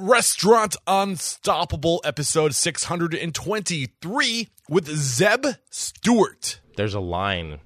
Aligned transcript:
Restaurant 0.00 0.76
Unstoppable, 0.86 2.00
episode 2.04 2.54
623 2.54 4.48
with 4.68 4.86
Zeb 4.86 5.44
Stewart. 5.70 6.60
there's 6.76 6.94
a 6.94 7.00
line, 7.00 7.58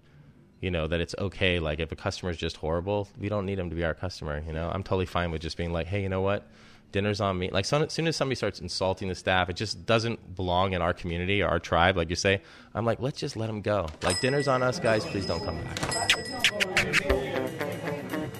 you 0.59 0.71
know, 0.71 0.87
that 0.87 0.99
it's 1.03 1.15
okay. 1.19 1.59
Like 1.59 1.79
if 1.79 1.93
a 1.93 1.97
customer 1.97 2.31
is 2.31 2.39
just 2.39 2.57
horrible, 2.57 3.07
we 3.19 3.29
don't 3.29 3.45
need 3.45 3.59
them 3.59 3.69
to 3.69 3.77
be 3.77 3.85
our 3.85 3.93
customer. 3.93 4.43
You 4.47 4.55
know, 4.55 4.71
I'm 4.73 4.83
totally 4.83 5.05
fine 5.05 5.31
with 5.31 5.43
just 5.43 5.59
being 5.59 5.75
like, 5.75 5.87
hey, 5.89 6.03
you 6.03 6.09
know 6.09 6.23
what, 6.23 6.49
dinner's 6.91 7.21
on 7.21 7.39
me. 7.39 7.51
Like 7.51 7.67
so, 7.67 7.83
as 7.83 7.93
soon 7.93 8.07
as 8.07 8.17
somebody 8.17 8.37
starts 8.37 8.61
insulting 8.61 9.09
the 9.09 9.15
staff, 9.15 9.51
it 9.51 9.57
just 9.57 9.85
doesn't 9.85 10.35
belong 10.35 10.73
in 10.73 10.81
our 10.81 10.95
community 10.95 11.43
or 11.43 11.49
our 11.49 11.59
tribe. 11.59 11.99
Like 11.99 12.09
you 12.09 12.17
say, 12.17 12.41
I'm 12.75 12.87
like, 12.87 12.99
let's 12.99 13.21
just 13.21 13.37
let 13.37 13.49
them 13.49 13.61
go. 13.61 13.89
Like 14.03 14.23
dinner's 14.23 14.49
on 14.49 14.63
us, 14.63 14.81
guys. 14.81 15.05
Please 15.05 15.27
don't 15.27 15.45
come 15.45 15.63
back. 15.63 15.81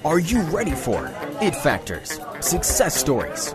Are 0.03 0.19
you 0.19 0.41
ready 0.45 0.73
for 0.73 1.11
it 1.43 1.55
factors, 1.55 2.19
success 2.41 2.97
stories, 2.97 3.55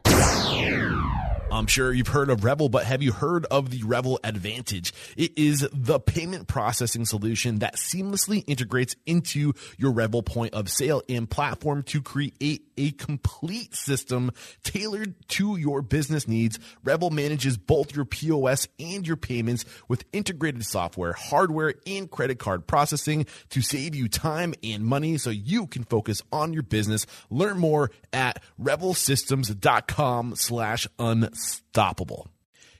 I'm 1.51 1.67
sure 1.67 1.91
you've 1.91 2.07
heard 2.07 2.29
of 2.29 2.45
Revel, 2.45 2.69
but 2.69 2.85
have 2.85 3.03
you 3.03 3.11
heard 3.11 3.45
of 3.47 3.71
the 3.71 3.83
Revel 3.83 4.21
Advantage? 4.23 4.93
It 5.17 5.37
is 5.37 5.67
the 5.73 5.99
payment 5.99 6.47
processing 6.47 7.05
solution 7.05 7.59
that 7.59 7.75
seamlessly 7.75 8.45
integrates 8.47 8.95
into 9.05 9.51
your 9.77 9.91
Revel 9.91 10.23
point 10.23 10.53
of 10.53 10.69
sale 10.69 11.01
and 11.09 11.29
platform 11.29 11.83
to 11.83 12.01
create 12.01 12.63
a 12.77 12.91
complete 12.91 13.75
system 13.75 14.31
tailored 14.63 15.13
to 15.27 15.57
your 15.57 15.81
business 15.81 16.25
needs. 16.25 16.57
Revel 16.85 17.09
manages 17.09 17.57
both 17.57 17.93
your 17.93 18.05
POS 18.05 18.69
and 18.79 19.05
your 19.05 19.17
payments 19.17 19.65
with 19.89 20.05
integrated 20.13 20.65
software, 20.65 21.11
hardware, 21.11 21.73
and 21.85 22.09
credit 22.09 22.39
card 22.39 22.65
processing 22.65 23.25
to 23.49 23.61
save 23.61 23.93
you 23.93 24.07
time 24.07 24.53
and 24.63 24.85
money 24.85 25.17
so 25.17 25.29
you 25.29 25.67
can 25.67 25.83
focus 25.83 26.21
on 26.31 26.53
your 26.53 26.63
business. 26.63 27.05
Learn 27.29 27.59
more 27.59 27.91
at 28.13 28.41
revelsystems.com 28.59 30.35
slash. 30.37 30.87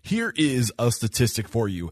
Here 0.02 0.34
is 0.36 0.73
a 0.80 0.92
statistic 0.92 1.48
for 1.48 1.67
you. 1.67 1.92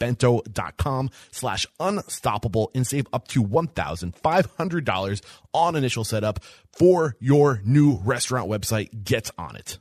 getbento.com 0.00 1.10
slash 1.30 1.66
unstoppable 1.78 2.70
and 2.74 2.86
save 2.86 3.06
up 3.12 3.28
to 3.28 3.42
$1,500 3.44 5.20
on 5.52 5.76
initial 5.76 6.04
setup 6.04 6.40
for 6.72 7.16
your 7.20 7.60
new 7.64 7.96
restaurant 8.04 8.50
website. 8.50 9.04
Get 9.04 9.30
on 9.38 9.56
it. 9.56 9.78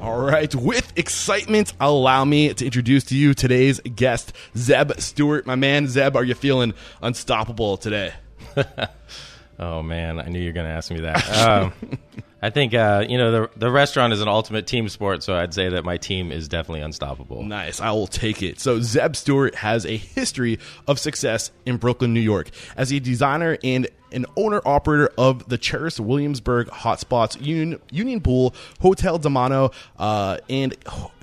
All 0.00 0.18
right, 0.18 0.54
with 0.54 0.96
excitement, 0.96 1.74
allow 1.78 2.24
me 2.24 2.54
to 2.54 2.64
introduce 2.64 3.04
to 3.04 3.16
you 3.16 3.34
today's 3.34 3.80
guest, 3.80 4.32
Zeb 4.56 4.92
Stewart. 4.98 5.44
My 5.46 5.56
man, 5.56 5.88
Zeb, 5.88 6.16
are 6.16 6.24
you 6.24 6.34
feeling 6.34 6.72
unstoppable 7.02 7.76
today? 7.76 8.14
Oh 9.60 9.82
man, 9.82 10.18
I 10.18 10.28
knew 10.28 10.40
you 10.40 10.46
were 10.46 10.52
going 10.52 10.66
to 10.66 10.72
ask 10.72 10.90
me 10.90 11.00
that. 11.00 11.38
Um, 11.38 11.74
I 12.42 12.48
think 12.48 12.72
uh, 12.72 13.04
you 13.06 13.18
know 13.18 13.30
the 13.30 13.50
the 13.56 13.70
restaurant 13.70 14.14
is 14.14 14.22
an 14.22 14.28
ultimate 14.28 14.66
team 14.66 14.88
sport, 14.88 15.22
so 15.22 15.36
I'd 15.36 15.52
say 15.52 15.68
that 15.68 15.84
my 15.84 15.98
team 15.98 16.32
is 16.32 16.48
definitely 16.48 16.80
unstoppable. 16.80 17.42
Nice. 17.42 17.78
I 17.78 17.90
will 17.90 18.06
take 18.06 18.42
it. 18.42 18.58
So, 18.58 18.80
Zeb 18.80 19.14
Stewart 19.14 19.54
has 19.56 19.84
a 19.84 19.98
history 19.98 20.58
of 20.88 20.98
success 20.98 21.50
in 21.66 21.76
Brooklyn, 21.76 22.14
New 22.14 22.20
York. 22.20 22.48
As 22.74 22.90
a 22.90 22.98
designer 22.98 23.58
and 23.62 23.86
an 24.12 24.26
owner 24.36 24.60
operator 24.64 25.10
of 25.16 25.48
the 25.48 25.58
Cheris 25.58 26.00
Williamsburg 26.00 26.68
Hotspots 26.68 27.40
Union, 27.44 27.80
Union 27.90 28.20
Pool, 28.20 28.54
Hotel 28.80 29.18
Delmano, 29.18 29.70
uh, 29.98 30.38
and 30.48 30.76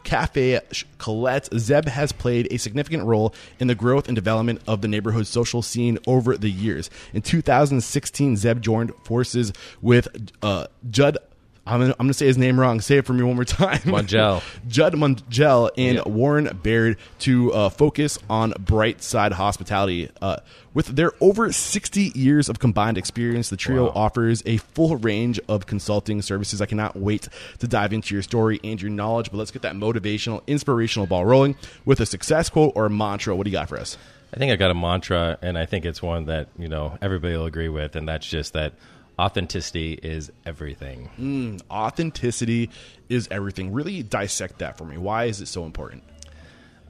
Cafe 0.03 0.59
Colette, 0.99 1.49
Zeb 1.57 1.85
has 1.89 2.13
played 2.13 2.47
a 2.49 2.57
significant 2.57 3.03
role 3.03 3.33
in 3.59 3.67
the 3.67 3.75
growth 3.75 4.07
and 4.07 4.15
development 4.15 4.61
of 4.65 4.81
the 4.81 4.87
neighborhood 4.87 5.27
social 5.27 5.61
scene 5.61 5.99
over 6.07 6.37
the 6.37 6.49
years. 6.49 6.89
In 7.13 7.21
2016, 7.21 8.37
Zeb 8.37 8.61
joined 8.61 8.93
forces 9.03 9.51
with 9.81 10.07
uh, 10.41 10.67
Judd. 10.89 11.17
I'm 11.67 11.79
gonna, 11.81 11.91
I'm 11.99 12.05
gonna 12.05 12.13
say 12.13 12.25
his 12.27 12.37
name 12.37 12.59
wrong. 12.59 12.81
Say 12.81 12.97
it 12.97 13.05
for 13.05 13.13
me 13.13 13.23
one 13.23 13.35
more 13.35 13.45
time. 13.45 13.79
Mungel. 13.79 14.41
Judd 14.67 14.93
Mungel 14.93 15.69
and. 15.77 16.01
Warren 16.07 16.57
Baird 16.63 16.97
to 17.19 17.53
uh, 17.53 17.69
focus 17.69 18.17
on 18.29 18.53
bright 18.59 19.01
side 19.03 19.33
hospitality. 19.33 20.09
Uh, 20.21 20.37
with 20.73 20.87
their 20.87 21.11
over 21.21 21.51
60 21.51 22.11
years 22.15 22.49
of 22.49 22.59
combined 22.59 22.97
experience, 22.97 23.49
the 23.49 23.57
trio 23.57 23.85
Wow. 23.85 23.91
offers 23.95 24.41
a 24.45 24.57
full 24.57 24.95
range 24.97 25.39
of 25.47 25.65
consulting 25.65 26.21
services. 26.21 26.61
I 26.61 26.65
cannot 26.65 26.95
wait 26.95 27.27
to 27.59 27.67
dive 27.67 27.93
into 27.93 28.13
your 28.15 28.21
story 28.23 28.59
and 28.63 28.81
your 28.81 28.91
knowledge, 28.91 29.31
but 29.31 29.37
let's 29.37 29.51
get 29.51 29.63
that 29.63 29.75
motivational, 29.75 30.45
inspirational 30.47 31.07
ball 31.07 31.25
rolling 31.25 31.55
with 31.85 31.99
a 31.99 32.05
success 32.05 32.49
quote 32.49 32.73
or 32.75 32.85
a 32.85 32.89
mantra. 32.89 33.35
What 33.35 33.43
do 33.45 33.49
you 33.49 33.57
got 33.57 33.69
for 33.69 33.77
us? 33.77 33.97
I 34.33 34.37
think 34.37 34.51
I 34.51 34.55
got 34.55 34.71
a 34.71 34.75
mantra, 34.75 35.37
and 35.41 35.57
I 35.57 35.65
think 35.65 35.85
it's 35.85 36.01
one 36.01 36.25
that 36.25 36.47
you 36.59 36.67
know 36.67 36.97
everybody 37.01 37.35
will 37.35 37.45
agree 37.45 37.69
with, 37.69 37.95
and 37.95 38.07
that's 38.07 38.27
just 38.27 38.53
that 38.53 38.73
authenticity 39.19 39.93
is 39.93 40.31
everything. 40.45 41.59
Authenticity 41.71 42.69
is 43.09 43.27
everything. 43.31 43.73
Really 43.73 44.03
dissect 44.03 44.59
that 44.59 44.77
for 44.77 44.85
me. 44.85 44.97
Why 44.97 45.25
is 45.25 45.41
it 45.41 45.47
so 45.47 45.65
important? 45.65 46.03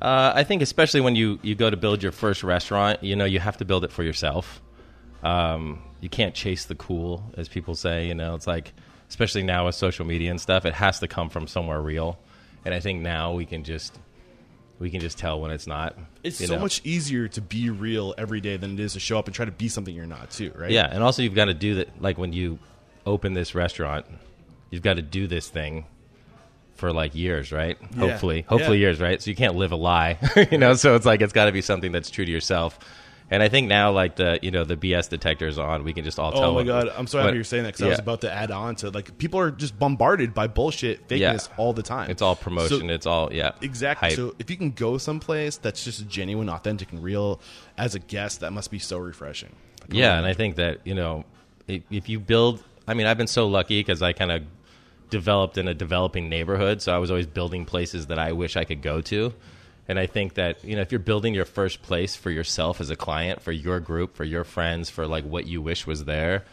Uh, 0.01 0.31
I 0.35 0.43
think 0.43 0.61
especially 0.61 1.01
when 1.01 1.15
you 1.15 1.39
you 1.41 1.55
go 1.55 1.69
to 1.69 1.77
build 1.77 2.03
your 2.03 2.11
first 2.11 2.43
restaurant, 2.43 3.03
you 3.03 3.15
know 3.15 3.25
you 3.25 3.39
have 3.39 3.57
to 3.57 3.65
build 3.65 3.83
it 3.83 3.91
for 3.91 4.03
yourself. 4.03 4.61
Um, 5.23 5.81
you 6.01 6.09
can't 6.09 6.35
chase 6.35 6.65
the 6.65 6.75
cool, 6.75 7.23
as 7.35 7.49
people 7.49 7.73
say. 7.73 8.07
You 8.07 8.13
know, 8.13 8.35
it's 8.35 8.45
like 8.45 8.73
especially 9.09 9.43
now 9.43 9.65
with 9.65 9.75
social 9.75 10.05
media 10.05 10.29
and 10.29 10.39
stuff, 10.39 10.65
it 10.65 10.73
has 10.73 10.99
to 10.99 11.07
come 11.07 11.29
from 11.29 11.47
somewhere 11.47 11.81
real. 11.81 12.19
And 12.65 12.73
I 12.73 12.79
think 12.79 13.01
now 13.01 13.33
we 13.33 13.45
can 13.45 13.63
just 13.63 13.97
we 14.79 14.89
can 14.89 14.99
just 14.99 15.17
tell 15.17 15.39
when 15.39 15.51
it's 15.51 15.67
not. 15.67 15.97
It's 16.23 16.37
so 16.45 16.55
know? 16.55 16.59
much 16.61 16.81
easier 16.83 17.27
to 17.29 17.41
be 17.41 17.69
real 17.69 18.13
every 18.17 18.41
day 18.41 18.57
than 18.57 18.73
it 18.73 18.79
is 18.79 18.93
to 18.93 18.99
show 18.99 19.17
up 19.17 19.25
and 19.25 19.33
try 19.35 19.45
to 19.45 19.51
be 19.51 19.69
something 19.69 19.93
you're 19.93 20.05
not, 20.05 20.29
too, 20.29 20.51
right? 20.55 20.69
Yeah, 20.71 20.87
and 20.91 21.03
also 21.03 21.21
you've 21.23 21.35
got 21.35 21.45
to 21.45 21.53
do 21.53 21.75
that. 21.75 22.01
Like 22.01 22.17
when 22.17 22.33
you 22.33 22.59
open 23.05 23.33
this 23.33 23.55
restaurant, 23.55 24.05
you've 24.69 24.83
got 24.83 24.95
to 24.95 25.01
do 25.01 25.27
this 25.27 25.47
thing 25.47 25.85
for 26.75 26.93
like 26.93 27.15
years, 27.15 27.51
right? 27.51 27.77
Yeah. 27.95 27.99
Hopefully, 27.99 28.45
hopefully 28.47 28.77
Yeah. 28.77 28.87
years, 28.87 28.99
right? 28.99 29.21
So 29.21 29.29
you 29.31 29.35
can't 29.35 29.55
live 29.55 29.71
a 29.71 29.75
lie, 29.75 30.17
you 30.51 30.57
know. 30.59 30.73
So 30.75 30.95
it's 30.95 31.05
like 31.05 31.21
it's 31.21 31.33
got 31.33 31.45
to 31.45 31.51
be 31.51 31.61
something 31.61 31.91
that's 31.91 32.09
true 32.11 32.25
to 32.25 32.31
yourself. 32.31 32.77
And 33.29 33.43
I 33.43 33.49
think 33.49 33.67
now, 33.67 33.91
like 33.91 34.15
the 34.15 34.39
you 34.41 34.51
know 34.51 34.63
the 34.63 34.77
BS 34.77 35.09
detector 35.09 35.47
is 35.47 35.59
on, 35.59 35.83
we 35.83 35.91
can 35.91 36.05
just 36.05 36.17
all 36.17 36.29
oh 36.29 36.39
tell. 36.39 36.43
Oh 36.43 36.51
my 36.51 36.55
what- 36.57 36.65
god, 36.65 36.89
I'm 36.97 37.07
so 37.07 37.17
what- 37.17 37.25
happy 37.25 37.35
you're 37.35 37.43
saying 37.43 37.63
that 37.63 37.73
because 37.73 37.85
I 37.85 37.89
was 37.89 37.99
about 37.99 38.21
to 38.21 38.31
add 38.31 38.51
on 38.51 38.75
to 38.77 38.89
like 38.89 39.17
people 39.17 39.37
are 39.39 39.51
just 39.51 39.77
bombarded 39.77 40.33
by 40.33 40.47
bullshit, 40.47 41.07
fakeness 41.09 41.49
Yeah. 41.49 41.55
all 41.57 41.73
the 41.73 41.83
time. 41.83 42.09
It's 42.09 42.21
all 42.21 42.35
promotion. 42.37 42.87
So- 42.87 42.87
it's 42.87 43.05
all 43.05 43.33
yeah, 43.33 43.51
exactly. 43.61 44.09
hype. 44.09 44.15
So 44.15 44.33
if 44.39 44.49
you 44.49 44.55
can 44.55 44.71
go 44.71 44.97
someplace 44.97 45.57
that's 45.57 45.83
just 45.83 46.07
genuine, 46.07 46.47
authentic, 46.49 46.93
and 46.93 47.03
real 47.03 47.41
as 47.77 47.95
a 47.95 47.99
guest, 47.99 48.39
that 48.39 48.53
must 48.53 48.71
be 48.71 48.79
so 48.79 48.97
refreshing. 48.97 49.53
Yeah, 49.89 50.17
and 50.17 50.25
I 50.25 50.33
think 50.33 50.55
that 50.55 50.79
you 50.85 50.95
know, 50.95 51.25
if, 51.67 51.83
if 51.91 52.07
you 52.07 52.19
build, 52.21 52.63
I 52.87 52.93
mean, 52.93 53.07
I've 53.07 53.17
been 53.17 53.27
so 53.27 53.47
lucky 53.47 53.79
because 53.81 54.01
I 54.01 54.13
kind 54.13 54.31
of 54.31 54.43
developed 55.09 55.57
in 55.57 55.67
a 55.67 55.73
developing 55.73 56.29
neighborhood, 56.29 56.81
so 56.81 56.93
I 56.93 56.97
was 56.97 57.09
always 57.11 57.27
building 57.27 57.65
places 57.65 58.07
that 58.07 58.19
I 58.19 58.31
wish 58.31 58.55
I 58.55 58.63
could 58.63 58.81
go 58.81 59.01
to. 59.01 59.33
And 59.87 59.97
I 59.97 60.05
think 60.05 60.33
that 60.33 60.63
you 60.63 60.75
know, 60.75 60.81
if 60.81 60.91
you're 60.91 60.99
building 60.99 61.33
your 61.33 61.45
first 61.45 61.81
place 61.81 62.15
for 62.15 62.29
yourself 62.29 62.81
as 62.81 62.89
a 62.89 62.95
client, 62.95 63.41
for 63.41 63.51
your 63.51 63.79
group, 63.79 64.15
for 64.15 64.25
your 64.25 64.43
friends, 64.43 64.89
for 64.89 65.07
like 65.07 65.23
what 65.23 65.47
you 65.47 65.61
wish 65.61 65.87
was 65.87 66.05
there, 66.05 66.43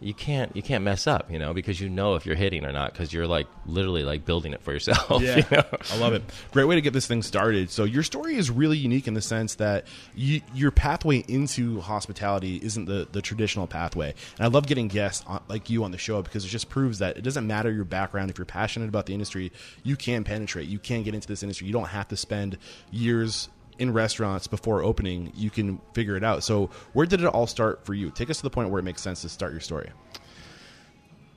you 0.00 0.14
can't 0.14 0.56
you 0.56 0.62
can't 0.62 0.82
mess 0.82 1.06
up, 1.06 1.30
you 1.30 1.38
know, 1.38 1.52
because 1.52 1.80
you 1.80 1.88
know 1.88 2.14
if 2.14 2.24
you're 2.24 2.36
hitting 2.36 2.64
or 2.64 2.72
not, 2.72 2.92
because 2.92 3.12
you're 3.12 3.26
like 3.26 3.46
literally 3.66 4.02
like 4.02 4.24
building 4.24 4.52
it 4.52 4.62
for 4.62 4.72
yourself. 4.72 5.08
Yeah, 5.20 5.36
you 5.36 5.44
know? 5.50 5.64
I 5.92 5.96
love 5.98 6.14
it. 6.14 6.22
Great 6.52 6.64
way 6.64 6.76
to 6.76 6.80
get 6.80 6.94
this 6.94 7.06
thing 7.06 7.22
started. 7.22 7.70
So 7.70 7.84
your 7.84 8.02
story 8.02 8.36
is 8.36 8.50
really 8.50 8.78
unique 8.78 9.06
in 9.06 9.12
the 9.12 9.20
sense 9.20 9.56
that 9.56 9.86
you, 10.14 10.40
your 10.54 10.70
pathway 10.70 11.18
into 11.28 11.80
hospitality 11.80 12.58
isn't 12.62 12.86
the, 12.86 13.06
the 13.12 13.20
traditional 13.20 13.66
pathway. 13.66 14.14
And 14.38 14.46
I 14.46 14.48
love 14.48 14.66
getting 14.66 14.88
guests 14.88 15.24
on, 15.26 15.42
like 15.48 15.68
you 15.68 15.84
on 15.84 15.90
the 15.90 15.98
show 15.98 16.22
because 16.22 16.44
it 16.44 16.48
just 16.48 16.70
proves 16.70 17.00
that 17.00 17.18
it 17.18 17.22
doesn't 17.22 17.46
matter 17.46 17.70
your 17.70 17.84
background. 17.84 18.30
If 18.30 18.38
you're 18.38 18.46
passionate 18.46 18.88
about 18.88 19.06
the 19.06 19.12
industry, 19.12 19.52
you 19.82 19.96
can 19.96 20.24
penetrate. 20.24 20.68
You 20.68 20.78
can 20.78 21.02
get 21.02 21.14
into 21.14 21.28
this 21.28 21.42
industry. 21.42 21.66
You 21.66 21.74
don't 21.74 21.88
have 21.88 22.08
to 22.08 22.16
spend 22.16 22.56
years 22.90 23.50
in 23.80 23.92
restaurants 23.92 24.46
before 24.46 24.82
opening. 24.82 25.32
You 25.34 25.50
can 25.50 25.80
figure 25.94 26.16
it 26.16 26.24
out. 26.24 26.44
So 26.44 26.70
where 26.92 27.06
did 27.06 27.20
it 27.20 27.26
all 27.26 27.46
start 27.46 27.84
for 27.84 27.94
you? 27.94 28.10
Take 28.10 28.30
us 28.30 28.36
to 28.38 28.42
the 28.42 28.50
point 28.50 28.70
where 28.70 28.78
it 28.78 28.84
makes 28.84 29.02
sense 29.02 29.22
to 29.22 29.28
start 29.28 29.52
your 29.52 29.60
story. 29.60 29.90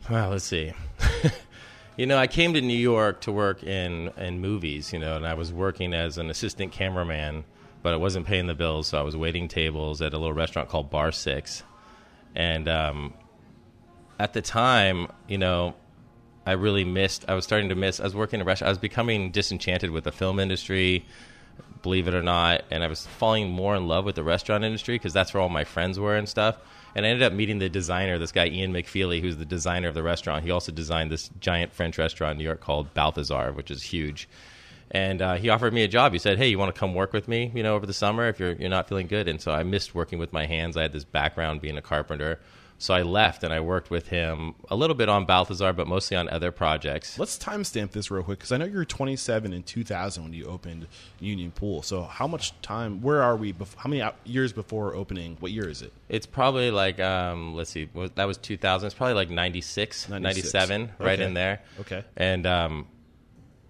Well, 0.10 0.30
let's 0.32 0.44
see. 0.44 0.74
You 1.96 2.08
know, 2.08 2.18
I 2.18 2.26
came 2.26 2.56
to 2.56 2.62
New 2.62 2.78
York 2.78 3.22
to 3.22 3.32
work 3.32 3.64
in 3.64 4.12
in 4.18 4.40
movies. 4.42 4.92
You 4.94 5.00
know, 5.00 5.16
and 5.16 5.28
I 5.28 5.36
was 5.36 5.54
working 5.54 5.94
as 5.94 6.18
an 6.18 6.30
assistant 6.30 6.72
cameraman, 6.72 7.44
but 7.84 7.94
I 7.94 7.98
wasn't 7.98 8.26
paying 8.26 8.48
the 8.48 8.56
bills, 8.56 8.88
so 8.88 8.98
I 8.98 9.04
was 9.04 9.16
waiting 9.16 9.48
tables 9.48 10.02
at 10.02 10.14
a 10.14 10.18
little 10.18 10.34
restaurant 10.34 10.70
called 10.70 10.90
Bar 10.90 11.12
Six, 11.12 11.64
and 12.36 12.68
um, 12.68 13.14
at 14.20 14.34
the 14.34 14.42
time, 14.42 15.08
you 15.28 15.38
know, 15.38 15.76
I 16.48 16.54
really 16.54 16.84
missed. 16.84 17.26
I 17.28 17.36
was 17.36 17.44
starting 17.44 17.70
to 17.70 17.76
miss. 17.76 18.00
I 18.00 18.06
was 18.06 18.16
working 18.16 18.40
in 18.40 18.42
a 18.42 18.46
restaurant. 18.46 18.70
I 18.70 18.72
was 18.72 18.80
becoming 18.80 19.30
disenchanted 19.30 19.92
with 19.92 20.06
the 20.06 20.12
film 20.12 20.40
industry, 20.40 21.06
believe 21.84 22.08
it 22.08 22.16
or 22.16 22.24
not, 22.24 22.64
and 22.72 22.84
I 22.84 22.88
was 22.88 23.06
falling 23.06 23.52
more 23.52 23.76
in 23.76 23.88
love 23.88 24.06
with 24.06 24.16
the 24.16 24.24
restaurant 24.24 24.64
industry 24.64 24.96
because 24.96 25.14
that's 25.14 25.34
where 25.34 25.42
all 25.42 25.50
my 25.50 25.66
friends 25.66 26.00
were 26.00 26.16
and 26.16 26.28
stuff. 26.28 26.58
And 26.96 27.06
I 27.06 27.10
ended 27.10 27.24
up 27.24 27.34
meeting 27.34 27.60
the 27.60 27.70
designer, 27.70 28.18
this 28.18 28.32
guy 28.32 28.48
Ian 28.48 28.74
McPheely, 28.74 29.22
who's 29.22 29.38
the 29.38 29.46
designer 29.46 29.88
of 29.90 29.94
the 29.94 30.04
restaurant. 30.04 30.46
He 30.46 30.52
also 30.52 30.72
designed 30.72 31.12
this 31.12 31.30
giant 31.40 31.74
French 31.74 31.98
restaurant 31.98 32.34
in 32.34 32.38
New 32.38 32.44
York 32.44 32.62
called 32.62 32.94
Balthazar, 32.94 33.52
which 33.52 33.70
is 33.70 33.84
huge. 33.84 34.30
And 34.92 35.22
uh, 35.22 35.36
he 35.36 35.50
offered 35.50 35.74
me 35.74 35.84
a 35.84 35.88
job. 35.88 36.14
He 36.14 36.20
said, 36.20 36.38
"Hey, 36.38 36.50
you 36.50 36.60
want 36.60 36.74
to 36.74 36.80
come 36.80 36.94
work 36.94 37.14
with 37.14 37.28
me? 37.28 37.52
You 37.54 37.64
know, 37.64 37.76
over 37.76 37.86
the 37.86 37.94
summer 37.94 38.28
if 38.28 38.40
you're 38.40 38.54
you're 38.54 38.70
not 38.70 38.88
feeling 38.88 39.08
good." 39.08 39.28
And 39.28 39.42
so 39.42 39.52
I 39.52 39.64
missed 39.64 39.96
working 39.96 40.20
with 40.20 40.32
my 40.32 40.46
hands. 40.46 40.78
I 40.78 40.84
had 40.84 40.94
this 40.94 41.04
background 41.04 41.62
being 41.62 41.78
a 41.78 41.82
carpenter. 41.82 42.40
So 42.84 42.94
I 42.94 43.02
left 43.02 43.46
and 43.46 43.54
I 43.54 43.62
worked 43.62 43.90
with 43.90 44.10
him 44.10 44.56
a 44.70 44.76
little 44.76 44.94
bit 44.94 45.08
on 45.08 45.24
Balthazar, 45.24 45.72
but 45.72 45.88
mostly 45.88 46.18
on 46.18 46.28
other 46.28 46.52
projects. 46.52 47.18
Let's 47.18 47.38
timestamp 47.38 47.92
this 47.92 48.12
real 48.12 48.24
quick 48.24 48.40
because 48.40 48.52
I 48.52 48.58
know 48.58 48.66
you 48.66 48.76
were 48.76 48.84
27 48.84 49.54
in 49.54 49.64
2000 49.64 50.22
when 50.22 50.34
you 50.34 50.48
opened 50.48 50.88
Union 51.22 51.52
Pool. 51.52 51.82
So 51.82 52.04
how 52.04 52.28
much 52.28 52.60
time? 52.62 53.02
Where 53.02 53.22
are 53.22 53.38
we? 53.38 53.54
Bef- 53.54 53.78
how 53.78 53.90
many 53.90 54.04
years 54.26 54.52
before 54.52 54.96
opening? 54.96 55.38
What 55.40 55.54
year 55.54 55.70
is 55.70 55.82
it? 55.82 55.94
It's 56.10 56.26
probably 56.26 56.72
like 56.72 57.00
um, 57.00 57.56
let's 57.56 57.70
see, 57.70 57.88
that 58.16 58.26
was 58.26 58.38
2000. 58.40 58.88
It's 58.88 58.94
probably 58.94 59.14
like 59.14 59.30
96, 59.30 60.10
96. 60.10 60.54
97, 60.54 60.92
right 61.00 61.22
in 61.22 61.36
there. 61.36 61.62
Okay. 61.80 62.04
And 62.18 62.46
um, 62.46 62.90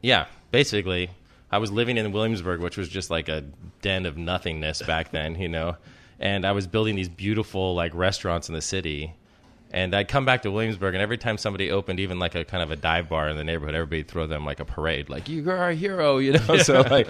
yeah, 0.02 0.26
basically, 0.50 1.12
I 1.52 1.60
was 1.60 1.72
living 1.72 1.98
in 1.98 2.12
Williamsburg, 2.14 2.62
which 2.62 2.78
was 2.78 2.90
just 2.90 3.12
like 3.12 3.30
a 3.30 3.44
den 3.84 4.08
of 4.08 4.18
nothingness 4.18 4.82
back 4.82 5.12
then, 5.12 5.40
you 5.40 5.50
know. 5.50 5.78
And 6.24 6.46
I 6.46 6.54
was 6.54 6.68
building 6.68 6.96
these 6.96 7.10
beautiful 7.10 7.76
like 7.76 7.94
restaurants 7.94 8.48
in 8.48 8.56
the 8.56 8.62
city. 8.62 9.14
And 9.72 9.94
I'd 9.94 10.08
come 10.08 10.24
back 10.24 10.44
to 10.44 10.52
Williamsburg, 10.52 10.94
and 10.94 11.02
every 11.02 11.18
time 11.18 11.38
somebody 11.38 11.70
opened, 11.70 12.00
even 12.00 12.18
like 12.18 12.34
a 12.34 12.46
kind 12.46 12.64
of 12.64 12.72
a 12.72 12.78
dive 12.78 13.10
bar 13.10 13.28
in 13.28 13.36
the 13.36 13.44
neighborhood, 13.44 13.76
everybody'd 13.76 14.08
throw 14.08 14.26
them 14.26 14.46
like 14.46 14.62
a 14.62 14.66
parade, 14.66 15.10
like 15.10 15.28
"You 15.28 15.50
are 15.50 15.70
a 15.70 15.76
hero," 15.76 16.18
you 16.20 16.34
know. 16.34 16.58
So 16.58 16.82
like, 16.82 17.10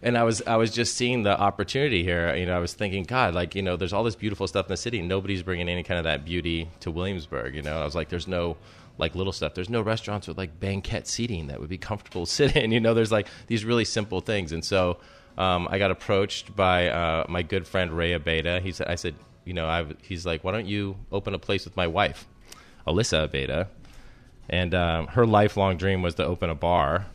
and 0.00 0.16
I 0.16 0.22
was 0.22 0.40
I 0.46 0.56
was 0.56 0.70
just 0.70 0.96
seeing 0.96 1.24
the 1.24 1.38
opportunity 1.38 2.02
here. 2.02 2.34
You 2.34 2.46
know, 2.46 2.56
I 2.56 2.58
was 2.58 2.72
thinking, 2.72 3.02
God, 3.02 3.34
like 3.34 3.54
you 3.54 3.60
know, 3.60 3.76
there's 3.76 3.92
all 3.92 4.02
this 4.02 4.16
beautiful 4.16 4.46
stuff 4.46 4.66
in 4.66 4.72
the 4.72 4.78
city. 4.78 5.02
Nobody's 5.02 5.42
bringing 5.42 5.68
any 5.68 5.82
kind 5.82 5.98
of 5.98 6.04
that 6.04 6.24
beauty 6.24 6.70
to 6.80 6.90
Williamsburg. 6.90 7.54
You 7.54 7.62
know, 7.62 7.78
I 7.78 7.84
was 7.84 7.94
like, 7.94 8.08
there's 8.08 8.28
no 8.28 8.56
like 8.96 9.14
little 9.14 9.32
stuff. 9.32 9.52
There's 9.52 9.68
no 9.68 9.82
restaurants 9.82 10.26
with 10.26 10.38
like 10.38 10.58
banquette 10.58 11.06
seating 11.06 11.48
that 11.48 11.60
would 11.60 11.68
be 11.68 11.78
comfortable 11.78 12.24
to 12.24 12.32
sit 12.32 12.56
in. 12.56 12.72
You 12.72 12.80
know, 12.80 12.94
there's 12.94 13.12
like 13.12 13.26
these 13.46 13.64
really 13.64 13.84
simple 13.84 14.20
things. 14.20 14.52
And 14.52 14.64
so 14.64 14.98
um, 15.38 15.66
I 15.70 15.78
got 15.78 15.90
approached 15.90 16.54
by 16.54 16.88
uh, 16.88 17.24
my 17.28 17.42
good 17.42 17.66
friend 17.66 17.92
Ray 17.92 18.18
Abeda. 18.18 18.60
He 18.60 18.72
said, 18.72 18.86
I 18.88 18.94
said, 18.94 19.14
you 19.44 19.52
know, 19.54 19.66
I, 19.66 19.84
he's 20.02 20.24
like, 20.24 20.44
why 20.44 20.52
don't 20.52 20.66
you 20.66 20.96
open 21.12 21.34
a 21.34 21.38
place 21.38 21.64
with 21.64 21.76
my 21.76 21.86
wife, 21.86 22.26
Alyssa 22.86 23.28
Abeda? 23.28 23.68
And 24.48 24.74
um, 24.74 25.06
her 25.08 25.26
lifelong 25.26 25.76
dream 25.76 26.02
was 26.02 26.14
to 26.16 26.24
open 26.24 26.50
a 26.50 26.54
bar. 26.54 27.06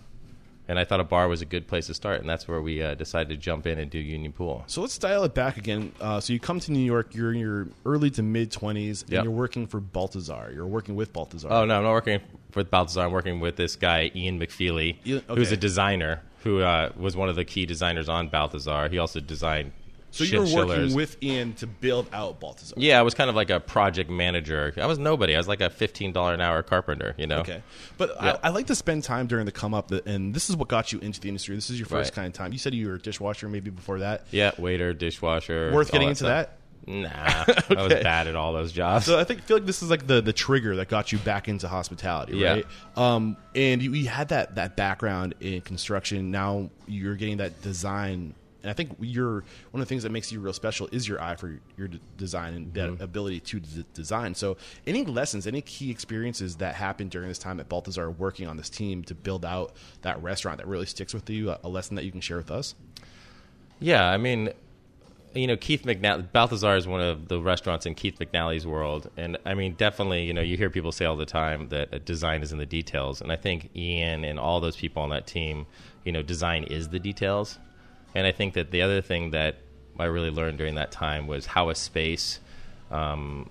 And 0.68 0.78
I 0.78 0.84
thought 0.84 1.00
a 1.00 1.04
bar 1.04 1.28
was 1.28 1.42
a 1.42 1.46
good 1.46 1.66
place 1.66 1.88
to 1.88 1.96
start, 1.96 2.22
and 2.22 2.30
that's 2.30 2.48
where 2.48 2.62
we 2.62 2.84
uh, 2.84 2.94
decided 2.94 3.30
to 3.30 3.38
jump 3.38 3.66
in 3.66 3.80
and 3.80 3.90
do 3.90 3.98
Union 3.98 4.32
Pool. 4.32 4.64
So 4.68 4.82
let's 4.82 5.00
dial 5.00 5.24
it 5.24 5.34
back 5.34 5.58
again. 5.58 5.92
Uh, 6.00 6.20
so 6.20 6.32
you 6.32 6.40
come 6.40 6.60
to 6.60 6.72
New 6.72 6.78
York. 6.78 7.16
You're 7.16 7.34
in 7.34 7.40
your 7.40 7.70
early 7.88 8.12
to 8.12 8.22
mid 8.22 8.52
20s, 8.52 9.02
and 9.02 9.12
Yep. 9.14 9.24
you're 9.24 9.34
working 9.34 9.66
for 9.66 9.80
Balthazar. 9.80 10.52
You're 10.54 10.68
working 10.68 10.96
with 10.96 11.12
Balthazar. 11.12 11.48
Oh 11.50 11.66
no, 11.66 11.76
I'm 11.78 11.82
not 11.84 11.92
working 11.94 12.20
with 12.54 12.70
Balthazar. 12.70 13.02
I'm 13.02 13.12
working 13.12 13.40
with 13.40 13.56
this 13.56 13.76
guy 13.76 14.12
Ian 14.14 14.40
McPheely, 14.40 14.98
Ian- 15.08 15.24
who's 15.30 15.52
a 15.52 15.58
designer 15.58 16.22
who 16.44 16.62
uh, 16.62 16.92
was 16.98 17.16
one 17.16 17.30
of 17.30 17.36
the 17.36 17.46
key 17.46 17.66
designers 17.66 18.08
on 18.10 18.28
Balthazar. 18.30 18.90
He 18.90 18.98
also 18.98 19.20
designed. 19.20 19.72
so 20.12 20.24
you 20.24 20.40
were 20.40 20.66
working 20.66 20.96
with 20.96 21.22
Ian 21.22 21.54
to 21.54 21.68
build 21.68 22.08
out 22.12 22.40
Balthazar. 22.40 22.74
Yeah, 22.78 22.98
I 23.00 23.04
was 23.04 23.14
kind 23.14 23.30
of 23.30 23.36
like 23.36 23.50
a 23.52 23.60
project 23.60 24.10
manager. 24.10 24.74
I 24.78 24.86
was 24.88 24.98
nobody. 24.98 25.36
I 25.36 25.38
was 25.38 25.48
like 25.48 25.62
a 25.62 25.70
fifteen 25.70 26.12
dollar 26.14 26.34
an 26.34 26.42
hour 26.42 26.64
carpenter. 26.64 27.14
You 27.18 27.28
know. 27.28 27.40
Okay, 27.42 27.62
but 27.98 28.16
Yeah. 28.22 28.38
I, 28.44 28.48
I 28.48 28.50
like 28.50 28.68
to 28.68 28.76
spend 28.76 29.04
time 29.04 29.28
during 29.28 29.46
the 29.46 29.52
come 29.52 29.74
up, 29.74 29.90
that- 29.90 30.06
and 30.08 30.34
this 30.34 30.50
is 30.50 30.56
what 30.56 30.68
got 30.68 30.92
you 30.92 31.00
into 31.00 31.20
the 31.20 31.28
industry. 31.28 31.54
This 31.56 31.70
is 31.70 31.78
your 31.80 31.86
first 31.88 32.12
Right. 32.12 32.16
kind 32.16 32.28
of 32.28 32.34
time. 32.34 32.54
You 32.54 32.58
said 32.60 32.74
you 32.74 32.88
were 32.88 32.96
a 32.96 33.00
dishwasher 33.00 33.48
maybe 33.50 33.70
before 33.70 34.00
that. 34.00 34.26
Yeah, 34.32 34.52
waiter, 34.58 34.94
dishwasher. 34.94 35.72
Worth 35.74 35.92
getting 35.92 36.08
into 36.10 36.20
stuff. 36.26 36.48
that. 36.48 36.56
Nah, 36.88 37.10
I 37.14 37.64
was 37.70 37.94
bad 37.94 38.28
at 38.28 38.36
all 38.36 38.54
those 38.54 38.72
jobs. 38.72 39.06
So 39.06 39.20
I 39.20 39.24
think 39.24 39.42
feel 39.44 39.58
like 39.58 39.66
this 39.66 39.84
is 39.84 39.90
like 39.90 40.08
the 40.08 40.22
the 40.22 40.34
trigger 40.34 40.76
that 40.78 40.88
got 40.90 41.12
you 41.12 41.20
back 41.20 41.48
into 41.48 41.68
hospitality, 41.68 42.38
Yeah. 42.38 42.52
right? 42.54 42.66
Um, 42.96 43.38
and 43.54 43.82
you, 43.82 43.94
you 43.94 44.08
had 44.08 44.30
that 44.30 44.56
that 44.56 44.76
background 44.76 45.36
in 45.40 45.62
construction. 45.62 46.32
Now 46.32 46.70
you're 46.88 47.16
getting 47.16 47.38
that 47.38 47.62
design, 47.62 48.34
and 48.64 48.70
I 48.72 48.74
think 48.74 48.96
you're 49.00 49.44
one 49.72 49.80
of 49.80 49.80
the 49.82 49.86
things 49.86 50.02
that 50.04 50.12
makes 50.12 50.32
you 50.32 50.40
real 50.40 50.52
special 50.54 50.90
is 50.92 51.08
your 51.08 51.22
eye 51.22 51.36
for 51.36 51.60
your 51.78 51.90
d- 51.90 52.00
design 52.18 52.54
and 52.56 52.74
that 52.74 52.90
Mm-hmm. 52.90 53.04
ability 53.04 53.40
to 53.42 53.60
d- 53.60 53.86
design. 53.94 54.34
So, 54.34 54.58
any 54.88 55.06
lessons, 55.06 55.46
any 55.46 55.62
key 55.62 55.92
experiences 55.92 56.56
that 56.56 56.74
happened 56.76 57.12
during 57.12 57.28
this 57.28 57.38
time 57.40 57.60
at 57.60 57.70
Balthazar 57.70 58.10
working 58.10 58.48
on 58.48 58.58
this 58.58 58.70
team 58.70 59.04
to 59.04 59.14
build 59.14 59.46
out 59.46 59.74
that 60.02 60.22
restaurant 60.24 60.58
that 60.58 60.68
really 60.68 60.88
sticks 60.88 61.14
with 61.14 61.30
you? 61.30 61.52
A, 61.52 61.60
a 61.64 61.70
lesson 61.70 61.96
that 61.98 62.04
you 62.06 62.12
can 62.12 62.22
share 62.22 62.38
with 62.38 62.50
us? 62.50 62.74
Yeah, 63.80 64.06
I 64.10 64.18
mean, 64.18 64.50
you 65.34 65.48
know, 65.48 65.58
Keith 65.58 65.84
McNally, 65.84 66.32
Balthazar 66.32 66.76
is 66.76 66.88
one 66.88 67.02
of 67.02 67.28
the 67.28 67.40
restaurants 67.40 67.86
in 67.86 67.96
Keith 67.96 68.18
McNally's 68.20 68.66
world. 68.66 69.10
And 69.18 69.38
I 69.46 69.54
mean, 69.54 69.74
definitely, 69.74 70.24
you 70.24 70.34
know, 70.34 70.42
you 70.42 70.58
hear 70.58 70.70
people 70.70 70.92
say 70.92 71.06
all 71.06 71.18
the 71.18 71.26
time 71.26 71.70
that 71.70 72.06
design 72.06 72.42
is 72.42 72.52
in 72.52 72.58
the 72.58 72.66
details. 72.66 73.22
And 73.22 73.32
I 73.32 73.36
think 73.36 73.70
Ian 73.76 74.24
and 74.24 74.40
all 74.40 74.60
those 74.60 74.76
people 74.76 75.04
on 75.04 75.10
that 75.10 75.28
team, 75.28 75.66
you 76.04 76.12
know, 76.12 76.22
design 76.22 76.64
is 76.64 76.90
the 76.90 77.00
details. 77.00 77.60
And 78.16 78.26
I 78.26 78.32
think 78.32 78.56
that 78.56 78.72
the 78.72 78.82
other 78.82 79.02
thing 79.02 79.32
that 79.32 79.58
I 80.00 80.06
really 80.06 80.32
learned 80.32 80.58
during 80.58 80.76
that 80.76 80.92
time 80.92 81.28
was 81.28 81.46
how 81.46 81.70
a 81.70 81.76
space, 81.76 82.40
um, 82.90 83.50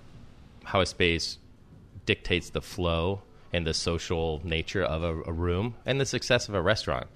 how 0.63 0.81
a 0.81 0.85
space 0.85 1.37
dictates 2.05 2.49
the 2.49 2.61
flow 2.61 3.21
and 3.53 3.65
the 3.65 3.73
social 3.73 4.41
nature 4.43 4.83
of 4.83 5.03
a, 5.03 5.21
a 5.23 5.31
room 5.31 5.75
and 5.85 5.99
the 5.99 6.05
success 6.05 6.49
of 6.49 6.55
a 6.55 6.61
restaurant. 6.61 7.07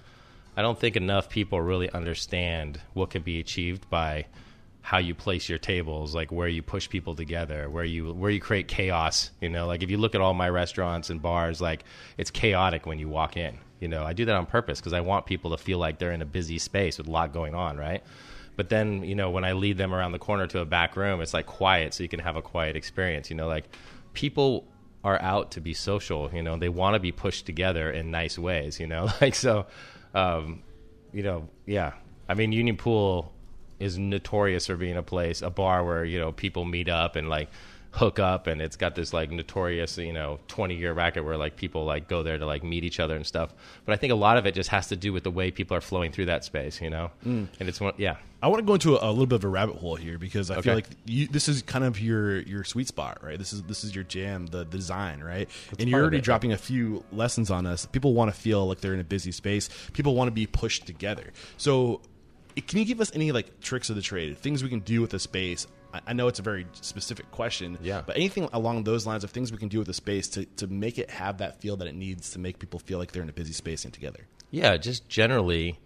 I 0.56 0.62
don't 0.62 0.78
think 0.78 0.96
enough 0.96 1.28
people 1.28 1.60
really 1.60 1.90
understand 1.90 2.80
what 2.92 3.10
can 3.10 3.22
be 3.22 3.40
achieved 3.40 3.90
by 3.90 4.26
how 4.84 4.98
you 4.98 5.14
place 5.14 5.48
your 5.48 5.58
tables, 5.58 6.14
like 6.14 6.30
where 6.30 6.46
you 6.46 6.60
push 6.60 6.90
people 6.90 7.14
together, 7.14 7.70
where 7.70 7.86
you 7.86 8.12
where 8.12 8.30
you 8.30 8.38
create 8.38 8.68
chaos. 8.68 9.30
You 9.40 9.48
know, 9.48 9.66
like 9.66 9.82
if 9.82 9.90
you 9.90 9.96
look 9.96 10.14
at 10.14 10.20
all 10.20 10.34
my 10.34 10.50
restaurants 10.50 11.08
and 11.08 11.22
bars, 11.22 11.58
like 11.58 11.84
it's 12.18 12.30
chaotic 12.30 12.84
when 12.84 12.98
you 12.98 13.08
walk 13.08 13.38
in. 13.38 13.56
You 13.80 13.88
know, 13.88 14.04
I 14.04 14.12
do 14.12 14.26
that 14.26 14.36
on 14.36 14.44
purpose 14.44 14.80
because 14.80 14.92
I 14.92 15.00
want 15.00 15.24
people 15.24 15.52
to 15.52 15.56
feel 15.56 15.78
like 15.78 15.98
they're 15.98 16.12
in 16.12 16.20
a 16.20 16.26
busy 16.26 16.58
space 16.58 16.98
with 16.98 17.08
a 17.08 17.10
lot 17.10 17.32
going 17.32 17.54
on, 17.54 17.78
right? 17.78 18.04
But 18.56 18.68
then, 18.68 19.02
you 19.04 19.14
know, 19.14 19.30
when 19.30 19.42
I 19.42 19.52
lead 19.52 19.78
them 19.78 19.94
around 19.94 20.12
the 20.12 20.18
corner 20.18 20.46
to 20.48 20.60
a 20.60 20.66
back 20.66 20.98
room, 20.98 21.22
it's 21.22 21.32
like 21.32 21.46
quiet, 21.46 21.94
so 21.94 22.02
you 22.02 22.08
can 22.10 22.20
have 22.20 22.36
a 22.36 22.42
quiet 22.42 22.76
experience. 22.76 23.30
You 23.30 23.36
know, 23.36 23.48
like 23.48 23.64
people 24.12 24.66
are 25.02 25.20
out 25.22 25.52
to 25.52 25.62
be 25.62 25.72
social. 25.72 26.30
You 26.30 26.42
know, 26.42 26.58
they 26.58 26.68
want 26.68 26.92
to 26.92 27.00
be 27.00 27.10
pushed 27.10 27.46
together 27.46 27.90
in 27.90 28.10
nice 28.10 28.38
ways. 28.38 28.78
You 28.78 28.86
know, 28.86 29.08
like 29.22 29.34
so. 29.34 29.64
Um, 30.14 30.62
you 31.14 31.22
know, 31.22 31.48
yeah. 31.64 31.94
I 32.28 32.34
mean, 32.34 32.52
Union 32.52 32.76
Pool 32.76 33.33
is 33.78 33.98
notorious 33.98 34.66
for 34.66 34.76
being 34.76 34.96
a 34.96 35.02
place, 35.02 35.42
a 35.42 35.50
bar 35.50 35.84
where 35.84 36.04
you 36.04 36.18
know 36.18 36.32
people 36.32 36.64
meet 36.64 36.88
up 36.88 37.16
and 37.16 37.28
like 37.28 37.48
hook 37.94 38.18
up, 38.18 38.48
and 38.48 38.60
it's 38.60 38.76
got 38.76 38.96
this 38.96 39.12
like 39.12 39.30
notorious, 39.30 39.96
you 39.98 40.12
know, 40.12 40.40
twenty 40.48 40.74
year 40.74 40.92
racket 40.92 41.24
where 41.24 41.36
like 41.36 41.56
people 41.56 41.84
like 41.84 42.08
go 42.08 42.22
there 42.22 42.36
to 42.36 42.44
like 42.44 42.64
meet 42.64 42.84
each 42.84 42.98
other 42.98 43.14
and 43.14 43.26
stuff. 43.26 43.54
But 43.84 43.92
I 43.92 43.96
think 43.96 44.12
a 44.12 44.16
lot 44.16 44.36
of 44.36 44.46
it 44.46 44.54
just 44.54 44.70
has 44.70 44.88
to 44.88 44.96
do 44.96 45.12
with 45.12 45.22
the 45.22 45.30
way 45.30 45.50
people 45.50 45.76
are 45.76 45.80
flowing 45.80 46.10
through 46.10 46.26
that 46.26 46.44
space, 46.44 46.80
you 46.80 46.90
know. 46.90 47.10
Mm. 47.24 47.48
And 47.60 47.68
it's 47.68 47.80
one, 47.80 47.94
yeah. 47.96 48.16
I 48.42 48.48
want 48.48 48.60
to 48.60 48.66
go 48.66 48.74
into 48.74 48.96
a, 48.96 49.08
a 49.08 49.10
little 49.10 49.26
bit 49.26 49.36
of 49.36 49.44
a 49.44 49.48
rabbit 49.48 49.76
hole 49.76 49.94
here 49.94 50.18
because 50.18 50.50
I 50.50 50.60
feel 50.60 50.74
like 50.74 50.88
you, 51.06 51.28
this 51.28 51.48
is 51.48 51.62
kind 51.62 51.84
of 51.84 51.98
your 52.00 52.40
your 52.40 52.64
sweet 52.64 52.88
spot, 52.88 53.22
right? 53.22 53.38
This 53.38 53.52
is 53.52 53.62
this 53.62 53.84
is 53.84 53.94
your 53.94 54.04
jam, 54.04 54.46
the, 54.46 54.58
the 54.58 54.64
design, 54.64 55.22
right? 55.22 55.48
and 55.78 55.88
you're 55.88 56.00
already 56.00 56.20
dropping 56.20 56.52
a 56.52 56.58
few 56.58 57.04
lessons 57.10 57.50
on 57.50 57.64
us. 57.64 57.86
People 57.86 58.12
want 58.12 58.34
to 58.34 58.38
feel 58.38 58.66
like 58.66 58.80
they're 58.80 58.92
in 58.92 59.00
a 59.00 59.04
busy 59.04 59.32
space. 59.32 59.70
People 59.92 60.14
want 60.14 60.28
to 60.28 60.32
be 60.32 60.46
pushed 60.46 60.84
together. 60.86 61.32
So, 61.56 62.02
can 62.62 62.78
you 62.78 62.84
give 62.84 63.00
us 63.00 63.10
any 63.14 63.32
like 63.32 63.60
tricks 63.60 63.90
of 63.90 63.96
the 63.96 64.02
trade, 64.02 64.38
things 64.38 64.62
we 64.62 64.68
can 64.68 64.80
do 64.80 65.00
with 65.00 65.10
the 65.10 65.18
space? 65.18 65.66
I, 65.92 66.00
I 66.08 66.12
know 66.12 66.28
it's 66.28 66.38
a 66.38 66.42
very 66.42 66.66
specific 66.80 67.30
question, 67.30 67.78
Yeah. 67.82 68.02
But 68.06 68.16
anything 68.16 68.48
along 68.52 68.84
those 68.84 69.06
lines 69.06 69.24
of 69.24 69.30
things 69.30 69.52
we 69.52 69.58
can 69.58 69.68
do 69.68 69.78
with 69.78 69.86
the 69.86 69.94
space 69.94 70.28
to 70.30 70.44
to 70.56 70.66
make 70.66 70.98
it 70.98 71.10
have 71.10 71.38
that 71.38 71.60
feel 71.60 71.76
that 71.76 71.88
it 71.88 71.94
needs 71.94 72.30
to 72.32 72.38
make 72.38 72.58
people 72.58 72.78
feel 72.80 72.98
like 72.98 73.12
they're 73.12 73.22
in 73.22 73.28
a 73.28 73.32
busy 73.32 73.52
space 73.52 73.84
and 73.84 73.92
together. 73.92 74.26
Yeah, 74.50 74.76
just 74.76 75.08
generally, 75.08 75.78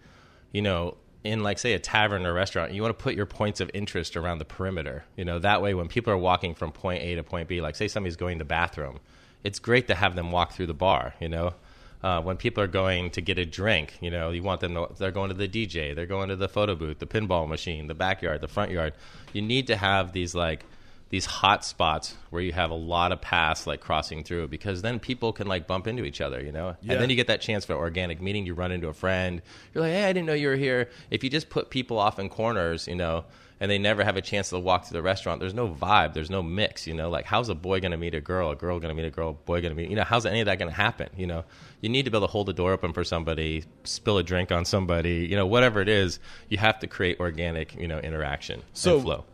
you 0.51 0.61
know, 0.61 0.97
in 1.23 1.43
like 1.43 1.59
say 1.59 1.73
a 1.73 1.79
tavern 1.79 2.25
or 2.25 2.33
restaurant, 2.33 2.71
you 2.71 2.81
want 2.81 2.97
to 2.97 3.03
put 3.03 3.15
your 3.15 3.25
points 3.25 3.59
of 3.59 3.69
interest 3.73 4.15
around 4.15 4.37
the 4.39 4.45
perimeter. 4.45 5.05
You 5.15 5.25
know, 5.25 5.39
that 5.39 5.61
way 5.61 5.73
when 5.73 5.87
people 5.87 6.13
are 6.13 6.17
walking 6.17 6.55
from 6.55 6.71
point 6.71 7.03
A 7.03 7.15
to 7.15 7.23
point 7.23 7.47
B, 7.47 7.61
like 7.61 7.75
say 7.75 7.87
somebody's 7.87 8.15
going 8.15 8.37
to 8.37 8.43
the 8.43 8.47
bathroom, 8.47 8.99
it's 9.43 9.59
great 9.59 9.87
to 9.87 9.95
have 9.95 10.15
them 10.15 10.31
walk 10.31 10.53
through 10.53 10.67
the 10.67 10.73
bar, 10.73 11.13
you 11.19 11.29
know. 11.29 11.53
Uh, 12.01 12.21
when 12.21 12.37
people 12.37 12.63
are 12.63 12.67
going 12.67 13.09
to 13.09 13.21
get 13.21 13.37
a 13.37 13.45
drink, 13.45 13.97
you 13.99 14.09
know, 14.09 14.29
you 14.31 14.41
want 14.41 14.61
them 14.61 14.73
to, 14.73 14.87
they're 14.97 15.11
going 15.11 15.29
to 15.29 15.35
the 15.35 15.49
DJ, 15.49 15.93
they're 15.93 16.05
going 16.05 16.29
to 16.29 16.35
the 16.37 16.47
photo 16.47 16.73
booth, 16.73 16.99
the 16.99 17.05
pinball 17.05 17.45
machine, 17.45 17.87
the 17.87 17.93
backyard, 17.93 18.39
the 18.39 18.47
front 18.47 18.71
yard. 18.71 18.93
You 19.33 19.41
need 19.41 19.67
to 19.67 19.75
have 19.75 20.13
these 20.13 20.33
like 20.33 20.63
these 21.09 21.25
hot 21.25 21.65
spots 21.65 22.15
where 22.29 22.41
you 22.41 22.51
have 22.51 22.69
a 22.69 22.75
lot 22.75 23.11
of 23.11 23.19
paths 23.19 23.65
like 23.65 23.81
crossing 23.81 24.23
through 24.23 24.47
because 24.47 24.81
then 24.81 24.99
people 24.99 25.33
can 25.33 25.47
like 25.47 25.65
bump 25.65 25.87
into 25.87 26.05
each 26.05 26.21
other, 26.21 26.39
you 26.41 26.51
know? 26.51 26.75
Yeah. 26.81 26.93
And 26.93 27.01
then 27.01 27.09
you 27.09 27.15
get 27.15 27.27
that 27.27 27.41
chance 27.41 27.65
for 27.65 27.73
organic 27.73 28.21
meeting. 28.21 28.45
You 28.45 28.53
run 28.53 28.71
into 28.71 28.87
a 28.87 28.93
friend. 28.93 29.41
You're 29.73 29.83
like, 29.83 29.93
hey, 29.93 30.05
I 30.05 30.13
didn't 30.13 30.27
know 30.27 30.33
you 30.33 30.49
were 30.49 30.55
here. 30.55 30.89
If 31.09 31.23
you 31.23 31.29
just 31.29 31.49
put 31.49 31.71
people 31.71 31.97
off 31.97 32.19
in 32.19 32.29
corners, 32.29 32.87
you 32.87 32.95
know, 32.95 33.25
and 33.59 33.69
they 33.69 33.77
never 33.77 34.03
have 34.03 34.15
a 34.15 34.21
chance 34.21 34.49
to 34.49 34.59
walk 34.59 34.85
to 34.87 34.93
the 34.93 35.01
restaurant, 35.01 35.39
there's 35.41 35.53
no 35.53 35.67
vibe. 35.67 36.13
There's 36.13 36.29
no 36.29 36.41
mix, 36.41 36.87
you 36.87 36.93
know? 36.93 37.09
Like, 37.09 37.25
how's 37.25 37.49
a 37.49 37.55
boy 37.55 37.79
going 37.81 37.91
to 37.91 37.97
meet 37.97 38.15
a 38.15 38.21
girl? 38.21 38.51
A 38.51 38.55
girl 38.55 38.79
going 38.79 38.95
to 38.95 39.01
meet 39.01 39.07
a 39.07 39.11
girl? 39.11 39.29
A 39.29 39.33
boy 39.33 39.61
going 39.61 39.75
to 39.75 39.81
meet, 39.81 39.89
you 39.89 39.95
know, 39.97 40.03
how's 40.03 40.25
any 40.25 40.39
of 40.39 40.45
that 40.45 40.59
going 40.59 40.71
to 40.71 40.75
happen, 40.77 41.09
you 41.17 41.27
know? 41.27 41.43
You 41.81 41.89
need 41.89 42.05
to 42.05 42.11
be 42.11 42.17
able 42.17 42.27
to 42.27 42.31
hold 42.31 42.47
the 42.47 42.53
door 42.53 42.71
open 42.71 42.93
for 42.93 43.03
somebody, 43.03 43.65
spill 43.83 44.17
a 44.17 44.23
drink 44.23 44.51
on 44.51 44.63
somebody, 44.65 45.27
you 45.29 45.35
know, 45.35 45.45
whatever 45.45 45.81
it 45.81 45.89
is, 45.89 46.19
you 46.47 46.57
have 46.57 46.79
to 46.79 46.87
create 46.87 47.19
organic, 47.19 47.75
you 47.75 47.87
know, 47.87 47.99
interaction 47.99 48.61
So- 48.73 48.95
and 48.95 49.03
flow. 49.03 49.25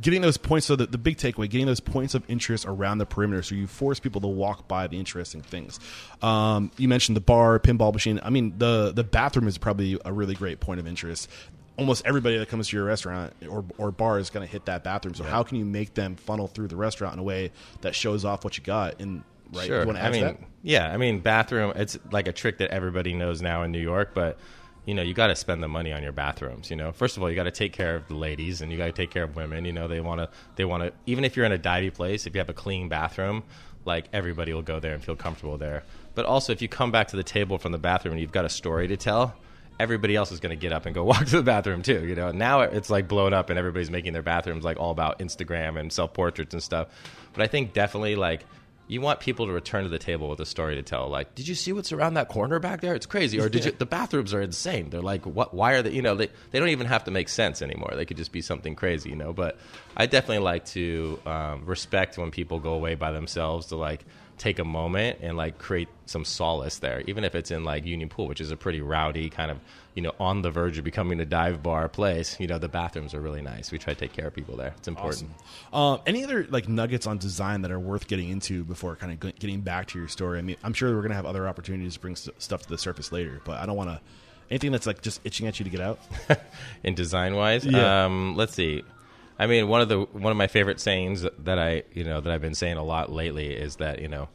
getting 0.00 0.22
those 0.22 0.36
points 0.36 0.66
so 0.66 0.76
the, 0.76 0.86
the 0.86 0.98
big 0.98 1.16
takeaway 1.16 1.48
getting 1.50 1.66
those 1.66 1.80
points 1.80 2.14
of 2.14 2.22
interest 2.28 2.66
around 2.68 2.98
the 2.98 3.06
perimeter 3.06 3.42
so 3.42 3.54
you 3.54 3.66
force 3.66 3.98
people 3.98 4.20
to 4.20 4.28
walk 4.28 4.68
by 4.68 4.86
the 4.86 4.96
interesting 4.98 5.40
things 5.40 5.80
um, 6.22 6.70
you 6.76 6.86
mentioned 6.86 7.16
the 7.16 7.20
bar 7.22 7.58
pinball 7.58 7.92
machine 7.92 8.20
i 8.22 8.30
mean 8.30 8.54
the 8.58 8.92
the 8.94 9.02
bathroom 9.02 9.48
is 9.48 9.58
probably 9.58 9.98
a 10.04 10.12
really 10.12 10.34
great 10.36 10.60
point 10.60 10.78
of 10.78 10.86
interest 10.86 11.28
almost 11.78 12.04
everybody 12.04 12.36
that 12.36 12.48
comes 12.48 12.68
to 12.68 12.76
your 12.76 12.84
restaurant 12.84 13.32
or, 13.48 13.64
or 13.78 13.90
bar 13.90 14.18
is 14.18 14.30
going 14.30 14.44
to 14.46 14.50
hit 14.50 14.66
that 14.66 14.82
bathroom 14.84 15.14
so 15.14 15.24
how 15.24 15.42
can 15.42 15.56
you 15.56 15.64
make 15.64 15.94
them 15.94 16.16
funnel 16.16 16.48
through 16.48 16.68
the 16.68 16.76
restaurant 16.76 17.14
in 17.14 17.20
a 17.20 17.22
way 17.22 17.52
that 17.80 17.94
shows 17.94 18.24
off 18.24 18.44
what 18.44 18.58
you 18.58 18.64
got 18.64 19.00
and 19.00 19.22
right 19.52 19.66
Sure. 19.66 19.80
you 19.80 19.86
want 19.86 19.96
to 19.96 20.02
I 20.02 20.06
ask 20.08 20.12
mean, 20.12 20.24
that 20.24 20.38
yeah. 20.62 20.92
I 20.92 20.96
mean, 20.96 21.20
bathroom. 21.20 21.72
It's 21.76 21.98
like 22.10 22.28
a 22.28 22.32
trick 22.32 22.58
that 22.58 22.70
everybody 22.70 23.14
knows 23.14 23.40
now 23.40 23.62
in 23.62 23.72
New 23.72 23.80
York, 23.80 24.10
but 24.12 24.38
you 24.84 24.94
know, 24.94 25.02
you 25.02 25.12
got 25.14 25.26
to 25.28 25.36
spend 25.36 25.62
the 25.62 25.68
money 25.68 25.92
on 25.92 26.02
your 26.02 26.12
bathrooms. 26.12 26.70
You 26.70 26.76
know, 26.76 26.92
first 26.92 27.16
of 27.16 27.22
all, 27.22 27.28
you 27.28 27.36
got 27.36 27.44
to 27.44 27.50
take 27.50 27.72
care 27.72 27.94
of 27.94 28.08
the 28.08 28.14
ladies, 28.14 28.60
and 28.62 28.72
you 28.72 28.78
got 28.78 28.86
to 28.86 28.92
take 28.92 29.10
care 29.10 29.22
of 29.24 29.36
women. 29.36 29.64
You 29.64 29.72
know, 29.72 29.86
they 29.86 30.00
want 30.00 30.20
to. 30.20 30.30
They 30.56 30.64
want 30.64 30.82
to. 30.82 30.92
Even 31.06 31.24
if 31.24 31.36
you're 31.36 31.46
in 31.46 31.52
a 31.52 31.58
divey 31.58 31.92
place, 31.92 32.26
if 32.26 32.34
you 32.34 32.40
have 32.40 32.48
a 32.48 32.54
clean 32.54 32.88
bathroom, 32.88 33.44
like 33.84 34.06
everybody 34.12 34.52
will 34.52 34.62
go 34.62 34.80
there 34.80 34.94
and 34.94 35.04
feel 35.04 35.16
comfortable 35.16 35.58
there. 35.58 35.84
But 36.14 36.24
also, 36.24 36.52
if 36.52 36.60
you 36.62 36.68
come 36.68 36.90
back 36.90 37.08
to 37.08 37.16
the 37.16 37.22
table 37.22 37.58
from 37.58 37.72
the 37.72 37.78
bathroom 37.78 38.12
and 38.12 38.20
you've 38.20 38.32
got 38.32 38.44
a 38.44 38.50
story 38.50 38.88
to 38.88 38.96
tell. 38.96 39.34
Everybody 39.78 40.16
else 40.16 40.32
is 40.32 40.40
going 40.40 40.50
to 40.50 40.60
get 40.60 40.72
up 40.72 40.86
and 40.86 40.94
go 40.94 41.04
walk 41.04 41.26
to 41.26 41.36
the 41.36 41.42
bathroom 41.42 41.82
too. 41.82 42.06
You 42.06 42.14
know, 42.14 42.30
now 42.32 42.60
it's 42.60 42.90
like 42.90 43.08
blown 43.08 43.32
up, 43.32 43.50
and 43.50 43.58
everybody's 43.58 43.90
making 43.90 44.12
their 44.12 44.22
bathrooms 44.22 44.64
like 44.64 44.78
all 44.78 44.90
about 44.90 45.18
Instagram 45.18 45.78
and 45.78 45.92
self 45.92 46.12
portraits 46.14 46.54
and 46.54 46.62
stuff. 46.62 46.88
But 47.32 47.42
I 47.42 47.46
think 47.46 47.72
definitely 47.72 48.16
like 48.16 48.44
you 48.88 49.02
want 49.02 49.20
people 49.20 49.46
to 49.46 49.52
return 49.52 49.84
to 49.84 49.90
the 49.90 49.98
table 49.98 50.30
with 50.30 50.40
a 50.40 50.46
story 50.46 50.74
to 50.76 50.82
tell. 50.82 51.08
Like, 51.08 51.34
did 51.34 51.46
you 51.46 51.54
see 51.54 51.72
what's 51.72 51.92
around 51.92 52.14
that 52.14 52.28
corner 52.28 52.58
back 52.58 52.80
there? 52.80 52.94
It's 52.94 53.06
crazy. 53.06 53.38
Or 53.38 53.48
did 53.48 53.64
you? 53.64 53.72
The 53.78 53.86
bathrooms 53.86 54.34
are 54.34 54.40
insane. 54.40 54.90
They're 54.90 55.02
like, 55.02 55.24
what? 55.24 55.54
Why 55.54 55.74
are 55.74 55.82
they? 55.82 55.90
You 55.90 56.02
know, 56.02 56.14
they 56.16 56.30
they 56.50 56.58
don't 56.58 56.70
even 56.70 56.86
have 56.86 57.04
to 57.04 57.10
make 57.10 57.28
sense 57.28 57.62
anymore. 57.62 57.92
They 57.94 58.06
could 58.06 58.16
just 58.16 58.32
be 58.32 58.40
something 58.40 58.74
crazy. 58.74 59.10
You 59.10 59.16
know. 59.16 59.32
But 59.32 59.58
I 59.96 60.06
definitely 60.06 60.42
like 60.44 60.64
to 60.66 61.20
um, 61.26 61.64
respect 61.66 62.18
when 62.18 62.30
people 62.30 62.58
go 62.58 62.72
away 62.72 62.94
by 62.96 63.12
themselves 63.12 63.66
to 63.66 63.76
like 63.76 64.04
take 64.38 64.58
a 64.58 64.64
moment 64.64 65.18
and 65.20 65.36
like 65.36 65.58
create 65.58 65.88
some 66.06 66.24
solace 66.24 66.78
there, 66.78 67.02
even 67.06 67.24
if 67.24 67.34
it's 67.34 67.50
in 67.50 67.64
like 67.64 67.84
Union 67.84 68.08
Pool, 68.08 68.28
which 68.28 68.40
is 68.40 68.50
a 68.50 68.56
pretty 68.56 68.80
rowdy 68.80 69.28
kind 69.28 69.50
of 69.50 69.58
you 69.94 70.02
know 70.02 70.12
on 70.20 70.42
the 70.42 70.50
verge 70.50 70.78
of 70.78 70.84
becoming 70.84 71.20
a 71.20 71.24
dive 71.24 71.62
bar 71.62 71.88
place. 71.88 72.38
You 72.38 72.46
know, 72.46 72.58
the 72.58 72.68
bathrooms 72.68 73.14
are 73.14 73.20
really 73.20 73.42
nice. 73.42 73.72
We 73.72 73.78
try 73.78 73.94
to 73.94 74.00
take 74.00 74.12
care 74.12 74.28
of 74.28 74.34
people 74.34 74.56
there. 74.56 74.74
It's 74.78 74.88
important. 74.88 75.30
Um, 75.72 76.00
any 76.06 76.24
other 76.24 76.46
like 76.48 76.68
nuggets 76.68 77.06
on 77.06 77.18
design 77.18 77.62
that 77.62 77.70
are 77.70 77.80
worth 77.80 78.06
getting 78.06 78.30
into 78.30 78.64
before 78.64 78.96
kind 78.96 79.12
of 79.12 79.38
getting 79.38 79.60
back 79.60 79.88
to 79.88 79.98
your 79.98 80.08
story? 80.08 80.38
I 80.38 80.42
mean, 80.42 80.56
I'm 80.62 80.72
sure 80.72 80.94
we're 80.94 81.02
gonna 81.02 81.14
have 81.14 81.26
other 81.26 81.48
opportunities 81.48 81.94
to 81.94 82.00
bring 82.00 82.16
st- 82.16 82.40
stuff 82.40 82.62
to 82.62 82.68
the 82.68 82.78
surface 82.78 83.12
later, 83.12 83.40
but 83.44 83.60
I 83.60 83.66
don't 83.66 83.76
want 83.76 83.90
to 83.90 84.00
anything 84.50 84.72
that's 84.72 84.86
like 84.86 85.02
just 85.02 85.20
itching 85.24 85.46
at 85.46 85.58
you 85.58 85.64
to 85.64 85.70
get 85.70 85.80
out. 85.80 85.98
in 86.82 86.94
design 86.94 87.34
wise. 87.34 87.64
Yeah. 87.64 88.04
Um, 88.04 88.36
let's 88.36 88.54
see. 88.54 88.82
I 89.38 89.46
mean, 89.46 89.68
one 89.68 89.80
of 89.80 89.88
the 89.88 90.00
one 90.00 90.30
of 90.30 90.36
my 90.36 90.48
favorite 90.48 90.80
sayings 90.80 91.24
that 91.38 91.58
I 91.58 91.84
you 91.92 92.04
know 92.04 92.20
that 92.20 92.32
I've 92.32 92.40
been 92.40 92.54
saying 92.54 92.76
a 92.76 92.82
lot 92.82 93.12
lately 93.12 93.54
is 93.54 93.76
that 93.76 94.00
you 94.00 94.08
know 94.08 94.28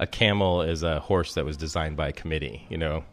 a 0.00 0.06
camel 0.06 0.62
is 0.62 0.82
a 0.82 1.00
horse 1.00 1.34
that 1.34 1.44
was 1.44 1.56
designed 1.56 1.96
by 1.96 2.08
a 2.08 2.12
committee. 2.12 2.66
You 2.68 2.78
know, 2.78 3.04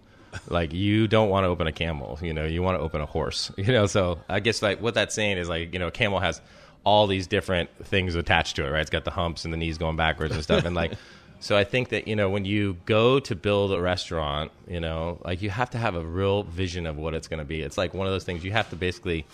like 0.50 0.74
you 0.74 1.08
don't 1.08 1.30
want 1.30 1.44
to 1.44 1.50
open 1.50 1.68
a 1.68 1.72
camel. 1.72 2.18
You 2.22 2.34
know, 2.34 2.46
you 2.46 2.64
want 2.64 2.78
to 2.80 2.84
open 2.84 3.02
a 3.02 3.06
horse. 3.06 3.52
You 3.58 3.72
know, 3.72 3.86
so 3.86 4.20
I 4.28 4.40
guess 4.40 4.62
like 4.62 4.82
what 4.82 4.96
that's 4.96 5.14
saying 5.14 5.38
is 5.38 5.48
like 5.48 5.72
you 5.74 5.80
know 5.80 5.88
a 5.88 5.92
camel 5.92 6.20
has 6.20 6.42
all 6.84 7.08
these 7.08 7.28
different 7.28 7.70
things 7.86 8.16
attached 8.16 8.56
to 8.56 8.66
it. 8.66 8.70
Right? 8.70 8.82
It's 8.82 8.90
got 8.90 9.06
the 9.06 9.12
humps 9.12 9.46
and 9.46 9.54
the 9.54 9.58
knees 9.58 9.78
going 9.78 9.98
backwards 9.98 10.34
and 10.34 10.44
stuff, 10.44 10.66
and 10.66 10.76
like. 10.76 10.94
So 11.42 11.56
I 11.56 11.64
think 11.64 11.90
that 11.90 12.08
you 12.08 12.16
know 12.16 12.30
when 12.30 12.46
you 12.46 12.78
go 12.86 13.20
to 13.20 13.36
build 13.36 13.72
a 13.72 13.80
restaurant, 13.80 14.52
you 14.68 14.80
know, 14.80 15.20
like 15.24 15.44
you 15.44 15.52
have 15.52 15.70
to 15.72 15.78
have 15.78 15.94
a 15.94 16.04
real 16.04 16.42
vision 16.44 16.88
of 16.88 16.98
what 16.98 17.14
it's 17.14 17.28
going 17.28 17.40
to 17.40 17.46
be. 17.46 17.62
It's 17.62 17.78
like 17.78 17.94
one 17.94 18.08
of 18.08 18.14
those 18.14 18.24
things 18.24 18.44
you 18.44 18.52
have 18.54 18.70
to 18.70 18.76
basically 18.76 19.28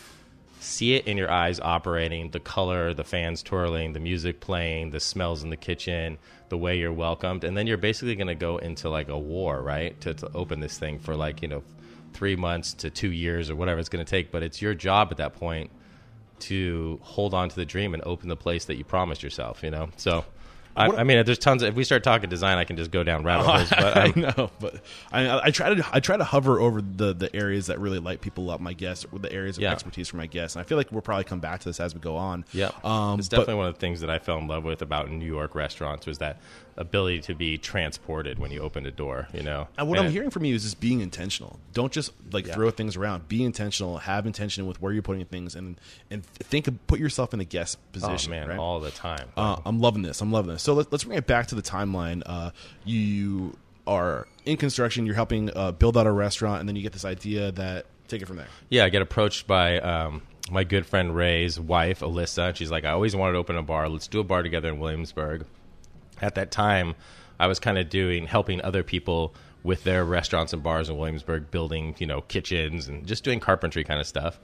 see 0.62 0.94
it 0.94 1.08
in 1.08 1.18
your 1.18 1.32
eyes 1.32 1.60
operating 1.60 2.30
the 2.30 2.39
color 2.39 2.94
the 2.94 3.03
fans 3.03 3.41
twirling 3.41 3.94
the 3.94 4.00
music 4.00 4.39
playing 4.39 4.91
the 4.91 5.00
smells 5.00 5.44
in 5.44 5.50
the 5.50 5.58
kitchen 5.58 6.20
the 6.50 6.58
way 6.58 6.77
you're 6.77 6.94
welcomed. 6.94 7.44
And 7.44 7.58
then 7.58 7.65
you're 7.65 7.77
basically 7.77 8.15
going 8.15 8.27
to 8.27 8.36
go 8.36 8.58
into 8.58 8.89
like 8.89 9.10
a 9.10 9.18
war 9.18 9.62
right 9.62 10.00
to, 10.01 10.13
to 10.13 10.32
open 10.34 10.60
this 10.60 10.77
thing 10.77 11.00
for 11.00 11.15
like 11.15 11.41
you 11.41 11.48
know 11.48 11.63
three 12.13 12.36
months 12.36 12.74
to 12.75 12.89
two 12.89 13.12
years 13.12 13.50
or 13.50 13.56
whatever 13.56 13.80
it's 13.80 13.89
going 13.89 14.06
to 14.06 14.10
take. 14.10 14.32
But 14.32 14.44
it's 14.44 14.62
your 14.62 14.75
job 14.75 15.08
at 15.12 15.18
that 15.18 15.34
point 15.34 15.72
to 16.41 17.00
hold 17.01 17.34
on 17.34 17.50
to 17.50 17.56
the 17.56 17.65
dream 17.65 17.94
and 17.94 18.03
open 18.03 18.27
the 18.27 18.36
place 18.36 18.65
that 18.65 18.75
you 18.75 18.84
promised 18.84 19.24
yourself 19.24 19.63
you 19.63 19.72
know? 19.72 19.89
So 19.98 20.25
I, 20.75 20.88
I 20.88 21.04
mean, 21.04 21.25
there's 21.25 21.38
tons. 21.38 21.62
Of, 21.63 21.70
if 21.70 21.75
we 21.75 21.84
start 21.84 22.04
talking 22.04 22.30
design, 22.30 22.58
I 22.58 22.63
can 22.63 22.78
just 22.78 22.92
go 22.92 23.04
down 23.04 23.24
rabbit 23.24 23.46
holes. 23.46 23.70
But 23.70 23.98
I 23.98 24.13
know, 24.16 24.50
but 24.60 24.75
I, 25.12 25.40
I 25.48 25.51
try 25.51 25.74
to 25.74 25.86
I 25.92 26.00
try 26.00 26.18
to 26.18 26.24
hover 26.24 26.60
over 26.60 26.82
the, 26.82 27.13
the 27.13 27.36
areas 27.36 27.68
that 27.68 27.80
really 27.80 28.00
light 28.00 28.22
people 28.22 28.50
up. 28.50 28.62
My 28.62 28.74
guests, 28.74 29.06
or 29.12 29.20
the 29.20 29.32
areas 29.32 29.58
of 29.58 29.63
Yeah. 29.63 29.72
expertise 29.72 30.08
for 30.08 30.18
my 30.18 30.28
guests, 30.28 30.56
and 30.56 30.62
I 30.62 30.68
feel 30.68 30.78
like 30.78 30.92
we'll 30.92 31.01
probably 31.01 31.25
come 31.25 31.40
back 31.40 31.60
to 31.62 31.70
this 31.70 31.80
as 31.80 31.94
we 31.94 32.00
go 32.00 32.16
on. 32.16 32.46
Yeah, 32.54 32.72
um, 32.84 33.20
it's 33.20 33.28
but- 33.28 33.38
definitely 33.38 33.56
one 33.56 33.68
of 33.68 33.74
the 33.75 33.80
things 33.80 34.01
that 34.01 34.10
I 34.10 34.20
fell 34.20 34.38
in 34.38 34.48
love 34.48 34.63
with 34.63 34.82
about 34.82 35.10
New 35.12 35.25
York 35.25 35.56
restaurants 35.56 36.06
was 36.06 36.20
that 36.20 36.40
ability 36.78 37.20
to 37.22 37.34
be 37.36 37.58
transported 37.58 38.40
when 38.40 38.51
you 38.51 38.62
open 38.62 38.86
a 38.86 38.92
door. 38.92 39.28
You 39.34 39.44
know, 39.44 39.68
And 39.78 39.88
what 39.88 39.98
And 40.00 40.08
I'm 40.08 40.13
hearing 40.13 40.30
from 40.30 40.46
you 40.46 40.56
is 40.56 40.63
just 40.63 40.80
being 40.80 41.01
intentional. 41.01 41.60
Don't 41.74 41.92
just 41.92 42.12
like 42.32 42.48
Yeah. 42.48 42.54
throw 42.54 42.72
things 42.72 42.96
around. 42.96 43.28
Be 43.28 43.44
intentional. 43.44 43.98
Have 44.00 44.25
intention 44.25 44.66
with 44.68 44.82
where 44.82 44.94
you're 44.94 45.01
putting 45.01 45.25
things, 45.25 45.56
and 45.56 45.80
and 46.10 46.25
think 46.25 46.68
of 46.68 46.88
put 46.88 47.00
yourself 47.00 47.34
in 47.34 47.40
the 47.40 47.46
guest 47.46 47.78
oh 47.82 47.88
position. 47.94 48.32
man, 48.32 48.48
right? 48.50 48.58
all 48.60 48.80
the 48.80 48.92
time. 48.92 49.30
Uh, 49.38 49.58
I'm 49.66 49.80
loving 49.80 50.01
this. 50.01 50.22
I'm 50.22 50.32
loving 50.32 50.51
this. 50.54 50.63
So 50.63 50.74
let's, 50.74 50.92
let's 50.92 51.04
bring 51.04 51.18
it 51.18 51.28
back 51.28 51.48
to 51.48 51.56
the 51.56 51.62
timeline. 51.62 52.24
Uh, 52.25 52.51
you 52.86 53.58
are 53.88 54.28
in 54.46 54.58
construction. 54.58 55.06
You're 55.06 55.16
helping 55.16 55.50
uh, 55.56 55.72
build 55.72 55.98
out 55.98 56.08
a 56.08 56.12
restaurant, 56.12 56.60
and 56.60 56.70
then 56.70 56.75
you 56.75 56.82
get 56.84 56.94
this 56.94 57.06
idea 57.06 57.51
that 57.54 57.86
take 58.08 58.22
it 58.22 58.25
from 58.28 58.38
there. 58.38 58.48
yeah, 58.70 58.86
I 58.86 58.90
get 58.90 59.01
approached 59.01 59.48
by 59.48 59.80
um, 59.80 60.22
my 60.51 60.63
good 60.66 60.86
friend 60.86 61.16
Ray's 61.16 61.60
wife, 61.60 62.01
Alyssa. 62.01 62.56
She's 62.56 62.70
like, 62.70 62.84
I 62.86 62.90
always 62.92 63.16
wanted 63.16 63.34
to 63.34 63.38
open 63.40 63.58
a 63.58 63.63
bar. 63.63 63.88
Let's 63.90 64.08
do 64.08 64.20
a 64.20 64.24
bar 64.24 64.44
together 64.44 64.68
in 64.70 64.80
Williamsburg. 64.80 65.46
At 66.22 66.36
that 66.36 66.51
time, 66.51 66.96
I 67.40 67.48
was 67.48 67.60
kind 67.60 67.78
of 67.78 67.90
doing 67.90 68.28
helping 68.28 68.62
other 68.62 68.84
people 68.84 69.34
with 69.63 69.84
their 69.84 70.04
restaurants 70.06 70.54
and 70.54 70.63
bars 70.63 70.90
in 70.90 70.98
Williamsburg, 70.98 71.51
building 71.51 71.96
you 72.00 72.08
know 72.08 72.22
kitchens 72.22 72.88
and 72.88 73.06
just 73.06 73.24
doing 73.24 73.40
carpentry 73.40 73.84
kind 73.84 74.00
of 74.00 74.08
stuff. 74.08 74.40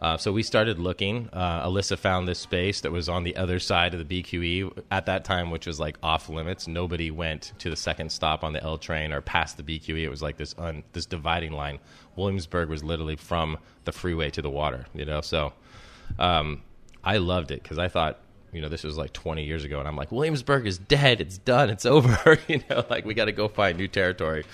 Uh, 0.00 0.16
so 0.16 0.32
we 0.32 0.42
started 0.42 0.78
looking. 0.78 1.28
Uh, 1.32 1.66
Alyssa 1.66 1.98
found 1.98 2.28
this 2.28 2.38
space 2.38 2.82
that 2.82 2.92
was 2.92 3.08
on 3.08 3.24
the 3.24 3.36
other 3.36 3.58
side 3.58 3.94
of 3.94 4.08
the 4.08 4.22
BQE 4.22 4.84
at 4.92 5.06
that 5.06 5.24
time, 5.24 5.50
which 5.50 5.66
was 5.66 5.80
like 5.80 5.98
off 6.02 6.28
limits. 6.28 6.68
Nobody 6.68 7.10
went 7.10 7.52
to 7.58 7.68
the 7.68 7.76
second 7.76 8.10
stop 8.12 8.44
on 8.44 8.52
the 8.52 8.62
L 8.62 8.78
train 8.78 9.12
or 9.12 9.20
past 9.20 9.56
the 9.56 9.62
BQE. 9.62 10.04
It 10.04 10.08
was 10.08 10.22
like 10.22 10.36
this 10.36 10.54
un, 10.56 10.84
this 10.92 11.06
dividing 11.06 11.52
line. 11.52 11.80
Williamsburg 12.14 12.68
was 12.68 12.84
literally 12.84 13.16
from 13.16 13.58
the 13.84 13.92
freeway 13.92 14.30
to 14.30 14.42
the 14.42 14.50
water. 14.50 14.86
You 14.94 15.04
know, 15.04 15.20
so 15.20 15.52
um, 16.18 16.62
I 17.02 17.16
loved 17.16 17.50
it 17.50 17.62
because 17.62 17.78
I 17.78 17.88
thought, 17.88 18.20
you 18.52 18.60
know, 18.60 18.68
this 18.68 18.84
was 18.84 18.96
like 18.96 19.12
20 19.12 19.44
years 19.44 19.64
ago, 19.64 19.78
and 19.78 19.88
I'm 19.88 19.96
like, 19.96 20.10
Williamsburg 20.12 20.66
is 20.66 20.78
dead. 20.78 21.20
It's 21.20 21.38
done. 21.38 21.70
It's 21.70 21.86
over. 21.86 22.38
you 22.48 22.62
know, 22.70 22.84
like 22.90 23.04
we 23.04 23.14
got 23.14 23.26
to 23.26 23.32
go 23.32 23.48
find 23.48 23.78
new 23.78 23.88
territory. 23.88 24.44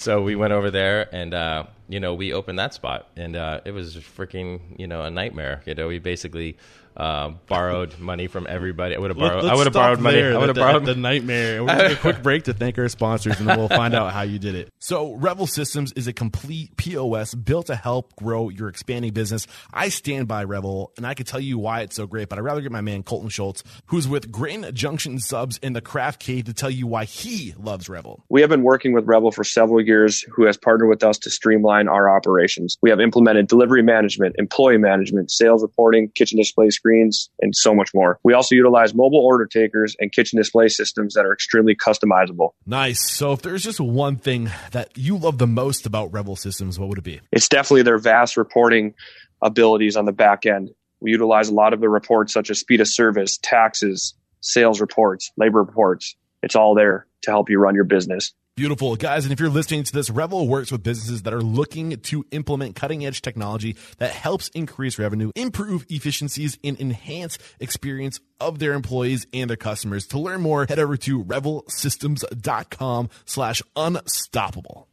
So 0.00 0.22
we 0.22 0.34
went 0.34 0.54
over 0.54 0.70
there, 0.70 1.14
and 1.14 1.34
uh, 1.34 1.64
you 1.86 2.00
know, 2.00 2.14
we 2.14 2.32
opened 2.32 2.58
that 2.58 2.72
spot, 2.72 3.08
and 3.16 3.36
uh, 3.36 3.60
it 3.66 3.72
was 3.72 3.96
freaking, 3.96 4.60
you 4.78 4.86
know, 4.86 5.02
a 5.02 5.10
nightmare. 5.10 5.60
You 5.66 5.74
know, 5.74 5.88
we 5.88 5.98
basically 5.98 6.56
uh, 6.96 7.30
borrowed 7.46 7.98
money 7.98 8.26
from 8.26 8.46
everybody. 8.48 8.94
I 8.94 8.98
would 8.98 9.10
have 9.10 9.18
borrowed. 9.18 9.44
I 9.44 9.54
would 9.54 9.66
have 9.66 9.72
borrowed 9.72 10.00
money. 10.00 10.22
I 10.22 10.36
would 10.38 10.48
have 10.48 10.54
the, 10.54 10.60
borrowed 10.60 10.84
the 10.84 10.94
nightmare. 10.94 11.62
We're 11.62 11.68
gonna 11.68 11.88
take 11.88 11.98
a 11.98 12.00
quick 12.00 12.22
break 12.22 12.44
to 12.44 12.54
thank 12.54 12.78
our 12.78 12.88
sponsors, 12.88 13.38
and 13.40 13.48
then 13.48 13.58
we'll 13.58 13.68
find 13.68 13.94
out 13.94 14.12
how 14.12 14.22
you 14.22 14.38
did 14.38 14.54
it. 14.54 14.70
So, 14.78 15.14
Revel 15.14 15.46
Systems 15.46 15.92
is 15.92 16.06
a 16.06 16.12
complete 16.12 16.76
POS 16.76 17.34
built 17.34 17.66
to 17.66 17.76
help 17.76 18.14
grow 18.16 18.48
your 18.48 18.68
expanding 18.68 19.12
business. 19.12 19.46
I 19.72 19.88
stand 19.88 20.28
by 20.28 20.44
Revel, 20.44 20.92
and 20.96 21.06
I 21.06 21.14
can 21.14 21.26
tell 21.26 21.40
you 21.40 21.58
why 21.58 21.80
it's 21.80 21.96
so 21.96 22.06
great. 22.06 22.28
But 22.28 22.38
I'd 22.38 22.44
rather 22.44 22.60
get 22.60 22.72
my 22.72 22.80
man 22.80 23.02
Colton 23.02 23.28
Schultz, 23.28 23.62
who's 23.86 24.06
with 24.06 24.30
Grain 24.30 24.70
Junction 24.74 25.18
Subs 25.18 25.58
in 25.58 25.72
the 25.72 25.80
Craft 25.80 26.20
Cave, 26.20 26.44
to 26.44 26.54
tell 26.54 26.70
you 26.70 26.86
why 26.86 27.04
he 27.04 27.54
loves 27.58 27.88
Revel. 27.88 28.24
We 28.28 28.40
have 28.40 28.50
been 28.50 28.62
working 28.62 28.92
with 28.92 29.06
Revel 29.06 29.32
for 29.32 29.44
several 29.44 29.82
years, 29.90 30.24
who 30.32 30.46
has 30.46 30.56
partnered 30.56 30.88
with 30.88 31.02
us 31.02 31.18
to 31.18 31.30
streamline 31.30 31.88
our 31.88 32.08
operations. 32.08 32.78
We 32.80 32.90
have 32.90 33.00
implemented 33.00 33.48
delivery 33.48 33.82
management, 33.82 34.36
employee 34.38 34.78
management, 34.78 35.30
sales 35.30 35.62
reporting, 35.62 36.10
kitchen 36.14 36.38
display 36.38 36.70
screens, 36.70 37.28
and 37.40 37.54
so 37.54 37.74
much 37.74 37.92
more. 37.92 38.18
We 38.22 38.32
also 38.32 38.54
utilize 38.54 38.94
mobile 38.94 39.18
order 39.18 39.46
takers 39.46 39.96
and 39.98 40.12
kitchen 40.12 40.38
display 40.38 40.68
systems 40.68 41.14
that 41.14 41.26
are 41.26 41.32
extremely 41.32 41.74
customizable. 41.74 42.50
Nice. 42.66 43.10
So, 43.10 43.32
if 43.32 43.42
there's 43.42 43.64
just 43.64 43.80
one 43.80 44.16
thing 44.16 44.50
that 44.70 44.96
you 44.96 45.16
love 45.16 45.38
the 45.38 45.46
most 45.46 45.86
about 45.86 46.12
Revel 46.12 46.36
Systems, 46.36 46.78
what 46.78 46.88
would 46.88 46.98
it 46.98 47.04
be? 47.04 47.20
It's 47.32 47.48
definitely 47.48 47.82
their 47.82 47.98
vast 47.98 48.36
reporting 48.36 48.94
abilities 49.42 49.96
on 49.96 50.04
the 50.04 50.12
back 50.12 50.46
end. 50.46 50.70
We 51.00 51.10
utilize 51.10 51.48
a 51.48 51.54
lot 51.54 51.72
of 51.72 51.80
the 51.80 51.88
reports 51.88 52.32
such 52.32 52.50
as 52.50 52.60
speed 52.60 52.80
of 52.80 52.88
service, 52.88 53.38
taxes, 53.42 54.14
sales 54.40 54.80
reports, 54.80 55.32
labor 55.36 55.58
reports. 55.58 56.14
It's 56.42 56.54
all 56.54 56.74
there 56.74 57.06
to 57.22 57.30
help 57.30 57.50
you 57.50 57.58
run 57.58 57.74
your 57.74 57.84
business. 57.84 58.32
Beautiful, 58.60 58.94
guys. 58.94 59.24
And 59.24 59.32
if 59.32 59.40
you're 59.40 59.48
listening 59.48 59.84
to 59.84 59.92
this, 59.94 60.10
Revel 60.10 60.46
works 60.46 60.70
with 60.70 60.82
businesses 60.82 61.22
that 61.22 61.32
are 61.32 61.40
looking 61.40 61.96
to 61.96 62.26
implement 62.30 62.76
cutting 62.76 63.06
edge 63.06 63.22
technology 63.22 63.74
that 63.96 64.10
helps 64.10 64.48
increase 64.48 64.98
revenue, 64.98 65.32
improve 65.34 65.86
efficiencies, 65.88 66.58
and 66.62 66.78
enhance 66.78 67.38
experience 67.58 68.20
of 68.38 68.58
their 68.58 68.74
employees 68.74 69.26
and 69.32 69.48
their 69.48 69.56
customers. 69.56 70.06
To 70.08 70.18
learn 70.18 70.42
more, 70.42 70.66
head 70.68 70.78
over 70.78 70.98
to 70.98 71.24
revelsystems.com 71.24 73.08
slash 73.24 73.62
unstoppable. 73.76 74.89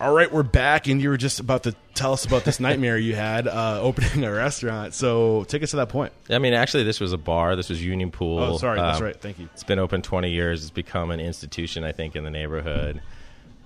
All 0.00 0.14
right, 0.14 0.32
we're 0.32 0.42
back, 0.42 0.88
and 0.88 1.02
you 1.02 1.10
were 1.10 1.18
just 1.18 1.40
about 1.40 1.64
to 1.64 1.74
tell 1.92 2.14
us 2.14 2.24
about 2.24 2.44
this 2.44 2.58
nightmare 2.60 2.96
you 2.96 3.14
had 3.14 3.46
uh, 3.46 3.80
opening 3.82 4.24
a 4.24 4.32
restaurant. 4.32 4.94
So 4.94 5.44
take 5.44 5.62
us 5.62 5.72
to 5.72 5.76
that 5.76 5.90
point. 5.90 6.14
I 6.30 6.38
mean, 6.38 6.54
actually, 6.54 6.84
this 6.84 7.00
was 7.00 7.12
a 7.12 7.18
bar. 7.18 7.54
This 7.54 7.68
was 7.68 7.84
Union 7.84 8.10
Pool. 8.10 8.38
Oh, 8.38 8.56
sorry, 8.56 8.80
that's 8.80 8.98
Um, 8.98 9.04
right. 9.04 9.20
Thank 9.20 9.38
you. 9.38 9.50
It's 9.52 9.62
been 9.62 9.78
open 9.78 10.00
20 10.00 10.30
years. 10.30 10.62
It's 10.62 10.70
become 10.70 11.10
an 11.10 11.20
institution, 11.20 11.84
I 11.84 11.92
think, 11.92 12.16
in 12.16 12.24
the 12.24 12.30
neighborhood. 12.30 13.02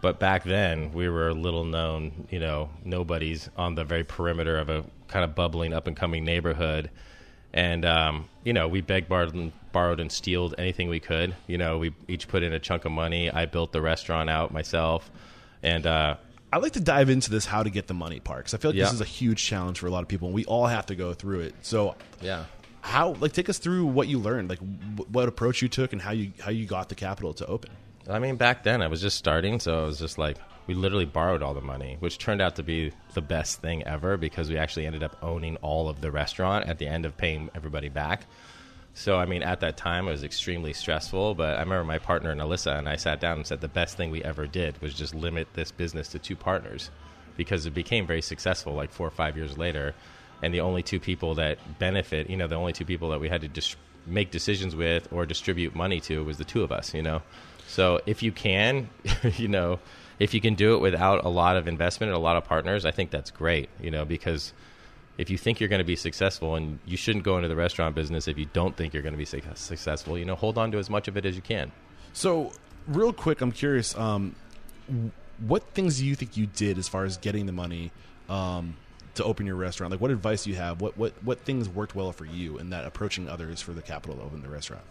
But 0.00 0.18
back 0.18 0.42
then, 0.42 0.92
we 0.92 1.08
were 1.08 1.32
little 1.32 1.62
known, 1.64 2.26
you 2.30 2.40
know, 2.40 2.68
nobody's 2.84 3.48
on 3.56 3.76
the 3.76 3.84
very 3.84 4.02
perimeter 4.02 4.58
of 4.58 4.68
a 4.68 4.84
kind 5.06 5.24
of 5.24 5.36
bubbling 5.36 5.72
up 5.72 5.86
and 5.86 5.96
coming 5.96 6.24
neighborhood. 6.24 6.90
And, 7.52 7.84
um, 7.84 8.28
you 8.42 8.52
know, 8.52 8.66
we 8.66 8.80
begged, 8.80 9.08
borrowed, 9.08 9.34
and, 9.34 9.52
borrowed, 9.70 10.00
and 10.00 10.10
stealed 10.10 10.56
anything 10.58 10.88
we 10.88 10.98
could. 10.98 11.36
You 11.46 11.58
know, 11.58 11.78
we 11.78 11.94
each 12.08 12.26
put 12.26 12.42
in 12.42 12.52
a 12.52 12.58
chunk 12.58 12.84
of 12.86 12.90
money. 12.90 13.30
I 13.30 13.46
built 13.46 13.70
the 13.70 13.80
restaurant 13.80 14.28
out 14.28 14.52
myself. 14.52 15.12
And, 15.62 15.86
uh, 15.86 16.16
I'd 16.54 16.62
like 16.62 16.72
to 16.72 16.80
dive 16.80 17.10
into 17.10 17.30
this 17.30 17.44
how 17.46 17.62
to 17.62 17.70
get 17.70 17.86
the 17.88 17.94
money 17.94 18.20
part 18.20 18.40
because 18.40 18.54
I 18.54 18.58
feel 18.58 18.70
like 18.70 18.78
Yeah. 18.78 18.84
this 18.84 18.94
is 18.94 19.00
a 19.00 19.04
huge 19.04 19.42
challenge 19.44 19.78
for 19.80 19.86
a 19.86 19.90
lot 19.90 20.02
of 20.02 20.08
people, 20.08 20.28
and 20.28 20.34
we 20.34 20.44
all 20.44 20.66
have 20.66 20.86
to 20.86 20.94
go 20.94 21.12
through 21.14 21.40
it. 21.40 21.54
So, 21.62 21.96
yeah. 22.20 22.44
how 22.80 23.14
like 23.14 23.32
take 23.32 23.48
us 23.48 23.58
through 23.58 23.86
what 23.86 24.08
you 24.08 24.18
learned, 24.18 24.48
like 24.50 24.58
wh- 24.60 25.10
what 25.12 25.28
approach 25.28 25.62
you 25.62 25.68
took, 25.68 25.92
and 25.92 26.00
how 26.02 26.12
you 26.12 26.32
how 26.40 26.50
you 26.50 26.66
got 26.66 26.88
the 26.88 26.94
capital 26.94 27.34
to 27.34 27.46
open. 27.46 27.70
I 28.08 28.18
mean, 28.18 28.36
back 28.36 28.62
then 28.62 28.82
I 28.82 28.88
was 28.88 29.00
just 29.00 29.16
starting, 29.16 29.58
so 29.60 29.82
I 29.82 29.86
was 29.86 29.98
just 29.98 30.18
like, 30.18 30.36
we 30.66 30.74
literally 30.74 31.06
borrowed 31.06 31.42
all 31.42 31.54
the 31.54 31.62
money, 31.62 31.96
which 32.00 32.18
turned 32.18 32.42
out 32.42 32.56
to 32.56 32.62
be 32.62 32.92
the 33.14 33.22
best 33.22 33.60
thing 33.62 33.82
ever 33.86 34.16
because 34.18 34.50
we 34.50 34.58
actually 34.58 34.84
ended 34.86 35.02
up 35.02 35.16
owning 35.22 35.56
all 35.56 35.88
of 35.88 36.02
the 36.02 36.10
restaurant 36.10 36.66
at 36.68 36.78
the 36.78 36.86
end 36.86 37.06
of 37.06 37.16
paying 37.16 37.48
everybody 37.54 37.88
back. 37.88 38.26
So, 38.96 39.18
I 39.18 39.26
mean, 39.26 39.42
at 39.42 39.60
that 39.60 39.76
time, 39.76 40.06
it 40.06 40.12
was 40.12 40.22
extremely 40.22 40.72
stressful. 40.72 41.34
But 41.34 41.56
I 41.56 41.60
remember 41.60 41.84
my 41.84 41.98
partner, 41.98 42.30
and 42.30 42.40
Alyssa, 42.40 42.78
and 42.78 42.88
I 42.88 42.96
sat 42.96 43.20
down 43.20 43.38
and 43.38 43.46
said 43.46 43.60
the 43.60 43.68
best 43.68 43.96
thing 43.96 44.10
we 44.10 44.22
ever 44.22 44.46
did 44.46 44.80
was 44.80 44.94
just 44.94 45.14
limit 45.14 45.48
this 45.54 45.72
business 45.72 46.08
to 46.08 46.18
two 46.18 46.36
partners 46.36 46.90
because 47.36 47.66
it 47.66 47.74
became 47.74 48.06
very 48.06 48.22
successful 48.22 48.72
like 48.72 48.92
four 48.92 49.06
or 49.06 49.10
five 49.10 49.36
years 49.36 49.58
later. 49.58 49.94
And 50.42 50.54
the 50.54 50.60
only 50.60 50.82
two 50.82 51.00
people 51.00 51.34
that 51.36 51.58
benefit, 51.78 52.30
you 52.30 52.36
know, 52.36 52.46
the 52.46 52.54
only 52.54 52.72
two 52.72 52.84
people 52.84 53.10
that 53.10 53.20
we 53.20 53.28
had 53.28 53.40
to 53.40 53.48
dis- 53.48 53.76
make 54.06 54.30
decisions 54.30 54.76
with 54.76 55.12
or 55.12 55.26
distribute 55.26 55.74
money 55.74 56.00
to 56.00 56.22
was 56.22 56.38
the 56.38 56.44
two 56.44 56.62
of 56.62 56.70
us, 56.70 56.94
you 56.94 57.02
know. 57.02 57.22
So 57.66 58.00
if 58.06 58.22
you 58.22 58.30
can, 58.30 58.90
you 59.36 59.48
know, 59.48 59.80
if 60.18 60.34
you 60.34 60.40
can 60.40 60.54
do 60.54 60.74
it 60.74 60.80
without 60.80 61.24
a 61.24 61.28
lot 61.28 61.56
of 61.56 61.66
investment 61.66 62.10
and 62.10 62.16
a 62.16 62.22
lot 62.22 62.36
of 62.36 62.44
partners, 62.44 62.84
I 62.84 62.92
think 62.92 63.10
that's 63.10 63.32
great, 63.32 63.68
you 63.80 63.90
know, 63.90 64.04
because 64.04 64.52
if 65.16 65.30
you 65.30 65.38
think 65.38 65.60
you're 65.60 65.68
going 65.68 65.80
to 65.80 65.84
be 65.84 65.96
successful 65.96 66.56
and 66.56 66.78
you 66.86 66.96
shouldn't 66.96 67.24
go 67.24 67.36
into 67.36 67.48
the 67.48 67.56
restaurant 67.56 67.94
business 67.94 68.26
if 68.26 68.36
you 68.36 68.46
don't 68.52 68.76
think 68.76 68.92
you're 68.92 69.02
going 69.02 69.14
to 69.14 69.18
be 69.18 69.24
suc- 69.24 69.42
successful, 69.54 70.18
you 70.18 70.24
know, 70.24 70.34
hold 70.34 70.58
on 70.58 70.72
to 70.72 70.78
as 70.78 70.90
much 70.90 71.08
of 71.08 71.16
it 71.16 71.24
as 71.24 71.36
you 71.36 71.42
can. 71.42 71.70
So, 72.12 72.52
real 72.88 73.12
quick, 73.12 73.40
I'm 73.40 73.52
curious, 73.52 73.96
um, 73.96 74.34
what 75.38 75.62
things 75.74 75.98
do 75.98 76.06
you 76.06 76.14
think 76.14 76.36
you 76.36 76.46
did 76.46 76.78
as 76.78 76.88
far 76.88 77.04
as 77.04 77.16
getting 77.16 77.46
the 77.46 77.52
money 77.52 77.92
um, 78.28 78.76
to 79.14 79.24
open 79.24 79.46
your 79.46 79.56
restaurant? 79.56 79.90
Like, 79.90 80.00
what 80.00 80.10
advice 80.10 80.44
do 80.44 80.50
you 80.50 80.56
have? 80.56 80.80
What 80.80 80.96
what 80.96 81.12
what 81.22 81.40
things 81.40 81.68
worked 81.68 81.94
well 81.94 82.12
for 82.12 82.24
you 82.24 82.58
in 82.58 82.70
that 82.70 82.84
approaching 82.84 83.28
others 83.28 83.60
for 83.60 83.72
the 83.72 83.82
capital 83.82 84.16
to 84.16 84.22
open 84.22 84.42
the 84.42 84.48
restaurant? 84.48 84.84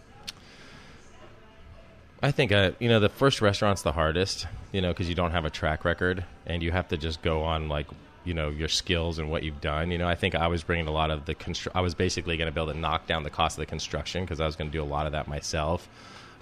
I 2.22 2.30
think 2.30 2.52
uh, 2.52 2.72
you 2.78 2.88
know 2.88 3.00
the 3.00 3.08
first 3.08 3.40
restaurant's 3.40 3.82
the 3.82 3.92
hardest, 3.92 4.46
you 4.72 4.80
know, 4.80 4.88
because 4.88 5.08
you 5.08 5.14
don't 5.14 5.32
have 5.32 5.44
a 5.44 5.50
track 5.50 5.84
record 5.84 6.24
and 6.46 6.62
you 6.62 6.72
have 6.72 6.88
to 6.88 6.96
just 6.96 7.22
go 7.22 7.42
on 7.42 7.68
like 7.68 7.86
you 8.24 8.34
know 8.34 8.48
your 8.48 8.68
skills 8.68 9.18
and 9.18 9.30
what 9.30 9.42
you've 9.42 9.60
done. 9.60 9.90
You 9.90 9.98
know, 9.98 10.08
I 10.08 10.14
think 10.14 10.34
I 10.34 10.48
was 10.48 10.62
bringing 10.62 10.86
a 10.86 10.92
lot 10.92 11.10
of 11.10 11.26
the 11.26 11.34
constru- 11.34 11.72
I 11.74 11.80
was 11.80 11.94
basically 11.94 12.36
going 12.36 12.46
to 12.46 12.52
be 12.52 12.60
able 12.60 12.72
to 12.72 12.78
knock 12.78 13.06
down 13.06 13.22
the 13.22 13.30
cost 13.30 13.56
of 13.56 13.62
the 13.62 13.66
construction 13.66 14.24
because 14.24 14.40
I 14.40 14.46
was 14.46 14.56
going 14.56 14.70
to 14.70 14.76
do 14.76 14.82
a 14.82 14.84
lot 14.84 15.06
of 15.06 15.12
that 15.12 15.28
myself. 15.28 15.88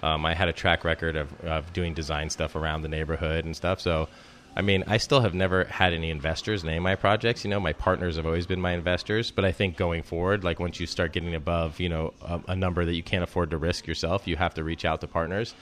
Um, 0.01 0.25
I 0.25 0.33
had 0.33 0.49
a 0.49 0.53
track 0.53 0.83
record 0.83 1.15
of, 1.15 1.39
of 1.41 1.71
doing 1.71 1.93
design 1.93 2.29
stuff 2.29 2.55
around 2.55 2.81
the 2.81 2.89
neighborhood 2.89 3.45
and 3.45 3.55
stuff. 3.55 3.79
So, 3.79 4.09
I 4.55 4.61
mean, 4.61 4.83
I 4.85 4.97
still 4.97 5.21
have 5.21 5.33
never 5.33 5.63
had 5.63 5.93
any 5.93 6.09
investors 6.09 6.63
name 6.63 6.83
my 6.83 6.95
projects. 6.95 7.45
You 7.45 7.49
know, 7.49 7.59
my 7.59 7.71
partners 7.71 8.17
have 8.17 8.25
always 8.25 8.45
been 8.45 8.59
my 8.59 8.73
investors. 8.73 9.31
But 9.31 9.45
I 9.45 9.53
think 9.53 9.77
going 9.77 10.03
forward, 10.03 10.43
like 10.43 10.59
once 10.59 10.79
you 10.79 10.87
start 10.87 11.13
getting 11.13 11.33
above, 11.33 11.79
you 11.79 11.87
know, 11.87 12.13
a, 12.21 12.41
a 12.49 12.55
number 12.55 12.83
that 12.83 12.95
you 12.95 13.03
can't 13.03 13.23
afford 13.23 13.51
to 13.51 13.57
risk 13.57 13.87
yourself, 13.87 14.27
you 14.27 14.35
have 14.35 14.53
to 14.55 14.63
reach 14.63 14.83
out 14.83 14.99
to 15.01 15.07
partners. 15.07 15.55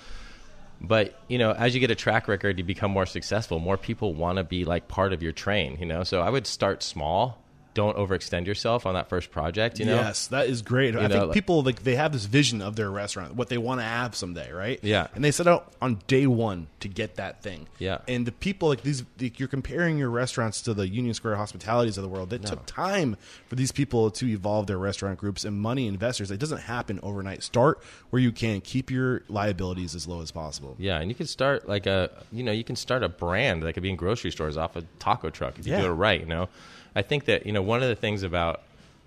But 0.81 1.13
you 1.27 1.37
know, 1.37 1.51
as 1.51 1.75
you 1.75 1.79
get 1.79 1.91
a 1.91 1.95
track 1.95 2.27
record, 2.27 2.57
you 2.57 2.63
become 2.63 2.91
more 2.91 3.05
successful. 3.05 3.59
More 3.59 3.77
people 3.77 4.15
want 4.15 4.37
to 4.37 4.43
be 4.43 4.65
like 4.65 4.87
part 4.87 5.13
of 5.13 5.21
your 5.21 5.31
train. 5.31 5.77
You 5.79 5.85
know, 5.85 6.03
so 6.03 6.21
I 6.21 6.29
would 6.29 6.47
start 6.47 6.81
small. 6.81 7.40
Don't 7.73 7.95
overextend 7.95 8.45
yourself 8.47 8.85
on 8.85 8.93
that 8.95 9.07
first 9.07 9.31
project. 9.31 9.79
You 9.79 9.85
know, 9.85 9.95
Yes, 9.95 10.27
that 10.27 10.47
is 10.47 10.61
great. 10.61 10.95
I 10.95 11.01
know, 11.03 11.07
think 11.07 11.23
like- 11.27 11.33
people 11.33 11.63
like 11.63 11.83
they 11.83 11.95
have 11.95 12.11
this 12.11 12.25
vision 12.25 12.61
of 12.61 12.75
their 12.75 12.91
restaurant, 12.91 13.35
what 13.35 13.47
they 13.49 13.57
want 13.57 13.79
to 13.79 13.85
have 13.85 14.15
someday, 14.15 14.51
right? 14.51 14.79
Yeah. 14.83 15.07
and 15.15 15.23
they 15.23 15.31
set 15.31 15.47
out 15.47 15.71
on 15.81 16.01
day 16.07 16.27
one 16.27 16.67
to 16.81 16.87
get 16.87 17.15
that 17.15 17.41
thing. 17.43 17.67
Yeah. 17.79 17.99
and 18.07 18.25
the 18.25 18.31
people 18.31 18.67
like 18.69 18.81
these, 18.81 19.03
like, 19.19 19.39
you're 19.39 19.47
comparing 19.47 19.97
your 19.97 20.09
restaurants 20.09 20.61
to 20.63 20.73
the 20.73 20.87
Union 20.87 21.13
Square 21.13 21.35
hospitalities 21.37 21.97
of 21.97 22.03
the 22.03 22.09
world. 22.09 22.33
It 22.33 22.45
took 22.45 22.65
time 22.65 23.15
for 23.47 23.55
these 23.55 23.71
people 23.71 24.11
to 24.11 24.27
evolve 24.27 24.67
their 24.67 24.77
restaurant 24.77 25.17
groups 25.19 25.45
and 25.45 25.57
money 25.59 25.87
investors. 25.87 26.29
It 26.31 26.39
doesn't 26.39 26.59
happen 26.61 26.99
overnight. 27.03 27.43
Start 27.43 27.81
where 28.09 28.21
you 28.21 28.31
can. 28.31 28.61
Keep 28.61 28.91
your 28.91 29.21
liabilities 29.29 29.95
as 29.95 30.07
low 30.07 30.21
as 30.21 30.31
possible. 30.31 30.75
Yeah, 30.77 30.99
and 30.99 31.09
you 31.09 31.15
can 31.15 31.27
start 31.27 31.67
like 31.69 31.85
a 31.85 32.09
you 32.31 32.43
know 32.43 32.51
you 32.51 32.63
can 32.63 32.75
start 32.75 33.03
a 33.03 33.09
brand 33.09 33.63
that 33.63 33.73
could 33.73 33.83
be 33.83 33.89
in 33.89 33.95
grocery 33.95 34.31
stores 34.31 34.57
off 34.57 34.75
a 34.75 34.81
taco 34.99 35.29
truck 35.29 35.57
if 35.59 35.65
you 35.65 35.73
Yeah. 35.73 35.81
do 35.81 35.87
it 35.87 35.91
right. 35.93 36.19
You 36.19 36.25
know, 36.25 36.49
I 36.95 37.01
think 37.01 37.25
that 37.25 37.45
you 37.45 37.51
know 37.51 37.61
one 37.61 37.81
of 37.81 37.89
the 37.89 37.95
things 37.95 38.23
about 38.23 38.61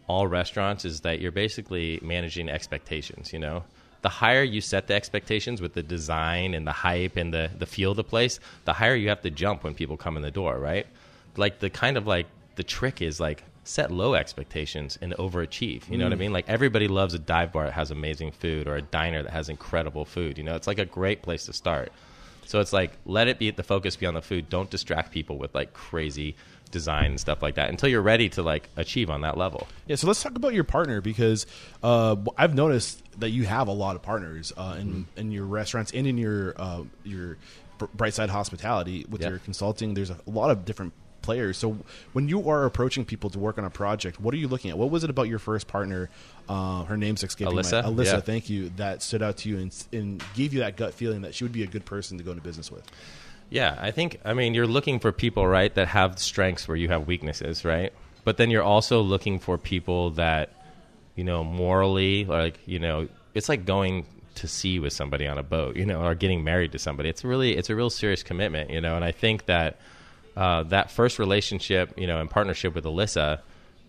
all 0.07 0.27
restaurants 0.27 0.85
is 0.85 1.01
that 1.01 1.20
you're 1.20 1.33
basically 1.33 1.99
managing 2.03 2.49
expectations. 2.49 3.33
You 3.33 3.38
know, 3.38 3.64
the 4.03 4.09
higher 4.09 4.42
you 4.42 4.61
set 4.61 4.87
the 4.87 4.94
expectations 4.94 5.61
with 5.61 5.75
the 5.75 5.83
design 5.83 6.55
and 6.55 6.66
the 6.66 6.73
hype 6.73 7.16
and 7.16 7.33
the 7.33 7.51
the 7.59 7.66
feel 7.66 7.90
of 7.92 7.97
the 7.97 8.05
place, 8.05 8.40
the 8.64 8.73
higher 8.73 8.94
you 8.94 9.09
have 9.09 9.23
to 9.23 9.31
jump 9.31 9.64
when 9.64 9.75
people 9.75 9.97
come 9.97 10.16
in 10.16 10.23
the 10.23 10.31
door. 10.31 10.59
Right? 10.59 10.87
Like 11.37 11.59
the 11.61 11.70
kind 11.70 11.97
of 11.97 12.07
like 12.07 12.27
the 12.57 12.62
trick 12.62 13.03
is 13.03 13.20
like 13.20 13.44
set 13.64 13.90
low 13.90 14.14
expectations 14.14 14.99
and 15.01 15.14
overachieve. 15.14 15.88
You 15.90 15.97
know 15.97 16.05
what 16.05 16.12
I 16.12 16.16
mm. 16.16 16.20
mean? 16.20 16.33
Like 16.33 16.49
everybody 16.49 16.87
loves 16.87 17.14
a 17.14 17.18
dive 17.18 17.53
bar 17.53 17.64
that 17.64 17.73
has 17.73 17.90
amazing 17.90 18.33
food 18.33 18.68
or 18.68 18.77
a 18.77 18.83
diner 18.83 19.23
that 19.23 19.33
has 19.33 19.49
incredible 19.49 20.05
food. 20.05 20.38
You 20.38 20.44
know, 20.44 20.55
it's 20.55 20.66
like 20.66 20.79
a 20.79 20.85
great 20.85 21.23
place 21.23 21.47
to 21.47 21.53
start. 21.53 21.90
So 22.46 22.61
it's 22.61 22.72
like 22.72 22.92
let 23.04 23.28
it 23.28 23.38
be 23.38 23.50
the 23.50 23.62
focus 23.62 23.96
be 23.96 24.07
on 24.07 24.14
the 24.14 24.22
food. 24.22 24.48
Don't 24.48 24.70
distract 24.70 25.12
people 25.12 25.38
with 25.38 25.54
like 25.54 25.72
crazy 25.72 26.37
design 26.70 27.12
and 27.12 27.20
stuff 27.20 27.40
like 27.42 27.54
that 27.54 27.70
until 27.70 27.88
you're 27.88 28.02
ready 28.02 28.28
to 28.30 28.42
like 28.42 28.68
achieve 28.76 29.09
on 29.09 29.20
that 29.20 29.37
level. 29.38 29.68
Yeah, 29.87 29.96
so 29.96 30.07
let's 30.09 30.22
talk 30.22 30.35
about 30.37 30.54
your 30.54 30.64
partner 30.64 31.00
because 31.00 31.46
uh, 31.83 32.16
I've 32.37 32.54
noticed 32.54 33.00
that 33.20 33.30
you 33.30 33.44
have 33.44 33.68
a 33.68 33.72
lot 33.72 33.94
of 33.96 34.02
partners 34.02 34.52
uh, 34.57 34.76
in 34.80 34.87
Mm-hmm. 34.88 35.20
in 35.20 35.30
your 35.33 35.46
restaurants 35.46 35.92
and 35.92 36.07
in 36.07 36.18
your 36.18 36.54
uh, 36.57 36.83
your 37.04 37.37
Brightside 37.78 38.28
Hospitality 38.28 39.04
with 39.09 39.20
Yeah. 39.22 39.30
your 39.30 39.38
consulting. 39.38 39.94
There's 39.94 40.11
a 40.11 40.18
lot 40.26 40.50
of 40.50 40.64
different 40.64 40.92
players. 41.24 41.56
So 41.56 41.78
when 42.12 42.28
you 42.28 42.48
are 42.50 42.64
approaching 42.64 43.04
people 43.04 43.30
to 43.30 43.38
work 43.38 43.58
on 43.58 43.64
a 43.64 43.70
project, 43.70 44.20
what 44.20 44.34
are 44.34 44.37
you 44.37 44.46
looking 44.46 44.70
at? 44.70 44.78
What 44.78 44.90
was 44.90 45.02
it 45.04 45.10
about 45.10 45.28
your 45.28 45.38
first 45.38 45.66
partner? 45.66 46.10
Uh, 46.48 46.84
her 46.84 46.96
name's 46.96 47.24
escaping 47.24 47.54
Alyssa? 47.54 47.82
my 47.82 47.90
Alyssa. 47.90 48.04
Yeah. 48.04 48.20
Thank 48.20 48.50
you. 48.50 48.70
That 48.76 49.02
stood 49.02 49.22
out 49.22 49.38
to 49.38 49.48
you 49.48 49.58
and, 49.58 49.87
and 49.92 50.22
gave 50.34 50.52
you 50.52 50.60
that 50.60 50.76
gut 50.76 50.94
feeling 50.94 51.22
that 51.22 51.34
she 51.34 51.44
would 51.44 51.52
be 51.52 51.62
a 51.62 51.66
good 51.66 51.84
person 51.84 52.18
to 52.18 52.24
go 52.24 52.30
into 52.30 52.42
business 52.42 52.70
with. 52.70 52.84
Yeah, 53.50 53.76
I 53.80 53.90
think 53.90 54.20
I 54.24 54.34
mean 54.34 54.54
you're 54.54 54.66
looking 54.66 54.98
for 54.98 55.12
people, 55.12 55.46
right, 55.46 55.74
that 55.74 55.88
have 55.88 56.18
strengths 56.18 56.66
where 56.66 56.76
you 56.76 56.88
have 56.88 57.06
weaknesses, 57.06 57.64
right? 57.64 57.92
But 58.24 58.37
then 58.37 58.50
you're 58.50 58.62
also 58.62 59.00
looking 59.00 59.38
for 59.38 59.58
people 59.58 60.10
that 60.12 60.50
you 61.14 61.24
know 61.24 61.44
morally 61.44 62.24
like, 62.24 62.58
you 62.66 62.78
know, 62.78 63.08
it's 63.34 63.48
like 63.48 63.64
going 63.64 64.06
to 64.37 64.48
sea 64.48 64.78
with 64.78 64.92
somebody 64.92 65.26
on 65.26 65.38
a 65.38 65.42
boat, 65.42 65.76
you 65.76 65.87
know, 65.87 66.02
or 66.02 66.14
getting 66.14 66.42
married 66.42 66.72
to 66.72 66.78
somebody. 66.78 67.08
It's 67.08 67.24
really 67.24 67.56
it's 67.56 67.70
a 67.70 67.76
real 67.76 67.90
serious 67.90 68.22
commitment, 68.22 68.70
you 68.70 68.80
know, 68.80 68.96
and 68.96 69.04
I 69.04 69.12
think 69.12 69.46
that 69.46 69.78
uh, 70.37 70.64
that 70.64 70.90
first 70.90 71.18
relationship, 71.18 71.92
you 71.97 72.07
know, 72.07 72.20
in 72.20 72.29
partnership 72.29 72.75
with 72.75 72.85
Alyssa 72.85 73.40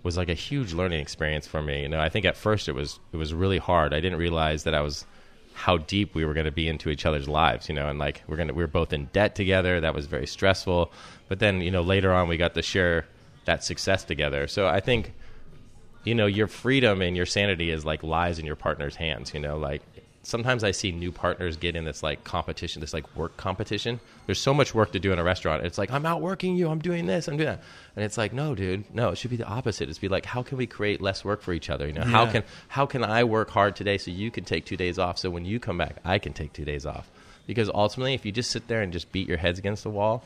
was 0.04 0.18
like 0.18 0.30
a 0.30 0.36
huge 0.36 0.74
learning 0.74 1.00
experience 1.00 1.48
for 1.48 1.62
me. 1.62 1.82
You 1.82 1.90
know, 1.90 2.00
I 2.00 2.10
think 2.10 2.26
at 2.26 2.38
first 2.38 2.70
it 2.70 2.74
was 2.74 3.00
it 3.12 3.18
was 3.18 3.34
really 3.34 3.58
hard. 3.58 3.94
I 3.94 4.00
didn't 4.00 4.20
realize 4.20 4.64
that 4.64 4.76
I 4.76 4.82
was 4.82 5.06
how 5.54 5.78
deep 5.78 6.14
we 6.14 6.26
were 6.26 6.34
going 6.34 6.46
to 6.46 6.52
be 6.52 6.68
into 6.68 6.90
each 6.90 7.06
other's 7.06 7.28
lives, 7.28 7.70
you 7.70 7.76
know, 7.76 7.90
and 7.90 7.98
like 7.98 8.22
we're 8.28 8.36
going 8.36 8.50
to 8.50 8.54
we 8.54 8.64
were 8.64 8.68
both 8.68 8.94
in 8.94 9.06
debt 9.14 9.36
together. 9.36 9.82
That 9.82 9.96
was 9.96 10.06
very 10.06 10.28
stressful. 10.28 10.92
But 11.28 11.40
then, 11.40 11.62
you 11.62 11.72
know, 11.72 11.82
later 11.82 12.14
on 12.14 12.28
we 12.28 12.38
got 12.38 12.54
to 12.54 12.62
share 12.62 13.06
that 13.46 13.64
success 13.64 14.04
together. 14.04 14.48
So 14.48 14.68
I 14.68 14.80
think 14.80 15.14
you 16.06 16.14
know, 16.14 16.28
your 16.28 16.48
freedom 16.48 17.02
and 17.02 17.18
your 17.18 17.26
sanity 17.26 17.72
is 17.72 17.84
like 17.84 18.04
lies 18.04 18.38
in 18.38 18.46
your 18.46 18.56
partner's 18.56 18.96
hands, 18.96 19.34
you 19.34 19.40
know, 19.40 19.58
like 19.58 19.82
sometimes 20.26 20.64
I 20.64 20.72
see 20.72 20.92
new 20.92 21.12
partners 21.12 21.56
get 21.56 21.76
in 21.76 21.86
this 21.86 22.02
like 22.02 22.24
competition, 22.24 22.82
this 22.82 22.94
like 22.94 23.16
work 23.16 23.38
competition. 23.38 24.00
There's 24.26 24.40
so 24.40 24.54
much 24.54 24.74
work 24.74 24.92
to 24.94 25.00
do 25.00 25.14
in 25.14 25.20
a 25.20 25.24
restaurant. 25.24 25.64
It's 25.64 25.78
like 25.78 25.92
I'm 25.92 26.06
outworking 26.06 26.56
you. 26.56 26.70
I'm 26.70 26.80
doing 26.80 27.06
this. 27.06 27.28
I'm 27.28 27.38
doing 27.38 27.50
that. 27.50 27.62
And 27.96 28.04
it's 28.04 28.18
like, 28.18 28.34
no, 28.34 28.56
dude, 28.56 28.84
no. 28.94 29.10
It 29.10 29.18
should 29.18 29.30
be 29.30 29.38
the 29.38 29.46
opposite. 29.48 29.88
It's 29.88 30.00
be 30.00 30.08
like, 30.10 30.26
how 30.26 30.42
can 30.44 30.58
we 30.58 30.66
create 30.68 31.00
less 31.00 31.24
work 31.24 31.42
for 31.42 31.54
each 31.54 31.70
other? 31.70 31.88
You 31.88 31.94
know, 31.94 32.04
how 32.04 32.26
can 32.30 32.44
how 32.68 32.86
can 32.86 33.04
I 33.04 33.24
work 33.24 33.50
hard 33.52 33.76
today 33.76 33.98
so 33.98 34.12
you 34.12 34.32
can 34.32 34.44
take 34.44 34.66
two 34.66 34.78
days 34.78 34.98
off? 35.00 35.18
So 35.20 35.30
when 35.30 35.46
you 35.46 35.60
come 35.60 35.78
back, 35.78 35.98
I 36.04 36.18
can 36.20 36.34
take 36.34 36.52
two 36.54 36.66
days 36.66 36.86
off. 36.86 37.10
Because 37.48 37.70
ultimately, 37.74 38.16
if 38.16 38.26
you 38.26 38.32
just 38.32 38.50
sit 38.50 38.68
there 38.68 38.82
and 38.82 38.92
just 38.92 39.12
beat 39.12 39.28
your 39.28 39.38
heads 39.38 39.60
against 39.60 39.84
the 39.84 39.92
wall, 39.92 40.24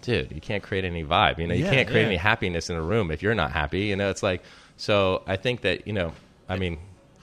dude, 0.00 0.32
you 0.32 0.40
can't 0.40 0.62
create 0.62 0.86
any 0.86 1.04
vibe. 1.04 1.38
You 1.38 1.46
know, 1.46 1.54
you 1.54 1.64
Yeah, 1.66 1.70
can't 1.70 1.86
create 1.88 2.02
yeah. 2.02 2.08
any 2.08 2.16
happiness 2.16 2.70
in 2.70 2.76
a 2.76 2.82
room 2.82 3.10
if 3.10 3.22
you're 3.22 3.34
not 3.34 3.52
happy. 3.52 3.80
You 3.82 3.96
know, 3.96 4.08
it's 4.08 4.22
like 4.22 4.42
so. 4.78 5.22
I 5.26 5.36
think 5.36 5.60
that 5.60 5.86
you 5.86 5.92
know, 5.92 6.12
I 6.48 6.56
mean, 6.56 6.78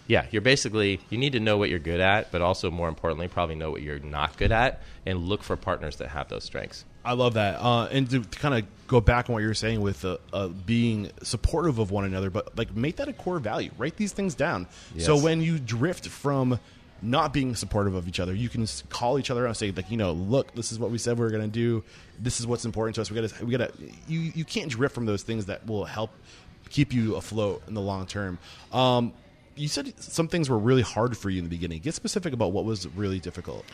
yeah, 0.09 0.25
you're 0.31 0.41
basically 0.41 0.99
you 1.11 1.19
need 1.19 1.33
to 1.33 1.39
know 1.39 1.57
what 1.57 1.69
you're 1.69 1.77
good 1.77 1.99
at, 1.99 2.31
but 2.31 2.41
also 2.41 2.71
more 2.71 2.89
importantly, 2.89 3.27
probably 3.27 3.53
know 3.53 3.69
what 3.69 3.83
you're 3.83 3.99
not 3.99 4.37
good 4.37 4.51
at, 4.51 4.81
and 5.05 5.19
look 5.19 5.43
for 5.43 5.55
partners 5.55 5.97
that 5.97 6.09
have 6.09 6.27
those 6.29 6.43
strengths. 6.43 6.83
I 7.05 7.13
love 7.13 7.35
that. 7.35 7.61
Uh, 7.61 7.85
and 7.85 8.09
to, 8.09 8.21
kind 8.21 8.55
of 8.55 8.87
go 8.87 9.01
back 9.01 9.29
on 9.29 9.33
what 9.33 9.43
you 9.43 9.47
were 9.47 9.53
saying 9.53 9.81
with 9.81 10.03
uh, 10.03 10.17
uh, 10.33 10.47
being 10.47 11.11
supportive 11.21 11.77
of 11.77 11.91
one 11.91 12.05
another, 12.05 12.31
but 12.31 12.57
like 12.57 12.75
make 12.75 12.95
that 12.95 13.07
a 13.07 13.13
core 13.13 13.37
value. 13.37 13.69
Write 13.77 13.97
these 13.97 14.11
things 14.11 14.33
down. 14.33 14.67
So 14.97 15.15
when 15.15 15.41
you 15.41 15.59
drift 15.59 16.07
from 16.07 16.59
not 17.03 17.31
being 17.31 17.53
supportive 17.53 17.93
of 17.93 18.07
each 18.07 18.19
other, 18.19 18.33
you 18.33 18.49
can 18.49 18.65
call 18.89 19.19
each 19.19 19.29
other 19.29 19.45
out 19.45 19.49
and 19.49 19.57
say, 19.57 19.69
like, 19.69 19.91
you 19.91 19.97
know, 19.97 20.11
look, 20.11 20.55
this 20.55 20.71
is 20.71 20.79
what 20.79 20.89
we 20.89 20.97
said 20.97 21.19
we 21.19 21.23
were 21.23 21.29
going 21.29 21.43
to 21.43 21.47
do. 21.47 21.83
This 22.19 22.39
is 22.39 22.47
what's 22.47 22.65
important 22.65 22.95
to 22.95 23.01
us. 23.01 23.11
We 23.11 23.21
got 23.21 23.29
to, 23.29 23.45
we 23.45 23.55
got 23.55 23.77
to. 23.77 23.83
You 24.07 24.19
you 24.33 24.43
can't 24.43 24.71
drift 24.71 24.95
from 24.95 25.05
those 25.05 25.21
things 25.21 25.45
that 25.45 25.67
will 25.67 25.85
help 25.85 26.09
keep 26.71 26.93
you 26.93 27.15
afloat 27.15 27.61
in 27.67 27.75
the 27.75 27.81
long 27.81 28.07
term. 28.07 28.39
Um, 28.73 29.13
you 29.59 29.67
said 29.67 29.93
some 30.01 30.27
things 30.27 30.49
were 30.49 30.57
really 30.57 30.81
hard 30.81 31.17
for 31.17 31.29
you 31.29 31.39
in 31.39 31.43
the 31.43 31.49
beginning. 31.49 31.79
Get 31.81 31.93
specific 31.93 32.33
about 32.33 32.51
what 32.51 32.65
was 32.65 32.87
really 32.95 33.19
difficult. 33.19 33.65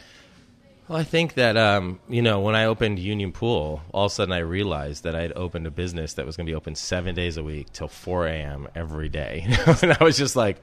Well, 0.88 1.00
I 1.00 1.04
think 1.04 1.36
that 1.36 1.58
um, 1.58 2.00
you 2.10 2.22
know 2.22 2.40
when 2.42 2.56
I 2.56 2.66
opened 2.66 3.00
Union 3.00 3.32
Pool, 3.32 3.82
all 3.92 4.06
of 4.06 4.12
a 4.12 4.16
sudden 4.16 4.34
I 4.34 4.40
realized 4.40 5.04
that 5.04 5.16
I'd 5.16 5.32
opened 5.34 5.66
a 5.68 5.72
business 5.72 6.14
that 6.14 6.26
was 6.26 6.38
going 6.38 6.46
to 6.46 6.52
be 6.52 6.56
open 6.56 6.76
seven 6.76 7.16
days 7.16 7.38
a 7.38 7.44
week 7.44 7.72
till 7.74 7.88
four 7.88 8.28
a.m. 8.28 8.68
every 8.76 9.10
day, 9.10 9.46
and 9.82 9.94
I 10.00 10.04
was 10.04 10.18
just 10.18 10.36
like, 10.36 10.58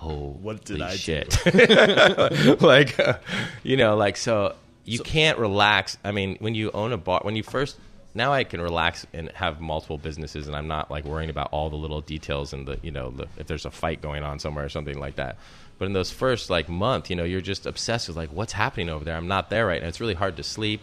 "Oh, 0.00 0.36
What 0.40 0.64
did 0.64 0.80
I 0.80 0.92
do?" 0.92 0.96
shit?" 0.96 2.60
like, 2.60 2.98
uh, 2.98 3.18
you 3.62 3.76
know, 3.76 3.96
like 3.96 4.16
so 4.16 4.54
you 4.84 4.98
can't 4.98 5.38
relax. 5.38 5.96
I 6.04 6.12
mean, 6.12 6.36
when 6.40 6.54
you 6.54 6.70
own 6.72 6.92
a 6.92 6.96
bar, 6.96 7.20
when 7.22 7.36
you 7.36 7.42
first 7.42 7.76
now 8.14 8.32
I 8.32 8.44
can 8.44 8.60
relax 8.60 9.06
and 9.12 9.30
have 9.32 9.60
multiple 9.60 9.98
businesses, 9.98 10.46
and 10.46 10.56
I'm 10.56 10.68
not 10.68 10.90
like 10.90 11.04
worrying 11.04 11.30
about 11.30 11.48
all 11.52 11.70
the 11.70 11.76
little 11.76 12.00
details 12.00 12.52
and 12.52 12.66
the 12.66 12.78
you 12.82 12.90
know 12.90 13.10
the, 13.10 13.28
if 13.36 13.46
there's 13.46 13.64
a 13.64 13.70
fight 13.70 14.02
going 14.02 14.22
on 14.22 14.38
somewhere 14.38 14.64
or 14.64 14.68
something 14.68 14.98
like 14.98 15.16
that. 15.16 15.36
But 15.78 15.86
in 15.86 15.92
those 15.92 16.10
first 16.10 16.50
like 16.50 16.68
month, 16.68 17.10
you 17.10 17.16
know, 17.16 17.24
you're 17.24 17.40
just 17.40 17.66
obsessed 17.66 18.08
with 18.08 18.16
like 18.16 18.30
what's 18.30 18.52
happening 18.52 18.88
over 18.88 19.04
there. 19.04 19.16
I'm 19.16 19.28
not 19.28 19.50
there 19.50 19.66
right 19.66 19.82
now. 19.82 19.88
It's 19.88 20.00
really 20.00 20.14
hard 20.14 20.36
to 20.36 20.42
sleep. 20.42 20.82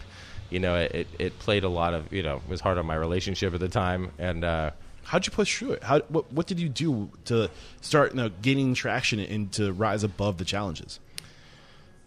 You 0.50 0.60
know, 0.60 0.76
it, 0.76 1.08
it, 1.20 1.38
played 1.38 1.64
a 1.64 1.70
lot 1.70 1.94
of 1.94 2.12
you 2.12 2.24
know 2.24 2.38
it 2.38 2.50
was 2.50 2.62
hard 2.62 2.78
on 2.78 2.86
my 2.86 2.96
relationship 2.96 3.54
at 3.54 3.60
the 3.60 3.70
time, 3.70 4.12
and 4.18 4.44
uh, 4.44 4.72
How'd 5.10 5.26
you 5.26 5.32
push 5.32 5.58
through 5.58 5.72
it? 5.72 5.84
How 5.84 6.02
what 6.02 6.32
what 6.32 6.46
did 6.46 6.60
you 6.60 6.70
do 6.70 7.10
to 7.26 7.50
start 7.82 8.12
you 8.12 8.18
know, 8.18 8.30
gaining 8.44 8.76
traction 8.76 9.20
and 9.20 9.52
to 9.54 9.74
rise 9.74 10.04
above 10.04 10.38
the 10.38 10.46
challenges? 10.46 11.00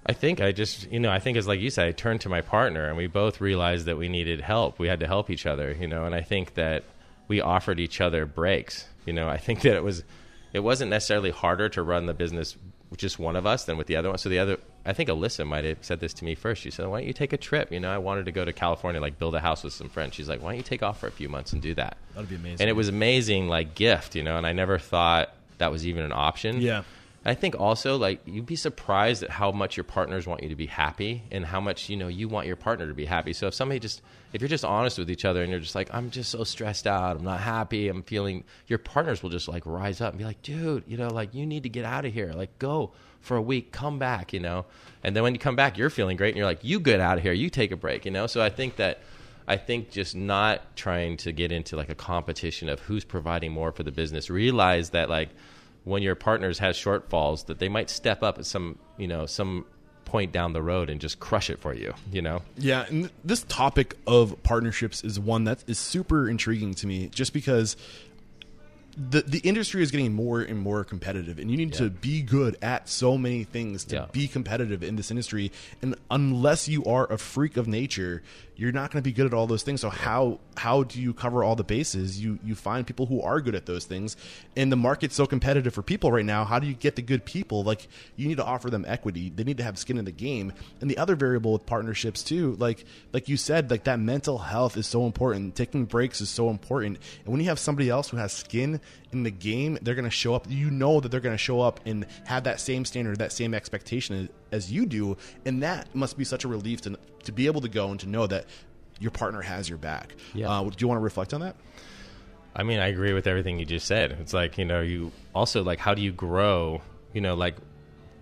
I 0.04 0.12
think 0.12 0.40
I 0.40 0.52
just, 0.52 0.90
you 0.90 0.98
know, 0.98 1.10
I 1.10 1.20
think 1.20 1.36
it's 1.38 1.46
like 1.46 1.60
you 1.60 1.70
said, 1.70 1.86
I 1.86 1.92
turned 1.92 2.22
to 2.22 2.28
my 2.28 2.40
partner 2.40 2.88
and 2.88 2.96
we 2.96 3.06
both 3.06 3.40
realized 3.40 3.86
that 3.86 3.98
we 3.98 4.08
needed 4.08 4.40
help. 4.40 4.78
We 4.78 4.88
had 4.88 5.00
to 5.00 5.06
help 5.06 5.30
each 5.30 5.46
other, 5.46 5.72
you 5.72 5.86
know, 5.86 6.04
and 6.04 6.14
I 6.14 6.22
think 6.22 6.54
that 6.54 6.84
we 7.28 7.40
offered 7.40 7.78
each 7.78 8.00
other 8.00 8.26
breaks. 8.26 8.86
You 9.06 9.12
know, 9.12 9.28
I 9.28 9.36
think 9.36 9.60
that 9.62 9.76
it 9.76 9.84
was, 9.84 10.02
it 10.52 10.60
wasn't 10.60 10.90
necessarily 10.90 11.30
harder 11.30 11.68
to 11.70 11.82
run 11.82 12.06
the 12.06 12.14
business 12.14 12.56
with 12.90 12.98
just 12.98 13.18
one 13.18 13.36
of 13.36 13.46
us 13.46 13.64
than 13.64 13.78
with 13.78 13.86
the 13.86 13.96
other 13.96 14.08
one. 14.08 14.18
So 14.18 14.28
the 14.28 14.40
other, 14.40 14.58
I 14.84 14.92
think 14.92 15.08
Alyssa 15.08 15.46
might 15.46 15.64
have 15.64 15.78
said 15.80 16.00
this 16.00 16.12
to 16.14 16.24
me 16.24 16.34
first. 16.34 16.62
She 16.62 16.70
said, 16.70 16.86
why 16.88 16.98
don't 16.98 17.06
you 17.06 17.12
take 17.12 17.32
a 17.32 17.36
trip? 17.36 17.72
You 17.72 17.78
know, 17.78 17.90
I 17.90 17.98
wanted 17.98 18.26
to 18.26 18.32
go 18.32 18.44
to 18.44 18.52
California, 18.52 19.00
like 19.00 19.18
build 19.18 19.36
a 19.36 19.40
house 19.40 19.62
with 19.62 19.72
some 19.72 19.88
friends. 19.88 20.14
She's 20.14 20.28
like, 20.28 20.42
why 20.42 20.50
don't 20.50 20.58
you 20.58 20.64
take 20.64 20.82
off 20.82 20.98
for 20.98 21.06
a 21.06 21.12
few 21.12 21.28
months 21.28 21.52
and 21.52 21.62
do 21.62 21.74
that? 21.74 21.96
That'd 22.14 22.28
be 22.28 22.34
amazing. 22.34 22.60
And 22.60 22.68
it 22.68 22.74
was 22.74 22.88
amazing, 22.88 23.48
like 23.48 23.76
gift, 23.76 24.16
you 24.16 24.24
know, 24.24 24.36
and 24.36 24.46
I 24.46 24.52
never 24.52 24.78
thought 24.78 25.32
that 25.58 25.70
was 25.70 25.86
even 25.86 26.04
an 26.04 26.12
option. 26.12 26.60
Yeah. 26.60 26.82
I 27.24 27.34
think 27.34 27.58
also 27.58 27.96
like 27.96 28.20
you'd 28.26 28.46
be 28.46 28.56
surprised 28.56 29.22
at 29.22 29.30
how 29.30 29.52
much 29.52 29.76
your 29.76 29.84
partners 29.84 30.26
want 30.26 30.42
you 30.42 30.48
to 30.48 30.56
be 30.56 30.66
happy 30.66 31.22
and 31.30 31.44
how 31.44 31.60
much 31.60 31.88
you 31.88 31.96
know 31.96 32.08
you 32.08 32.28
want 32.28 32.48
your 32.48 32.56
partner 32.56 32.88
to 32.88 32.94
be 32.94 33.04
happy. 33.04 33.32
So 33.32 33.46
if 33.46 33.54
somebody 33.54 33.78
just 33.78 34.02
if 34.32 34.40
you're 34.40 34.48
just 34.48 34.64
honest 34.64 34.98
with 34.98 35.10
each 35.10 35.24
other 35.24 35.42
and 35.42 35.50
you're 35.50 35.60
just 35.60 35.76
like 35.76 35.88
I'm 35.94 36.10
just 36.10 36.30
so 36.30 36.42
stressed 36.42 36.86
out, 36.86 37.16
I'm 37.16 37.24
not 37.24 37.40
happy, 37.40 37.88
I'm 37.88 38.02
feeling 38.02 38.42
your 38.66 38.80
partners 38.80 39.22
will 39.22 39.30
just 39.30 39.46
like 39.46 39.64
rise 39.66 40.00
up 40.00 40.12
and 40.12 40.18
be 40.18 40.24
like, 40.24 40.42
"Dude, 40.42 40.82
you 40.88 40.96
know, 40.96 41.08
like 41.08 41.32
you 41.32 41.46
need 41.46 41.62
to 41.62 41.68
get 41.68 41.84
out 41.84 42.04
of 42.04 42.12
here. 42.12 42.32
Like 42.32 42.58
go 42.58 42.92
for 43.20 43.36
a 43.36 43.42
week, 43.42 43.70
come 43.70 44.00
back, 44.00 44.32
you 44.32 44.40
know." 44.40 44.66
And 45.04 45.14
then 45.14 45.22
when 45.22 45.32
you 45.32 45.38
come 45.38 45.56
back, 45.56 45.78
you're 45.78 45.90
feeling 45.90 46.16
great 46.16 46.30
and 46.30 46.38
you're 46.38 46.46
like, 46.46 46.64
"You 46.64 46.80
get 46.80 46.98
out 46.98 47.18
of 47.18 47.22
here. 47.22 47.32
You 47.32 47.50
take 47.50 47.70
a 47.70 47.76
break," 47.76 48.04
you 48.04 48.10
know? 48.10 48.26
So 48.26 48.42
I 48.42 48.50
think 48.50 48.76
that 48.76 49.00
I 49.46 49.56
think 49.56 49.90
just 49.90 50.16
not 50.16 50.76
trying 50.76 51.18
to 51.18 51.30
get 51.30 51.52
into 51.52 51.76
like 51.76 51.88
a 51.88 51.94
competition 51.94 52.68
of 52.68 52.80
who's 52.80 53.04
providing 53.04 53.52
more 53.52 53.70
for 53.70 53.84
the 53.84 53.92
business. 53.92 54.28
Realize 54.28 54.90
that 54.90 55.08
like 55.08 55.28
when 55.84 56.02
your 56.02 56.14
partners 56.14 56.58
has 56.60 56.76
shortfalls, 56.76 57.46
that 57.46 57.58
they 57.58 57.68
might 57.68 57.90
step 57.90 58.22
up 58.22 58.38
at 58.38 58.46
some 58.46 58.78
you 58.98 59.08
know 59.08 59.26
some 59.26 59.64
point 60.04 60.30
down 60.32 60.52
the 60.52 60.62
road 60.62 60.90
and 60.90 61.00
just 61.00 61.18
crush 61.20 61.48
it 61.48 61.58
for 61.58 61.72
you. 61.74 61.94
You 62.12 62.20
know, 62.22 62.42
Yeah, 62.58 62.84
and 62.88 63.04
th- 63.04 63.12
this 63.24 63.44
topic 63.44 63.96
of 64.06 64.40
partnerships 64.42 65.02
is 65.04 65.18
one 65.18 65.44
that 65.44 65.64
is 65.66 65.78
super 65.78 66.28
intriguing 66.28 66.74
to 66.74 66.86
me, 66.86 67.08
just 67.08 67.32
because 67.32 67.76
the 68.94 69.22
the 69.22 69.38
industry 69.38 69.82
is 69.82 69.90
getting 69.90 70.12
more 70.12 70.42
and 70.42 70.58
more 70.58 70.84
competitive, 70.84 71.38
and 71.38 71.50
you 71.50 71.56
need 71.56 71.72
to 71.72 71.88
be 71.88 72.20
good 72.20 72.58
at 72.60 72.90
so 72.90 73.16
many 73.16 73.42
things 73.42 73.84
to 73.86 73.96
Yeah. 73.96 74.06
be 74.12 74.28
competitive 74.28 74.82
in 74.82 74.96
this 74.96 75.10
industry. 75.10 75.50
And 75.80 75.94
unless 76.10 76.68
you 76.68 76.84
are 76.84 77.10
a 77.10 77.16
freak 77.16 77.56
of 77.56 77.66
nature, 77.66 78.22
you're 78.62 78.70
not 78.70 78.92
going 78.92 79.02
to 79.02 79.04
be 79.04 79.12
good 79.12 79.26
at 79.26 79.34
all 79.34 79.48
those 79.48 79.64
things. 79.64 79.80
So 79.80 79.90
how 79.90 80.38
how 80.56 80.84
do 80.84 81.02
you 81.02 81.12
cover 81.12 81.42
all 81.42 81.56
the 81.56 81.64
bases? 81.64 82.22
You 82.22 82.38
you 82.44 82.54
find 82.54 82.86
people 82.86 83.06
who 83.06 83.20
are 83.20 83.40
good 83.40 83.56
at 83.56 83.66
those 83.66 83.86
things, 83.86 84.16
and 84.56 84.70
the 84.70 84.76
market's 84.76 85.16
so 85.16 85.26
competitive 85.26 85.74
for 85.74 85.82
people 85.82 86.12
right 86.12 86.24
now. 86.24 86.44
How 86.44 86.60
do 86.60 86.68
you 86.68 86.74
get 86.74 86.94
the 86.94 87.02
good 87.02 87.24
people? 87.24 87.64
Like 87.64 87.88
you 88.14 88.28
need 88.28 88.36
to 88.36 88.44
offer 88.44 88.70
them 88.70 88.84
equity. 88.86 89.32
They 89.34 89.42
need 89.42 89.56
to 89.56 89.64
have 89.64 89.78
skin 89.78 89.98
in 89.98 90.04
the 90.04 90.12
game. 90.12 90.52
And 90.80 90.88
the 90.88 90.96
other 90.98 91.16
variable 91.16 91.54
with 91.54 91.66
partnerships 91.66 92.22
too, 92.22 92.54
like 92.60 92.84
like 93.12 93.28
you 93.28 93.36
said, 93.36 93.68
like 93.68 93.82
that 93.82 93.98
mental 93.98 94.38
health 94.38 94.76
is 94.76 94.86
so 94.86 95.06
important. 95.06 95.56
Taking 95.56 95.84
breaks 95.84 96.20
is 96.20 96.28
so 96.30 96.48
important. 96.48 96.98
And 97.24 97.32
when 97.32 97.40
you 97.40 97.48
have 97.48 97.58
somebody 97.58 97.90
else 97.90 98.10
who 98.10 98.16
has 98.18 98.32
skin 98.32 98.80
in 99.10 99.24
the 99.24 99.32
game, 99.32 99.76
they're 99.82 99.96
going 99.96 100.04
to 100.04 100.10
show 100.10 100.36
up. 100.36 100.46
You 100.48 100.70
know 100.70 101.00
that 101.00 101.08
they're 101.08 101.18
going 101.18 101.34
to 101.34 101.36
show 101.36 101.60
up 101.60 101.80
and 101.84 102.06
have 102.26 102.44
that 102.44 102.60
same 102.60 102.84
standard, 102.84 103.18
that 103.18 103.32
same 103.32 103.54
expectation 103.54 104.28
as 104.52 104.70
you 104.70 104.86
do, 104.86 105.16
and 105.44 105.62
that 105.62 105.94
must 105.94 106.16
be 106.16 106.24
such 106.24 106.44
a 106.44 106.48
relief 106.48 106.80
to 106.82 106.98
to 107.24 107.32
be 107.32 107.46
able 107.46 107.60
to 107.62 107.68
go 107.68 107.90
and 107.90 107.98
to 108.00 108.08
know 108.08 108.26
that 108.26 108.46
your 109.00 109.10
partner 109.10 109.40
has 109.42 109.68
your 109.68 109.78
back. 109.78 110.14
Yeah. 110.34 110.50
Uh, 110.50 110.62
do 110.64 110.76
you 110.78 110.88
want 110.88 110.98
to 110.98 111.02
reflect 111.02 111.34
on 111.34 111.40
that? 111.40 111.56
I 112.54 112.62
mean, 112.64 112.78
I 112.80 112.88
agree 112.88 113.12
with 113.14 113.26
everything 113.26 113.58
you 113.58 113.64
just 113.64 113.86
said. 113.86 114.12
It's 114.20 114.32
like 114.34 114.58
you 114.58 114.64
know, 114.64 114.80
you 114.82 115.10
also 115.34 115.62
like 115.62 115.78
how 115.78 115.94
do 115.94 116.02
you 116.02 116.12
grow? 116.12 116.82
You 117.14 117.20
know, 117.20 117.34
like 117.34 117.56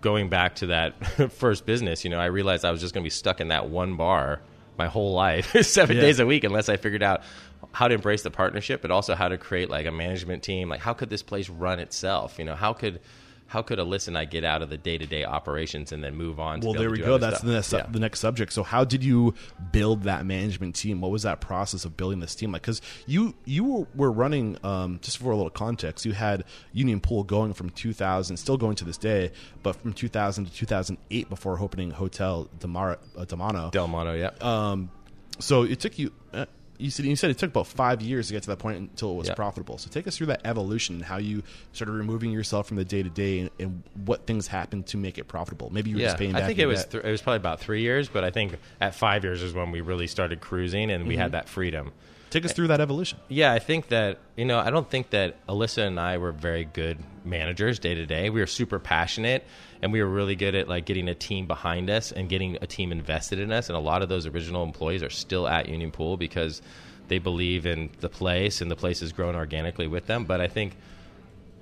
going 0.01 0.29
back 0.29 0.55
to 0.57 0.67
that 0.69 0.95
first 1.33 1.67
business. 1.67 2.05
You 2.05 2.11
know, 2.11 2.19
I 2.19 2.27
realized 2.27 2.65
I 2.65 2.71
was 2.71 2.81
just 2.81 2.95
going 2.95 3.03
to 3.03 3.07
be 3.07 3.11
stuck 3.11 3.41
in 3.41 3.49
that 3.49 3.69
one 3.69 3.97
bar 3.97 4.41
my 4.79 4.87
whole 4.87 5.13
life, 5.13 5.55
seven 5.67 5.97
Yeah. 5.97 6.03
days 6.03 6.21
a 6.21 6.27
week, 6.27 6.45
unless 6.45 6.69
I 6.71 6.77
figured 6.77 7.03
out 7.03 7.23
how 7.73 7.87
to 7.89 7.95
embrace 7.95 8.23
the 8.23 8.31
partnership, 8.31 8.81
but 8.81 8.91
also 8.91 9.15
how 9.15 9.29
to 9.29 9.37
create 9.37 9.69
like 9.69 9.85
a 9.87 9.93
management 9.93 10.43
team. 10.43 10.69
Like, 10.71 10.81
how 10.81 10.95
could 10.95 11.11
this 11.11 11.23
place 11.23 11.49
run 11.51 11.79
itself? 11.81 12.39
You 12.39 12.45
know, 12.47 12.55
how 12.55 12.73
could 12.73 13.01
how 13.51 13.63
could 13.63 13.81
Alyssa 13.81 14.09
and 14.09 14.17
I 14.17 14.27
get 14.27 14.45
out 14.45 14.63
of 14.63 14.71
the 14.71 14.79
day 14.79 14.97
to 14.97 15.07
day 15.07 15.25
operations 15.25 15.91
and 15.91 16.05
then 16.05 16.15
move 16.15 16.39
on? 16.39 16.61
To 16.61 16.69
Well, 16.69 16.75
there 16.79 16.89
we 16.89 16.99
go. 16.99 17.19
That's 17.19 17.41
the 17.41 17.51
next, 17.55 17.73
Yeah. 17.73 17.85
the 17.91 17.99
next 17.99 18.21
subject. 18.21 18.53
So, 18.53 18.63
how 18.63 18.85
did 18.85 19.03
you 19.03 19.35
build 19.73 20.05
that 20.05 20.25
management 20.25 20.77
team? 20.77 21.01
What 21.01 21.11
was 21.11 21.25
that 21.25 21.41
process 21.41 21.85
of 21.85 21.97
building 21.97 22.21
this 22.21 22.37
team 22.37 22.53
like? 22.53 22.63
Because 22.63 22.81
you 23.07 23.35
you 23.45 23.65
were, 23.65 23.87
were 23.97 24.13
running 24.13 24.57
um, 24.63 25.01
just 25.03 25.19
for 25.19 25.33
a 25.33 25.37
little 25.37 25.51
context. 25.51 26.07
You 26.07 26.13
had 26.13 26.45
Union 26.73 27.01
Pool 27.01 27.25
going 27.25 27.53
from 27.53 27.71
2000, 27.71 28.37
still 28.37 28.57
going 28.57 28.77
to 28.77 28.85
this 28.85 28.97
day, 28.99 29.33
but 29.65 29.75
from 29.75 29.95
2000 29.95 30.45
to 30.45 30.53
2008 30.53 31.29
before 31.29 31.59
opening 31.61 31.91
Hotel 31.91 32.49
Damara, 32.61 32.99
uh, 33.19 33.25
Delmano. 33.25 33.71
Del 33.71 33.89
Monte, 33.89 34.21
yeah. 34.21 34.31
Um, 34.41 34.91
so 35.41 35.65
it 35.65 35.81
took 35.81 35.99
you. 35.99 36.13
Uh, 36.33 36.47
you 36.81 36.91
said 36.91 37.05
you 37.07 37.15
said 37.17 37.31
it 37.31 37.39
took 37.39 37.51
about 37.51 37.67
five 37.67 38.01
years 38.03 38.29
to 38.29 38.33
get 38.33 38.43
to 38.45 38.49
that 38.51 38.59
point 38.59 38.79
until 38.79 39.13
it 39.13 39.15
was 39.17 39.29
Yeah. 39.29 39.35
profitable. 39.35 39.79
So 39.79 39.91
take 39.91 40.07
us 40.09 40.17
through 40.17 40.29
that 40.29 40.41
evolution 40.45 40.97
and 40.97 41.05
how 41.05 41.19
you 41.19 41.43
started 41.73 41.93
removing 41.93 42.31
yourself 42.33 42.67
from 42.67 42.77
the 42.79 42.85
day 42.85 43.03
to 43.03 43.09
day 43.11 43.51
and 43.59 43.83
what 44.07 44.27
things 44.27 44.47
happened 44.47 44.87
to 44.89 44.97
make 44.97 45.19
it 45.19 45.29
profitable. 45.29 45.69
Maybe 45.71 45.91
you 45.91 45.97
were 45.97 46.03
yeah, 46.03 46.09
just 46.09 46.19
paying 46.19 46.33
back. 46.33 46.43
I 46.45 46.47
think 46.47 46.59
it 46.59 46.67
was 46.67 46.85
th- 46.87 47.05
it 47.05 47.11
was 47.11 47.23
probably 47.23 47.37
about 47.37 47.61
three 47.61 47.83
years, 47.83 48.09
but 48.09 48.25
I 48.25 48.31
think 48.31 48.57
at 48.81 48.95
five 48.95 49.25
years 49.25 49.43
is 49.43 49.53
when 49.53 49.71
we 49.71 49.81
really 49.83 50.07
started 50.07 50.41
cruising 50.41 50.91
and 50.91 51.07
we 51.07 51.15
Mm-hmm. 51.15 51.23
had 51.23 51.33
that 51.33 51.49
freedom. 51.49 51.93
Take 52.31 52.45
us 52.45 52.53
through 52.53 52.69
that 52.69 52.81
evolution. 52.81 53.19
Yeah, 53.29 53.53
I 53.53 53.59
think 53.59 53.89
that 53.89 54.19
you 54.37 54.45
know 54.45 54.59
I 54.59 54.71
don't 54.71 54.89
think 54.89 55.11
that 55.11 55.45
Alyssa 55.49 55.87
and 55.87 55.99
I 55.99 56.19
were 56.19 56.33
very 56.33 56.65
good 56.65 56.99
managers 57.25 57.79
day 57.79 57.95
to 57.95 58.07
day. 58.07 58.31
We 58.31 58.41
were 58.41 58.47
super 58.47 58.79
passionate, 58.79 59.45
and 59.83 59.93
we 59.93 60.01
were 60.03 60.09
really 60.09 60.37
good 60.37 60.55
at 60.55 60.69
like 60.69 60.85
getting 60.85 61.09
a 61.09 61.15
team 61.15 61.47
behind 61.47 61.91
us 61.91 62.13
and 62.13 62.29
getting 62.29 62.57
a 62.61 62.67
team 62.67 62.93
invested 62.93 63.41
in 63.41 63.51
us. 63.51 63.69
And 63.69 63.77
a 63.77 63.81
lot 63.81 64.03
of 64.03 64.09
those 64.09 64.27
original 64.27 64.63
employees 64.63 65.03
are 65.03 65.11
still 65.11 65.49
at 65.49 65.69
Union 65.69 65.91
Pool 65.91 66.17
because 66.17 66.63
they 67.09 67.19
believe 67.19 67.67
in 67.67 67.91
the 67.99 68.09
place, 68.09 68.61
and 68.61 68.71
the 68.71 68.77
place 68.77 69.01
has 69.01 69.13
grown 69.13 69.35
organically 69.35 69.89
with 69.89 70.07
them. 70.07 70.25
But 70.25 70.41
I 70.41 70.47
think 70.47 70.77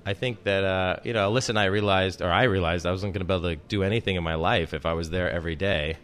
I 0.04 0.14
think 0.14 0.44
that 0.44 0.64
uh, 0.64 0.96
you 1.02 1.14
know, 1.14 1.30
Alyssa 1.32 1.50
and 1.50 1.58
I 1.58 1.64
realized, 1.66 2.20
or 2.20 2.30
I 2.30 2.44
realized, 2.44 2.86
I 2.86 2.90
wasn't 2.90 3.14
going 3.14 3.20
to 3.20 3.24
be 3.26 3.34
able 3.34 3.50
to 3.50 3.56
do 3.68 3.82
anything 3.82 4.16
in 4.16 4.22
my 4.22 4.34
life 4.34 4.74
if 4.74 4.84
I 4.86 4.92
was 4.92 5.10
there 5.10 5.30
every 5.30 5.56
day. 5.56 5.96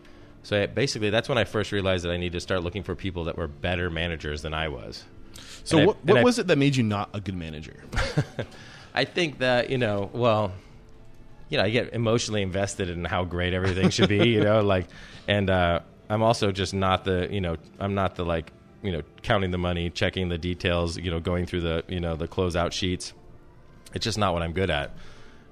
So 0.45 0.63
I, 0.63 0.67
basically, 0.67 1.11
that's 1.11 1.29
when 1.29 1.39
I 1.39 1.45
first 1.45 1.73
realized 1.73 2.05
that 2.05 2.13
I 2.13 2.17
needed 2.17 2.35
to 2.35 2.41
start 2.41 2.63
looking 2.63 2.83
for 2.85 2.95
people 2.95 3.25
that 3.25 3.37
were 3.37 3.49
better 3.49 3.91
managers 3.91 4.43
than 4.43 4.55
I 4.55 4.69
was. 4.69 5.03
So 5.65 5.79
And 5.79 5.83
I- 5.83 5.87
what, 5.87 5.97
and 6.03 6.09
what 6.11 6.19
I- 6.19 6.23
was 6.23 6.39
it 6.39 6.47
that 6.47 6.59
made 6.59 6.77
you 6.77 6.83
not 6.85 7.11
a 7.13 7.21
good 7.21 7.35
manager? 7.35 7.83
I 8.95 9.05
think 9.05 9.39
that 9.39 9.71
you 9.71 9.79
know, 9.79 10.09
well, 10.13 10.53
you 11.49 11.59
know, 11.59 11.65
I 11.65 11.71
get 11.71 11.93
emotionally 11.93 12.43
invested 12.43 12.89
in 12.89 13.05
how 13.05 13.25
great 13.25 13.53
everything 13.55 13.91
should 13.91 14.09
be, 14.09 14.29
you 14.29 14.41
know, 14.41 14.61
like, 14.61 14.87
and 15.29 15.51
uh, 15.51 15.81
I'm 16.09 16.23
also 16.23 16.53
just 16.53 16.75
not 16.75 17.05
the, 17.05 17.29
you 17.31 17.41
know, 17.41 17.57
I'm 17.81 17.95
not 17.95 18.15
the 18.17 18.25
like, 18.25 18.53
you 18.83 18.93
know, 18.93 19.03
counting 19.23 19.51
the 19.51 19.59
money, 19.59 19.91
checking 19.91 20.29
the 20.29 20.39
details, 20.39 20.97
you 20.99 21.11
know, 21.11 21.21
going 21.21 21.47
through 21.47 21.63
the, 21.63 21.85
you 21.89 22.01
know, 22.01 22.17
the 22.17 22.29
closeout 22.29 22.73
sheets. 22.73 23.13
It's 23.95 24.05
just 24.05 24.19
not 24.19 24.33
what 24.35 24.43
I'm 24.43 24.53
good 24.53 24.71
at. 24.71 24.91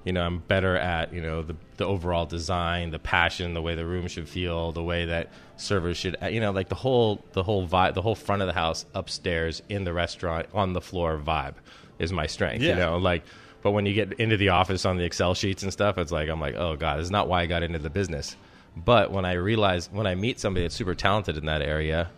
You 0.03 0.11
know, 0.13 0.21
I'm 0.21 0.39
better 0.39 0.75
at, 0.75 1.13
you 1.13 1.21
know, 1.21 1.41
the 1.41 1.55
the 1.77 1.85
overall 1.85 2.25
design, 2.25 2.91
the 2.91 2.99
passion, 2.99 3.53
the 3.53 3.61
way 3.61 3.75
the 3.75 3.85
room 3.85 4.07
should 4.07 4.27
feel, 4.27 4.71
the 4.71 4.83
way 4.83 5.05
that 5.05 5.29
servers 5.57 5.97
should, 5.97 6.17
you 6.29 6.39
know, 6.39 6.51
like 6.51 6.69
the 6.69 6.75
whole 6.75 7.23
the 7.33 7.43
whole 7.43 7.67
vibe, 7.67 7.93
the 7.93 8.01
whole 8.01 8.15
front 8.15 8.41
of 8.41 8.47
the 8.47 8.53
house, 8.53 8.85
upstairs 8.93 9.61
in 9.69 9.83
the 9.83 9.93
restaurant, 9.93 10.47
on 10.53 10.73
the 10.73 10.81
floor 10.81 11.17
vibe 11.17 11.55
is 11.99 12.11
my 12.11 12.27
strength. 12.27 12.61
You 12.61 12.75
know, 12.75 12.97
like, 12.97 13.23
but 13.61 13.71
when 13.71 13.85
you 13.85 13.93
get 13.93 14.13
into 14.13 14.35
the 14.37 14.49
office 14.49 14.85
on 14.85 14.97
the 14.97 15.05
Excel 15.05 15.33
sheets 15.33 15.63
and 15.63 15.71
stuff, 15.71 15.97
it's 15.97 16.11
like 16.11 16.29
I'm 16.29 16.41
like, 16.41 16.55
oh 16.55 16.75
god, 16.75 16.99
this 16.99 17.05
is 17.05 17.11
not 17.11 17.27
why 17.27 17.41
I 17.41 17.45
got 17.45 17.63
into 17.63 17.79
the 17.79 17.89
business. 17.89 18.35
But 18.75 19.11
when 19.11 19.23
I 19.25 19.33
realize 19.33 19.89
when 19.91 20.07
I 20.07 20.15
meet 20.15 20.39
somebody 20.39 20.65
that's 20.65 20.75
super 20.75 20.95
talented 20.95 21.37
in 21.37 21.45
that 21.45 21.61
area, 21.61 22.09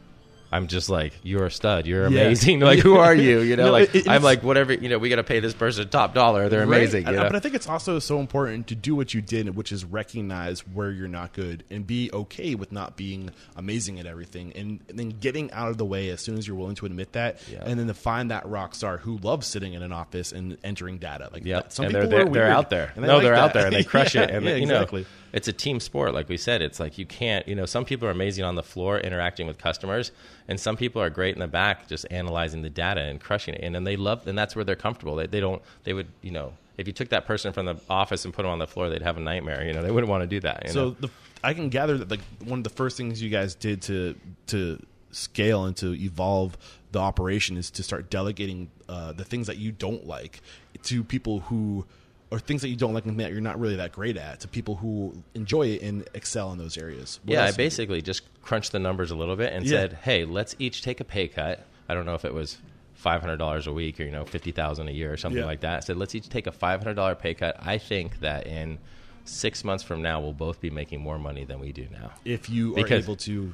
I'm 0.55 0.67
just 0.67 0.89
like, 0.89 1.13
you're 1.23 1.45
a 1.45 1.51
stud, 1.51 1.85
you're 1.85 2.09
Yeah. 2.09 2.21
amazing. 2.21 2.59
Like, 2.65 2.79
who 2.87 2.95
are 2.97 3.13
you? 3.13 3.41
You 3.41 3.55
know, 3.55 3.65
No, 3.65 3.71
like 3.71 3.93
it- 3.93 4.07
I'm 4.09 4.23
like 4.23 4.41
whatever. 4.43 4.73
You 4.73 4.89
know, 4.89 4.97
we 4.97 5.09
got 5.09 5.17
to 5.17 5.23
pay 5.23 5.39
this 5.39 5.53
person 5.53 5.87
top 5.89 6.13
dollar. 6.13 6.49
They're 6.49 6.63
amazing. 6.63 7.05
Right? 7.05 7.13
You 7.13 7.19
I- 7.19 7.23
know? 7.23 7.29
But 7.29 7.35
I 7.35 7.39
think 7.39 7.55
it's 7.55 7.67
also 7.67 7.99
so 7.99 8.19
important 8.19 8.67
to 8.67 8.75
do 8.75 8.95
what 8.95 9.13
you 9.13 9.21
did, 9.21 9.55
which 9.55 9.71
is 9.71 9.83
recognize 9.83 10.61
where 10.67 10.91
you're 10.91 11.07
not 11.07 11.33
good 11.33 11.63
and 11.69 11.85
be 11.85 12.09
okay 12.13 12.55
with 12.55 12.71
not 12.71 12.95
being 12.95 13.31
amazing 13.55 13.99
at 13.99 14.05
everything, 14.05 14.53
and, 14.55 14.79
and 14.89 14.97
then 14.99 15.09
getting 15.09 15.51
out 15.51 15.69
of 15.69 15.77
the 15.77 15.85
way 15.85 16.09
as 16.09 16.21
soon 16.21 16.37
as 16.37 16.47
you're 16.47 16.57
willing 16.57 16.75
to 16.75 16.85
admit 16.85 17.11
that, 17.13 17.39
Yeah. 17.51 17.63
and 17.65 17.79
then 17.79 17.87
to 17.87 17.93
find 17.93 18.31
that 18.31 18.47
rock 18.47 18.75
star 18.75 18.97
who 18.97 19.17
loves 19.17 19.47
sitting 19.47 19.73
in 19.73 19.81
an 19.83 19.91
office 19.91 20.31
and 20.31 20.57
entering 20.63 20.97
data. 20.97 21.29
Like, 21.33 21.43
Yeah, 21.45 21.57
that- 21.61 21.73
some 21.73 21.85
and 21.85 21.93
people 21.93 22.09
they're, 22.09 22.21
are 22.21 22.23
they're, 22.25 22.33
they're 22.45 22.51
out 22.51 22.69
there. 22.69 22.91
and 22.95 23.03
they 23.03 23.07
No, 23.07 23.15
like 23.15 23.23
they're 23.23 23.35
out 23.35 23.53
there 23.53 23.65
and 23.67 23.75
they 23.75 23.83
crush 23.83 24.15
it. 24.15 24.29
And 24.29 24.45
yeah, 24.45 24.55
you 24.55 24.65
know, 24.65 24.75
exactly. 24.75 25.05
It's 25.35 25.49
a 25.49 25.53
team 25.53 25.81
sport, 25.81 26.13
like 26.13 26.29
we 26.29 26.37
said. 26.37 26.61
It's 26.61 26.79
like 26.79 26.97
you 26.97 27.05
can't. 27.05 27.45
You 27.45 27.55
know, 27.55 27.65
some 27.65 27.83
people 27.83 28.07
are 28.07 28.11
amazing 28.11 28.45
on 28.45 28.55
the 28.55 28.63
floor 28.63 28.97
interacting 28.97 29.47
with 29.47 29.57
customers, 29.57 30.13
and 30.47 30.57
some 30.57 30.77
people 30.77 31.01
are 31.01 31.09
great 31.09 31.35
in 31.35 31.41
the 31.41 31.47
back 31.47 31.87
just 31.89 32.05
analyzing 32.09 32.61
the 32.61 32.69
data 32.69 33.01
and 33.01 33.19
crushing 33.19 33.53
it. 33.53 33.61
And 33.61 33.75
then 33.75 33.83
they 33.83 33.97
love, 33.97 34.25
and 34.27 34.37
that's 34.37 34.55
where 34.55 34.63
they're 34.63 34.77
comfortable. 34.77 35.17
They, 35.17 35.27
they 35.27 35.41
don't. 35.41 35.61
They 35.83 35.91
would, 35.91 36.07
you 36.21 36.31
know, 36.31 36.53
if 36.77 36.87
you 36.87 36.93
took 36.93 37.09
that 37.09 37.25
person 37.25 37.51
from 37.51 37.65
the 37.65 37.75
office 37.89 38.23
and 38.23 38.33
put 38.33 38.43
them 38.43 38.51
on 38.51 38.59
the 38.59 38.65
floor, 38.65 38.89
they'd 38.89 39.01
have 39.01 39.17
a 39.17 39.21
nightmare. 39.21 39.65
You 39.65 39.73
know, 39.73 39.83
they 39.83 39.91
wouldn't 39.91 40.09
want 40.09 40.23
to 40.23 40.27
do 40.27 40.39
that. 40.39 40.63
You 40.67 40.71
So 40.71 40.85
know? 40.85 40.95
the, 41.01 41.09
I 41.43 41.53
can 41.53 41.67
gather 41.67 41.97
that 41.97 42.09
like 42.09 42.21
one 42.45 42.59
of 42.59 42.63
the 42.63 42.69
first 42.69 42.95
things 42.95 43.21
you 43.21 43.29
guys 43.29 43.55
did 43.55 43.81
to 43.83 44.15
to 44.47 44.81
scale 45.11 45.65
and 45.65 45.75
to 45.77 45.93
evolve 46.01 46.57
the 46.93 46.99
operation 46.99 47.57
is 47.57 47.69
to 47.71 47.83
start 47.83 48.09
delegating 48.09 48.69
uh, 48.87 49.11
the 49.11 49.25
things 49.25 49.47
that 49.47 49.57
you 49.57 49.73
don't 49.73 50.07
like 50.07 50.41
to 50.83 51.03
people 51.03 51.41
who 51.41 51.85
or 52.31 52.39
things 52.39 52.61
that 52.63 52.69
you 52.69 52.75
don't 52.75 52.93
like 52.93 53.05
and 53.05 53.19
that 53.19 53.31
you're 53.31 53.41
not 53.41 53.59
really 53.59 53.75
that 53.75 53.91
great 53.91 54.17
at 54.17 54.39
to 54.41 54.47
people 54.47 54.75
who 54.75 55.21
enjoy 55.35 55.67
it 55.67 55.81
and 55.83 56.07
excel 56.13 56.51
in 56.51 56.57
those 56.57 56.77
areas. 56.77 57.19
What 57.23 57.33
yeah, 57.33 57.43
I 57.43 57.45
else 57.47 57.55
do 57.55 57.61
you 57.61 57.65
do? 57.65 57.69
basically 57.69 58.01
just 58.01 58.41
crunched 58.41 58.71
the 58.71 58.79
numbers 58.79 59.11
a 59.11 59.15
little 59.15 59.35
bit 59.35 59.53
and 59.53 59.63
Yeah. 59.65 59.71
said, 59.71 59.93
"Hey, 60.03 60.25
let's 60.25 60.55
each 60.59 60.81
take 60.81 60.99
a 60.99 61.03
pay 61.03 61.27
cut." 61.27 61.65
I 61.87 61.93
don't 61.93 62.05
know 62.05 62.15
if 62.15 62.25
it 62.25 62.33
was 62.33 62.57
five 62.93 63.21
hundred 63.21 63.37
dollars 63.37 63.67
a 63.67 63.73
week 63.73 63.99
or 63.99 64.03
you 64.03 64.11
know 64.11 64.25
fifty 64.25 64.51
thousand 64.51 64.87
a 64.87 64.91
year 64.91 65.13
or 65.13 65.17
something 65.17 65.39
Yeah. 65.41 65.45
like 65.45 65.61
that. 65.61 65.77
I 65.77 65.79
said, 65.81 65.97
"Let's 65.97 66.15
each 66.15 66.29
take 66.29 66.47
a 66.47 66.51
five 66.51 66.79
hundred 66.81 66.95
dollar 66.95 67.13
pay 67.15 67.33
cut." 67.35 67.57
I 67.61 67.77
think 67.77 68.19
that 68.21 68.47
in 68.47 68.79
six 69.23 69.63
months 69.63 69.83
from 69.83 70.01
now, 70.01 70.19
we'll 70.19 70.33
both 70.33 70.59
be 70.61 70.69
making 70.69 71.01
more 71.01 71.17
money 71.19 71.45
than 71.45 71.59
we 71.59 71.71
do 71.71 71.87
now 71.91 72.11
if 72.25 72.49
you 72.49 72.75
are 72.77 72.87
able 72.93 73.15
to 73.17 73.53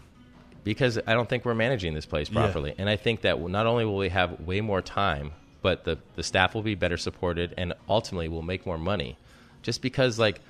because 0.64 1.00
I 1.08 1.14
don't 1.14 1.28
think 1.28 1.44
we're 1.44 1.56
managing 1.56 1.94
this 1.94 2.06
place 2.06 2.30
Yeah. 2.30 2.42
properly. 2.42 2.74
And 2.78 2.88
I 2.90 2.96
think 2.96 3.22
that 3.22 3.40
not 3.50 3.66
only 3.66 3.84
will 3.86 3.98
we 3.98 4.10
have 4.10 4.40
way 4.42 4.62
more 4.62 4.82
time, 4.82 5.32
but 5.62 5.84
the, 5.84 5.98
the 6.16 6.24
staff 6.24 6.56
will 6.56 6.62
be 6.62 6.76
better 6.76 6.98
supported 6.98 7.54
and 7.58 7.74
ultimately 7.88 8.28
we'll 8.28 8.42
make 8.42 8.66
more 8.66 8.78
money. 8.78 9.18
Just 9.62 9.82
because, 9.82 10.18
like, 10.18 10.42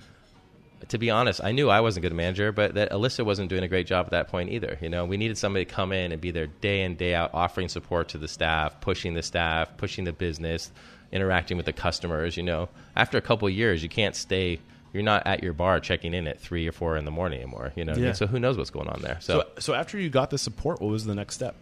to 0.89 0.97
be 0.97 1.09
honest, 1.09 1.43
I 1.43 1.51
knew 1.51 1.69
I 1.69 1.81
wasn't 1.81 2.05
a 2.05 2.09
good 2.09 2.15
manager, 2.15 2.51
but 2.51 2.73
that 2.75 2.91
Alyssa 2.91 3.25
wasn't 3.25 3.49
doing 3.49 3.63
a 3.63 3.67
great 3.67 3.87
job 3.87 4.05
at 4.05 4.11
that 4.11 4.27
point 4.29 4.49
either. 4.49 4.77
You 4.81 4.89
know, 4.89 5.05
we 5.05 5.17
needed 5.17 5.37
somebody 5.37 5.65
to 5.65 5.71
come 5.71 5.91
in 5.91 6.11
and 6.11 6.21
be 6.21 6.31
there 6.31 6.47
day 6.47 6.81
in, 6.81 6.95
day 6.95 7.13
out, 7.13 7.31
offering 7.33 7.69
support 7.69 8.09
to 8.09 8.17
the 8.17 8.27
staff, 8.27 8.79
pushing 8.81 9.13
the 9.13 9.21
staff, 9.21 9.75
pushing 9.77 10.05
the 10.05 10.13
business, 10.13 10.71
interacting 11.11 11.57
with 11.57 11.65
the 11.65 11.73
customers. 11.73 12.37
You 12.37 12.43
know, 12.43 12.69
after 12.95 13.17
a 13.17 13.21
couple 13.21 13.47
of 13.47 13.53
years, 13.53 13.83
you 13.83 13.89
can't 13.89 14.15
stay. 14.15 14.59
You're 14.93 15.03
not 15.03 15.25
at 15.25 15.43
your 15.43 15.53
bar 15.53 15.79
checking 15.79 16.13
in 16.13 16.27
at 16.27 16.39
three 16.39 16.67
or 16.67 16.71
four 16.71 16.97
in 16.97 17.05
the 17.05 17.11
morning 17.11 17.41
anymore. 17.41 17.71
You 17.75 17.85
know, 17.85 17.91
what 17.91 17.97
I 17.97 18.01
mean? 18.01 18.07
Yeah. 18.07 18.13
so 18.13 18.27
who 18.27 18.39
knows 18.39 18.57
what's 18.57 18.71
going 18.71 18.89
on 18.89 19.01
there? 19.01 19.17
So, 19.21 19.39
so 19.39 19.47
so 19.59 19.73
after 19.73 19.99
you 19.99 20.09
got 20.09 20.29
the 20.31 20.37
support, 20.37 20.81
what 20.81 20.89
was 20.89 21.05
the 21.05 21.15
next 21.15 21.35
step? 21.35 21.55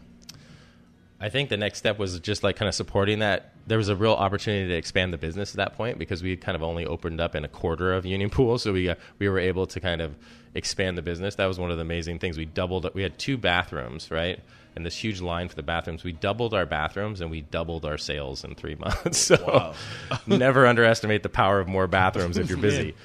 I 1.22 1.30
think 1.30 1.50
the 1.50 1.58
next 1.58 1.80
step 1.80 2.00
was 2.00 2.20
just 2.20 2.44
like 2.44 2.56
kind 2.56 2.70
of 2.70 2.76
supporting 2.76 3.20
that. 3.20 3.54
There 3.68 3.78
was 3.78 3.90
a 3.90 3.96
real 3.96 4.14
opportunity 4.14 4.70
to 4.70 4.76
expand 4.76 5.14
the 5.14 5.18
business 5.18 5.52
at 5.52 5.58
that 5.58 5.76
point 5.76 6.00
because 6.00 6.24
we 6.24 6.30
had 6.30 6.42
kind 6.42 6.56
of 6.56 6.64
only 6.64 6.86
opened 6.86 7.20
up 7.20 7.36
in 7.36 7.44
a 7.44 7.50
quarter 7.50 7.94
of 7.94 8.06
Union 8.06 8.30
Pool, 8.32 8.58
so 8.58 8.74
we 8.74 8.90
uh, 8.90 8.96
we 9.20 9.28
were 9.28 9.40
able 9.40 9.68
to 9.68 9.80
kind 9.80 10.02
of 10.02 10.16
expand 10.56 10.98
the 10.98 11.02
business. 11.02 11.36
That 11.36 11.46
was 11.46 11.60
one 11.60 11.72
of 11.72 11.78
the 11.78 11.82
amazing 11.82 12.20
things. 12.20 12.38
We 12.38 12.46
doubled. 12.46 12.90
We 12.94 13.04
had 13.04 13.20
two 13.20 13.38
bathrooms, 13.38 14.10
right, 14.10 14.40
and 14.76 14.86
this 14.86 14.96
huge 14.96 15.20
line 15.20 15.50
for 15.50 15.56
the 15.56 15.64
bathrooms. 15.64 16.04
We 16.04 16.14
doubled 16.14 16.54
our 16.54 16.66
bathrooms 16.66 17.20
and 17.22 17.30
we 17.30 17.42
doubled 17.42 17.86
our 17.86 17.98
sales 17.98 18.44
in 18.44 18.56
three 18.56 18.76
months. 18.80 19.18
So 19.18 19.74
never 20.28 20.66
underestimate 20.66 21.24
the 21.24 21.30
power 21.30 21.60
of 21.60 21.68
more 21.68 21.88
bathrooms 21.88 22.38
if 22.38 22.50
you're 22.50 22.58
busy. 22.58 22.96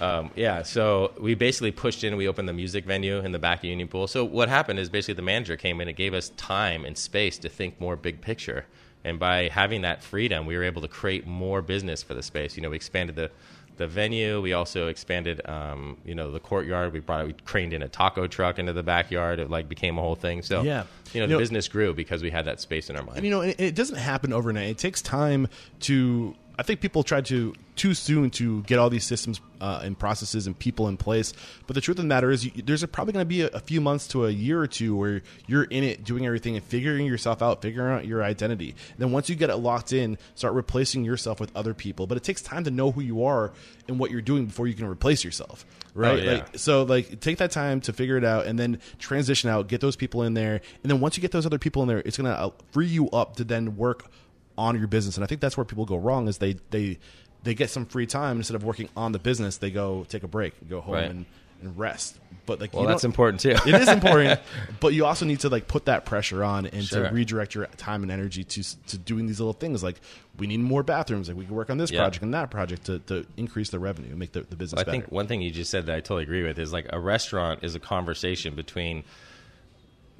Um, 0.00 0.30
yeah, 0.34 0.62
so 0.62 1.12
we 1.20 1.34
basically 1.34 1.70
pushed 1.70 2.02
in. 2.04 2.16
We 2.16 2.26
opened 2.28 2.48
the 2.48 2.52
music 2.52 2.84
venue 2.84 3.18
in 3.18 3.32
the 3.32 3.38
back 3.38 3.58
of 3.60 3.64
Union 3.66 3.88
Pool. 3.88 4.06
So 4.08 4.24
what 4.24 4.48
happened 4.48 4.78
is 4.78 4.88
basically 4.88 5.14
the 5.14 5.22
manager 5.22 5.56
came 5.56 5.80
in 5.80 5.88
and 5.88 5.96
gave 5.96 6.14
us 6.14 6.30
time 6.30 6.84
and 6.84 6.98
space 6.98 7.38
to 7.38 7.48
think 7.48 7.80
more 7.80 7.94
big 7.96 8.20
picture. 8.20 8.66
And 9.04 9.18
by 9.18 9.48
having 9.48 9.82
that 9.82 10.02
freedom, 10.02 10.46
we 10.46 10.56
were 10.56 10.64
able 10.64 10.82
to 10.82 10.88
create 10.88 11.26
more 11.26 11.62
business 11.62 12.02
for 12.02 12.14
the 12.14 12.22
space. 12.22 12.56
You 12.56 12.62
know, 12.62 12.70
we 12.70 12.76
expanded 12.76 13.16
the 13.16 13.30
the 13.76 13.88
venue. 13.88 14.40
We 14.40 14.52
also 14.52 14.86
expanded, 14.86 15.40
um, 15.48 15.96
you 16.04 16.14
know, 16.14 16.30
the 16.30 16.38
courtyard. 16.38 16.92
We 16.92 17.00
brought, 17.00 17.26
we 17.26 17.32
craned 17.44 17.72
in 17.72 17.82
a 17.82 17.88
taco 17.88 18.28
truck 18.28 18.60
into 18.60 18.72
the 18.72 18.84
backyard. 18.84 19.40
It 19.40 19.50
like 19.50 19.68
became 19.68 19.98
a 19.98 20.00
whole 20.00 20.14
thing. 20.14 20.42
So, 20.42 20.62
Yeah. 20.62 20.84
you 21.12 21.18
know, 21.18 21.24
You 21.24 21.26
the 21.26 21.32
know- 21.32 21.38
business 21.40 21.66
grew 21.66 21.92
because 21.92 22.22
we 22.22 22.30
had 22.30 22.44
that 22.44 22.60
space 22.60 22.88
in 22.88 22.94
our 22.94 23.02
mind. 23.02 23.16
And 23.16 23.24
you 23.26 23.32
know, 23.32 23.40
it, 23.40 23.56
it 23.58 23.74
doesn't 23.74 23.96
happen 23.96 24.32
overnight. 24.32 24.68
It 24.68 24.78
takes 24.78 25.02
time 25.02 25.48
to. 25.80 26.36
I 26.58 26.62
think 26.62 26.80
people 26.80 27.02
try 27.02 27.20
to 27.22 27.54
too 27.76 27.94
soon 27.94 28.30
to 28.30 28.62
get 28.62 28.78
all 28.78 28.88
these 28.88 29.04
systems 29.04 29.40
uh, 29.60 29.80
and 29.82 29.98
processes 29.98 30.46
and 30.46 30.56
people 30.56 30.88
in 30.88 30.96
place. 30.96 31.32
But 31.66 31.74
the 31.74 31.80
truth 31.80 31.98
of 31.98 32.04
the 32.04 32.08
matter 32.08 32.30
is, 32.30 32.44
you, 32.44 32.62
there's 32.62 32.82
a, 32.82 32.88
probably 32.88 33.12
going 33.12 33.24
to 33.24 33.28
be 33.28 33.40
a, 33.42 33.48
a 33.48 33.60
few 33.60 33.80
months 33.80 34.06
to 34.08 34.26
a 34.26 34.30
year 34.30 34.60
or 34.60 34.66
two 34.66 34.94
where 34.94 35.22
you're 35.46 35.64
in 35.64 35.82
it, 35.82 36.04
doing 36.04 36.26
everything 36.26 36.54
and 36.54 36.64
figuring 36.64 37.06
yourself 37.06 37.42
out, 37.42 37.62
figuring 37.62 37.92
out 37.92 38.06
your 38.06 38.22
identity. 38.22 38.70
And 38.70 38.98
then 38.98 39.12
once 39.12 39.28
you 39.28 39.34
get 39.34 39.50
it 39.50 39.56
locked 39.56 39.92
in, 39.92 40.18
start 40.34 40.54
replacing 40.54 41.04
yourself 41.04 41.40
with 41.40 41.54
other 41.56 41.74
people. 41.74 42.06
But 42.06 42.16
it 42.16 42.22
takes 42.22 42.42
time 42.42 42.64
to 42.64 42.70
know 42.70 42.92
who 42.92 43.00
you 43.00 43.24
are 43.24 43.52
and 43.88 43.98
what 43.98 44.10
you're 44.10 44.20
doing 44.20 44.46
before 44.46 44.66
you 44.66 44.74
can 44.74 44.86
replace 44.86 45.24
yourself. 45.24 45.66
Right? 45.94 46.20
Oh, 46.20 46.22
yeah. 46.22 46.32
Like, 46.32 46.58
so 46.58 46.82
like 46.82 47.20
take 47.20 47.38
that 47.38 47.52
time 47.52 47.80
to 47.82 47.92
figure 47.92 48.16
it 48.16 48.24
out 48.24 48.46
and 48.46 48.58
then 48.58 48.80
transition 48.98 49.48
out 49.48 49.68
get 49.68 49.80
those 49.80 49.94
people 49.94 50.24
in 50.24 50.34
there 50.34 50.60
and 50.82 50.90
then 50.90 50.98
once 50.98 51.16
you 51.16 51.20
get 51.20 51.30
those 51.30 51.46
other 51.46 51.60
people 51.60 51.82
in 51.82 51.88
there 51.88 51.98
it's 51.98 52.16
going 52.16 52.26
to 52.26 52.52
free 52.72 52.88
you 52.88 53.08
up 53.10 53.36
to 53.36 53.44
then 53.44 53.76
work 53.76 54.10
on 54.56 54.78
your 54.78 54.86
business 54.88 55.16
and 55.16 55.24
i 55.24 55.26
think 55.26 55.40
that's 55.40 55.56
where 55.56 55.64
people 55.64 55.84
go 55.84 55.96
wrong 55.96 56.28
is 56.28 56.38
they 56.38 56.54
they 56.70 56.98
they 57.42 57.54
get 57.54 57.68
some 57.70 57.84
free 57.86 58.06
time 58.06 58.36
instead 58.38 58.54
of 58.54 58.64
working 58.64 58.88
on 58.96 59.12
the 59.12 59.18
business 59.18 59.56
they 59.58 59.70
go 59.70 60.04
take 60.08 60.22
a 60.22 60.28
break 60.28 60.54
go 60.68 60.80
home 60.80 60.94
Right. 60.94 61.10
and, 61.10 61.26
and 61.62 61.78
rest 61.78 62.18
but 62.46 62.60
like 62.60 62.74
well, 62.74 62.84
that's 62.86 63.04
important 63.04 63.40
too. 63.40 63.50
it 63.66 63.74
is 63.74 63.88
important 63.88 64.38
but 64.80 64.92
you 64.92 65.06
also 65.06 65.24
need 65.24 65.40
to 65.40 65.48
like 65.48 65.66
put 65.66 65.86
that 65.86 66.04
pressure 66.04 66.44
on 66.44 66.66
and 66.66 66.84
Sure. 66.84 67.08
to 67.08 67.14
redirect 67.14 67.54
your 67.54 67.66
time 67.78 68.02
and 68.02 68.12
energy 68.12 68.44
to 68.44 68.62
to 68.88 68.98
doing 68.98 69.26
these 69.26 69.40
little 69.40 69.52
things 69.54 69.82
like 69.82 70.00
we 70.38 70.46
need 70.46 70.60
more 70.60 70.82
bathrooms 70.82 71.28
like 71.28 71.36
we 71.38 71.46
can 71.46 71.54
work 71.54 71.70
on 71.70 71.78
this 71.78 71.90
Yeah. 71.90 72.00
project 72.00 72.22
and 72.22 72.34
that 72.34 72.50
project 72.50 72.84
to, 72.86 72.98
to 73.00 73.24
increase 73.36 73.70
the 73.70 73.78
revenue 73.78 74.10
and 74.10 74.18
make 74.18 74.32
the, 74.32 74.42
the 74.42 74.56
business 74.56 74.80
I 74.80 74.84
better 74.84 74.90
think 75.00 75.12
one 75.12 75.26
thing 75.26 75.40
you 75.42 75.50
just 75.50 75.70
said 75.70 75.86
that 75.86 75.94
I 75.96 76.00
totally 76.00 76.24
agree 76.24 76.42
with 76.42 76.58
is 76.58 76.72
like 76.72 76.86
a 76.90 77.00
restaurant 77.00 77.64
is 77.64 77.74
a 77.74 77.80
conversation 77.80 78.54
between 78.54 79.04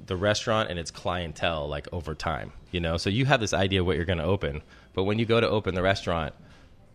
the 0.07 0.15
restaurant 0.15 0.69
and 0.69 0.77
its 0.79 0.91
clientele 0.91 1.67
like 1.67 1.87
over 1.91 2.13
time 2.15 2.51
you 2.71 2.79
know 2.79 2.97
so 2.97 3.09
you 3.09 3.25
have 3.25 3.39
this 3.39 3.53
idea 3.53 3.79
of 3.81 3.85
what 3.87 3.95
you're 3.95 4.05
going 4.05 4.19
to 4.19 4.23
open 4.25 4.61
but 4.93 5.03
when 5.03 5.17
you 5.19 5.25
go 5.25 5.39
to 5.39 5.49
open 5.49 5.73
the 5.75 5.81
restaurant 5.81 6.33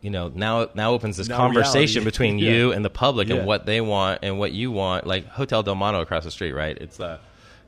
you 0.01 0.11
know 0.11 0.29
now 0.35 0.69
now 0.75 0.93
opens 0.93 1.17
this 1.17 1.29
Now 1.29 1.37
conversation 1.39 2.01
reality. 2.03 2.05
between 2.05 2.39
Yeah. 2.41 2.51
you 2.53 2.73
and 2.73 2.85
the 2.85 2.91
public 2.91 3.29
Yeah. 3.29 3.37
and 3.37 3.47
what 3.47 3.67
they 3.67 3.81
want 3.81 4.21
and 4.23 4.39
what 4.39 4.53
you 4.53 4.71
want 4.71 5.07
like 5.07 5.27
hotel 5.27 5.63
delmano 5.63 6.01
across 6.01 6.25
the 6.25 6.31
street 6.31 6.53
right 6.53 6.77
it's 6.79 7.01
a 7.01 7.21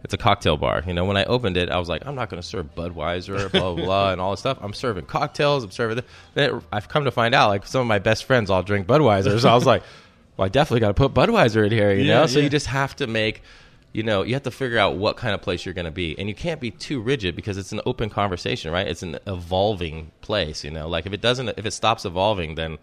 it's 0.05 0.15
a 0.15 0.17
cocktail 0.17 0.57
bar 0.57 0.83
you 0.87 0.95
know 0.95 1.05
when 1.05 1.17
i 1.17 1.25
opened 1.25 1.57
it 1.57 1.69
i 1.71 1.79
was 1.79 1.89
like 1.89 2.05
i'm 2.07 2.15
not 2.15 2.29
going 2.31 2.41
to 2.41 2.47
serve 2.47 2.75
budweiser 2.75 3.51
blah 3.53 3.73
blah 3.75 3.85
blah 3.85 4.11
and 4.13 4.21
all 4.21 4.31
this 4.33 4.41
stuff 4.41 4.59
i'm 4.61 4.73
serving 4.73 5.05
cocktails 5.07 5.63
i'm 5.65 5.71
serving 5.71 6.01
this. 6.35 6.53
i've 6.73 6.89
come 6.89 7.05
to 7.05 7.11
find 7.11 7.35
out 7.35 7.49
like 7.49 7.67
some 7.67 7.81
of 7.83 7.87
my 7.87 7.99
best 7.99 8.25
friends 8.25 8.49
all 8.51 8.63
drink 8.63 8.87
budweiser 8.87 9.39
so 9.41 9.49
i 9.49 9.55
was 9.55 9.67
like 9.67 9.83
well 10.37 10.47
i 10.47 10.49
definitely 10.49 10.81
got 10.81 10.89
to 10.89 10.95
put 10.95 11.13
budweiser 11.15 11.65
in 11.67 11.71
here 11.73 11.93
you 11.93 12.05
Yeah, 12.05 12.21
know 12.21 12.27
so 12.27 12.39
you 12.39 12.49
just 12.49 12.67
have 12.67 12.97
to 12.97 13.07
make 13.07 13.43
you 13.93 14.03
know, 14.03 14.23
you 14.23 14.33
have 14.35 14.43
to 14.45 14.51
figure 14.51 14.79
out 14.79 14.97
what 14.97 15.17
kind 15.17 15.35
of 15.35 15.43
place 15.43 15.67
you're 15.67 15.75
going 15.75 15.85
to 15.85 15.91
be, 15.91 16.19
and 16.19 16.29
you 16.29 16.35
can't 16.35 16.61
be 16.61 16.71
too 16.71 17.01
rigid 17.01 17.37
because 17.37 17.59
it's 17.59 17.73
an 17.73 17.81
open 17.85 18.09
conversation, 18.09 18.73
right? 18.73 18.87
It's 18.87 19.03
an 19.03 19.19
evolving 19.27 20.13
place, 20.23 20.65
you 20.65 20.71
know. 20.71 20.89
Like 20.89 21.07
if 21.07 21.13
it 21.13 21.21
doesn't, 21.21 21.49
if 21.51 21.67
it 21.67 21.73
stops 21.73 22.05
evolving, 22.05 22.55
then 22.55 22.79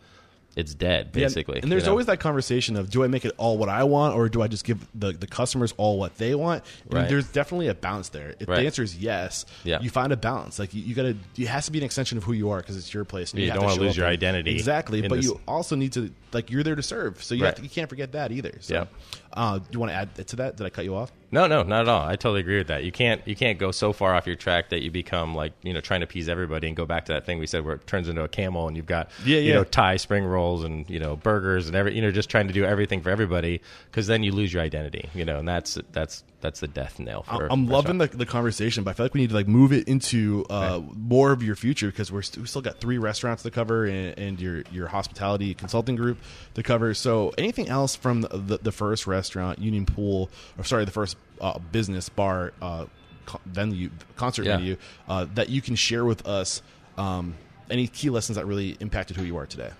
it's 0.59 0.73
dead 0.75 1.11
basically. 1.11 1.55
Yeah, 1.57 1.63
and 1.63 1.71
there's 1.71 1.83
you 1.83 1.87
know? 1.87 1.91
always 1.93 2.05
that 2.07 2.19
conversation 2.19 2.75
of 2.75 2.89
do 2.89 3.03
I 3.03 3.07
make 3.07 3.25
it 3.25 3.33
all 3.37 3.57
what 3.57 3.69
I 3.69 3.83
want 3.85 4.15
or 4.15 4.29
do 4.29 4.41
I 4.41 4.47
just 4.47 4.63
give 4.65 4.85
the, 4.93 5.11
the 5.13 5.25
customers 5.27 5.73
all 5.77 5.97
what 5.97 6.17
they 6.17 6.35
want? 6.35 6.63
And 6.85 6.93
Right. 6.93 7.09
there's 7.09 7.27
definitely 7.31 7.67
a 7.69 7.73
balance 7.73 8.09
there. 8.09 8.35
If 8.39 8.47
Right. 8.47 8.57
the 8.59 8.65
answer 8.65 8.83
is 8.83 8.97
yes, 8.97 9.45
Yeah. 9.63 9.79
you 9.81 9.89
find 9.89 10.11
a 10.13 10.17
balance. 10.17 10.59
Like 10.59 10.73
you, 10.73 10.81
you 10.83 10.93
got 10.95 11.03
to, 11.03 11.15
it 11.37 11.47
has 11.47 11.65
to 11.65 11.71
be 11.71 11.79
an 11.79 11.85
extension 11.85 12.17
of 12.17 12.23
who 12.23 12.33
you 12.33 12.49
are 12.51 12.57
because 12.59 12.77
it's 12.77 12.93
your 12.93 13.05
place. 13.05 13.31
And 13.31 13.39
Yeah, 13.39 13.45
you 13.45 13.51
have 13.51 13.59
don't 13.61 13.69
wanna 13.69 13.81
lose 13.81 13.97
your 13.97 14.05
there. 14.05 14.13
identity 14.13 14.51
Exactly, 14.53 15.01
but 15.01 15.15
this- 15.15 15.25
you 15.25 15.39
also 15.47 15.75
need 15.75 15.93
to 15.93 16.11
like 16.33 16.51
you're 16.51 16.61
there 16.63 16.75
to 16.75 16.83
serve, 16.83 17.23
so 17.23 17.33
you 17.33 17.43
Right. 17.43 17.55
to, 17.55 17.61
you 17.63 17.69
can't 17.69 17.89
forget 17.89 18.11
that 18.11 18.31
either. 18.31 18.53
So, 18.59 18.73
Yeah. 18.75 18.85
uh, 19.33 19.57
do 19.57 19.65
you 19.71 19.79
want 19.79 19.91
to 19.91 19.95
add 19.95 20.27
to 20.27 20.35
that? 20.35 20.57
Did 20.57 20.65
I 20.67 20.69
cut 20.69 20.85
you 20.85 20.95
off? 20.95 21.11
No, 21.31 21.45
no, 21.47 21.63
not 21.63 21.81
at 21.81 21.87
all. 21.87 22.07
I 22.07 22.15
totally 22.15 22.39
agree 22.41 22.57
with 22.57 22.67
that. 22.67 22.83
You 22.83 22.91
can't 22.91 23.25
you 23.27 23.35
can't 23.35 23.59
go 23.59 23.71
so 23.71 23.93
far 23.93 24.15
off 24.15 24.25
your 24.25 24.35
track 24.35 24.69
that 24.69 24.81
you 24.81 24.89
become 24.89 25.35
like 25.35 25.53
you 25.61 25.73
know 25.73 25.81
trying 25.81 25.99
to 25.99 26.05
appease 26.05 26.27
everybody 26.27 26.67
and 26.67 26.75
go 26.75 26.85
back 26.85 27.05
to 27.05 27.13
that 27.13 27.25
thing 27.25 27.39
we 27.39 27.47
said 27.47 27.63
where 27.65 27.75
it 27.75 27.85
turns 27.85 28.09
into 28.09 28.23
a 28.23 28.27
camel 28.27 28.67
and 28.67 28.75
you've 28.75 28.85
got 28.85 29.09
Yeah, 29.25 29.39
you 29.39 29.53
know 29.53 29.63
Thai 29.63 29.97
spring 29.97 30.25
rolls 30.25 30.63
and 30.63 30.89
you 30.89 30.99
know 30.99 31.15
burgers 31.15 31.67
and 31.67 31.75
every 31.75 31.95
you 31.95 32.01
know 32.01 32.11
just 32.11 32.29
trying 32.29 32.47
to 32.47 32.53
do 32.53 32.65
everything 32.65 33.01
for 33.01 33.09
everybody 33.09 33.61
because 33.85 34.07
then 34.07 34.23
you 34.23 34.31
lose 34.31 34.51
your 34.51 34.63
identity 34.63 35.09
you 35.13 35.25
know 35.25 35.39
and 35.39 35.47
that's 35.47 35.77
that's 35.91 36.23
that's 36.41 36.59
the 36.59 36.67
death 36.67 36.99
knell 36.99 37.23
for. 37.23 37.51
I'm 37.51 37.65
for 37.65 37.73
loving 37.73 37.97
the, 37.97 38.07
the 38.07 38.25
conversation, 38.25 38.83
but 38.83 38.91
I 38.91 38.93
feel 38.93 39.05
like 39.05 39.13
we 39.13 39.21
need 39.21 39.29
to 39.29 39.35
like 39.35 39.47
move 39.47 39.73
it 39.73 39.87
into 39.87 40.45
uh, 40.49 40.81
more 40.95 41.31
of 41.31 41.43
your 41.43 41.55
future 41.55 41.87
because 41.87 42.11
we're 42.11 42.21
st- 42.21 42.41
we 42.41 42.47
still 42.47 42.61
got 42.61 42.79
three 42.79 42.97
restaurants 42.97 43.43
to 43.43 43.51
cover 43.51 43.85
and, 43.85 44.17
and 44.17 44.41
your 44.41 44.63
your 44.71 44.87
hospitality 44.87 45.53
consulting 45.53 45.95
group 45.95 46.17
to 46.53 46.63
cover. 46.63 46.93
So 46.93 47.33
anything 47.37 47.67
else 47.67 47.95
from 47.95 48.21
the, 48.21 48.29
the, 48.29 48.57
the 48.59 48.71
first 48.71 49.07
restaurant, 49.07 49.59
Union 49.59 49.85
Pool, 49.85 50.29
or 50.57 50.63
sorry, 50.63 50.85
the 50.85 50.91
first 50.91 51.17
uh, 51.41 51.59
business 51.71 52.09
bar 52.09 52.53
uh, 52.61 52.85
co- 53.25 53.39
venue, 53.45 53.89
concert 54.15 54.45
Yeah. 54.45 54.57
venue 54.57 54.77
uh, 55.07 55.25
that 55.35 55.49
you 55.49 55.61
can 55.61 55.75
share 55.75 56.05
with 56.05 56.27
us? 56.27 56.61
Um, 56.97 57.35
any 57.69 57.87
key 57.87 58.09
lessons 58.09 58.35
that 58.35 58.45
really 58.45 58.75
impacted 58.79 59.15
who 59.17 59.23
you 59.23 59.37
are 59.37 59.45
today? 59.45 59.71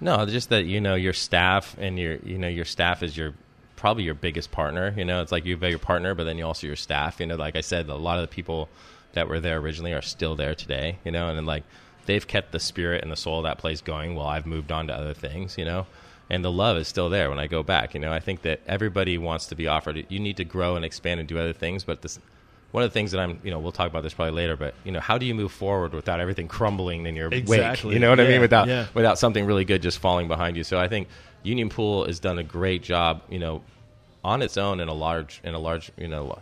No, 0.00 0.26
just 0.26 0.48
that 0.50 0.64
you 0.64 0.80
know 0.80 0.94
your 0.94 1.12
staff 1.12 1.76
and 1.78 1.98
your 1.98 2.16
you 2.16 2.36
know 2.38 2.48
your 2.48 2.64
staff 2.64 3.02
is 3.02 3.16
your 3.16 3.34
probably 3.76 4.04
your 4.04 4.14
biggest 4.14 4.50
partner. 4.52 4.92
You 4.96 5.04
know, 5.04 5.22
it's 5.22 5.32
like 5.32 5.44
you 5.44 5.56
have 5.56 5.70
your 5.70 5.78
partner, 5.78 6.14
but 6.14 6.24
then 6.24 6.38
you 6.38 6.44
also 6.46 6.66
your 6.66 6.76
staff. 6.76 7.20
You 7.20 7.26
know, 7.26 7.36
like 7.36 7.56
I 7.56 7.60
said, 7.60 7.88
a 7.88 7.94
lot 7.96 8.18
of 8.18 8.22
the 8.22 8.34
people 8.34 8.68
that 9.14 9.28
were 9.28 9.40
there 9.40 9.58
originally 9.58 9.92
are 9.92 10.02
still 10.02 10.34
there 10.36 10.54
today. 10.54 10.98
You 11.04 11.10
know, 11.12 11.28
and 11.28 11.36
then 11.38 11.46
like 11.46 11.64
they've 12.06 12.26
kept 12.26 12.52
the 12.52 12.60
spirit 12.60 13.02
and 13.02 13.10
the 13.12 13.16
soul 13.16 13.38
of 13.38 13.44
that 13.44 13.58
place 13.58 13.80
going 13.80 14.14
while 14.14 14.26
I've 14.26 14.46
moved 14.46 14.72
on 14.72 14.88
to 14.88 14.94
other 14.94 15.14
things. 15.14 15.56
You 15.56 15.64
know. 15.64 15.86
And 16.30 16.44
the 16.44 16.50
love 16.50 16.76
is 16.78 16.88
still 16.88 17.10
there 17.10 17.28
when 17.28 17.38
I 17.38 17.46
go 17.46 17.62
back. 17.62 17.94
You 17.94 18.00
know, 18.00 18.12
I 18.12 18.20
think 18.20 18.42
that 18.42 18.60
everybody 18.66 19.18
wants 19.18 19.46
to 19.46 19.54
be 19.54 19.66
offered. 19.66 20.06
You 20.08 20.18
need 20.18 20.38
to 20.38 20.44
grow 20.44 20.76
and 20.76 20.84
expand 20.84 21.20
and 21.20 21.28
do 21.28 21.38
other 21.38 21.52
things, 21.52 21.84
but 21.84 22.00
this, 22.00 22.18
one 22.70 22.82
of 22.82 22.90
the 22.90 22.94
things 22.94 23.10
that 23.12 23.20
I'm, 23.20 23.38
you 23.42 23.50
know, 23.50 23.58
we'll 23.58 23.72
talk 23.72 23.90
about 23.90 24.02
this 24.02 24.14
probably 24.14 24.32
later, 24.32 24.56
but 24.56 24.74
you 24.84 24.92
know, 24.92 25.00
how 25.00 25.18
do 25.18 25.26
you 25.26 25.34
move 25.34 25.52
forward 25.52 25.92
without 25.92 26.20
everything 26.20 26.48
crumbling 26.48 27.06
in 27.06 27.14
your 27.14 27.28
Exactly. 27.28 27.88
wake? 27.88 27.94
You 27.94 28.00
know 28.00 28.08
what 28.10 28.18
I 28.20 28.26
mean? 28.26 28.40
Without 28.40 28.66
yeah. 28.66 28.86
without 28.94 29.18
something 29.18 29.44
really 29.44 29.66
good 29.66 29.82
just 29.82 29.98
falling 29.98 30.26
behind 30.26 30.56
you. 30.56 30.64
So 30.64 30.78
I 30.80 30.88
think 30.88 31.08
Union 31.42 31.68
Pool 31.68 32.06
has 32.06 32.18
done 32.18 32.38
a 32.38 32.42
great 32.42 32.82
job, 32.82 33.22
you 33.28 33.38
know, 33.38 33.62
on 34.24 34.40
its 34.40 34.56
own 34.56 34.80
in 34.80 34.88
a 34.88 34.94
large 34.94 35.40
in 35.44 35.54
a 35.54 35.58
large, 35.58 35.92
you 35.98 36.08
know, 36.08 36.38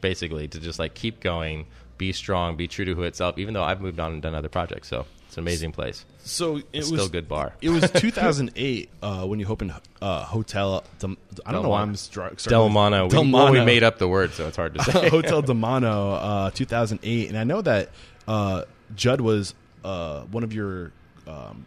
basically 0.00 0.46
to 0.48 0.60
just 0.60 0.78
like 0.78 0.94
keep 0.94 1.20
going, 1.20 1.66
be 1.98 2.12
strong, 2.12 2.56
be 2.56 2.68
true 2.68 2.84
to 2.84 2.94
who 2.94 3.02
itself. 3.02 3.36
Even 3.38 3.54
though 3.54 3.64
I've 3.64 3.80
moved 3.80 3.98
on 3.98 4.12
and 4.12 4.22
done 4.22 4.34
other 4.34 4.48
projects, 4.48 4.88
so 4.88 5.04
it's 5.34 5.38
an 5.38 5.42
amazing 5.42 5.72
place. 5.72 6.04
So 6.22 6.58
it 6.58 6.64
It's 6.72 6.90
was 6.92 7.00
still 7.00 7.06
a 7.06 7.12
good 7.12 7.28
bar. 7.28 7.54
It 7.60 7.70
was 7.70 7.90
2008 7.94 8.88
uh, 9.02 9.26
when 9.26 9.40
you 9.40 9.46
opened 9.48 9.72
uh, 10.00 10.22
Hotel. 10.24 10.84
Dem- 11.00 11.16
I 11.44 11.50
don't 11.50 11.64
know 11.64 11.70
why 11.70 11.82
I'm 11.82 11.96
str- 11.96 12.20
starting 12.20 12.34
with- 12.36 12.44
Delmano. 12.48 13.08
Del 13.08 13.24
We, 13.24 13.32
well, 13.32 13.50
we 13.52 13.64
made 13.64 13.82
up 13.82 13.98
the 13.98 14.06
word, 14.06 14.32
so 14.32 14.46
it's 14.46 14.56
hard 14.56 14.74
to 14.74 14.82
say. 14.92 15.08
Hotel 15.08 15.42
Demano, 15.42 16.18
uh, 16.46 16.50
2008, 16.52 17.30
and 17.30 17.36
I 17.36 17.42
know 17.42 17.62
that 17.62 17.88
uh, 18.28 18.62
Judd 18.94 19.20
was 19.20 19.54
uh, 19.84 20.20
one 20.22 20.44
of 20.44 20.52
your 20.52 20.92
um, 21.26 21.66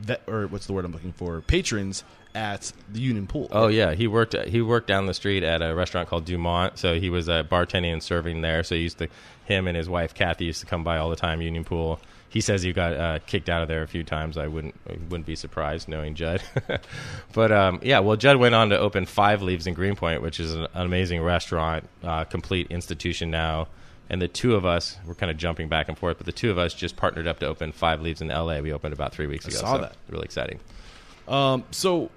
vet, 0.00 0.22
or 0.26 0.46
what's 0.46 0.66
the 0.66 0.72
word 0.72 0.86
I'm 0.86 0.92
looking 0.92 1.12
for? 1.12 1.42
Patrons 1.42 2.04
at 2.34 2.72
the 2.90 3.00
Union 3.00 3.26
Pool. 3.26 3.48
Oh 3.52 3.66
yeah, 3.68 3.92
he 3.92 4.06
worked. 4.06 4.34
He 4.46 4.62
worked 4.62 4.86
down 4.88 5.04
the 5.04 5.12
street 5.12 5.42
at 5.42 5.60
a 5.60 5.74
restaurant 5.74 6.08
called 6.08 6.24
Dumont. 6.24 6.78
So 6.78 6.98
he 6.98 7.10
was 7.10 7.28
uh, 7.28 7.42
bartending 7.42 7.92
and 7.92 8.02
serving 8.02 8.40
there. 8.40 8.62
So 8.62 8.74
he 8.76 8.80
used 8.80 8.96
to, 8.96 9.08
him 9.44 9.66
and 9.68 9.76
his 9.76 9.90
wife 9.90 10.14
Kathy 10.14 10.46
used 10.46 10.60
to 10.60 10.66
come 10.66 10.82
by 10.82 10.96
all 10.96 11.10
the 11.10 11.16
time. 11.16 11.42
Union 11.42 11.64
Pool. 11.64 12.00
He 12.32 12.40
says 12.40 12.62
he 12.62 12.72
got 12.72 12.94
uh, 12.94 13.18
kicked 13.26 13.50
out 13.50 13.60
of 13.60 13.68
there 13.68 13.82
a 13.82 13.86
few 13.86 14.02
times. 14.02 14.38
I 14.38 14.46
wouldn't 14.46 14.74
I 14.88 14.92
wouldn't 15.10 15.26
be 15.26 15.36
surprised 15.36 15.86
knowing 15.86 16.14
Judd. 16.14 16.42
but 17.34 17.52
um, 17.52 17.78
yeah, 17.82 17.98
well, 17.98 18.16
Judd 18.16 18.38
went 18.38 18.54
on 18.54 18.70
to 18.70 18.78
open 18.78 19.04
Five 19.04 19.42
Leaves 19.42 19.66
in 19.66 19.74
Greenpoint, 19.74 20.22
which 20.22 20.40
is 20.40 20.54
an, 20.54 20.62
an 20.72 20.86
amazing 20.86 21.22
restaurant, 21.22 21.88
uh, 22.02 22.24
complete 22.24 22.70
institution 22.70 23.30
now. 23.30 23.68
And 24.08 24.20
the 24.20 24.28
two 24.28 24.54
of 24.54 24.64
us, 24.64 24.96
we're 25.06 25.14
kind 25.14 25.30
of 25.30 25.36
jumping 25.36 25.68
back 25.68 25.88
and 25.88 25.98
forth, 25.98 26.16
but 26.16 26.26
the 26.26 26.32
two 26.32 26.50
of 26.50 26.58
us 26.58 26.72
just 26.72 26.96
partnered 26.96 27.26
up 27.26 27.38
to 27.40 27.46
open 27.46 27.72
Five 27.72 28.00
Leaves 28.00 28.22
in 28.22 28.30
L.A. 28.30 28.62
We 28.62 28.72
opened 28.72 28.94
about 28.94 29.12
three 29.12 29.26
weeks 29.26 29.46
ago. 29.46 29.58
saw 29.58 29.74
so 29.74 29.82
that. 29.82 29.96
Really 30.08 30.24
exciting. 30.24 30.58
Um, 31.28 31.64
so 31.70 32.10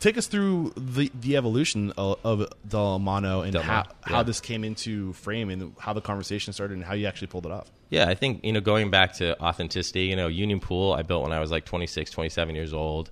take 0.00 0.18
us 0.18 0.26
through 0.26 0.72
the 0.76 1.10
the 1.18 1.36
evolution 1.36 1.92
of, 1.96 2.18
of 2.24 2.48
Delmano 2.66 3.42
and 3.42 3.52
Del 3.52 3.62
how, 3.62 3.76
Mano, 3.76 3.88
how 4.02 4.22
this 4.22 4.40
came 4.40 4.64
into 4.64 5.12
frame 5.14 5.50
and 5.50 5.74
how 5.78 5.92
the 5.92 6.00
conversation 6.00 6.52
started 6.52 6.74
and 6.74 6.84
how 6.84 6.94
you 6.94 7.06
actually 7.06 7.28
pulled 7.28 7.46
it 7.46 7.52
off. 7.52 7.70
Yeah, 7.90 8.08
I 8.08 8.14
think, 8.14 8.44
you 8.44 8.52
know, 8.52 8.60
going 8.60 8.90
back 8.90 9.14
to 9.14 9.40
authenticity, 9.40 10.04
you 10.04 10.16
know, 10.16 10.28
Union 10.28 10.60
Pool, 10.60 10.92
I 10.92 11.02
built 11.02 11.22
when 11.22 11.32
I 11.32 11.40
was 11.40 11.50
like 11.50 11.64
26, 11.64 12.10
27 12.10 12.54
years 12.54 12.74
old. 12.74 13.10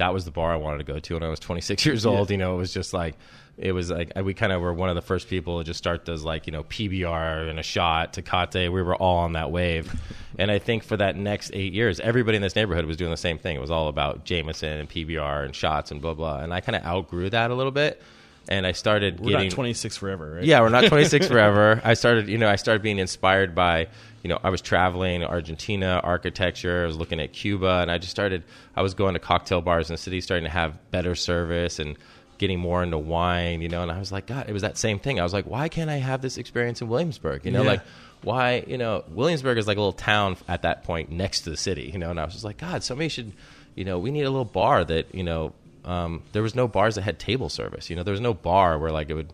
That 0.00 0.12
was 0.12 0.24
the 0.24 0.30
bar 0.30 0.52
I 0.52 0.56
wanted 0.56 0.78
to 0.78 0.84
go 0.84 0.98
to 0.98 1.14
when 1.14 1.22
I 1.22 1.28
was 1.28 1.38
26 1.38 1.86
years 1.86 2.04
old. 2.04 2.30
You 2.30 2.38
know, 2.38 2.54
it 2.54 2.58
was 2.58 2.72
just 2.72 2.92
like, 2.92 3.16
it 3.56 3.72
was 3.72 3.90
like, 3.90 4.12
we 4.24 4.32
kind 4.32 4.52
of 4.52 4.62
were 4.62 4.72
one 4.72 4.88
of 4.88 4.94
the 4.94 5.02
first 5.02 5.28
people 5.28 5.58
to 5.58 5.64
just 5.64 5.76
start 5.76 6.06
those 6.06 6.24
like, 6.24 6.46
you 6.46 6.52
know, 6.52 6.64
PBR 6.64 7.48
and 7.50 7.58
a 7.58 7.62
shot, 7.62 8.14
Tecate. 8.14 8.72
We 8.72 8.82
were 8.82 8.96
all 8.96 9.18
on 9.18 9.34
that 9.34 9.50
wave. 9.50 9.94
And 10.38 10.50
I 10.50 10.58
think 10.58 10.82
for 10.82 10.96
that 10.96 11.16
next 11.16 11.50
eight 11.52 11.74
years, 11.74 12.00
everybody 12.00 12.36
in 12.36 12.42
this 12.42 12.56
neighborhood 12.56 12.86
was 12.86 12.96
doing 12.96 13.10
the 13.10 13.16
same 13.18 13.36
thing. 13.38 13.56
It 13.56 13.60
was 13.60 13.70
all 13.70 13.88
about 13.88 14.24
Jameson 14.24 14.78
and 14.78 14.88
PBR 14.88 15.44
and 15.44 15.54
shots 15.54 15.90
and 15.90 16.00
blah, 16.00 16.14
blah. 16.14 16.38
And 16.40 16.54
I 16.54 16.60
kind 16.60 16.76
of 16.76 16.84
outgrew 16.84 17.28
that 17.30 17.50
a 17.50 17.54
little 17.54 17.72
bit. 17.72 18.02
And 18.50 18.66
I 18.66 18.72
started 18.72 19.20
We're 19.20 19.30
getting. 19.30 19.48
not 19.48 19.54
26 19.54 19.96
forever, 19.96 20.34
right? 20.36 20.44
Yeah, 20.44 20.60
we're 20.60 20.70
not 20.70 20.86
26 20.86 21.26
forever. 21.28 21.80
I 21.84 21.94
started, 21.94 22.28
you 22.28 22.36
know, 22.36 22.48
I 22.48 22.56
started 22.56 22.82
being 22.82 22.98
inspired 22.98 23.54
by, 23.54 23.86
you 24.24 24.28
know, 24.28 24.40
I 24.42 24.50
was 24.50 24.60
traveling 24.60 25.22
Argentina, 25.22 26.00
architecture. 26.02 26.82
I 26.82 26.86
was 26.86 26.96
looking 26.96 27.20
at 27.20 27.32
Cuba, 27.32 27.78
and 27.80 27.90
I 27.92 27.98
just 27.98 28.10
started. 28.10 28.42
I 28.74 28.82
was 28.82 28.94
going 28.94 29.14
to 29.14 29.20
cocktail 29.20 29.60
bars 29.60 29.88
in 29.88 29.94
the 29.94 29.98
city, 29.98 30.20
starting 30.20 30.44
to 30.44 30.50
have 30.50 30.76
better 30.90 31.14
service 31.14 31.78
and 31.78 31.96
getting 32.38 32.58
more 32.58 32.82
into 32.82 32.98
wine, 32.98 33.62
you 33.62 33.68
know. 33.68 33.82
And 33.82 33.92
I 33.92 33.98
was 34.00 34.10
like, 34.10 34.26
God, 34.26 34.48
it 34.48 34.52
was 34.52 34.62
that 34.62 34.76
same 34.76 34.98
thing. 34.98 35.20
I 35.20 35.22
was 35.22 35.32
like, 35.32 35.44
why 35.46 35.68
can't 35.68 35.88
I 35.88 35.98
have 35.98 36.20
this 36.20 36.36
experience 36.36 36.80
in 36.82 36.88
Williamsburg? 36.88 37.44
You 37.44 37.52
know, 37.52 37.62
Yeah. 37.62 37.68
like 37.70 37.82
why, 38.22 38.64
you 38.66 38.78
know, 38.78 39.04
Williamsburg 39.10 39.58
is 39.58 39.66
like 39.68 39.76
a 39.76 39.80
little 39.80 39.92
town 39.92 40.36
at 40.48 40.62
that 40.62 40.82
point 40.82 41.12
next 41.12 41.42
to 41.42 41.50
the 41.50 41.56
city, 41.56 41.90
you 41.92 41.98
know. 42.00 42.10
And 42.10 42.18
I 42.18 42.24
was 42.24 42.32
just 42.34 42.44
like, 42.44 42.58
God, 42.58 42.82
somebody 42.82 43.08
should, 43.08 43.32
you 43.76 43.84
know, 43.84 43.98
we 44.00 44.10
need 44.10 44.22
a 44.22 44.30
little 44.30 44.44
bar 44.44 44.84
that, 44.84 45.14
you 45.14 45.22
know. 45.22 45.52
Um, 45.84 46.22
there 46.32 46.42
was 46.42 46.54
no 46.54 46.68
bars 46.68 46.96
that 46.96 47.02
had 47.02 47.18
table 47.18 47.48
service. 47.48 47.90
You 47.90 47.96
know, 47.96 48.02
there 48.02 48.12
was 48.12 48.20
no 48.20 48.34
bar 48.34 48.78
where 48.78 48.90
like 48.90 49.10
it 49.10 49.14
would 49.14 49.32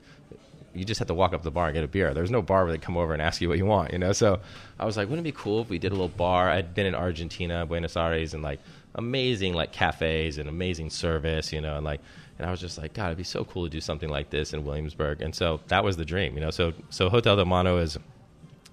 you 0.77 0.85
just 0.85 0.99
have 0.99 1.09
to 1.09 1.15
walk 1.15 1.33
up 1.33 1.43
the 1.43 1.51
bar 1.51 1.67
and 1.67 1.75
get 1.75 1.85
a 1.85 1.89
beer. 1.89 2.13
There 2.13 2.23
was 2.23 2.31
no 2.31 2.43
bar 2.43 2.65
where 2.65 2.73
they 2.73 2.79
come 2.79 2.97
over 2.97 3.13
and 3.13 3.23
ask 3.23 3.41
you 3.41 3.49
what 3.49 3.59
you 3.59 3.65
want, 3.65 3.93
you 3.93 3.99
know. 3.99 4.13
So 4.13 4.41
I 4.79 4.85
was 4.85 4.97
like, 4.97 5.09
wouldn't 5.09 5.27
it 5.27 5.33
be 5.33 5.39
cool 5.39 5.63
if 5.63 5.71
we 5.71 5.79
did 5.79 5.93
a 5.93 5.95
little 5.95 6.09
bar? 6.09 6.51
I'd 6.51 6.75
been 6.75 6.87
in 6.87 6.95
Argentina, 6.95 7.65
Buenos 7.65 7.97
Aires, 7.97 8.35
and 8.35 8.43
like 8.43 8.61
amazing 8.95 9.55
like 9.55 9.73
cafes 9.73 10.39
and 10.39 10.49
amazing 10.49 10.91
service, 10.91 11.53
you 11.53 11.61
know, 11.61 11.77
and 11.77 11.85
like. 11.85 12.01
And 12.39 12.47
I 12.47 12.51
was 12.51 12.61
just 12.61 12.77
like, 12.77 12.93
God, 12.93 13.07
it'd 13.07 13.17
be 13.17 13.25
so 13.25 13.47
cool 13.47 13.65
to 13.65 13.71
do 13.71 13.81
something 13.81 14.11
like 14.11 14.29
this 14.29 14.53
in 14.53 14.63
Williamsburg. 14.63 15.23
And 15.23 15.35
so 15.35 15.61
that 15.69 15.83
was 15.83 15.97
the 15.97 16.05
dream, 16.05 16.35
you 16.35 16.43
know. 16.43 16.51
So 16.51 16.75
so 16.91 17.09
Hotel 17.09 17.35
Delmano 17.35 17.79
is 17.79 17.97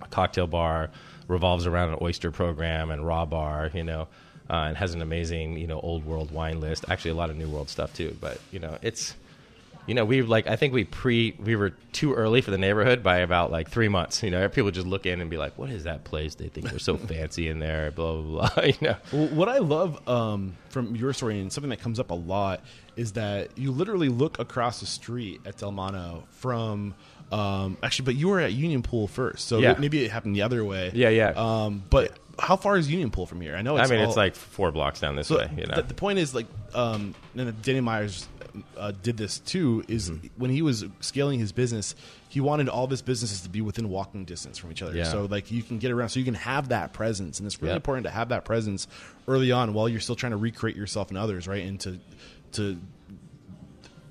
a 0.02 0.08
cocktail 0.10 0.48
bar, 0.48 0.90
revolves 1.30 1.66
around 1.66 1.94
an 1.94 2.00
oyster 2.02 2.30
program 2.30 2.92
and 2.92 3.08
raw 3.08 3.26
bar, 3.26 3.72
you 3.74 3.86
know, 3.86 4.10
uh, 4.50 4.54
and 4.68 4.78
has 4.78 4.94
an 4.94 5.02
amazing, 5.02 5.58
you 5.58 5.68
know, 5.68 5.80
old 5.80 6.06
world 6.06 6.32
wine 6.32 6.60
list. 6.60 6.86
Actually, 6.90 7.12
a 7.12 7.16
lot 7.16 7.30
of 7.30 7.36
new 7.38 7.48
world 7.48 7.70
stuff 7.70 7.94
too. 7.94 8.16
But 8.20 8.40
you 8.52 8.60
know, 8.60 8.78
it's 8.82 9.16
you 9.88 9.94
know, 9.96 10.06
we 10.06 10.22
like 10.22 10.48
I 10.48 10.56
think 10.56 10.74
we 10.74 10.86
pre 10.86 11.36
we 11.40 11.56
were 11.56 11.72
too 11.92 12.14
early 12.14 12.40
for 12.42 12.52
the 12.52 12.58
neighborhood 12.58 13.04
by 13.04 13.18
about 13.18 13.52
like 13.52 13.70
three 13.70 13.90
months. 13.90 14.24
You 14.24 14.32
know, 14.32 14.48
people 14.48 14.72
just 14.72 14.88
look 14.88 15.06
in 15.06 15.20
and 15.20 15.30
be 15.30 15.38
like, 15.38 15.58
"What 15.58 15.70
is 15.70 15.84
that 15.84 16.04
place? 16.06 16.36
They 16.36 16.48
think 16.48 16.70
they're 16.70 16.80
so 16.80 16.96
fancy 17.12 17.48
in 17.50 17.60
there." 17.60 17.92
Blah 17.92 18.22
blah 18.22 18.50
blah. 18.50 18.64
You 18.66 18.74
know, 18.82 18.96
Well, 19.12 19.28
what 19.28 19.50
I 19.50 19.58
love 19.58 20.08
um, 20.08 20.56
from 20.70 20.96
your 20.96 21.12
story 21.14 21.40
and 21.40 21.52
something 21.52 21.70
that 21.70 21.82
comes 21.82 22.00
up 22.00 22.12
a 22.12 22.16
lot 22.16 22.62
is 22.96 23.14
that 23.14 23.58
you 23.58 23.72
literally 23.72 24.08
look 24.10 24.40
across 24.40 24.80
the 24.80 24.86
street 24.86 25.42
at 25.46 25.58
Delmano 25.58 26.24
from 26.32 26.94
um, 27.32 27.78
actually, 27.82 28.06
but 28.06 28.16
you 28.16 28.28
were 28.30 28.40
at 28.40 28.54
Union 28.54 28.84
Pool 28.84 29.08
first, 29.08 29.48
so 29.48 29.60
Yeah. 29.60 29.76
maybe 29.80 30.06
it 30.06 30.12
happened 30.12 30.36
the 30.36 30.44
other 30.44 30.64
way. 30.64 30.92
Yeah, 30.94 31.10
yeah. 31.10 31.30
Um, 31.36 31.84
but 31.90 32.18
how 32.40 32.56
far 32.56 32.78
is 32.78 32.90
Union 32.90 33.12
Pool 33.12 33.26
from 33.26 33.42
here? 33.42 33.56
I 33.56 33.62
know. 33.62 33.78
It's 33.78 33.90
I 33.90 33.94
mean, 33.94 34.02
all- 34.04 34.08
it's 34.10 34.18
like 34.18 34.36
four 34.36 34.72
blocks 34.72 35.00
down 35.00 35.16
this 35.16 35.28
so 35.28 35.38
way. 35.38 35.50
You 35.58 35.66
know, 35.68 35.76
the, 35.76 35.84
the 35.84 35.94
point 35.94 36.20
is 36.20 36.34
like 36.34 36.48
um, 36.74 37.14
and 37.36 37.62
Danny 37.62 37.80
Meyers 37.82 38.28
uh, 38.78 38.92
did 39.04 39.18
this 39.18 39.40
too. 39.40 39.84
Is 39.88 40.10
Mm-hmm. 40.10 40.28
when 40.38 40.50
he 40.52 40.62
was 40.62 40.86
scaling 41.00 41.40
his 41.40 41.52
business, 41.52 41.96
he 42.30 42.40
wanted 42.42 42.70
all 42.70 42.84
of 42.86 42.90
his 42.90 43.02
businesses 43.02 43.42
to 43.42 43.50
be 43.50 43.62
within 43.62 43.90
walking 43.90 44.26
distance 44.26 44.58
from 44.58 44.72
each 44.72 44.82
other. 44.82 44.96
Yeah. 44.96 45.04
So 45.06 45.26
like 45.26 45.52
you 45.52 45.62
can 45.64 45.78
get 45.80 45.92
around, 45.92 46.10
so 46.10 46.20
you 46.20 46.26
can 46.26 46.34
have 46.36 46.70
that 46.70 46.94
presence, 46.94 47.40
and 47.40 47.46
it's 47.46 47.62
really 47.62 47.70
Yep. 47.72 47.78
important 47.78 48.06
to 48.06 48.12
have 48.12 48.30
that 48.30 48.46
presence 48.46 48.88
early 49.28 49.52
on 49.52 49.74
while 49.74 49.88
you're 49.88 50.00
still 50.00 50.16
trying 50.16 50.32
to 50.32 50.38
recreate 50.38 50.76
yourself 50.76 51.10
and 51.10 51.18
others, 51.18 51.48
right? 51.48 51.64
And 51.64 51.80
to 51.82 52.00
to 52.54 52.78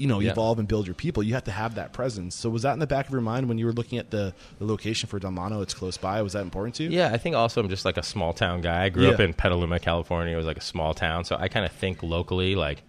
you 0.03 0.09
know 0.09 0.19
Yeah. 0.19 0.33
evolve 0.33 0.59
and 0.59 0.67
build 0.67 0.87
your 0.89 0.95
people, 1.05 1.23
you 1.23 1.35
have 1.35 1.45
to 1.45 1.53
have 1.53 1.77
that 1.77 1.93
presence. 1.93 2.35
So 2.35 2.51
was 2.51 2.63
that 2.63 2.73
in 2.73 2.81
the 2.81 2.87
back 2.89 3.07
of 3.07 3.13
your 3.13 3.21
mind 3.21 3.49
when 3.49 3.57
you 3.59 3.67
were 3.67 3.73
looking 3.73 3.99
at 3.99 4.11
the, 4.11 4.35
the 4.59 4.65
location 4.67 5.09
for 5.09 5.19
Delmano? 5.21 5.61
It's 5.63 5.75
close 5.75 5.97
by. 5.97 6.21
Was 6.23 6.33
that 6.33 6.43
important 6.43 6.75
to 6.77 6.83
you? 6.85 6.91
Yeah, 6.91 7.11
I 7.13 7.19
think 7.19 7.37
also 7.37 7.61
I'm 7.61 7.69
just 7.69 7.85
like 7.85 7.97
a 7.97 8.03
small 8.03 8.33
town 8.33 8.61
guy. 8.63 8.85
I 8.85 8.89
grew 8.89 9.11
up 9.11 9.21
in 9.21 9.33
Petaluma, 9.33 9.79
California. 9.79 10.35
It 10.35 10.37
was 10.37 10.47
like 10.47 10.57
a 10.59 10.69
small 10.75 10.93
town, 10.93 11.25
so 11.25 11.37
I 11.39 11.47
kind 11.49 11.65
of 11.65 11.73
think 11.73 12.03
locally. 12.03 12.57
Like 12.57 12.83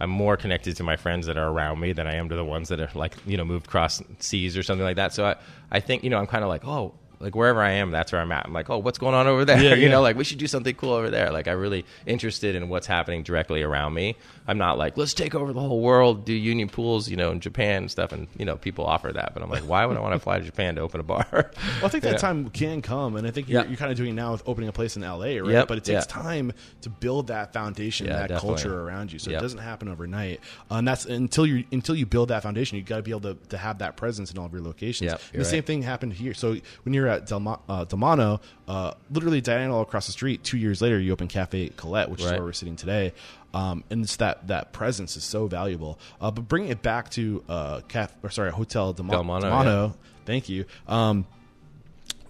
I'm 0.00 0.10
more 0.10 0.36
connected 0.36 0.76
to 0.76 0.82
my 0.82 0.96
friends 0.96 1.26
that 1.26 1.36
are 1.38 1.48
around 1.48 1.78
me 1.80 1.92
than 1.92 2.06
I 2.08 2.14
am 2.14 2.28
to 2.28 2.34
the 2.34 2.44
ones 2.44 2.68
that 2.70 2.80
are 2.80 2.90
like 2.94 3.14
you 3.26 3.36
know 3.36 3.44
moved 3.44 3.66
across 3.66 4.02
seas 4.18 4.56
or 4.56 4.62
something 4.64 4.84
like 4.84 4.96
that. 4.96 5.12
So 5.14 5.26
I 5.26 5.36
I 5.70 5.80
think 5.80 6.02
you 6.04 6.10
know 6.10 6.18
I'm 6.18 6.26
kind 6.26 6.42
of 6.44 6.48
like 6.50 6.64
oh 6.64 6.94
like 7.20 7.34
wherever 7.34 7.60
I 7.60 7.72
am, 7.72 7.90
that's 7.90 8.12
where 8.12 8.20
I'm 8.20 8.30
at. 8.32 8.46
I'm 8.46 8.52
like 8.52 8.70
oh 8.70 8.78
what's 8.78 8.98
going 8.98 9.14
on 9.14 9.26
over 9.26 9.44
there? 9.44 9.60
Yeah, 9.62 9.74
you 9.74 9.84
yeah. 9.84 9.90
know 9.90 10.02
like 10.02 10.16
we 10.16 10.24
should 10.24 10.38
do 10.38 10.46
something 10.46 10.74
cool 10.74 10.92
over 10.92 11.10
there. 11.10 11.30
Like 11.32 11.48
I'm 11.48 11.58
really 11.58 11.84
interested 12.06 12.54
in 12.54 12.68
what's 12.68 12.86
happening 12.86 13.22
directly 13.22 13.62
around 13.62 13.94
me. 13.94 14.16
I'm 14.46 14.58
not 14.58 14.78
like 14.78 14.96
let's 14.96 15.14
take 15.14 15.34
over 15.34 15.52
the 15.52 15.60
whole 15.60 15.80
world, 15.80 16.24
do 16.24 16.32
union 16.32 16.68
pools, 16.68 17.08
you 17.08 17.16
know, 17.16 17.30
in 17.32 17.40
Japan 17.40 17.82
and 17.82 17.90
stuff. 17.90 18.12
And 18.12 18.28
you 18.36 18.44
know 18.44 18.56
people 18.56 18.84
offer 18.86 19.12
that, 19.12 19.32
but 19.34 19.42
I'm 19.42 19.50
like 19.50 19.62
why 19.62 19.84
would 19.86 19.96
I 19.96 20.00
want 20.00 20.14
to 20.14 20.18
fly 20.20 20.38
to 20.38 20.44
Japan 20.44 20.76
to 20.76 20.80
open 20.80 21.00
a 21.00 21.04
bar? 21.04 21.26
Well, 21.32 21.52
I 21.82 21.88
think 21.88 22.04
that 22.04 22.12
Yeah. 22.12 22.16
time 22.18 22.48
can 22.50 22.82
come, 22.82 23.16
and 23.16 23.26
I 23.26 23.30
think 23.30 23.48
you're, 23.48 23.64
you're 23.66 23.76
kind 23.76 23.90
of 23.90 23.96
doing 23.96 24.10
it 24.10 24.14
now 24.14 24.32
with 24.32 24.42
opening 24.46 24.68
a 24.68 24.72
place 24.72 24.96
in 24.96 25.02
LA, 25.02 25.18
right? 25.38 25.44
Yep, 25.50 25.68
But 25.68 25.78
it 25.78 25.84
takes 25.84 26.06
time 26.06 26.52
to 26.82 26.88
build 26.90 27.26
that 27.28 27.52
foundation, 27.52 28.06
that 28.06 28.28
definitely. 28.28 28.48
culture 28.48 28.80
around 28.80 29.12
you. 29.12 29.18
So 29.18 29.30
it 29.30 29.40
doesn't 29.40 29.58
happen 29.58 29.88
overnight, 29.88 30.40
uh, 30.70 30.76
and 30.76 30.88
that's 30.88 31.04
until 31.04 31.46
you 31.46 31.64
until 31.72 31.94
you 31.96 32.06
build 32.06 32.28
that 32.28 32.42
foundation. 32.42 32.78
You 32.78 32.84
got 32.84 32.96
to 32.96 33.02
be 33.02 33.10
able 33.10 33.20
to, 33.22 33.34
to 33.50 33.58
have 33.58 33.78
that 33.78 33.96
presence 33.96 34.30
in 34.32 34.38
all 34.38 34.46
of 34.46 34.52
your 34.52 34.62
locations. 34.62 35.10
Yep, 35.10 35.20
the 35.34 35.44
same 35.44 35.62
thing 35.62 35.82
happened 35.82 36.12
here. 36.14 36.34
So 36.34 36.56
when 36.84 36.94
you're 36.94 37.07
at 37.08 37.26
Delma, 37.26 37.60
uh, 37.68 37.84
Delmano, 37.84 38.40
uh, 38.66 38.92
literally 39.10 39.40
diagonal 39.40 39.80
across 39.80 40.06
the 40.06 40.12
street, 40.12 40.44
two 40.44 40.58
years 40.58 40.80
later, 40.80 40.98
you 40.98 41.12
open 41.12 41.28
Cafe 41.28 41.70
Colette, 41.76 42.10
which 42.10 42.20
is 42.20 42.30
where 42.30 42.42
we're 42.42 42.52
sitting 42.52 42.76
today. 42.76 43.12
Um, 43.54 43.84
and 43.90 44.04
it's 44.04 44.16
that 44.16 44.48
that 44.48 44.72
presence 44.72 45.16
is 45.16 45.24
so 45.24 45.46
valuable. 45.46 45.98
Uh, 46.20 46.30
but 46.30 46.48
bringing 46.48 46.70
it 46.70 46.82
back 46.82 47.10
to 47.10 47.42
uh, 47.48 47.80
Caf- 47.88 48.14
or 48.22 48.30
sorry, 48.30 48.50
Hotel 48.50 48.92
Delma- 48.92 49.10
Delmano, 49.12 49.40
Delmano 49.40 49.94
Thank 50.26 50.50
you. 50.50 50.66
Um, 50.86 51.26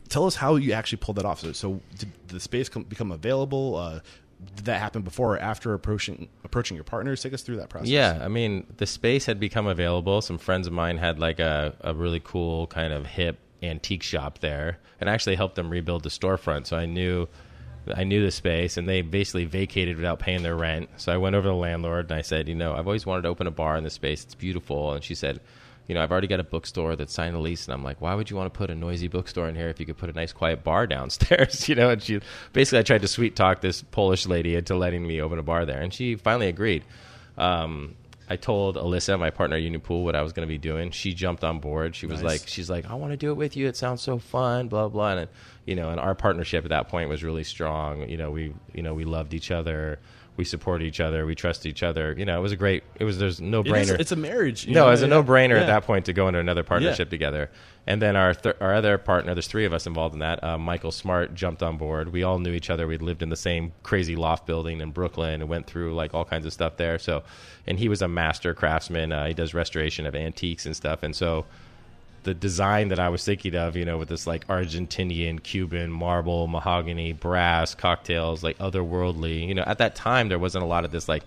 tell 0.09 0.27
us 0.27 0.37
how 0.37 0.55
you 0.55 0.73
actually 0.73 0.99
pulled 0.99 1.17
that 1.17 1.25
off. 1.25 1.41
So, 1.41 1.53
so 1.53 1.81
did 1.99 2.13
the 2.29 2.39
space 2.39 2.69
come, 2.69 2.85
become 2.85 3.11
available? 3.11 3.75
Uh, 3.75 4.01
did 4.55 4.67
that 4.67 4.79
happen 4.81 5.03
before 5.03 5.35
or 5.35 5.39
after 5.41 5.75
approaching 5.75 6.29
approaching 6.45 6.77
your 6.77 6.85
partners? 6.85 7.23
Take 7.23 7.33
us 7.33 7.43
through 7.43 7.57
that 7.57 7.69
process. 7.69 7.89
Yeah, 7.89 8.21
I 8.23 8.29
mean, 8.29 8.67
the 8.77 8.87
space 8.87 9.27
had 9.27 9.41
become 9.41 9.67
available. 9.67 10.21
Some 10.23 10.39
friends 10.39 10.69
of 10.69 10.73
mine 10.73 10.99
had 10.99 11.19
like 11.19 11.41
a, 11.41 11.75
a 11.81 11.93
really 11.93 12.21
cool 12.23 12.69
kind 12.69 12.93
of 12.93 13.07
hip 13.07 13.39
antique 13.63 14.03
shop 14.03 14.39
there, 14.39 14.79
and 15.01 15.09
I 15.09 15.15
actually 15.15 15.37
helped 15.37 15.57
them 15.57 15.71
rebuild 15.71 16.03
the 16.03 16.11
storefront. 16.11 16.67
So 16.67 16.77
I 16.77 16.87
knew, 16.87 17.29
I 17.95 18.05
knew 18.05 18.25
the 18.25 18.31
space, 18.31 18.77
and 18.77 18.89
they 18.89 19.03
basically 19.03 19.45
vacated 19.45 19.97
without 19.97 20.19
paying 20.19 20.43
their 20.43 20.57
rent. 20.57 20.91
So 20.97 21.13
I 21.13 21.17
went 21.17 21.37
over 21.37 21.45
to 21.45 21.51
the 21.51 21.55
landlord 21.55 22.11
and 22.11 22.19
I 22.19 22.23
said, 22.23 22.49
you 22.49 22.55
know, 22.55 22.73
I've 22.75 22.87
always 22.87 23.07
wanted 23.07 23.23
to 23.23 23.29
open 23.29 23.47
a 23.47 23.53
bar 23.53 23.77
in 23.77 23.85
this 23.85 23.95
space. 23.95 24.25
It's 24.25 24.35
beautiful, 24.35 24.93
and 24.93 25.03
she 25.03 25.15
said. 25.15 25.41
You 25.87 25.95
know, 25.95 26.03
I've 26.03 26.13
already 26.13 26.27
got 26.27 26.39
a 26.39 26.45
bookstore 26.45 26.97
that 26.97 27.09
signed 27.09 27.35
a 27.35 27.39
lease, 27.39 27.65
and 27.65 27.73
I'm 27.73 27.83
like, 27.83 28.03
why 28.03 28.13
would 28.13 28.29
you 28.29 28.37
want 28.37 28.53
to 28.53 28.59
put 28.59 28.69
a 28.69 28.75
noisy 28.75 29.09
bookstore 29.09 29.49
in 29.49 29.55
here 29.55 29.71
if 29.71 29.81
you 29.81 29.87
could 29.87 29.97
put 29.97 30.11
a 30.11 30.13
nice, 30.13 30.35
quiet 30.35 30.63
bar 30.63 30.87
downstairs? 30.87 31.67
You 31.71 31.77
know, 31.77 31.89
and 31.89 32.03
she 32.03 32.21
basically, 32.53 32.81
I 32.81 32.83
tried 32.83 33.01
to 33.01 33.09
sweet 33.09 33.35
talk 33.35 33.63
this 33.63 33.81
Polish 33.81 34.27
lady 34.27 34.55
into 34.55 34.77
letting 34.77 35.07
me 35.07 35.23
open 35.23 35.39
a 35.39 35.43
bar 35.43 35.65
there, 35.65 35.81
and 35.81 35.91
she 35.91 36.17
finally 36.17 36.49
agreed. 36.49 36.85
Um, 37.39 37.95
I 38.31 38.37
told 38.37 38.77
Alyssa, 38.77 39.19
my 39.19 39.31
partner 39.31 39.57
at 39.57 39.63
Union 39.63 39.81
Pool, 39.81 40.05
what 40.05 40.15
I 40.15 40.23
was 40.23 40.33
going 40.33 40.47
to 40.47 40.51
be 40.53 40.59
doing. 40.59 40.91
She 40.91 41.15
jumped 41.15 41.45
on 41.45 41.61
board. 41.61 41.97
She 41.97 42.07
was 42.07 42.23
Nice. 42.23 42.41
like, 42.43 42.49
she's 42.49 42.69
like, 42.69 42.91
I 42.91 42.95
want 42.95 43.13
to 43.13 43.17
do 43.17 43.31
it 43.31 43.35
with 43.37 43.57
you. 43.57 43.67
It 43.67 43.77
sounds 43.77 44.03
so 44.03 44.19
fun, 44.19 44.69
blah 44.69 44.89
blah. 44.89 45.13
And 45.17 45.29
you 45.65 45.75
know, 45.75 45.89
and 45.91 45.99
our 45.99 46.15
partnership 46.15 46.65
at 46.65 46.71
that 46.71 46.89
point 46.89 47.09
was 47.09 47.25
really 47.25 47.45
strong. 47.45 48.09
You 48.09 48.17
know, 48.19 48.31
we 48.31 48.53
you 48.75 48.83
know 48.83 48.95
we 48.95 49.05
loved 49.05 49.33
each 49.35 49.51
other. 49.51 49.99
We 50.39 50.45
support 50.45 50.83
each 50.83 51.01
other. 51.01 51.27
We 51.27 51.35
trust 51.35 51.67
each 51.67 51.83
other. 51.83 52.15
You 52.17 52.25
know, 52.25 52.39
it 52.39 52.41
was 52.43 52.53
a 52.53 52.57
great. 52.57 52.85
It 52.99 53.05
was 53.05 53.19
there's 53.19 53.41
no 53.41 53.61
It 53.61 53.67
brainer. 53.67 53.99
it's 53.99 54.13
a 54.13 54.17
marriage. 54.17 54.65
you 54.67 54.73
No, 54.73 54.83
know? 54.85 54.89
it 54.89 54.91
was 54.93 55.03
a 55.03 55.07
no-brainer 55.09 55.57
Yeah. 55.57 55.63
at 55.63 55.67
that 55.67 55.83
point 55.85 56.07
to 56.07 56.13
go 56.13 56.29
into 56.29 56.39
another 56.39 56.63
partnership 56.63 57.11
together. 57.11 57.51
And 57.89 58.01
then 58.01 58.15
our 58.17 58.35
th- 58.35 58.55
our 58.61 58.73
other 58.73 58.99
partner, 58.99 59.35
there's 59.35 59.49
three 59.49 59.65
of 59.65 59.73
us 59.73 59.87
involved 59.87 60.15
in 60.15 60.21
that. 60.21 60.43
Uh, 60.45 60.57
Michael 60.57 60.93
Smart 60.93 61.35
jumped 61.35 61.63
on 61.63 61.77
board. 61.77 62.13
We 62.13 62.23
all 62.23 62.39
knew 62.39 62.53
each 62.53 62.71
other. 62.71 62.87
We'd 62.87 63.03
lived 63.03 63.23
in 63.23 63.31
the 63.31 63.37
same 63.37 63.73
crazy 63.83 64.15
loft 64.15 64.47
building 64.47 64.81
in 64.81 64.93
Brooklyn 64.93 65.41
and 65.41 65.51
went 65.51 65.67
through 65.67 65.95
like 65.95 66.15
all 66.15 66.25
kinds 66.25 66.47
of 66.47 66.53
stuff 66.53 66.77
there. 66.77 66.99
So, 67.01 67.25
and 67.67 67.79
he 67.79 67.89
was 67.89 68.01
a 68.01 68.07
master 68.09 68.55
craftsman. 68.55 69.11
Uh, 69.13 69.27
he 69.27 69.35
does 69.35 69.55
restoration 69.55 70.07
of 70.07 70.15
antiques 70.15 70.67
and 70.67 70.77
stuff. 70.77 71.03
And 71.03 71.17
so, 71.17 71.47
the 72.29 72.35
design 72.35 72.89
that 72.89 72.99
I 72.99 73.09
was 73.09 73.25
thinking 73.25 73.55
of, 73.55 73.75
you 73.75 73.87
know, 73.87 73.97
with 73.97 74.11
this 74.11 74.27
like 74.27 74.47
Argentinian, 74.49 75.43
Cuban, 75.43 75.91
marble, 75.91 76.47
mahogany, 76.47 77.15
brass, 77.15 77.75
cocktails, 77.75 78.43
like 78.43 78.59
otherworldly. 78.59 79.49
You 79.49 79.55
know, 79.55 79.65
at 79.67 79.79
that 79.79 79.95
time 79.95 80.29
there 80.29 80.39
wasn't 80.39 80.63
a 80.63 80.67
lot 80.67 80.85
of 80.85 80.91
this 80.91 81.09
like 81.09 81.23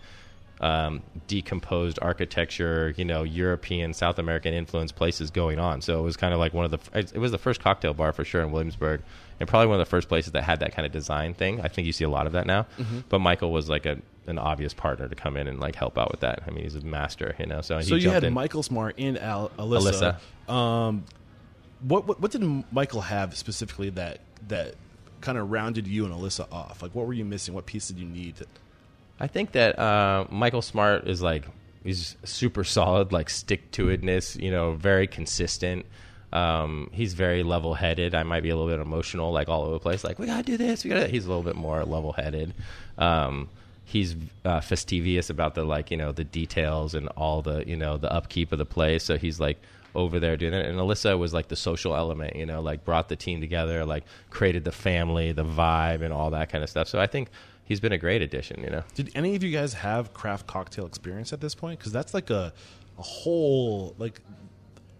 um, 0.59 1.01
decomposed 1.27 1.97
architecture, 2.03 2.93
you 2.97 3.03
know, 3.03 3.23
European, 3.23 3.95
South 3.95 4.19
American 4.19 4.53
influence 4.53 4.91
places 4.91 5.31
going 5.31 5.57
on. 5.57 5.81
So 5.81 5.97
it 5.97 6.03
was 6.03 6.17
kind 6.17 6.35
of 6.35 6.39
like 6.39 6.53
one 6.53 6.65
of 6.65 6.71
the. 6.71 6.99
It 6.99 7.17
was 7.17 7.31
the 7.31 7.39
first 7.39 7.61
cocktail 7.61 7.95
bar 7.95 8.13
for 8.13 8.23
sure 8.23 8.43
in 8.43 8.51
Williamsburg, 8.51 9.01
and 9.39 9.49
probably 9.49 9.65
one 9.65 9.81
of 9.81 9.85
the 9.87 9.89
first 9.89 10.07
places 10.07 10.33
that 10.33 10.43
had 10.43 10.59
that 10.59 10.75
kind 10.75 10.85
of 10.85 10.91
design 10.91 11.33
thing. 11.33 11.61
I 11.61 11.67
think 11.67 11.87
you 11.87 11.93
see 11.93 12.03
a 12.03 12.09
lot 12.09 12.27
of 12.27 12.33
that 12.33 12.45
now. 12.45 12.67
Mm-hmm. 12.77 12.99
But 13.09 13.21
Michael 13.21 13.51
was 13.51 13.69
like 13.69 13.87
a 13.87 13.97
an 14.27 14.37
obvious 14.37 14.73
partner 14.73 15.07
to 15.07 15.15
come 15.15 15.35
in 15.37 15.47
and 15.47 15.59
like 15.59 15.75
help 15.75 15.97
out 15.97 16.11
with 16.11 16.21
that. 16.21 16.43
I 16.47 16.51
mean, 16.51 16.63
he's 16.63 16.75
a 16.75 16.81
master, 16.81 17.35
you 17.39 17.45
know. 17.45 17.61
So, 17.61 17.77
he 17.77 17.83
So 17.83 17.95
you 17.95 18.09
had 18.09 18.23
in. 18.23 18.33
Michael 18.33 18.63
Smart 18.63 18.95
and 18.97 19.17
Al- 19.17 19.49
Alyssa. 19.57 20.17
Um, 20.47 21.05
what, 21.81 22.07
what 22.07 22.19
what 22.19 22.31
did 22.31 22.43
Michael 22.71 23.01
have 23.01 23.35
specifically 23.35 23.89
that 23.91 24.19
that 24.47 24.75
kind 25.21 25.37
of 25.37 25.51
rounded 25.51 25.87
you 25.87 26.05
and 26.05 26.13
Alyssa 26.13 26.51
off? 26.51 26.81
Like, 26.81 26.93
what 26.93 27.07
were 27.07 27.13
you 27.13 27.25
missing? 27.25 27.53
What 27.53 27.65
piece 27.65 27.87
did 27.87 27.97
you 27.97 28.05
need? 28.05 28.35
To, 28.37 28.45
I 29.19 29.27
think 29.27 29.53
that 29.53 29.77
uh, 29.79 30.25
Michael 30.29 30.61
Smart 30.61 31.07
is 31.07 31.21
like 31.21 31.45
he's 31.83 32.15
super 32.23 32.63
solid, 32.63 33.11
like 33.11 33.29
stick 33.29 33.71
to 33.71 33.87
itness. 33.87 34.39
You 34.39 34.51
know, 34.51 34.73
very 34.73 35.07
consistent. 35.07 35.85
Um, 36.33 36.89
he's 36.93 37.13
very 37.13 37.43
level 37.43 37.73
headed. 37.73 38.15
I 38.15 38.23
might 38.23 38.41
be 38.41 38.49
a 38.49 38.55
little 38.55 38.69
bit 38.69 38.79
emotional, 38.79 39.31
like 39.31 39.49
all 39.49 39.63
over 39.63 39.73
the 39.73 39.79
place. 39.79 40.03
Like 40.03 40.19
we 40.19 40.27
gotta 40.27 40.43
do 40.43 40.57
this. 40.57 40.83
We 40.83 40.89
gotta. 40.89 41.07
He's 41.07 41.25
a 41.25 41.27
little 41.27 41.43
bit 41.43 41.55
more 41.55 41.83
level 41.83 42.13
headed. 42.13 42.53
Um, 42.97 43.49
he's 43.83 44.15
uh, 44.45 44.61
fastidious 44.61 45.29
about 45.29 45.55
the 45.55 45.63
like 45.63 45.91
you 45.91 45.97
know 45.97 46.11
the 46.11 46.23
details 46.23 46.93
and 46.93 47.07
all 47.09 47.41
the 47.41 47.67
you 47.67 47.75
know 47.75 47.97
the 47.97 48.11
upkeep 48.11 48.51
of 48.51 48.57
the 48.57 48.65
place. 48.65 49.03
So 49.03 49.17
he's 49.17 49.39
like 49.39 49.61
over 49.93 50.19
there 50.19 50.37
doing 50.37 50.53
it. 50.53 50.65
And 50.65 50.79
Alyssa 50.79 51.17
was 51.17 51.33
like 51.33 51.49
the 51.49 51.55
social 51.55 51.95
element, 51.95 52.35
you 52.35 52.45
know, 52.45 52.61
like 52.61 52.85
brought 52.85 53.09
the 53.09 53.15
team 53.15 53.41
together, 53.41 53.85
like 53.85 54.05
created 54.29 54.63
the 54.63 54.71
family, 54.71 55.31
the 55.31 55.43
vibe, 55.43 56.01
and 56.01 56.13
all 56.13 56.31
that 56.31 56.49
kind 56.49 56.63
of 56.63 56.69
stuff. 56.69 56.87
So 56.87 56.99
I 56.99 57.07
think 57.07 57.29
he's 57.65 57.79
been 57.79 57.91
a 57.91 57.97
great 57.97 58.21
addition. 58.21 58.63
You 58.63 58.69
know. 58.69 58.83
did 58.95 59.11
any 59.15 59.35
of 59.35 59.43
you 59.43 59.51
guys 59.51 59.73
have 59.73 60.13
craft 60.13 60.47
cocktail 60.47 60.85
experience 60.85 61.33
at 61.33 61.41
this 61.41 61.55
point? 61.55 61.79
Because 61.79 61.91
that's 61.91 62.13
like 62.13 62.29
a 62.29 62.53
a 62.97 63.01
whole 63.01 63.95
like 63.97 64.21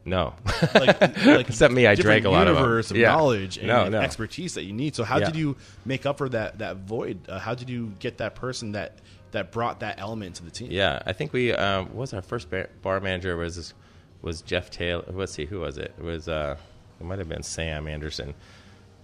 No. 0.03 0.33
like, 0.73 1.01
like 1.25 1.49
Except 1.49 1.73
me, 1.73 1.85
I 1.87 1.95
drank 1.95 2.25
a 2.25 2.29
lot 2.29 2.47
of 2.47 2.55
them. 2.55 2.63
universe 2.63 2.89
of 2.91 2.97
Yeah. 2.97 3.11
knowledge 3.11 3.57
and 3.57 3.67
No, 3.67 3.87
no. 3.87 3.99
expertise 3.99 4.55
that 4.55 4.63
you 4.63 4.73
need. 4.73 4.95
So 4.95 5.03
how 5.03 5.19
Yeah. 5.19 5.25
did 5.27 5.35
you 5.35 5.57
make 5.85 6.05
up 6.05 6.17
for 6.17 6.29
that 6.29 6.59
that 6.59 6.77
void? 6.77 7.19
Uh, 7.29 7.37
how 7.39 7.53
did 7.53 7.69
you 7.69 7.93
get 7.99 8.17
that 8.17 8.35
person 8.35 8.71
that 8.71 8.97
that 9.31 9.51
brought 9.51 9.79
that 9.81 9.99
element 9.99 10.35
to 10.35 10.43
the 10.43 10.51
team? 10.51 10.71
yeah, 10.71 11.01
I 11.05 11.13
think 11.13 11.33
we 11.33 11.53
um, 11.53 11.85
what 11.87 11.95
was 11.95 12.13
our 12.13 12.21
first 12.21 12.49
bar, 12.49 12.69
bar 12.81 12.99
manager 12.99 13.37
was 13.37 13.73
was 14.21 14.41
Jeff 14.41 14.69
Taylor. 14.71 15.03
Let's 15.11 15.33
see, 15.33 15.45
who 15.45 15.59
was 15.59 15.77
it? 15.77 15.93
It 15.97 16.03
was 16.03 16.27
uh, 16.27 16.57
it 16.99 17.03
might 17.05 17.19
have 17.19 17.29
been 17.29 17.43
Sam 17.43 17.87
Anderson. 17.87 18.33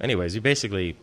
Anyways, 0.01 0.35
you 0.35 0.41
basically 0.41 0.97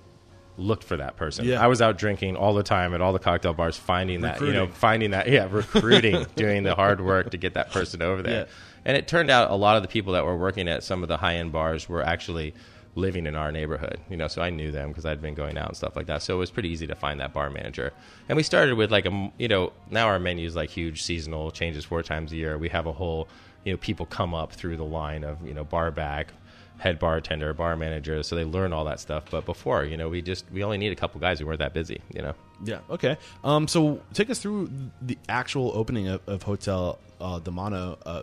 looked 0.57 0.84
for 0.84 0.97
that 0.97 1.16
person. 1.16 1.45
Yeah. 1.45 1.61
I 1.62 1.66
was 1.66 1.82
out 1.82 1.99
drinking 1.99 2.36
all 2.36 2.55
the 2.55 2.62
time 2.62 2.95
at 2.95 3.01
all 3.01 3.12
the 3.12 3.18
cocktail 3.18 3.53
bars, 3.55 3.76
finding 3.76 4.20
that 4.20 4.40
you 4.40 4.53
know, 4.53 4.68
finding 4.68 5.11
that 5.11 5.28
yeah, 5.28 5.49
recruiting, 5.51 6.26
doing 6.36 6.62
the 6.62 6.74
hard 6.76 7.01
work 7.01 7.30
to 7.30 7.36
get 7.36 7.55
that 7.55 7.72
person 7.72 8.03
over 8.03 8.22
there. 8.22 8.40
Yeah. 8.47 8.53
And 8.85 8.97
it 8.97 9.09
turned 9.09 9.30
out 9.30 9.51
a 9.51 9.55
lot 9.55 9.76
of 9.76 9.82
the 9.82 9.89
people 9.89 10.12
that 10.12 10.24
were 10.24 10.37
working 10.37 10.68
at 10.68 10.82
some 10.82 11.03
of 11.03 11.09
the 11.09 11.16
high 11.16 11.37
end 11.37 11.53
bars 11.53 11.89
were 11.89 12.03
actually 12.03 12.55
living 12.97 13.26
in 13.26 13.35
our 13.35 13.51
neighborhood. 13.51 13.99
You 14.09 14.16
know, 14.16 14.28
so 14.28 14.43
I 14.43 14.51
knew 14.51 14.70
them 14.70 14.89
because 14.89 15.05
I'd 15.05 15.20
been 15.20 15.35
going 15.35 15.59
out 15.59 15.68
and 15.68 15.76
stuff 15.76 15.97
like 15.97 16.07
that. 16.07 16.22
So 16.22 16.35
it 16.37 16.39
was 16.39 16.51
pretty 16.51 16.68
easy 16.68 16.87
to 16.87 16.95
find 16.95 17.20
that 17.20 17.32
bar 17.32 17.51
manager. 17.51 17.93
And 18.28 18.37
we 18.37 18.43
started 18.43 18.76
with 18.76 18.91
like 18.91 19.07
a, 19.07 19.32
you 19.39 19.49
know, 19.49 19.72
now 19.91 20.07
our 20.07 20.18
menu 20.18 20.47
is 20.47 20.57
like 20.57 20.70
huge, 20.70 21.03
seasonal, 21.03 21.51
changes 21.51 21.85
four 21.85 22.03
times 22.03 22.32
a 22.32 22.37
year. 22.37 22.59
We 22.59 22.68
have 22.68 22.87
a 22.87 22.93
whole, 22.93 23.28
you 23.64 23.72
know, 23.72 23.78
people 23.78 24.07
come 24.07 24.35
up 24.35 24.53
through 24.53 24.76
the 24.76 24.85
line 24.85 25.24
of 25.24 25.45
you 25.47 25.55
know 25.55 25.64
bar 25.64 25.91
back. 25.91 26.32
Head 26.76 26.99
bartender, 26.99 27.55
bar 27.55 27.76
manager, 27.76 28.24
so 28.24 28.35
they 28.35 28.43
learn 28.43 28.72
all 28.72 28.85
that 28.87 28.99
stuff. 28.99 29.26
But 29.30 29.47
before, 29.47 29.85
you 29.85 29.97
know, 29.97 30.09
we 30.09 30.20
just 30.20 30.45
we 30.53 30.64
only 30.64 30.76
need 30.76 30.91
a 30.91 30.97
couple 30.97 31.20
guys 31.20 31.39
who 31.39 31.47
weren't 31.47 31.61
that 31.61 31.72
busy, 31.72 32.01
you 32.12 32.20
know. 32.20 32.35
Yeah. 32.64 32.80
Okay. 32.91 33.16
Um. 33.45 33.68
So 33.68 34.01
take 34.12 34.28
us 34.28 34.41
through 34.41 34.68
the 35.01 35.16
actual 35.28 35.70
opening 35.72 36.09
of, 36.09 36.20
of 36.26 36.43
Hotel 36.43 36.99
uh, 37.20 37.39
Demano. 37.39 37.97
Uh, 38.05 38.22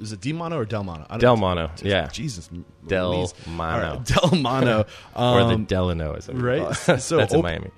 is 0.00 0.12
it 0.12 0.20
Demano 0.20 0.56
or 0.56 0.64
Delmano? 0.64 1.04
I 1.08 1.14
don't 1.18 1.20
Del. 1.20 1.36
Mono, 1.36 1.70
yeah. 1.82 2.06
Jesus. 2.08 2.48
Del 2.86 3.10
Louise. 3.10 3.34
Right, 3.48 4.04
Del 4.04 4.30
Mano. 4.40 4.80
or 5.16 5.44
the 5.44 5.54
Um, 5.54 5.64
Delano, 5.64 6.14
is 6.14 6.26
people 6.26 6.42
right. 6.42 6.72
So 7.00 7.16
that's 7.16 7.34
in 7.34 7.42
Miami. 7.42 7.70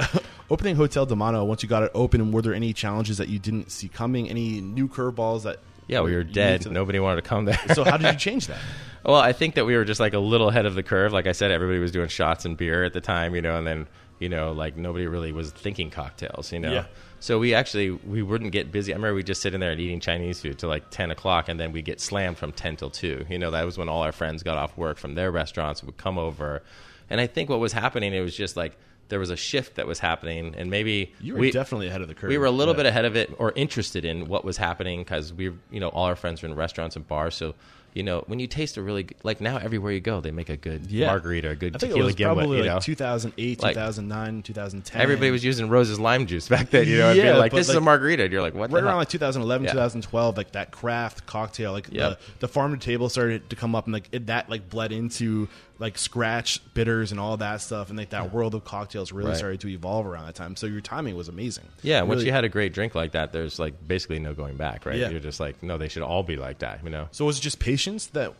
opening 0.51 0.77
Hotel 0.77 1.07
Demano. 1.07 1.47
Once 1.47 1.63
you 1.63 1.69
got 1.69 1.83
it 1.83 1.91
open, 1.95 2.31
were 2.33 2.43
there 2.43 2.55
any 2.55 2.73
challenges 2.73 3.19
that 3.19 3.29
you 3.29 3.39
didn't 3.39 3.71
see 3.71 3.89
coming? 3.89 4.29
Any 4.29 4.61
new 4.61 4.89
curveballs 4.89 5.43
that? 5.43 5.59
Yeah, 5.87 6.01
we 6.03 6.15
were 6.15 6.23
dead. 6.25 6.63
to- 6.63 6.71
Nobody 6.71 6.99
wanted 7.01 7.23
to 7.23 7.29
come 7.29 7.47
there. 7.47 7.59
So 7.75 7.83
how 7.85 7.97
did 7.97 8.13
you 8.13 8.19
change 8.19 8.47
that? 8.49 8.59
Well, 9.05 9.17
I 9.17 9.33
think 9.33 9.55
that 9.55 9.65
we 9.65 9.75
were 9.75 9.85
just 9.87 10.01
like 10.01 10.13
a 10.13 10.19
little 10.19 10.51
ahead 10.51 10.67
of 10.67 10.75
the 10.75 10.83
curve. 10.83 11.13
Like 11.15 11.27
I 11.27 11.33
said, 11.33 11.51
everybody 11.51 11.79
was 11.79 11.93
doing 11.93 12.09
shots 12.09 12.45
and 12.45 12.57
beer 12.59 12.85
at 12.85 12.93
the 12.93 13.01
time, 13.01 13.35
you 13.35 13.41
know, 13.41 13.57
and 13.57 13.67
then 13.67 13.87
you 14.19 14.29
know, 14.29 14.53
like 14.53 14.77
nobody 14.77 15.07
really 15.07 15.33
was 15.33 15.51
thinking 15.51 15.91
cocktails, 15.91 16.53
you 16.53 16.59
know. 16.61 16.73
Yeah. 16.73 16.85
So 17.21 17.39
we 17.39 17.53
actually 17.55 17.91
we 17.91 18.23
wouldn't 18.23 18.53
get 18.53 18.71
busy. 18.71 18.93
I 18.93 18.97
remember 18.97 19.15
we 19.17 19.23
just 19.25 19.43
sitting 19.43 19.59
there 19.61 19.73
and 19.73 19.81
eating 19.81 19.99
Chinese 20.01 20.41
food 20.41 20.59
till 20.59 20.69
like 20.69 20.91
ten 20.91 21.11
o'clock, 21.11 21.49
and 21.49 21.59
then 21.59 21.73
we 21.73 21.83
get 21.83 22.01
slammed 22.01 22.39
from 22.39 22.53
ten 22.53 22.77
till 22.77 22.91
two. 22.91 23.25
You 23.29 23.39
know, 23.39 23.51
that 23.51 23.65
was 23.65 23.77
when 23.77 23.89
all 23.89 24.03
our 24.03 24.13
friends 24.13 24.43
got 24.43 24.57
off 24.57 24.77
work 24.77 24.99
from 24.99 25.15
their 25.15 25.31
restaurants 25.33 25.83
would 25.83 25.97
come 25.97 26.17
over, 26.19 26.63
and 27.11 27.21
I 27.21 27.27
think 27.27 27.51
what 27.51 27.59
was 27.61 27.73
happening, 27.73 28.13
it 28.15 28.21
was 28.21 28.37
just 28.37 28.57
like 28.57 28.77
there 29.09 29.19
was 29.19 29.31
a 29.31 29.37
shift 29.37 29.77
that 29.77 29.87
was 29.87 29.99
happening, 29.99 30.55
and 30.59 30.71
maybe 30.71 31.13
You 31.21 31.33
were 31.33 31.41
we, 31.41 31.51
definitely 31.51 31.89
ahead 31.89 32.03
of 32.03 32.09
the 32.09 32.15
curve. 32.15 32.29
we 32.29 32.37
were 32.39 32.45
a 32.45 32.51
little 32.51 32.75
Yeah. 32.75 32.79
bit 32.83 32.87
ahead 32.87 33.05
of 33.07 33.17
it 33.17 33.35
or 33.39 33.53
interested 33.57 34.05
in 34.05 34.29
what 34.29 34.45
was 34.45 34.59
happening 34.59 35.01
because 35.01 35.33
we, 35.33 35.45
you 35.71 35.81
know, 35.81 35.89
all 35.89 36.05
our 36.05 36.15
friends 36.15 36.43
were 36.43 36.49
in 36.49 36.55
restaurants 36.55 36.95
and 36.95 37.09
bars. 37.09 37.35
So, 37.35 37.55
you 37.99 38.05
know, 38.05 38.23
when 38.29 38.39
you 38.39 38.47
taste 38.47 38.77
a 38.77 38.83
really 38.83 39.03
good, 39.03 39.17
like 39.25 39.41
now 39.41 39.57
everywhere 39.57 39.91
you 39.91 39.99
go, 39.99 40.21
they 40.21 40.31
make 40.31 40.49
a 40.51 40.57
good 40.57 40.87
Yeah. 40.89 41.09
margarita, 41.09 41.51
a 41.51 41.57
good 41.57 41.75
I 41.75 41.79
think 41.79 41.91
it 41.91 41.95
tequila 41.95 42.07
was 42.07 42.15
gimlet. 42.15 42.37
probably 42.37 42.57
You 42.59 42.63
like 42.63 42.73
know, 42.75 42.79
2008, 42.81 43.61
Like, 43.61 43.75
2009, 43.75 44.43
2010. 44.43 45.03
everybody 45.03 45.33
was 45.33 45.45
using 45.45 45.69
Rose's 45.69 45.99
lime 45.99 46.27
juice 46.27 46.47
back 46.55 46.71
then. 46.71 46.87
You 46.87 46.99
know, 46.99 47.11
Yeah, 47.13 47.37
like, 47.39 47.51
"This 47.51 47.69
is 47.69 47.75
a 47.75 47.81
margarita," 47.81 48.23
and 48.23 48.33
you're 48.33 48.41
like, 48.41 48.55
"What?" 48.55 48.71
right 48.71 48.85
around 48.85 48.99
like 48.99 49.09
2011 49.09 49.65
Yeah. 49.67 49.73
2012 49.73 50.37
like 50.37 50.53
that 50.53 50.71
craft 50.71 51.27
cocktail 51.27 51.73
like 51.73 51.89
Yep. 51.91 52.21
the, 52.21 52.47
the 52.47 52.49
farm 52.49 52.73
to 52.73 52.79
table 52.79 53.09
started 53.09 53.51
to 53.51 53.57
come 53.57 53.75
up 53.75 53.87
and 53.87 53.93
like 53.93 54.09
it, 54.13 54.27
that 54.29 54.49
like 54.49 54.71
bled 54.71 54.93
into 54.93 55.49
like 55.81 55.97
scratch 55.97 56.61
bitters 56.75 57.13
and 57.13 57.21
all 57.21 57.37
that 57.37 57.61
stuff 57.61 57.89
and 57.89 57.97
like 57.99 58.11
that 58.11 58.33
world 58.33 58.55
of 58.55 58.65
cocktails 58.65 59.13
really 59.13 59.31
Right. 59.31 59.37
started 59.39 59.61
to 59.61 59.69
evolve 59.69 60.07
around 60.07 60.27
that 60.27 60.35
time 60.35 60.57
so 60.57 60.67
your 60.67 60.81
timing 60.81 61.15
was 61.17 61.29
amazing 61.29 61.69
Yeah, 61.83 62.03
once 62.03 62.25
you 62.25 62.33
had 62.33 62.45
a 62.45 62.49
great 62.49 62.73
drink 62.75 62.95
like 62.97 63.13
that, 63.13 63.33
there's 63.33 63.59
like 63.59 63.75
basically 63.87 64.19
no 64.19 64.35
going 64.35 64.57
back, 64.57 64.87
right? 64.87 64.97
Yeah. 64.97 65.11
You're 65.11 65.21
just 65.21 65.39
like, 65.41 65.63
no, 65.63 65.79
they 65.79 65.89
should 65.89 66.03
all 66.03 66.23
be 66.25 66.37
like 66.37 66.59
that, 66.61 66.83
you 66.83 66.91
know? 66.91 67.09
so 67.13 67.25
was 67.25 67.39
it 67.39 67.43
just 67.43 67.59
patience 67.61 68.07
that 68.09 68.35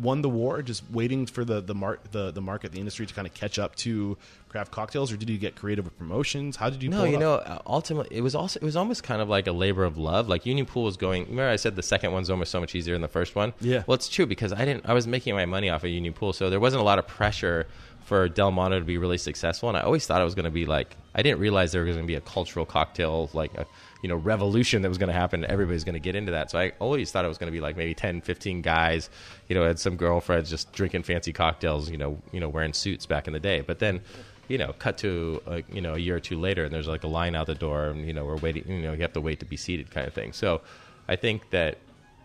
won 0.00 0.22
the 0.22 0.28
war 0.28 0.62
just 0.62 0.82
waiting 0.90 1.26
for 1.26 1.44
the 1.44 1.60
the, 1.60 1.74
mar- 1.74 1.98
the 2.12 2.30
the 2.30 2.40
market 2.40 2.72
the 2.72 2.78
industry 2.78 3.04
to 3.04 3.12
kind 3.12 3.26
of 3.26 3.34
catch 3.34 3.58
up 3.58 3.76
to 3.76 4.16
craft 4.48 4.70
cocktails 4.72 5.12
or 5.12 5.16
did 5.16 5.28
you 5.28 5.36
get 5.38 5.54
creative 5.54 5.84
with 5.84 5.96
promotions 5.98 6.56
how 6.56 6.70
did 6.70 6.82
you 6.82 6.88
No, 6.88 7.04
you 7.04 7.16
off? 7.16 7.20
know, 7.20 7.34
uh, 7.34 7.58
ultimately, 7.66 8.16
it 8.16 8.20
was 8.22 8.34
also 8.34 8.58
it 8.60 8.64
was 8.64 8.76
almost 8.76 9.02
kind 9.02 9.20
of 9.20 9.28
like 9.28 9.46
a 9.46 9.52
labor 9.52 9.84
of 9.84 9.98
love. 9.98 10.28
Like 10.28 10.46
Union 10.46 10.66
Pool 10.66 10.84
was 10.84 10.96
going. 10.96 11.24
Remember, 11.24 11.48
I 11.50 11.56
said 11.56 11.76
the 11.76 11.82
second 11.82 12.12
one's 12.12 12.30
almost 12.30 12.50
so 12.50 12.60
much 12.60 12.74
easier 12.74 12.94
than 12.94 13.02
the 13.02 13.08
first 13.08 13.34
one. 13.34 13.52
Yeah. 13.60 13.82
Well, 13.86 13.94
it's 13.94 14.08
true 14.08 14.26
because 14.26 14.52
I 14.52 14.64
didn't. 14.64 14.86
I 14.86 14.92
was 14.94 15.06
making 15.06 15.34
my 15.34 15.46
money 15.46 15.68
off 15.70 15.84
of 15.84 15.90
Union 15.90 16.12
Pool, 16.14 16.32
so 16.32 16.48
there 16.50 16.60
wasn't 16.60 16.80
a 16.80 16.84
lot 16.84 16.98
of 16.98 17.06
pressure 17.06 17.66
for 18.04 18.28
Delmano 18.28 18.78
to 18.78 18.84
be 18.84 18.98
really 18.98 19.18
successful. 19.18 19.68
And 19.68 19.78
I 19.78 19.82
always 19.82 20.06
thought 20.06 20.20
it 20.20 20.24
was 20.24 20.34
going 20.34 20.44
to 20.44 20.50
be 20.50 20.66
like. 20.66 20.96
I 21.14 21.20
didn't 21.22 21.40
realize 21.40 21.72
there 21.72 21.82
was 21.84 21.94
going 21.94 22.06
to 22.06 22.10
be 22.10 22.14
a 22.14 22.20
cultural 22.22 22.64
cocktail 22.64 23.28
like 23.34 23.52
a 23.54 23.66
you 24.02 24.08
know 24.08 24.16
revolution 24.16 24.82
that 24.82 24.88
was 24.88 24.98
going 24.98 25.08
to 25.08 25.14
happen. 25.14 25.44
Everybody's 25.44 25.84
going 25.84 25.94
to 25.94 26.00
get 26.00 26.14
into 26.14 26.32
that. 26.32 26.50
So 26.50 26.58
I 26.58 26.72
always 26.78 27.10
thought 27.10 27.24
it 27.24 27.28
was 27.28 27.38
going 27.38 27.50
to 27.50 27.56
be 27.56 27.60
like 27.60 27.76
maybe 27.76 27.94
10, 27.94 28.20
15 28.20 28.60
guys. 28.60 29.08
You 29.48 29.54
know, 29.54 29.64
had 29.64 29.78
some 29.78 29.96
girlfriends 29.96 30.50
just 30.50 30.72
drinking 30.72 31.04
fancy 31.04 31.32
cocktails. 31.32 31.90
You 31.90 31.98
know, 31.98 32.18
you 32.32 32.40
know, 32.40 32.48
wearing 32.48 32.72
suits 32.72 33.06
back 33.06 33.26
in 33.26 33.32
the 33.32 33.40
day. 33.40 33.60
But 33.60 33.78
then 33.78 34.02
you 34.48 34.58
know, 34.58 34.74
cut 34.78 34.98
to 34.98 35.40
a, 35.46 35.62
you 35.72 35.80
know 35.80 35.94
a 35.94 35.98
year 35.98 36.16
or 36.16 36.20
two 36.20 36.38
later, 36.38 36.64
and 36.64 36.74
there's 36.74 36.88
like 36.88 37.04
a 37.04 37.08
line 37.08 37.34
out 37.34 37.46
the 37.46 37.54
door, 37.54 37.86
and 37.86 38.06
you 38.06 38.12
know 38.12 38.24
we're 38.24 38.36
waiting. 38.36 38.68
You 38.68 38.82
know, 38.82 38.92
you 38.92 39.00
have 39.02 39.12
to 39.14 39.20
wait 39.20 39.40
to 39.40 39.46
be 39.46 39.56
seated, 39.56 39.90
kind 39.90 40.06
of 40.06 40.12
thing. 40.12 40.32
So, 40.32 40.60
I 41.08 41.16
think 41.16 41.50
that 41.50 41.78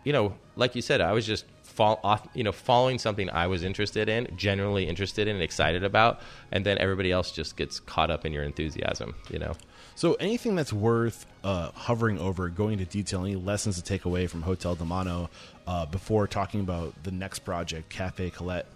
you 0.04 0.12
know, 0.12 0.34
like 0.56 0.74
you 0.74 0.82
said, 0.82 1.00
I 1.00 1.12
was 1.12 1.26
just 1.26 1.44
fall 1.62 2.00
off, 2.02 2.26
you 2.34 2.42
know, 2.42 2.52
following 2.52 2.98
something 2.98 3.30
I 3.30 3.46
was 3.46 3.62
interested 3.62 4.08
in, 4.08 4.28
generally 4.36 4.88
interested 4.88 5.28
in, 5.28 5.36
and 5.36 5.42
excited 5.42 5.84
about, 5.84 6.20
and 6.50 6.66
then 6.66 6.78
everybody 6.78 7.12
else 7.12 7.30
just 7.30 7.56
gets 7.56 7.80
caught 7.80 8.10
up 8.10 8.26
in 8.26 8.32
your 8.32 8.42
enthusiasm. 8.42 9.14
You 9.30 9.38
know, 9.38 9.54
So 9.98 10.14
anything 10.14 10.54
that's 10.54 10.72
worth 10.72 11.26
uh, 11.42 11.72
hovering 11.72 12.20
over, 12.20 12.48
going 12.50 12.74
into 12.74 12.84
detail, 12.84 13.24
any 13.24 13.34
lessons 13.34 13.74
to 13.78 13.82
take 13.82 14.04
away 14.04 14.28
from 14.28 14.42
Hotel 14.42 14.76
Demano 14.76 15.28
uh, 15.66 15.86
before 15.86 16.28
talking 16.28 16.60
about 16.60 16.94
the 17.02 17.10
next 17.10 17.40
project, 17.40 17.88
Cafe 17.88 18.30
Colette, 18.30 18.66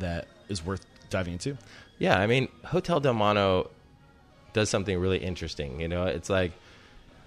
that 0.00 0.26
is 0.48 0.66
worth 0.66 0.84
diving 1.08 1.34
into? 1.34 1.56
Yeah, 2.00 2.18
I 2.18 2.26
mean, 2.26 2.48
Hotel 2.64 2.98
Delmano 2.98 3.70
does 4.54 4.70
something 4.70 4.98
really 4.98 5.18
interesting. 5.18 5.80
You 5.80 5.86
know, 5.86 6.06
it's 6.06 6.28
like 6.28 6.50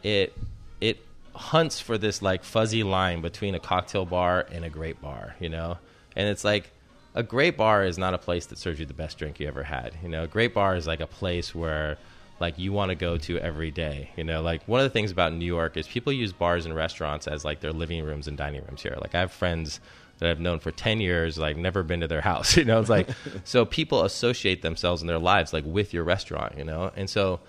it 0.04 0.38
it 0.82 1.00
hunts 1.34 1.80
for 1.80 1.98
this 1.98 2.22
like 2.22 2.44
fuzzy 2.44 2.84
line 2.84 3.22
between 3.22 3.56
a 3.56 3.60
cocktail 3.62 4.06
bar 4.06 4.46
and 4.52 4.66
a 4.66 4.70
great 4.70 5.02
bar. 5.02 5.38
You 5.40 5.48
know, 5.48 5.78
and 6.18 6.28
it's 6.28 6.44
like 6.44 6.72
a 7.14 7.24
great 7.24 7.56
bar 7.56 7.86
is 7.86 7.98
not 7.98 8.14
a 8.14 8.18
place 8.18 8.48
that 8.48 8.58
serves 8.58 8.82
you 8.82 8.86
the 8.86 8.94
best 8.94 9.18
drink 9.18 9.40
you 9.40 9.48
ever 9.48 9.64
had. 9.64 9.94
You 10.04 10.10
know, 10.10 10.24
a 10.24 10.28
great 10.28 10.54
bar 10.54 10.76
is 10.76 10.86
like 10.88 11.00
a 11.00 11.08
place 11.08 11.56
where 11.56 11.98
like 12.40 12.60
you 12.60 12.74
want 12.74 12.90
to 12.90 12.96
go 12.96 13.18
to 13.18 13.40
every 13.40 13.72
day. 13.72 14.12
You 14.18 14.24
know, 14.24 14.42
like 14.42 14.68
one 14.68 14.80
of 14.80 14.84
the 14.84 14.90
things 14.90 15.12
about 15.12 15.34
New 15.34 15.46
York 15.46 15.78
is 15.78 15.88
people 15.88 16.12
use 16.12 16.34
bars 16.34 16.66
and 16.66 16.76
restaurants 16.76 17.28
as 17.28 17.46
like 17.46 17.62
their 17.62 17.72
living 17.72 18.04
rooms 18.04 18.28
and 18.28 18.38
dining 18.38 18.64
rooms 18.66 18.82
here. 18.82 18.98
Like 19.00 19.16
I 19.16 19.22
have 19.22 19.32
friends 19.32 19.80
that 20.20 20.30
I've 20.30 20.40
known 20.40 20.60
for 20.60 20.72
10 20.72 21.02
years, 21.02 21.38
like 21.38 21.58
never 21.58 21.84
been 21.84 22.02
to 22.02 22.08
their 22.08 22.22
house, 22.22 22.56
you 22.58 22.66
know, 22.66 22.80
it's 22.80 22.90
like, 22.90 23.10
so 23.44 23.66
people 23.66 24.04
associate 24.04 24.62
themselves 24.62 25.02
in 25.02 25.08
their 25.08 25.20
lives, 25.20 25.54
like 25.54 25.64
with 25.66 25.94
your 25.94 26.04
restaurant, 26.04 26.58
you 26.58 26.64
know? 26.64 26.92
And 26.96 27.10
so, 27.10 27.42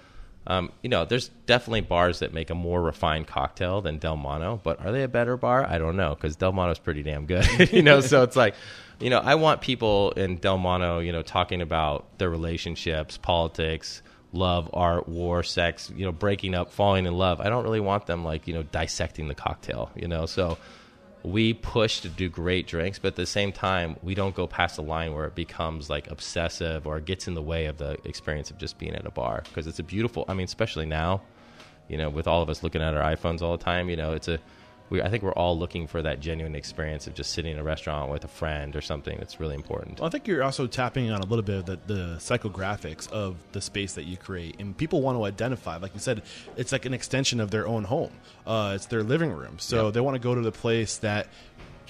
um, 0.48 0.70
you 0.82 0.88
know, 0.88 1.04
there's 1.04 1.28
definitely 1.46 1.80
bars 1.80 2.20
that 2.20 2.32
make 2.32 2.50
a 2.50 2.54
more 2.54 2.80
refined 2.80 3.26
cocktail 3.26 3.80
than 3.80 3.98
Delmano, 3.98 4.60
but 4.62 4.80
are 4.84 4.92
they 4.92 5.02
a 5.02 5.08
better 5.08 5.36
bar? 5.36 5.64
I 5.64 5.78
don't 5.78 5.96
know, 5.96 6.14
because 6.14 6.36
Delmano's 6.36 6.78
pretty 6.78 7.02
damn 7.02 7.26
good, 7.26 7.46
you 7.72 7.82
know? 7.82 8.00
So 8.00 8.22
it's 8.22 8.36
like, 8.36 8.54
you 9.00 9.10
know, 9.10 9.18
I 9.18 9.34
want 9.34 9.60
people 9.60 10.12
in 10.12 10.36
Delmano, 10.36 11.00
you 11.00 11.12
know, 11.12 11.22
talking 11.22 11.60
about 11.60 12.18
their 12.18 12.30
relationships, 12.30 13.16
politics, 13.16 14.02
love, 14.36 14.70
art, 14.72 15.08
war, 15.08 15.42
sex, 15.42 15.90
you 15.96 16.04
know, 16.04 16.12
breaking 16.12 16.54
up, 16.54 16.70
falling 16.70 17.06
in 17.06 17.14
love. 17.14 17.40
I 17.40 17.48
don't 17.48 17.64
really 17.64 17.80
want 17.80 18.06
them 18.06 18.24
like, 18.24 18.46
you 18.46 18.54
know, 18.54 18.62
dissecting 18.62 19.28
the 19.28 19.34
cocktail, 19.34 19.90
you 19.96 20.06
know? 20.06 20.26
So, 20.26 20.58
we 21.26 21.54
push 21.54 22.02
to 22.02 22.08
do 22.08 22.28
great 22.28 22.68
drinks, 22.68 23.00
but 23.00 23.08
at 23.08 23.16
the 23.16 23.26
same 23.26 23.50
time, 23.50 23.96
we 24.00 24.14
don't 24.14 24.36
go 24.36 24.46
past 24.46 24.76
the 24.76 24.82
line 24.82 25.12
where 25.12 25.24
it 25.24 25.34
becomes 25.34 25.90
like 25.90 26.08
obsessive 26.08 26.86
or 26.86 27.00
gets 27.00 27.26
in 27.26 27.34
the 27.34 27.42
way 27.42 27.66
of 27.66 27.78
the 27.78 27.98
experience 28.04 28.52
of 28.52 28.58
just 28.58 28.78
being 28.78 28.94
at 28.94 29.04
a 29.04 29.10
bar. 29.10 29.42
Because 29.48 29.66
it's 29.66 29.80
a 29.80 29.82
beautiful, 29.82 30.24
I 30.28 30.34
mean, 30.34 30.44
especially 30.44 30.86
now, 30.86 31.22
you 31.88 31.98
know, 31.98 32.10
with 32.10 32.28
all 32.28 32.42
of 32.42 32.48
us 32.48 32.62
looking 32.62 32.80
at 32.80 32.94
our 32.94 33.16
iPhones 33.16 33.42
all 33.42 33.56
the 33.56 33.64
time, 33.64 33.90
you 33.90 33.96
know, 33.96 34.12
it's 34.12 34.28
a, 34.28 34.38
we, 34.88 35.02
I 35.02 35.08
think 35.08 35.22
we're 35.22 35.32
all 35.32 35.58
looking 35.58 35.86
for 35.86 36.00
that 36.02 36.20
genuine 36.20 36.54
experience 36.54 37.06
of 37.06 37.14
just 37.14 37.32
sitting 37.32 37.52
in 37.52 37.58
a 37.58 37.64
restaurant 37.64 38.10
with 38.10 38.24
a 38.24 38.28
friend 38.28 38.76
or 38.76 38.80
something. 38.80 39.18
That's 39.18 39.40
really 39.40 39.54
important. 39.56 39.98
Well, 39.98 40.06
I 40.06 40.10
think 40.10 40.28
you're 40.28 40.44
also 40.44 40.66
tapping 40.66 41.10
on 41.10 41.20
a 41.20 41.26
little 41.26 41.42
bit 41.42 41.56
of 41.58 41.66
the, 41.66 41.78
the 41.86 42.02
psychographics 42.18 43.10
of 43.10 43.36
the 43.52 43.60
space 43.60 43.94
that 43.94 44.04
you 44.04 44.16
create, 44.16 44.56
and 44.60 44.76
people 44.76 45.02
want 45.02 45.18
to 45.18 45.24
identify. 45.24 45.76
Like 45.76 45.92
you 45.94 46.00
said, 46.00 46.22
it's 46.56 46.72
like 46.72 46.84
an 46.86 46.94
extension 46.94 47.40
of 47.40 47.50
their 47.50 47.66
own 47.66 47.84
home. 47.84 48.12
Uh, 48.46 48.72
it's 48.76 48.86
their 48.86 49.02
living 49.02 49.32
room, 49.32 49.58
so 49.58 49.86
Yeah. 49.86 49.90
they 49.90 50.00
want 50.00 50.14
to 50.14 50.20
go 50.20 50.34
to 50.34 50.40
the 50.40 50.52
place 50.52 50.98
that 50.98 51.26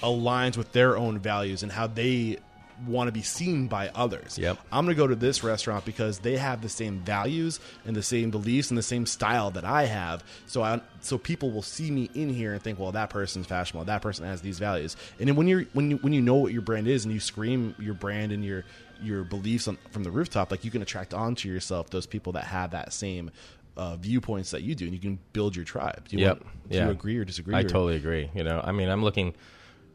aligns 0.01 0.57
with 0.57 0.71
their 0.73 0.97
own 0.97 1.17
values 1.19 1.63
and 1.63 1.71
how 1.71 1.87
they 1.87 2.37
want 2.85 3.07
to 3.07 3.11
be 3.11 3.21
seen 3.21 3.67
by 3.67 3.89
others. 3.95 4.37
Yep. 4.37 4.59
I'm 4.71 4.85
going 4.85 4.95
to 4.95 5.01
go 5.01 5.07
to 5.07 5.15
this 5.15 5.43
restaurant 5.43 5.85
because 5.85 6.19
they 6.19 6.37
have 6.37 6.61
the 6.61 6.69
same 6.69 6.99
values 6.99 7.59
and 7.85 7.95
the 7.95 8.03
same 8.03 8.29
beliefs 8.29 8.69
and 8.69 8.77
the 8.77 8.83
same 8.83 9.05
style 9.05 9.51
that 9.51 9.65
I 9.65 9.85
have. 9.85 10.23
So 10.45 10.61
I 10.61 10.81
so 11.01 11.17
people 11.17 11.51
will 11.51 11.61
see 11.63 11.89
me 11.89 12.09
in 12.13 12.29
here 12.29 12.53
and 12.53 12.61
think, 12.61 12.79
well, 12.79 12.91
that 12.91 13.09
person's 13.09 13.47
fashionable. 13.47 13.85
That 13.85 14.01
person 14.01 14.25
has 14.25 14.41
these 14.41 14.59
values. 14.59 14.95
And 15.19 15.27
then 15.27 15.35
when 15.35 15.47
you're 15.47 15.63
when 15.73 15.91
you 15.91 15.97
when 15.97 16.13
you 16.13 16.21
know 16.21 16.35
what 16.35 16.53
your 16.53 16.61
brand 16.61 16.87
is 16.87 17.05
and 17.05 17.13
you 17.13 17.19
scream 17.19 17.73
your 17.79 17.93
brand 17.93 18.31
and 18.31 18.43
your 18.45 18.63
your 19.01 19.23
beliefs 19.23 19.67
on, 19.67 19.77
from 19.91 20.03
the 20.03 20.11
rooftop, 20.11 20.51
like 20.51 20.65
you 20.65 20.71
can 20.71 20.81
attract 20.81 21.13
onto 21.13 21.47
yourself 21.49 21.89
those 21.89 22.05
people 22.05 22.33
that 22.33 22.43
have 22.45 22.71
that 22.71 22.93
same 22.93 23.31
uh, 23.75 23.95
viewpoints 23.95 24.49
that 24.51 24.63
you 24.63 24.73
do, 24.73 24.85
and 24.85 24.93
you 24.93 24.99
can 24.99 25.19
build 25.33 25.55
your 25.55 25.65
tribe. 25.65 26.07
Do 26.09 26.17
you, 26.17 26.23
Yep. 26.25 26.39
want- 26.43 26.69
do 26.71 26.77
yeah. 26.77 26.85
you 26.85 26.91
agree 26.91 27.17
or 27.17 27.23
disagree? 27.23 27.53
I 27.53 27.59
or- 27.59 27.63
totally 27.69 27.95
agree. 27.95 28.29
You 28.33 28.43
know, 28.43 28.59
I 28.63 28.71
mean, 28.71 28.89
I'm 28.89 29.03
looking 29.03 29.35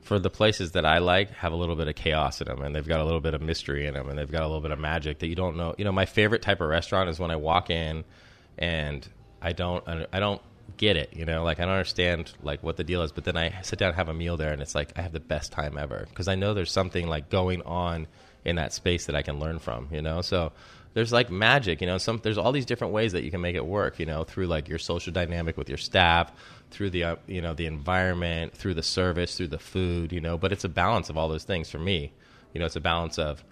for 0.03 0.19
the 0.19 0.31
places 0.31 0.73
that 0.73 0.85
I 0.85 0.99
like 0.99 1.31
have 1.31 1.53
a 1.53 1.57
little 1.57 1.77
bit 1.77 1.89
of 1.89 1.95
chaos 1.95 2.41
in 2.41 2.49
them, 2.49 2.63
and 2.63 2.75
they've 2.75 2.87
got 2.87 3.01
a 3.01 3.05
little 3.05 3.21
bit 3.21 3.35
of 3.35 3.41
mystery 3.41 3.87
in 3.87 3.95
them, 3.95 4.09
and 4.09 4.19
they've 4.19 4.31
got 4.31 4.43
a 4.43 4.47
little 4.47 4.61
bit 4.61 4.73
of 4.73 4.79
magic 4.79 5.21
that 5.21 5.29
you 5.29 5.37
don't 5.37 5.57
know. 5.57 5.75
You 5.79 5.85
know, 5.85 5.93
my 5.93 6.07
favorite 6.07 6.43
type 6.43 6.61
of 6.61 6.69
restaurant 6.69 7.09
is 7.09 7.19
when 7.19 7.31
I 7.31 7.37
walk 7.37 7.71
in 7.71 8.05
and 8.59 9.09
I 9.41 9.53
don't, 9.53 9.85
I 10.13 10.21
don't 10.21 10.43
get 10.77 10.97
it. 10.97 11.11
You 11.15 11.25
know, 11.25 11.45
like 11.45 11.61
I 11.61 11.65
don't 11.65 11.75
understand 11.75 12.33
like 12.43 12.63
what 12.63 12.77
the 12.77 12.85
deal 12.85 13.03
is, 13.03 13.13
but 13.13 13.25
then 13.25 13.37
I 13.37 13.63
sit 13.63 13.79
down 13.79 13.91
and 13.91 13.97
have 13.97 14.09
a 14.09 14.15
meal 14.15 14.37
there, 14.37 14.53
and 14.53 14.61
it's 14.61 14.75
like 14.75 14.93
I 14.97 15.03
have 15.03 15.13
the 15.13 15.21
best 15.21 15.53
time 15.53 15.79
ever 15.79 16.07
because 16.09 16.27
I 16.29 16.35
know 16.35 16.53
there's 16.53 16.73
something 16.73 17.07
like 17.07 17.31
going 17.31 17.63
on 17.63 18.09
in 18.45 18.57
that 18.57 18.73
space 18.73 19.07
that 19.07 19.15
I 19.15 19.23
can 19.23 19.39
learn 19.39 19.61
from. 19.61 19.89
You 19.93 20.03
know, 20.03 20.21
so 20.21 20.53
there's 20.95 21.13
like 21.13 21.31
magic, 21.31 21.81
you 21.81 21.87
know, 21.87 21.99
some 21.99 22.21
there's 22.23 22.39
all 22.39 22.53
these 22.53 22.67
different 22.67 22.93
ways 22.93 23.13
that 23.13 23.25
you 23.25 23.31
can 23.31 23.41
make 23.41 23.57
it 23.57 23.65
work, 23.65 23.99
you 23.99 24.07
know, 24.07 24.25
through 24.25 24.47
like 24.47 24.69
your 24.69 24.79
social 24.79 25.13
dynamic 25.13 25.57
with 25.57 25.69
your 25.69 25.79
staff, 25.79 26.33
through 26.73 26.91
the 26.91 27.05
uh, 27.05 27.17
you 27.27 27.41
know, 27.41 27.55
the 27.55 27.67
environment, 27.67 28.55
through 28.55 28.75
the 28.75 28.83
service, 28.83 29.37
through 29.37 29.49
the 29.49 29.59
food, 29.59 30.13
you 30.13 30.21
know, 30.21 30.37
but 30.39 30.53
it's 30.53 30.65
a 30.65 30.69
balance 30.69 31.11
of 31.11 31.17
all 31.17 31.29
those 31.29 31.45
things 31.45 31.71
for 31.71 31.79
me. 31.79 32.13
You 32.55 32.61
know, 32.61 32.67
it's 32.67 32.77
a 32.77 32.81
balance 32.81 33.19
of 33.19 33.45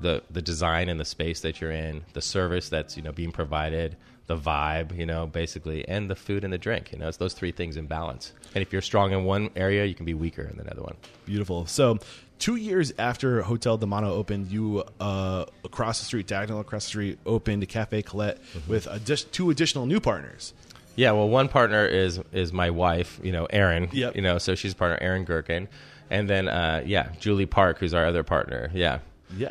the 0.00 0.22
the 0.30 0.42
design 0.42 0.88
and 0.88 0.98
the 0.98 1.04
space 1.04 1.40
that 1.40 1.60
you're 1.60 1.70
in, 1.72 2.04
the 2.12 2.20
service 2.22 2.68
that's, 2.68 2.96
you 2.96 3.02
know, 3.02 3.12
being 3.12 3.32
provided, 3.32 3.96
the 4.26 4.36
vibe, 4.36 4.96
you 4.98 5.06
know, 5.06 5.26
basically, 5.26 5.86
and 5.88 6.10
the 6.10 6.16
food 6.16 6.44
and 6.44 6.52
the 6.52 6.58
drink, 6.58 6.90
you 6.92 6.98
know, 6.98 7.08
it's 7.08 7.16
those 7.18 7.34
three 7.34 7.52
things 7.52 7.76
in 7.76 7.86
balance. 7.86 8.32
And 8.54 8.62
if 8.62 8.72
you're 8.72 8.82
strong 8.82 9.12
in 9.12 9.24
one 9.24 9.50
area, 9.54 9.84
you 9.84 9.94
can 9.94 10.04
be 10.06 10.14
weaker 10.14 10.42
in 10.42 10.56
the 10.56 10.68
other 10.70 10.82
one. 10.82 10.96
Beautiful. 11.26 11.66
So, 11.66 11.98
two 12.38 12.56
years 12.56 12.92
after 12.98 13.42
Hotel 13.42 13.76
De 13.76 13.86
Demano 13.86 14.08
opened, 14.10 14.48
you 14.50 14.82
uh, 14.98 15.44
across 15.62 15.98
the 16.00 16.06
street, 16.06 16.26
diagonal 16.26 16.60
across 16.60 16.84
the 16.84 16.88
street, 16.88 17.18
opened 17.26 17.68
Cafe 17.68 18.02
Colette 18.02 18.38
Mm-hmm. 18.56 18.70
with 18.70 18.86
addi- 18.86 19.30
two 19.30 19.50
additional 19.50 19.86
new 19.86 20.00
partners. 20.00 20.54
Yeah, 20.96 21.12
well, 21.12 21.28
one 21.28 21.48
partner 21.48 21.84
is 21.86 22.20
is 22.32 22.52
my 22.52 22.70
wife, 22.70 23.18
you 23.22 23.32
know, 23.32 23.46
Erin. 23.46 23.88
Yep. 23.92 24.16
You 24.16 24.22
know, 24.22 24.38
so 24.38 24.54
she's 24.54 24.74
partner 24.74 24.98
Erin 25.00 25.24
Gherkin, 25.24 25.68
and 26.10 26.28
then 26.30 26.48
uh, 26.48 26.82
yeah, 26.86 27.08
Julie 27.20 27.46
Park, 27.46 27.78
who's 27.78 27.94
our 27.94 28.06
other 28.06 28.22
partner. 28.22 28.70
Yeah, 28.74 28.98
Yeah. 29.36 29.50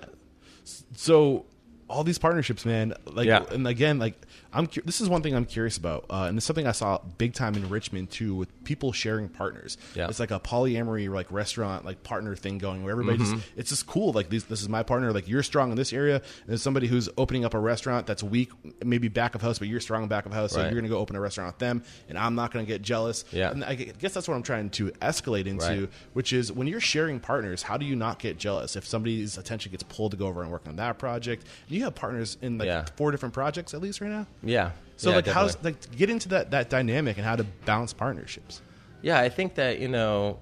So, 0.95 1.45
all 1.89 2.03
these 2.03 2.17
partnerships, 2.17 2.65
man. 2.65 2.93
Like, 3.05 3.27
Yeah. 3.27 3.43
and 3.51 3.67
again, 3.67 3.99
like 3.99 4.15
I'm. 4.53 4.67
cu- 4.67 4.81
This 4.85 5.01
is 5.01 5.09
one 5.09 5.21
thing 5.21 5.35
I'm 5.35 5.45
curious 5.45 5.77
about, 5.77 6.05
uh, 6.09 6.25
and 6.27 6.37
it's 6.37 6.45
something 6.45 6.67
I 6.67 6.71
saw 6.71 6.99
big 7.17 7.33
time 7.33 7.55
in 7.55 7.67
Richmond 7.69 8.11
too, 8.11 8.35
with 8.35 8.63
people 8.63 8.91
sharing 8.91 9.29
partners. 9.29 9.77
Yeah. 9.95 10.07
It's 10.07 10.19
like 10.19 10.31
a 10.31 10.39
polyamory, 10.39 11.09
like 11.13 11.31
restaurant, 11.31 11.85
like 11.85 12.03
partner 12.03 12.35
thing 12.35 12.57
going, 12.57 12.83
where 12.83 12.91
everybody 12.91 13.17
Mm-hmm. 13.19 13.33
just. 13.35 13.47
It's 13.55 13.69
just 13.69 13.87
cool. 13.87 14.11
Like 14.13 14.29
these, 14.29 14.45
this 14.45 14.61
is 14.61 14.69
my 14.69 14.83
partner. 14.83 15.11
Like 15.11 15.27
you're 15.27 15.43
strong 15.43 15.71
in 15.71 15.75
this 15.77 15.93
area, 15.93 16.15
and 16.17 16.47
there's 16.47 16.61
somebody 16.61 16.87
who's 16.87 17.09
opening 17.17 17.45
up 17.45 17.53
a 17.53 17.59
restaurant 17.59 18.05
that's 18.07 18.23
weak, 18.23 18.51
maybe 18.83 19.07
back 19.07 19.35
of 19.35 19.41
house, 19.41 19.59
but 19.59 19.67
you're 19.67 19.79
strong 19.79 20.03
in 20.03 20.09
back 20.09 20.25
of 20.25 20.33
house, 20.33 20.51
so 20.53 20.61
you're 20.61 20.71
going 20.71 20.83
to 20.83 20.89
go 20.89 20.97
open 20.97 21.15
a 21.15 21.19
restaurant 21.19 21.53
with 21.53 21.59
them, 21.59 21.83
and 22.09 22.17
I'm 22.17 22.35
not 22.35 22.51
going 22.51 22.65
to 22.65 22.71
get 22.71 22.81
jealous. 22.81 23.25
Yeah. 23.31 23.51
And 23.51 23.63
I 23.63 23.75
guess 23.75 24.13
that's 24.13 24.27
what 24.27 24.35
I'm 24.35 24.43
trying 24.43 24.69
to 24.71 24.91
escalate 25.01 25.45
into, 25.47 25.63
Right. 25.65 25.89
which 26.13 26.33
is 26.33 26.51
when 26.51 26.67
you're 26.67 26.79
sharing 26.79 27.19
partners, 27.19 27.63
how 27.63 27.77
do 27.77 27.85
you 27.85 27.95
not 27.95 28.19
get 28.19 28.37
jealous 28.37 28.75
if 28.75 28.85
somebody's 28.85 29.37
attention 29.37 29.71
gets 29.71 29.83
pulled 29.83 30.11
to 30.11 30.17
go 30.17 30.27
over 30.27 30.41
and 30.41 30.51
work 30.51 30.67
on 30.67 30.75
that 30.77 30.97
project? 30.99 31.45
You 31.67 31.83
have 31.83 31.95
partners 31.95 32.37
in 32.41 32.57
like 32.57 32.67
Yeah. 32.67 32.85
four 32.95 33.11
different 33.11 33.33
projects 33.33 33.73
at 33.73 33.81
least 33.81 34.01
right 34.01 34.11
now. 34.11 34.27
Yeah. 34.43 34.71
So 34.97 35.09
Yeah, 35.09 35.15
like 35.17 35.27
how's 35.27 35.61
like 35.63 35.95
get 35.95 36.09
into 36.09 36.29
that 36.29 36.51
that 36.51 36.69
dynamic 36.69 37.17
and 37.17 37.25
how 37.25 37.35
to 37.35 37.43
balance 37.65 37.93
partnerships. 37.93 38.61
Yeah, 39.01 39.19
I 39.19 39.29
think 39.29 39.55
that 39.55 39.79
you 39.79 39.87
know, 39.87 40.39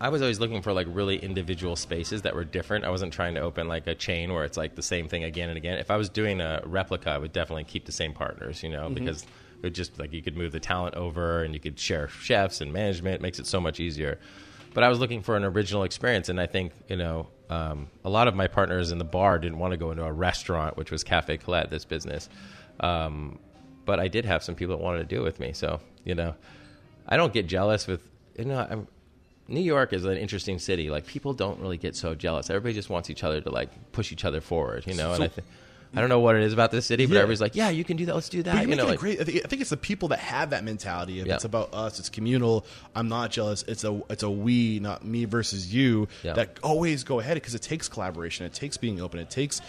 I 0.00 0.08
was 0.08 0.22
always 0.22 0.40
looking 0.40 0.62
for 0.62 0.72
like 0.72 0.86
really 0.90 1.16
individual 1.16 1.76
spaces 1.76 2.22
that 2.22 2.34
were 2.34 2.44
different. 2.44 2.84
I 2.84 2.90
wasn't 2.90 3.12
trying 3.12 3.34
to 3.34 3.40
open 3.40 3.68
like 3.68 3.86
a 3.86 3.94
chain 3.94 4.32
where 4.32 4.44
it's 4.44 4.56
like 4.56 4.74
the 4.74 4.82
same 4.82 5.08
thing 5.08 5.24
again 5.24 5.48
and 5.48 5.58
again. 5.58 5.78
If 5.78 5.90
I 5.90 5.96
was 5.96 6.08
doing 6.08 6.40
a 6.40 6.62
replica, 6.64 7.10
I 7.10 7.18
would 7.18 7.32
definitely 7.32 7.64
keep 7.64 7.84
the 7.84 7.92
same 7.92 8.12
partners, 8.12 8.62
you 8.62 8.70
know, 8.70 8.88
because 8.88 9.22
it 9.22 9.62
would 9.62 9.74
just 9.74 9.98
like 9.98 10.12
you 10.12 10.22
could 10.22 10.36
move 10.36 10.52
the 10.52 10.60
talent 10.60 10.94
over 10.94 11.44
and 11.44 11.52
you 11.52 11.60
could 11.60 11.78
share 11.78 12.08
chefs 12.08 12.60
and 12.60 12.72
management. 12.72 13.16
It 13.16 13.20
makes 13.20 13.38
it 13.38 13.46
so 13.46 13.60
much 13.60 13.78
easier. 13.78 14.18
But 14.72 14.84
I 14.84 14.88
was 14.88 14.98
looking 14.98 15.22
for 15.22 15.36
an 15.36 15.44
original 15.44 15.82
experience, 15.82 16.28
and 16.28 16.40
I 16.40 16.46
think 16.46 16.72
you 16.88 16.96
know 16.96 17.28
um, 17.50 17.88
a 18.04 18.10
lot 18.10 18.28
of 18.28 18.34
my 18.34 18.46
partners 18.46 18.92
in 18.92 18.98
the 18.98 19.04
bar 19.04 19.38
didn't 19.38 19.58
want 19.58 19.72
to 19.72 19.76
go 19.76 19.90
into 19.90 20.04
a 20.04 20.12
restaurant, 20.12 20.76
which 20.76 20.90
was 20.90 21.04
Cafe 21.04 21.36
Colette, 21.38 21.70
this 21.70 21.84
business. 21.84 22.28
Um, 22.80 23.38
but 23.84 24.00
I 24.00 24.08
did 24.08 24.24
have 24.24 24.42
some 24.42 24.54
people 24.54 24.76
that 24.76 24.82
wanted 24.82 24.98
to 24.98 25.04
do 25.14 25.20
it 25.20 25.24
with 25.24 25.40
me, 25.40 25.52
so 25.52 25.80
you 26.04 26.14
know, 26.14 26.34
I 27.06 27.16
don't 27.16 27.32
get 27.32 27.46
jealous 27.46 27.86
with 27.86 28.00
you 28.38 28.44
know. 28.46 28.66
I'm, 28.70 28.86
New 29.48 29.60
York 29.60 29.92
is 29.92 30.04
an 30.04 30.16
interesting 30.16 30.60
city. 30.60 30.90
Like 30.90 31.06
people 31.06 31.32
don't 31.34 31.58
really 31.60 31.76
get 31.76 31.96
so 31.96 32.14
jealous. 32.14 32.50
Everybody 32.50 32.72
just 32.74 32.88
wants 32.88 33.10
each 33.10 33.24
other 33.24 33.40
to 33.40 33.50
like 33.50 33.92
push 33.92 34.12
each 34.12 34.24
other 34.24 34.40
forward, 34.40 34.86
you 34.86 34.94
know. 34.94 35.08
So- 35.10 35.14
and 35.14 35.24
I 35.24 35.28
think 35.28 35.46
I 35.92 35.98
don't 35.98 36.08
know 36.08 36.20
what 36.20 36.36
it 36.36 36.44
is 36.44 36.52
about 36.52 36.70
this 36.70 36.86
city, 36.86 37.04
but 37.06 37.14
Yeah. 37.14 37.22
everybody's 37.22 37.40
like, 37.40 37.56
"Yeah, 37.56 37.68
you 37.70 37.82
can 37.82 37.96
do 37.96 38.06
that. 38.06 38.14
Let's 38.14 38.28
do 38.28 38.44
that." 38.44 38.64
You're 38.68 38.76
know, 38.76 38.86
like, 38.86 39.00
great. 39.00 39.20
I 39.20 39.24
think, 39.24 39.44
I 39.44 39.48
think 39.48 39.60
it's 39.60 39.70
the 39.70 39.76
people 39.76 40.06
that 40.10 40.20
have 40.20 40.50
that 40.50 40.62
mentality. 40.62 41.18
If 41.18 41.26
Yeah. 41.26 41.34
it's 41.34 41.44
about 41.44 41.74
us, 41.74 41.98
it's 41.98 42.08
communal. 42.08 42.64
I'm 42.94 43.08
not 43.08 43.32
jealous. 43.32 43.64
It's 43.66 43.82
a 43.82 44.00
it's 44.08 44.22
a 44.22 44.30
we, 44.30 44.78
not 44.78 45.04
me 45.04 45.24
versus 45.24 45.74
you. 45.74 46.06
Yeah. 46.22 46.34
That 46.34 46.60
always 46.62 47.02
go 47.02 47.18
ahead 47.18 47.34
because 47.34 47.56
it 47.56 47.62
takes 47.62 47.88
collaboration. 47.88 48.46
It 48.46 48.54
takes 48.54 48.76
being 48.76 49.00
open. 49.00 49.18
It 49.18 49.30
takes 49.30 49.60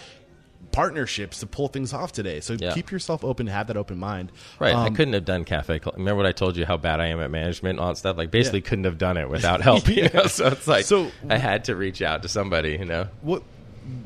partnerships 0.71 1.39
to 1.41 1.47
pull 1.47 1.67
things 1.67 1.93
off 1.93 2.11
today. 2.11 2.39
So 2.39 2.55
Yeah. 2.59 2.73
keep 2.73 2.91
yourself 2.91 3.23
open. 3.25 3.47
Have 3.47 3.67
that 3.67 3.77
open 3.77 3.97
mind. 3.97 4.31
Right. 4.59 4.73
I 4.73 4.87
Um, 4.87 4.95
couldn't 4.95 5.13
have 5.13 5.25
done 5.25 5.43
Cafe. 5.43 5.79
Col- 5.79 5.93
Remember 5.97 6.15
what 6.17 6.25
I 6.25 6.31
told 6.31 6.55
you 6.55 6.65
how 6.65 6.77
bad 6.77 6.99
I 6.99 7.07
am 7.07 7.19
at 7.19 7.29
management 7.29 7.71
and 7.77 7.79
all 7.81 7.89
that 7.89 7.97
stuff? 7.97 8.17
Like, 8.17 8.31
basically, 8.31 8.61
couldn't 8.61 8.85
have 8.85 8.97
done 8.97 9.17
it 9.17 9.29
without 9.29 9.61
help. 9.61 9.87
You 9.89 10.09
know? 10.13 10.27
So 10.27 10.47
it's 10.47 10.67
like, 10.67 10.85
So- 10.85 11.11
I 11.29 11.37
had 11.37 11.65
to 11.65 11.75
reach 11.75 12.01
out 12.01 12.21
to 12.23 12.27
somebody, 12.29 12.71
you 12.73 12.85
know, 12.85 13.07
What? 13.21 13.43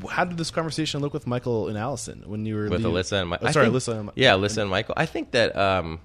How 0.09 0.23
did 0.23 0.37
this 0.37 0.51
conversation 0.51 1.01
look 1.01 1.13
with 1.13 1.27
Michael 1.27 1.67
and 1.67 1.77
Allison 1.77 2.23
when 2.25 2.45
you 2.45 2.55
were 2.55 2.69
with 2.69 2.81
Alyssa 2.83 3.13
and 3.21 3.21
Oh, 3.23 3.25
Michael. 3.25 3.51
sorry, 3.51 3.67
Alyssa. 3.67 3.99
And, 3.99 4.09
Yeah, 4.15 4.31
Alyssa 4.31 4.59
and 4.61 4.69
Michael. 4.71 4.93
I 4.97 5.05
think 5.05 5.31
that, 5.31 5.55
um, 5.57 5.99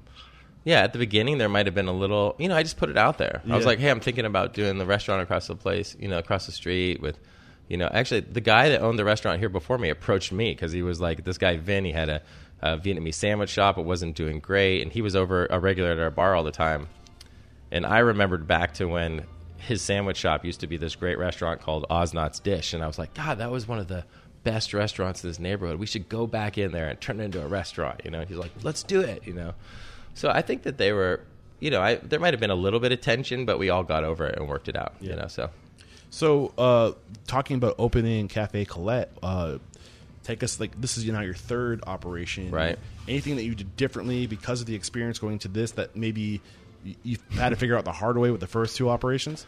yeah, 0.65 0.81
at 0.81 0.93
the 0.93 0.99
beginning 0.99 1.39
there 1.39 1.49
might 1.49 1.67
have 1.67 1.75
been 1.75 1.87
a 1.89 1.93
little, 1.93 2.35
you 2.39 2.49
know, 2.49 2.57
I 2.57 2.65
just 2.65 2.77
put 2.77 2.91
it 2.91 2.99
out 2.99 3.17
there. 3.19 3.43
I 3.49 3.57
was 3.57 3.65
like, 3.65 3.79
hey, 3.79 3.89
I'm 3.91 4.01
thinking 4.01 4.27
about 4.27 4.53
doing 4.55 4.77
the 4.79 4.85
restaurant 4.87 5.23
across 5.23 5.47
the 5.47 5.55
place, 5.55 5.97
you 6.01 6.09
know, 6.09 6.19
across 6.19 6.47
the 6.47 6.53
street 6.53 7.01
with, 7.01 7.19
you 7.71 7.77
know, 7.77 7.89
actually 7.93 8.21
the 8.21 8.41
guy 8.41 8.69
that 8.69 8.83
owned 8.83 8.99
the 8.99 9.05
restaurant 9.05 9.39
here 9.39 9.49
before 9.49 9.79
me 9.79 9.89
approached 9.91 10.33
me 10.33 10.51
because 10.51 10.73
he 10.73 10.83
was 10.83 11.01
like, 11.01 11.25
this 11.25 11.39
guy 11.39 11.57
Vin, 11.57 11.85
he 11.85 11.93
had 11.93 12.09
a, 12.09 12.23
a 12.61 12.77
Vietnamese 12.77 13.15
sandwich 13.15 13.49
shop. 13.49 13.79
It 13.79 13.85
wasn't 13.85 14.17
doing 14.17 14.41
great, 14.41 14.83
and 14.83 14.93
he 14.93 15.01
was 15.01 15.15
over 15.15 15.47
a 15.47 15.61
regular 15.61 15.93
at 15.93 15.99
our 16.01 16.11
bar 16.11 16.35
all 16.35 16.43
the 16.43 16.51
time. 16.51 16.89
And 17.71 17.87
I 17.87 18.01
remembered 18.01 18.49
back 18.49 18.75
to 18.75 18.87
when 18.87 19.25
his 19.57 19.83
sandwich 19.83 20.17
shop 20.17 20.45
used 20.45 20.61
to 20.61 20.67
be 20.67 20.79
this 20.79 20.97
great 20.97 21.17
restaurant 21.17 21.61
called 21.61 21.87
Oznot's 21.89 22.41
Dish, 22.41 22.75
and 22.75 22.83
I 22.83 22.89
was 22.89 22.99
like, 22.99 23.15
God, 23.15 23.39
that 23.39 23.53
was 23.53 23.69
one 23.69 23.79
of 23.79 23.87
the 23.87 24.05
best 24.43 24.75
restaurants 24.75 25.23
in 25.23 25.31
this 25.31 25.39
neighborhood. 25.39 25.79
We 25.79 25.87
should 25.87 26.09
go 26.09 26.27
back 26.27 26.59
in 26.59 26.73
there 26.73 26.89
and 26.89 27.01
turn 27.01 27.21
it 27.21 27.25
into 27.25 27.41
a 27.41 27.47
restaurant. 27.47 28.01
You 28.05 28.11
know, 28.11 28.25
he's 28.25 28.37
like, 28.37 28.51
let's 28.65 28.83
do 28.83 29.01
it. 29.01 29.25
You 29.27 29.35
know, 29.35 29.55
so 30.15 30.29
I 30.29 30.43
think 30.43 30.65
that 30.65 30.77
they 30.77 30.93
were, 30.93 31.21
you 31.61 31.71
know, 31.71 31.81
I 31.81 31.97
there 31.97 32.19
might 32.19 32.35
have 32.35 32.41
been 32.41 32.51
a 32.51 32.57
little 32.57 32.81
bit 32.81 32.91
of 32.91 33.01
tension, 33.01 33.45
but 33.45 33.61
we 33.61 33.71
all 33.71 33.85
got 33.85 34.03
over 34.03 34.27
it 34.27 34.37
and 34.37 34.49
worked 34.49 34.69
it 34.69 34.77
out. 34.77 34.95
You 35.01 35.15
know, 35.15 35.29
so 35.29 35.51
So, 36.11 36.53
uh, 36.59 36.93
talking 37.27 37.57
about 37.57 37.77
opening 37.79 38.29
Cafe 38.29 38.65
Colette, 38.65 39.13
uh, 39.23 39.59
take 40.25 40.43
us 40.43 40.61
like 40.61 40.79
this 40.81 40.99
is 40.99 41.05
you 41.05 41.13
know 41.13 41.21
your 41.21 41.35
third 41.35 41.83
operation, 41.87 42.51
Right. 42.51 42.79
Anything 43.09 43.37
that 43.37 43.45
you 43.45 43.55
did 43.55 43.77
differently 43.77 44.27
because 44.27 44.61
of 44.61 44.67
the 44.67 44.75
experience 44.75 45.19
going 45.19 45.39
to 45.41 45.49
this 45.49 45.73
that 45.73 45.97
maybe 45.97 46.41
you, 47.03 47.19
had 47.33 47.51
to 47.51 47.57
figure 47.57 47.77
out 47.77 47.85
the 47.85 47.93
hard 47.93 48.17
way 48.19 48.31
with 48.31 48.41
the 48.41 48.47
first 48.47 48.77
two 48.77 48.89
operations? 48.89 49.47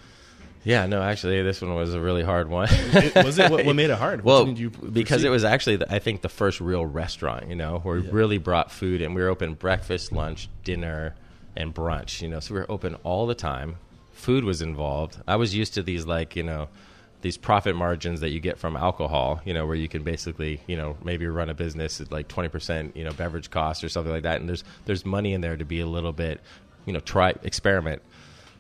yeah, 0.65 0.87
no, 0.87 1.03
actually, 1.03 1.43
this 1.43 1.61
one 1.61 1.75
was 1.75 1.95
a 1.95 2.01
really 2.01 2.23
hard 2.23 2.49
one. 2.49 2.69
It, 2.93 3.25
was 3.25 3.39
it 3.39 3.51
what, 3.51 3.65
what 3.65 3.75
made 3.75 3.91
it 3.91 3.99
hard? 3.99 4.23
What 4.23 4.47
Well, 4.47 4.71
because 4.93 5.25
it 5.25 5.29
was 5.29 5.45
actually, 5.45 5.77
the, 5.77 5.93
I 5.93 5.99
think, 5.99 6.23
the 6.23 6.29
first 6.29 6.61
real 6.61 6.87
restaurant, 6.87 7.49
you 7.49 7.57
know, 7.57 7.81
where 7.83 8.01
we 8.01 8.09
really 8.09 8.39
brought 8.39 8.71
food 8.71 9.03
and 9.03 9.15
we 9.15 9.23
were 9.23 9.29
open 9.29 9.55
breakfast, 9.55 10.13
lunch, 10.13 10.49
dinner, 10.63 11.15
and 11.57 11.75
brunch, 11.75 12.23
you 12.23 12.29
know, 12.29 12.39
so 12.39 12.55
we 12.55 12.61
were 12.61 12.71
open 12.71 12.95
all 13.03 13.27
the 13.27 13.35
time. 13.35 13.77
Food 14.23 14.45
was 14.45 14.63
involved. 14.63 15.21
I 15.27 15.35
was 15.35 15.53
used 15.53 15.75
to 15.75 15.83
these, 15.83 16.07
like, 16.07 16.37
you 16.37 16.45
know, 16.45 16.69
these 17.23 17.37
profit 17.37 17.75
margins 17.75 18.21
that 18.21 18.31
you 18.31 18.39
get 18.39 18.57
from 18.57 18.77
alcohol, 18.77 19.41
you 19.45 19.53
know, 19.53 19.67
where 19.67 19.75
you 19.75 19.89
can 19.89 20.05
basically, 20.05 20.61
you 20.69 20.77
know, 20.77 20.97
maybe 21.03 21.27
run 21.27 21.51
a 21.51 21.55
business 21.55 22.01
at 22.01 22.13
like 22.13 22.29
20%, 22.29 22.95
you 22.95 23.03
know, 23.03 23.11
beverage 23.13 23.51
cost 23.51 23.83
or 23.83 23.89
something 23.89 24.13
like 24.13 24.23
that. 24.23 24.39
And 24.39 24.49
there's, 24.49 24.63
there's 24.85 25.05
money 25.05 25.33
in 25.33 25.41
there 25.41 25.57
to 25.57 25.65
be 25.65 25.81
a 25.81 25.87
little 25.87 26.13
bit, 26.13 26.41
you 26.87 26.93
know, 26.93 27.01
try, 27.01 27.35
experiment 27.43 28.01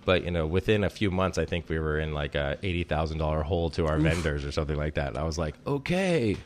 but 0.05 0.25
you 0.25 0.33
know 0.33 0.49
within 0.49 0.83
a 0.83 0.91
few 0.91 1.13
months 1.13 1.39
i 1.39 1.45
think 1.45 1.69
we 1.69 1.79
were 1.79 1.97
in 1.97 2.13
like 2.13 2.35
a 2.35 2.59
$80000 2.61 3.45
hole 3.45 3.71
to 3.71 3.87
our 3.87 3.99
vendors 3.99 4.45
or 4.45 4.51
something 4.51 4.77
like 4.77 4.95
that 4.95 5.11
and 5.11 5.17
i 5.17 5.23
was 5.23 5.39
like 5.39 5.55
okay 5.65 6.37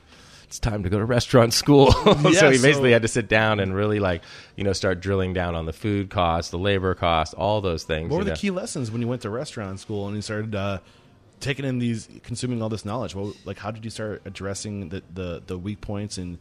it's 0.47 0.59
time 0.59 0.83
to 0.85 0.89
go 0.89 0.99
to 0.99 1.05
restaurant 1.05 1.53
school 1.53 1.93
so 1.93 2.15
he 2.15 2.59
basically 2.59 2.91
so- 2.91 2.93
had 2.93 3.03
to 3.03 3.09
sit 3.09 3.29
down 3.29 3.61
and 3.61 3.75
really 3.75 4.01
like 4.01 4.23
you 4.57 4.65
know 4.65 4.73
start 4.73 5.01
drilling 5.01 5.33
down 5.33 5.55
on 5.55 5.67
the 5.67 5.73
food 5.73 6.09
costs 6.09 6.51
the 6.51 6.59
labor 6.59 6.95
costs 6.95 7.35
all 7.35 7.61
those 7.61 7.85
things 7.85 8.11
What 8.11 8.19
were 8.19 8.25
you 8.25 8.31
the 8.31 8.37
key 8.37 8.51
lessons 8.51 8.91
when 8.91 9.01
you 9.01 9.09
went 9.09 9.23
to 9.23 9.31
restaurant 9.31 9.81
school 9.81 10.07
and 10.07 10.17
you 10.17 10.23
started 10.23 10.55
uh, 10.55 10.79
taking 11.41 11.65
in 11.65 11.79
these, 11.79 12.09
consuming 12.23 12.63
all 12.63 12.69
this 12.69 12.85
knowledge? 12.85 13.15
Well, 13.15 13.35
like 13.45 13.59
how 13.59 13.71
did 13.71 13.85
you 13.85 13.91
start 13.91 14.23
addressing 14.25 14.89
the, 14.89 15.03
the, 15.13 15.43
the 15.47 15.59
weak 15.59 15.81
points 15.81 16.19
and 16.19 16.39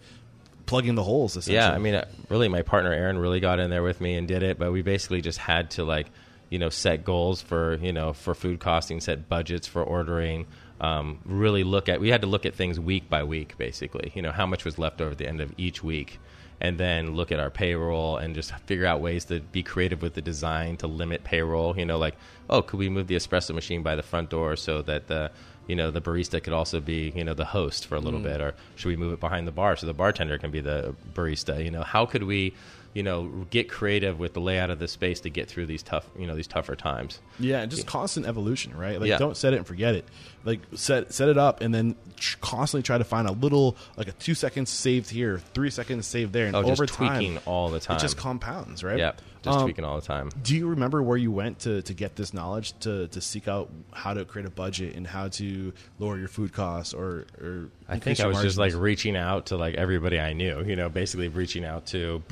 plugging 0.66 0.96
the 0.96 1.04
holes? 1.04 1.48
Yeah, 1.48 1.72
I 1.72 1.78
mean, 1.78 1.96
uh, 1.96 2.06
really, 2.30 2.48
my 2.48 2.62
partner 2.62 2.94
Erin 2.94 3.18
really 3.18 3.40
got 3.40 3.60
in 3.60 3.70
there 3.70 3.84
with 3.84 4.02
me 4.02 4.16
and 4.16 4.28
did 4.28 4.44
it. 4.44 4.58
But 4.58 4.72
we 4.72 4.82
basically 4.82 5.22
just 5.22 5.38
had 5.38 5.72
to 5.72 5.84
like, 5.84 6.08
you 6.50 6.60
know, 6.60 6.70
set 6.70 7.04
goals 7.04 7.42
for 7.42 7.76
you 7.76 7.92
know 7.92 8.14
for 8.14 8.34
food 8.34 8.60
costing, 8.60 9.02
set 9.02 9.28
budgets 9.28 9.68
for 9.68 9.84
ordering. 9.84 10.48
Um, 10.82 11.20
really 11.26 11.64
look 11.64 11.88
at 11.88 12.02
we 12.02 12.10
had 12.10 12.22
to 12.22 12.28
look 12.28 12.46
at 12.46 12.54
things 12.54 12.80
week 12.80 13.10
by 13.10 13.24
week, 13.24 13.58
basically. 13.58 14.12
You 14.16 14.22
know, 14.22 14.32
how 14.32 14.46
much 14.46 14.66
was 14.66 14.78
left 14.78 15.02
over 15.02 15.12
at 15.12 15.18
the 15.18 15.28
end 15.28 15.40
of 15.40 15.54
each 15.58 15.84
week, 15.84 16.20
and 16.60 16.78
then 16.78 17.16
look 17.16 17.32
at 17.32 17.40
our 17.40 17.50
payroll 17.50 18.18
and 18.18 18.36
just 18.36 18.54
figure 18.66 18.86
out 18.86 19.00
ways 19.00 19.26
to 19.26 19.40
be 19.40 19.64
creative 19.64 20.02
with 20.02 20.14
the 20.16 20.22
design 20.22 20.78
to 20.78 20.88
limit 20.88 21.24
payroll. 21.24 21.78
You 21.78 21.86
know, 21.86 21.98
like 21.98 22.16
oh, 22.50 22.62
could 22.62 22.80
we 22.80 22.90
move 22.90 23.08
the 23.08 23.16
espresso 23.16 23.56
machine 23.56 23.84
by 23.84 23.96
the 23.96 24.04
front 24.04 24.30
door 24.30 24.56
so 24.56 24.82
that 24.84 25.08
the 25.08 25.32
you 25.68 25.76
know 25.76 25.92
the 25.92 26.02
barista 26.02 26.42
could 26.42 26.54
also 26.54 26.80
be 26.80 27.12
you 27.16 27.24
know 27.24 27.34
the 27.34 27.46
host 27.46 27.88
for 27.88 27.96
a 27.96 28.00
little 28.00 28.20
bit 28.20 28.40
or 28.40 28.54
should 28.76 28.90
we 28.90 28.96
move 28.96 29.14
it 29.14 29.20
behind 29.20 29.48
the 29.48 29.52
bar 29.52 29.76
so 29.76 29.88
the 29.88 29.94
bartender 29.94 30.38
can 30.38 30.52
be 30.52 30.60
the 30.60 30.96
barista 31.14 31.64
you 31.64 31.72
know 31.72 31.82
how 31.82 32.06
could 32.06 32.24
we 32.24 32.54
you 32.96 33.04
know 33.04 33.46
get 33.52 33.70
creative 33.70 34.18
with 34.18 34.34
the 34.34 34.40
layout 34.40 34.72
of 34.72 34.80
the 34.80 34.88
space 34.88 35.20
to 35.20 35.30
get 35.30 35.48
through 35.48 35.68
these 35.68 35.84
tough 35.84 36.10
you 36.18 36.26
know 36.26 36.34
these 36.36 36.48
tougher 36.48 36.76
times 36.76 37.20
Yeah, 37.38 37.60
and 37.62 37.70
just 37.70 37.86
constant 37.86 38.26
evolution, 38.26 38.76
right? 38.76 39.00
Like, 39.00 39.10
Yeah. 39.10 39.20
don't 39.20 39.36
set 39.38 39.54
it 39.54 39.58
and 39.58 39.68
forget 39.68 39.94
it. 39.94 40.06
Like, 40.46 40.62
set 40.76 41.14
set 41.14 41.28
it 41.30 41.38
up, 41.38 41.62
and 41.62 41.74
then 41.76 41.96
tr- 42.16 42.38
constantly 42.42 42.84
try 42.84 42.98
to 42.98 43.04
find 43.04 43.28
a 43.28 43.32
little, 43.34 43.76
like 43.98 44.08
a 44.08 44.14
two 44.14 44.34
seconds 44.34 44.70
saved 44.70 45.10
here, 45.10 45.40
three 45.54 45.70
seconds 45.70 46.08
saved 46.08 46.34
there, 46.34 46.48
and 46.48 46.56
oh 46.56 46.64
over 46.64 46.86
tweaking 46.86 47.34
time, 47.36 47.44
all 47.46 47.70
the 47.70 47.80
time 47.80 47.98
it 47.98 48.00
just 48.00 48.18
compounds, 48.18 48.84
right? 48.84 48.98
yeah 48.98 49.12
just 49.44 49.58
Um, 49.60 49.64
tweaking 49.66 49.86
all 49.86 50.00
the 50.00 50.06
time 50.08 50.32
Do 50.42 50.56
you 50.56 50.68
remember 50.70 51.04
where 51.04 51.18
you 51.18 51.32
went 51.32 51.60
to, 51.60 51.84
to 51.84 51.94
get 51.94 52.16
this 52.16 52.34
knowledge 52.34 52.74
to, 52.80 53.08
to 53.10 53.22
seek 53.22 53.48
out 53.48 53.70
how 53.94 54.16
to 54.16 54.26
create 54.26 54.48
a 54.48 54.50
budget 54.50 54.96
and 54.96 55.06
how 55.06 55.28
to 55.28 55.72
lower 56.00 56.18
your 56.18 56.28
food 56.30 56.52
costs 56.52 56.96
or, 56.96 57.28
or 57.40 57.70
I 57.88 58.00
think 58.00 58.20
I 58.20 58.26
was 58.26 58.42
just 58.42 58.58
like 58.58 58.74
reaching 58.74 59.16
out 59.16 59.48
to 59.48 59.58
like 59.58 59.76
everybody 59.76 60.20
I 60.20 60.34
knew, 60.34 60.64
you 60.64 60.76
know, 60.76 60.90
basically 60.90 61.28
reaching 61.28 61.64
out 61.64 61.86
to 61.88 62.24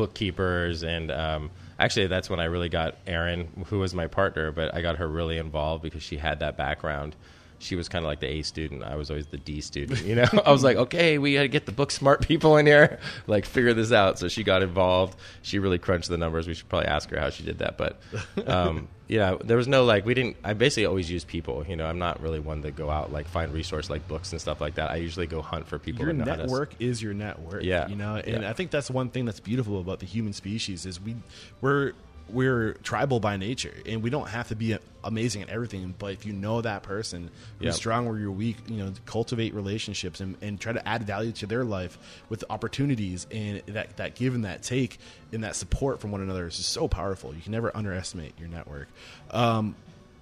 and 0.83 1.11
um, 1.11 1.51
actually 1.79 2.07
that's 2.07 2.29
when 2.29 2.39
I 2.39 2.45
really 2.45 2.69
got 2.69 2.95
Erin, 3.07 3.65
who 3.67 3.79
was 3.79 3.93
my 3.93 4.07
partner, 4.07 4.51
but 4.51 4.73
I 4.73 4.81
got 4.81 4.97
her 4.97 5.07
really 5.07 5.37
involved 5.37 5.83
because 5.83 6.03
she 6.03 6.17
had 6.17 6.39
that 6.39 6.57
background. 6.57 7.15
She 7.63 7.75
was 7.75 7.87
kind 7.89 8.03
of 8.03 8.07
like 8.09 8.19
the 8.19 8.27
A 8.27 8.41
student. 8.41 8.83
I 8.83 8.95
was 8.95 9.09
always 9.09 9.25
the 9.27 9.37
D 9.37 9.61
student. 9.61 10.03
You 10.03 10.15
know, 10.15 10.25
I 10.45 10.51
was 10.51 10.63
like, 10.63 10.77
okay, 10.77 11.17
we 11.17 11.33
got 11.35 11.43
to 11.43 11.47
get 11.47 11.65
the 11.65 11.71
book 11.71 11.91
smart 11.91 12.21
people 12.21 12.57
in 12.57 12.65
here, 12.65 12.99
like 13.27 13.45
figure 13.45 13.73
this 13.73 13.91
out. 13.91 14.19
So 14.19 14.27
she 14.27 14.43
got 14.43 14.61
involved. 14.61 15.17
She 15.41 15.59
really 15.59 15.77
crunched 15.79 16.09
the 16.09 16.17
numbers. 16.17 16.47
We 16.47 16.53
should 16.53 16.69
probably 16.69 16.87
ask 16.87 17.09
her 17.09 17.19
how 17.19 17.29
she 17.29 17.43
did 17.43 17.59
that. 17.59 17.77
But 17.77 17.99
um, 18.47 18.87
yeah, 19.07 19.37
there 19.43 19.57
was 19.57 19.67
no 19.67 19.85
like 19.85 20.05
we 20.05 20.13
didn't. 20.13 20.37
I 20.43 20.53
basically 20.53 20.85
always 20.85 21.09
use 21.09 21.23
people. 21.23 21.65
You 21.67 21.75
know, 21.75 21.85
I'm 21.85 21.99
not 21.99 22.21
really 22.21 22.39
one 22.39 22.61
to 22.63 22.71
go 22.71 22.89
out 22.89 23.11
like 23.11 23.27
find 23.27 23.53
resource 23.53 23.89
like 23.89 24.07
books 24.07 24.31
and 24.31 24.41
stuff 24.41 24.59
like 24.59 24.75
that. 24.75 24.91
I 24.91 24.97
usually 24.97 25.27
go 25.27 25.41
hunt 25.41 25.67
for 25.67 25.79
people. 25.79 26.03
your 26.03 26.13
network 26.13 26.73
is 26.79 27.01
your 27.01 27.13
network. 27.13 27.63
Yeah. 27.63 27.87
you 27.87 27.95
know, 27.95 28.15
and 28.15 28.43
Yeah. 28.43 28.49
I 28.49 28.53
think 28.53 28.71
that's 28.71 28.91
one 28.91 29.09
thing 29.09 29.25
that's 29.25 29.39
beautiful 29.39 29.79
about 29.79 29.99
the 29.99 30.05
human 30.05 30.33
species 30.33 30.85
is 30.85 30.99
we 30.99 31.15
we're 31.61 31.93
we're 32.29 32.73
tribal 32.83 33.19
by 33.19 33.37
nature, 33.37 33.73
and 33.85 34.01
we 34.01 34.09
don't 34.09 34.29
have 34.29 34.47
to 34.47 34.55
be 34.55 34.77
amazing 35.03 35.41
at 35.43 35.49
everything. 35.49 35.93
But 35.99 36.13
if 36.13 36.25
you 36.25 36.33
know 36.33 36.61
that 36.61 36.81
person 36.83 37.29
who's 37.59 37.65
Yeah. 37.65 37.71
strong 37.71 38.07
where 38.07 38.17
you're 38.17 38.31
weak, 38.31 38.57
you 38.67 38.77
know, 38.77 38.93
cultivate 39.05 39.53
relationships 39.53 40.19
and, 40.21 40.37
and 40.41 40.59
try 40.59 40.71
to 40.73 40.87
add 40.87 41.03
value 41.03 41.31
to 41.33 41.45
their 41.45 41.63
life 41.65 41.97
with 42.29 42.43
opportunities 42.49 43.27
and 43.31 43.61
that 43.67 43.97
that 43.97 44.15
give 44.15 44.33
and 44.35 44.45
that 44.45 44.63
take 44.63 44.99
and 45.31 45.43
that 45.43 45.55
support 45.55 45.99
from 45.99 46.11
one 46.11 46.21
another 46.21 46.47
is 46.47 46.57
just 46.57 46.69
so 46.69 46.87
powerful. 46.87 47.33
You 47.35 47.41
can 47.41 47.51
never 47.51 47.75
underestimate 47.75 48.33
your 48.39 48.47
network. 48.47 48.87
Um, 49.31 49.75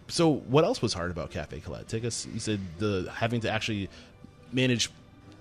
so 0.08 0.30
what 0.34 0.64
else 0.66 0.82
was 0.82 0.94
hard 0.94 1.12
about 1.12 1.30
Cafe 1.32 1.60
Colette? 1.62 1.88
Take 1.88 2.04
us. 2.04 2.28
You 2.34 2.40
said 2.40 2.60
the 2.80 3.10
having 3.14 3.42
to 3.42 3.52
actually 3.52 3.90
manage 4.52 4.90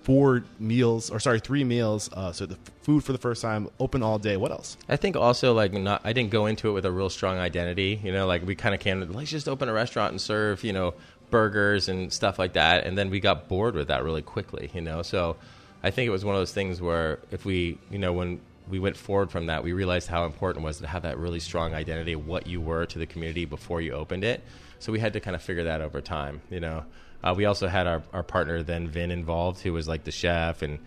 four 0.03 0.43
meals 0.59 1.09
or 1.09 1.19
sorry 1.19 1.39
three 1.39 1.63
meals. 1.63 2.09
Uh, 2.13 2.31
so 2.31 2.45
the 2.45 2.57
food 2.81 3.03
for 3.03 3.11
the 3.11 3.17
first 3.17 3.41
time, 3.41 3.69
open 3.79 4.03
all 4.03 4.19
day. 4.19 4.37
What 4.37 4.51
else? 4.51 4.77
I 4.89 4.95
think 4.95 5.15
also 5.15 5.53
like 5.53 5.73
not 5.73 6.01
I 6.03 6.13
didn't 6.13 6.31
go 6.31 6.45
into 6.45 6.69
it 6.69 6.71
with 6.73 6.85
a 6.85 6.91
real 6.91 7.09
strong 7.09 7.37
identity. 7.37 7.99
You 8.03 8.11
know, 8.11 8.27
like 8.27 8.45
we 8.45 8.55
kind 8.55 8.73
of 8.73 8.81
came 8.81 9.05
to 9.05 9.11
let's 9.11 9.29
just 9.29 9.47
open 9.47 9.69
a 9.69 9.73
restaurant 9.73 10.11
and 10.11 10.21
serve 10.21 10.63
you 10.63 10.73
know 10.73 10.93
burgers 11.29 11.87
and 11.87 12.11
stuff 12.11 12.37
like 12.39 12.53
that, 12.53 12.85
and 12.85 12.97
then 12.97 13.09
we 13.09 13.19
got 13.19 13.47
bored 13.47 13.75
with 13.75 13.87
that 13.87 14.03
really 14.03 14.21
quickly. 14.21 14.69
You 14.73 14.81
know, 14.81 15.01
so 15.01 15.37
I 15.83 15.91
think 15.91 16.07
it 16.07 16.11
was 16.11 16.25
one 16.25 16.35
of 16.35 16.41
those 16.41 16.53
things 16.53 16.81
where 16.81 17.19
if 17.31 17.45
we 17.45 17.77
you 17.89 17.99
know 17.99 18.13
when 18.13 18.41
we 18.69 18.79
went 18.79 18.95
forward 18.95 19.31
from 19.31 19.47
that, 19.47 19.63
we 19.63 19.73
realized 19.73 20.07
how 20.07 20.25
important 20.25 20.63
it 20.63 20.67
was 20.67 20.79
to 20.79 20.87
have 20.87 21.03
that 21.03 21.17
really 21.17 21.39
strong 21.39 21.73
identity 21.73 22.13
of 22.13 22.25
what 22.25 22.47
you 22.47 22.61
were 22.61 22.85
to 22.85 22.99
the 22.99 23.05
community 23.05 23.45
before 23.45 23.81
you 23.81 23.91
opened 23.93 24.23
it. 24.23 24.41
So 24.79 24.91
we 24.91 24.99
had 24.99 25.13
to 25.13 25.19
kind 25.19 25.35
of 25.35 25.41
figure 25.41 25.65
that 25.65 25.81
over 25.81 25.99
time. 26.01 26.41
You 26.49 26.59
know, 26.59 26.85
uh, 27.23 27.33
we 27.35 27.45
also 27.45 27.67
had 27.67 27.87
our, 27.87 28.03
our 28.13 28.23
partner 28.23 28.63
then 28.63 28.87
Vin 28.87 29.11
involved, 29.11 29.61
who 29.61 29.73
was 29.73 29.87
like 29.87 30.03
the 30.03 30.11
chef 30.11 30.61
and 30.61 30.79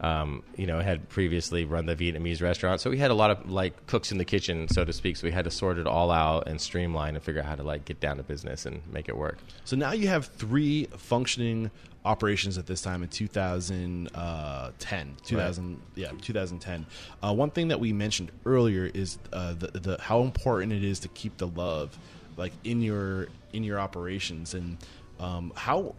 um, 0.00 0.42
you 0.56 0.66
know, 0.66 0.80
had 0.80 1.08
previously 1.10 1.64
run 1.64 1.86
the 1.86 1.94
Vietnamese 1.94 2.40
restaurant. 2.40 2.80
So 2.80 2.90
we 2.90 2.96
had 2.96 3.10
a 3.10 3.14
lot 3.14 3.30
of 3.30 3.50
like 3.50 3.86
cooks 3.86 4.10
in 4.10 4.18
the 4.18 4.24
kitchen, 4.24 4.66
so 4.68 4.84
to 4.84 4.92
speak. 4.92 5.16
So 5.16 5.26
we 5.26 5.30
had 5.30 5.44
to 5.44 5.50
sort 5.50 5.78
it 5.78 5.86
all 5.86 6.10
out 6.10 6.48
and 6.48 6.60
streamline 6.60 7.16
and 7.16 7.22
figure 7.22 7.42
out 7.42 7.48
how 7.48 7.56
to 7.56 7.62
like 7.62 7.84
get 7.84 8.00
down 8.00 8.16
to 8.16 8.22
business 8.22 8.64
and 8.64 8.80
make 8.90 9.08
it 9.08 9.16
work. 9.16 9.38
So 9.64 9.76
now 9.76 9.92
you 9.92 10.08
have 10.08 10.26
three 10.26 10.86
functioning 10.96 11.70
operations 12.06 12.56
at 12.56 12.66
this 12.66 12.80
time 12.80 13.02
in 13.02 13.10
2010 13.10 15.16
2000 15.22 15.82
yeah 15.96 16.10
2010 16.22 16.86
uh, 17.22 17.30
one 17.30 17.50
thing 17.50 17.68
that 17.68 17.78
we 17.78 17.92
mentioned 17.92 18.32
earlier 18.46 18.90
is 18.94 19.18
uh, 19.34 19.52
the, 19.52 19.66
the 19.78 19.98
how 20.00 20.22
important 20.22 20.72
it 20.72 20.82
is 20.82 20.98
to 20.98 21.08
keep 21.08 21.36
the 21.36 21.48
love 21.48 21.98
like 22.38 22.54
in 22.64 22.80
your 22.80 23.28
in 23.52 23.62
your 23.62 23.78
operations 23.78 24.54
and 24.54 24.78
um, 25.20 25.52
how 25.54 25.94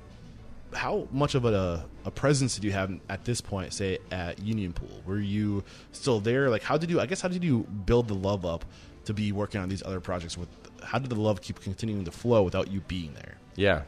how 0.74 1.08
much 1.12 1.36
of 1.36 1.46
a, 1.46 1.86
a 2.06 2.12
presence 2.12 2.56
did 2.56 2.64
you 2.64 2.72
have 2.72 2.98
at 3.10 3.26
this 3.26 3.42
point, 3.42 3.74
say 3.74 4.00
at 4.10 4.40
Union 4.40 4.74
Pool? 4.74 5.02
Were 5.06 5.20
you 5.20 5.64
still 5.92 6.20
there? 6.20 6.50
Like, 6.50 6.64
how 6.64 6.78
did 6.78 6.90
you? 6.90 7.00
I 7.00 7.06
guess 7.06 7.22
how 7.22 7.28
did 7.28 7.44
you 7.44 7.60
build 7.86 8.08
the 8.08 8.16
love 8.16 8.46
up 8.46 8.66
to 9.06 9.14
be 9.14 9.32
working 9.32 9.62
on 9.62 9.70
these 9.70 9.84
other 9.84 10.00
projects? 10.00 10.38
With 10.38 10.50
how 10.84 11.00
did 11.00 11.10
the 11.10 11.20
love 11.20 11.42
keep 11.42 11.60
continuing 11.62 12.06
to 12.06 12.12
flow 12.12 12.44
without 12.44 12.72
you 12.72 12.82
being 12.82 13.14
there? 13.14 13.36
Yeah. 13.56 13.84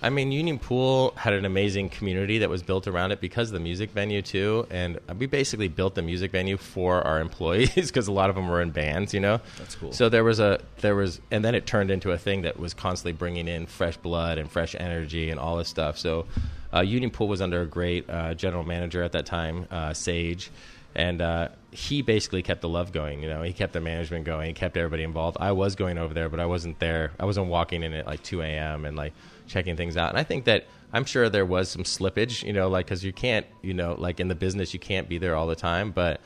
I 0.00 0.10
mean, 0.10 0.30
Union 0.30 0.58
Pool 0.60 1.12
had 1.16 1.32
an 1.32 1.44
amazing 1.44 1.88
community 1.88 2.38
that 2.38 2.48
was 2.48 2.62
built 2.62 2.86
around 2.86 3.10
it 3.10 3.20
because 3.20 3.48
of 3.48 3.54
the 3.54 3.60
music 3.60 3.90
venue 3.90 4.22
too, 4.22 4.66
and 4.70 4.98
we 5.18 5.26
basically 5.26 5.66
built 5.66 5.96
the 5.96 6.02
music 6.02 6.30
venue 6.30 6.56
for 6.56 7.02
our 7.02 7.20
employees 7.20 7.74
because 7.74 8.06
a 8.06 8.12
lot 8.12 8.30
of 8.30 8.36
them 8.36 8.48
were 8.48 8.62
in 8.62 8.70
bands, 8.70 9.12
you 9.12 9.18
know. 9.18 9.40
That's 9.58 9.74
cool. 9.74 9.92
So 9.92 10.08
there 10.08 10.22
was 10.22 10.38
a 10.38 10.60
there 10.80 10.94
was, 10.94 11.20
and 11.32 11.44
then 11.44 11.56
it 11.56 11.66
turned 11.66 11.90
into 11.90 12.12
a 12.12 12.18
thing 12.18 12.42
that 12.42 12.60
was 12.60 12.74
constantly 12.74 13.12
bringing 13.12 13.48
in 13.48 13.66
fresh 13.66 13.96
blood 13.96 14.38
and 14.38 14.48
fresh 14.50 14.76
energy 14.78 15.30
and 15.30 15.40
all 15.40 15.56
this 15.56 15.68
stuff. 15.68 15.98
So 15.98 16.26
uh, 16.72 16.80
Union 16.80 17.10
Pool 17.10 17.26
was 17.26 17.40
under 17.40 17.62
a 17.62 17.66
great 17.66 18.08
uh, 18.08 18.34
general 18.34 18.62
manager 18.62 19.02
at 19.02 19.12
that 19.12 19.26
time, 19.26 19.66
uh, 19.70 19.94
Sage, 19.94 20.50
and 20.94 21.20
uh, 21.20 21.48
he 21.72 22.02
basically 22.02 22.42
kept 22.42 22.60
the 22.60 22.68
love 22.68 22.92
going. 22.92 23.22
You 23.22 23.28
know, 23.28 23.42
he 23.42 23.52
kept 23.52 23.72
the 23.72 23.80
management 23.80 24.24
going, 24.24 24.48
he 24.48 24.52
kept 24.52 24.76
everybody 24.76 25.02
involved. 25.02 25.38
I 25.40 25.52
was 25.52 25.74
going 25.74 25.98
over 25.98 26.14
there, 26.14 26.28
but 26.28 26.38
I 26.38 26.46
wasn't 26.46 26.78
there. 26.78 27.12
I 27.18 27.24
wasn't 27.24 27.48
walking 27.48 27.82
in 27.82 27.94
at 27.94 28.06
like 28.06 28.22
2 28.22 28.42
a.m. 28.42 28.84
and 28.84 28.96
like 28.96 29.12
checking 29.48 29.76
things 29.76 29.96
out. 29.96 30.10
And 30.10 30.18
I 30.18 30.22
think 30.22 30.44
that 30.44 30.66
I'm 30.92 31.04
sure 31.04 31.28
there 31.28 31.46
was 31.46 31.68
some 31.68 31.82
slippage. 31.82 32.44
You 32.44 32.52
know, 32.52 32.68
like 32.68 32.86
because 32.86 33.02
you 33.02 33.12
can't, 33.12 33.46
you 33.62 33.74
know, 33.74 33.94
like 33.98 34.20
in 34.20 34.28
the 34.28 34.34
business, 34.34 34.72
you 34.72 34.80
can't 34.80 35.08
be 35.08 35.18
there 35.18 35.34
all 35.34 35.46
the 35.46 35.56
time. 35.56 35.90
But 35.90 36.20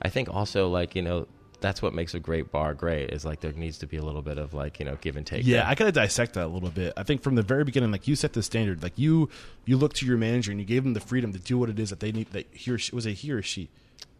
I 0.00 0.08
think 0.08 0.34
also 0.34 0.68
like 0.68 0.94
you 0.94 1.02
know. 1.02 1.26
That's 1.60 1.82
what 1.82 1.92
makes 1.92 2.14
a 2.14 2.20
great 2.20 2.52
bar 2.52 2.72
great. 2.72 3.10
Is 3.10 3.24
like 3.24 3.40
there 3.40 3.50
needs 3.50 3.78
to 3.78 3.88
be 3.88 3.96
a 3.96 4.02
little 4.02 4.22
bit 4.22 4.38
of 4.38 4.54
like 4.54 4.78
you 4.78 4.84
know 4.84 4.96
give 5.00 5.16
and 5.16 5.26
take. 5.26 5.44
Yeah, 5.44 5.56
there. 5.56 5.66
I 5.66 5.74
gotta 5.74 5.90
dissect 5.90 6.34
that 6.34 6.46
a 6.46 6.46
little 6.46 6.70
bit. 6.70 6.92
I 6.96 7.02
think 7.02 7.20
from 7.20 7.34
the 7.34 7.42
very 7.42 7.64
beginning, 7.64 7.90
like 7.90 8.06
you 8.06 8.14
set 8.14 8.32
the 8.32 8.44
standard. 8.44 8.80
Like 8.80 8.96
you, 8.96 9.28
you 9.64 9.76
look 9.76 9.92
to 9.94 10.06
your 10.06 10.18
manager 10.18 10.52
and 10.52 10.60
you 10.60 10.66
gave 10.66 10.84
them 10.84 10.94
the 10.94 11.00
freedom 11.00 11.32
to 11.32 11.38
do 11.40 11.58
what 11.58 11.68
it 11.68 11.80
is 11.80 11.90
that 11.90 11.98
they 11.98 12.12
need. 12.12 12.30
That 12.30 12.46
he 12.52 12.70
or 12.70 12.78
she 12.78 12.94
was 12.94 13.06
a 13.06 13.10
he 13.10 13.32
or 13.32 13.42
she? 13.42 13.70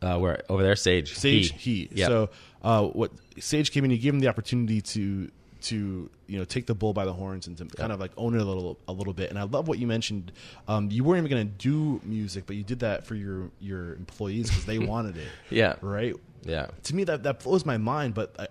uh, 0.03 0.19
where 0.19 0.43
over 0.49 0.63
there, 0.63 0.77
Sage. 0.77 1.15
Sage 1.17 1.53
he. 1.61 1.89
Yeah. 1.93 2.07
So 2.07 2.31
uh, 2.63 2.85
what 2.87 3.13
Sage 3.39 3.73
came 3.73 3.85
in, 3.85 3.91
you 3.91 3.99
gave 3.99 4.15
him 4.15 4.21
the 4.21 4.29
opportunity 4.29 4.81
to 4.81 5.31
to 5.63 6.09
you 6.27 6.39
know 6.39 6.45
take 6.45 6.67
the 6.67 6.75
bull 6.75 6.93
by 6.93 7.05
the 7.05 7.13
horns 7.13 7.47
and 7.47 7.57
to 7.59 7.65
kind 7.67 7.93
of 7.93 7.99
like 8.01 8.13
own 8.17 8.35
it 8.35 8.41
a 8.41 8.45
little 8.45 8.79
a 8.87 8.93
little 8.93 9.13
bit. 9.13 9.31
And 9.31 9.39
I 9.39 9.43
love 9.45 9.69
what 9.69 9.79
you 9.79 9.87
mentioned. 9.87 10.33
Um, 10.69 10.91
you 10.91 11.05
weren't 11.05 11.25
even 11.27 11.31
going 11.37 11.49
to 11.49 11.55
do 11.59 12.01
music, 12.05 12.45
but 12.47 12.57
you 12.57 12.63
did 12.65 12.81
that 12.81 13.07
for 13.07 13.15
your 13.15 13.51
your 13.61 13.95
employees 13.95 14.49
because 14.49 14.65
they 14.67 14.79
wanted 14.95 15.17
it. 15.17 15.29
Yeah. 15.51 15.77
Right. 15.81 16.15
yeah. 16.45 16.67
To 16.85 16.95
me, 16.95 17.05
that 17.05 17.23
that 17.25 17.41
blows 17.43 17.65
my 17.67 17.79
mind. 17.79 18.15
But 18.15 18.35
I, 18.39 18.49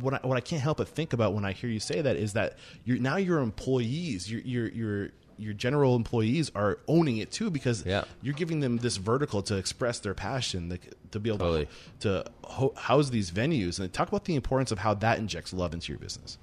what 0.00 0.14
I, 0.14 0.26
what 0.26 0.36
I 0.36 0.40
can't 0.40 0.62
help 0.62 0.78
but 0.78 0.88
think 0.88 1.12
about 1.12 1.34
when 1.34 1.44
I 1.44 1.52
hear 1.52 1.68
you 1.70 1.80
say 1.80 2.00
that 2.00 2.16
is 2.16 2.32
that 2.34 2.56
you're 2.84 2.98
now 2.98 3.16
your 3.16 3.40
employees, 3.40 4.30
your 4.30 4.40
your 4.42 4.68
your 4.68 5.10
your 5.36 5.52
general 5.52 5.96
employees 5.96 6.52
are 6.54 6.78
owning 6.86 7.16
it 7.16 7.32
too 7.32 7.50
because 7.50 7.84
Yeah. 7.84 8.04
you're 8.22 8.34
giving 8.34 8.60
them 8.60 8.76
this 8.76 8.98
vertical 8.98 9.42
to 9.42 9.56
express 9.56 9.98
their 9.98 10.14
passion 10.14 10.68
like, 10.68 10.94
to 11.10 11.18
be 11.18 11.28
able 11.28 11.38
Totally. 11.40 11.68
to, 12.00 12.22
to 12.22 12.30
ho- 12.44 12.72
house 12.76 13.10
these 13.10 13.32
venues 13.32 13.80
and 13.80 13.92
talk 13.92 14.06
about 14.06 14.26
the 14.26 14.36
importance 14.36 14.70
of 14.70 14.78
how 14.78 14.94
that 14.94 15.18
injects 15.18 15.52
love 15.52 15.74
into 15.74 15.90
your 15.92 15.98
business 15.98 16.38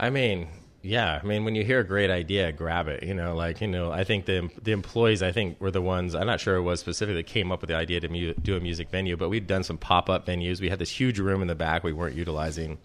I 0.00 0.08
mean, 0.10 0.48
yeah. 0.82 1.20
I 1.22 1.26
mean, 1.26 1.44
when 1.44 1.54
you 1.54 1.62
hear 1.62 1.80
a 1.80 1.84
great 1.84 2.10
idea, 2.10 2.50
grab 2.52 2.88
it. 2.88 3.02
You 3.02 3.12
know, 3.12 3.34
like 3.36 3.60
you 3.60 3.66
know, 3.68 3.92
I 3.92 4.02
think 4.02 4.24
the 4.24 4.48
the 4.62 4.72
employees, 4.72 5.22
I 5.22 5.30
think, 5.30 5.60
were 5.60 5.70
the 5.70 5.82
ones. 5.82 6.14
I'm 6.14 6.26
not 6.26 6.40
sure 6.40 6.56
it 6.56 6.62
was 6.62 6.80
specifically 6.80 7.20
that 7.20 7.26
came 7.28 7.52
up 7.52 7.60
with 7.60 7.68
the 7.68 7.76
idea 7.76 8.00
to 8.00 8.08
mu- 8.08 8.32
do 8.34 8.56
a 8.56 8.60
music 8.60 8.88
venue, 8.90 9.16
but 9.16 9.28
we'd 9.28 9.46
done 9.46 9.62
some 9.62 9.76
pop 9.76 10.08
up 10.08 10.26
venues. 10.26 10.58
We 10.60 10.70
had 10.70 10.78
this 10.78 10.90
huge 10.90 11.18
room 11.18 11.42
in 11.42 11.48
the 11.48 11.54
back 11.54 11.84
we 11.84 11.92
weren't 11.92 12.16
utilizing, 12.16 12.78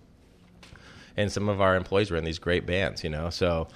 and 1.16 1.32
some 1.32 1.48
of 1.48 1.62
our 1.62 1.78
employees 1.78 2.12
were 2.12 2.18
in 2.18 2.26
these 2.26 2.38
great 2.40 2.66
bands. 2.66 3.02
You 3.02 3.12
know, 3.12 3.30
so 3.30 3.70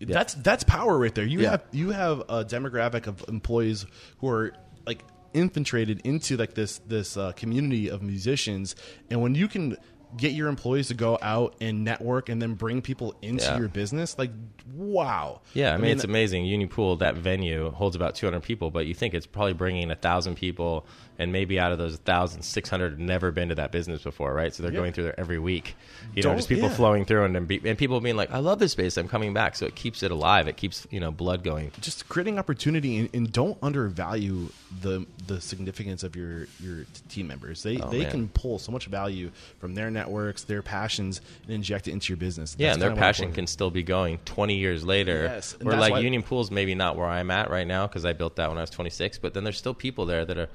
that's 0.00 0.34
that's 0.34 0.62
power 0.62 0.96
right 0.96 1.12
there 1.12 1.24
you 1.24 1.40
Yeah. 1.40 1.50
have 1.50 1.64
you 1.72 1.90
have 1.90 2.20
a 2.28 2.44
demographic 2.44 3.08
of 3.08 3.24
employees 3.26 3.84
who 4.18 4.28
are 4.28 4.52
like 4.86 5.02
infiltrated 5.34 6.00
into 6.04 6.36
like 6.36 6.54
this 6.54 6.78
this 6.86 7.16
uh, 7.16 7.32
community 7.32 7.90
of 7.90 8.00
musicians 8.00 8.76
and 9.10 9.20
when 9.20 9.34
you 9.34 9.48
can 9.48 9.76
get 10.16 10.32
your 10.32 10.48
employees 10.48 10.88
to 10.88 10.94
go 10.94 11.18
out 11.20 11.54
and 11.60 11.84
network 11.84 12.28
and 12.28 12.40
then 12.40 12.54
bring 12.54 12.80
people 12.82 13.14
into 13.22 13.44
Yeah. 13.44 13.58
your 13.58 13.68
business 13.68 14.16
like 14.18 14.30
wow 14.74 15.40
Yeah, 15.54 15.74
I 15.74 15.76
mean, 15.78 15.90
it's 15.90 16.04
amazing. 16.04 16.44
Union 16.44 16.68
Pool, 16.68 16.96
that 16.96 17.16
venue 17.16 17.70
holds 17.70 17.96
about 17.96 18.14
200 18.14 18.40
people, 18.42 18.70
but 18.70 18.86
you 18.86 18.94
think 18.94 19.14
it's 19.14 19.26
probably 19.26 19.54
bringing 19.54 19.90
a 19.90 19.94
thousand 19.96 20.36
people, 20.36 20.86
and 21.18 21.32
maybe 21.32 21.58
out 21.58 21.72
of 21.72 21.78
those 21.78 21.98
1,600 22.04 22.90
have 22.92 22.98
never 23.00 23.30
been 23.32 23.48
to 23.48 23.54
that 23.56 23.72
business 23.72 24.02
before, 24.02 24.32
right? 24.34 24.54
So 24.54 24.62
they're 24.62 24.72
Yeah. 24.72 24.78
going 24.78 24.92
through 24.92 25.04
there 25.04 25.18
every 25.18 25.38
week. 25.38 25.74
You 26.14 26.22
know, 26.22 26.30
Don't- 26.30 26.36
just 26.36 26.48
people 26.48 26.68
yeah. 26.68 26.74
flowing 26.76 27.04
through, 27.06 27.24
and 27.24 27.48
be, 27.48 27.60
and 27.64 27.76
people 27.78 28.00
being 28.00 28.16
like, 28.16 28.30
"I 28.32 28.38
love 28.38 28.58
this 28.58 28.72
space. 28.72 28.96
I'm 28.96 29.08
coming 29.08 29.32
back." 29.34 29.56
So 29.56 29.66
it 29.66 29.74
keeps 29.74 30.02
it 30.02 30.10
alive. 30.10 30.46
It 30.48 30.56
keeps 30.56 30.86
you 30.90 31.00
know 31.00 31.10
blood 31.10 31.42
going. 31.42 31.72
just 31.80 32.08
creating 32.08 32.38
opportunity 32.38 32.98
and, 32.98 33.08
and 33.14 33.32
don't 33.32 33.58
undervalue 33.62 34.50
the 34.82 35.06
the 35.26 35.40
significance 35.40 36.02
of 36.02 36.14
your 36.14 36.46
your 36.62 36.84
team 37.08 37.26
members. 37.26 37.62
They 37.62 37.78
Oh, 37.78 37.90
they 37.90 38.00
man. 38.02 38.10
can 38.10 38.28
pull 38.28 38.58
so 38.58 38.70
much 38.70 38.86
value 38.86 39.30
from 39.58 39.74
their 39.74 39.90
networks, 39.98 40.44
their 40.44 40.62
passions, 40.62 41.20
and 41.44 41.52
inject 41.54 41.88
it 41.88 41.92
into 41.92 42.12
your 42.12 42.16
business. 42.18 42.54
Yeah, 42.58 42.68
That's 42.68 42.74
and 42.76 42.82
their 42.82 42.96
passion 42.96 43.24
important. 43.24 43.34
can 43.34 43.46
still 43.48 43.70
be 43.70 43.82
going 43.82 44.18
20 44.24 44.54
years 44.56 44.84
later. 44.84 45.24
Yes, 45.24 45.54
and 45.58 45.64
Where 45.68 45.76
like 45.76 45.92
why- 45.92 46.00
Union 46.00 46.22
Pool's 46.22 46.50
maybe 46.50 46.74
not 46.74 46.96
where 46.96 47.06
I'm 47.06 47.30
at 47.30 47.50
right 47.50 47.66
now 47.66 47.86
because 47.86 48.04
I 48.04 48.12
built 48.12 48.36
that 48.36 48.48
when 48.48 48.58
I 48.58 48.62
was 48.62 48.70
26, 48.70 49.18
but 49.18 49.34
then 49.34 49.44
there's 49.44 49.58
still 49.58 49.74
people 49.74 50.06
there 50.06 50.24
that 50.24 50.38
are 50.38 50.48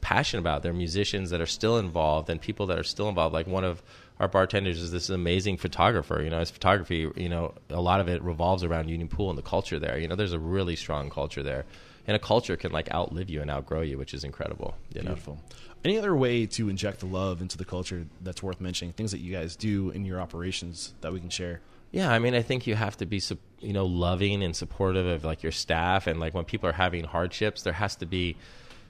passionate 0.00 0.40
about. 0.40 0.58
it. 0.58 0.62
They're 0.64 0.72
musicians 0.72 1.30
that 1.30 1.40
are 1.40 1.46
still 1.46 1.78
involved 1.78 2.30
and 2.30 2.40
people 2.40 2.66
that 2.66 2.78
are 2.78 2.84
still 2.84 3.08
involved. 3.08 3.34
Like 3.34 3.46
one 3.46 3.64
of 3.64 3.82
our 4.20 4.28
bartenders 4.28 4.80
is 4.80 4.90
this 4.90 5.10
amazing 5.10 5.56
photographer. 5.58 6.22
You 6.22 6.30
know, 6.30 6.40
his 6.40 6.50
photography, 6.50 7.08
you 7.16 7.28
know, 7.28 7.54
a 7.70 7.80
lot 7.80 8.00
of 8.00 8.08
it 8.08 8.22
revolves 8.22 8.64
around 8.64 8.88
Union 8.88 9.08
Pool 9.08 9.28
and 9.30 9.38
the 9.38 9.42
culture 9.42 9.78
there. 9.78 9.98
You 9.98 10.08
know, 10.08 10.16
there's 10.16 10.32
a 10.32 10.38
really 10.38 10.76
strong 10.76 11.10
culture 11.10 11.42
there. 11.42 11.64
And 12.06 12.14
a 12.16 12.18
culture 12.18 12.56
can 12.56 12.72
like 12.72 12.90
outlive 12.94 13.28
you 13.28 13.42
and 13.42 13.50
outgrow 13.50 13.82
you, 13.82 13.98
which 13.98 14.14
is 14.14 14.24
incredible. 14.24 14.74
You 14.94 15.02
know? 15.02 15.16
Any 15.84 15.98
other 15.98 16.14
way 16.14 16.46
to 16.46 16.68
inject 16.68 17.00
the 17.00 17.06
love 17.06 17.40
into 17.40 17.56
the 17.56 17.64
culture 17.64 18.06
that's 18.20 18.42
worth 18.42 18.60
mentioning? 18.60 18.92
Things 18.92 19.12
that 19.12 19.20
you 19.20 19.32
guys 19.32 19.56
do 19.56 19.90
in 19.90 20.04
your 20.04 20.20
operations 20.20 20.94
that 21.00 21.12
we 21.12 21.20
can 21.20 21.30
share? 21.30 21.60
Yeah, 21.90 22.12
I 22.12 22.18
mean, 22.18 22.34
I 22.34 22.42
think 22.42 22.66
you 22.66 22.74
have 22.74 22.96
to 22.98 23.06
be, 23.06 23.22
you 23.60 23.72
know, 23.72 23.86
loving 23.86 24.42
and 24.42 24.54
supportive 24.54 25.06
of 25.06 25.24
like 25.24 25.42
your 25.42 25.52
staff, 25.52 26.06
and 26.06 26.20
like 26.20 26.34
when 26.34 26.44
people 26.44 26.68
are 26.68 26.72
having 26.72 27.04
hardships, 27.04 27.62
there 27.62 27.72
has 27.72 27.96
to 27.96 28.06
be, 28.06 28.36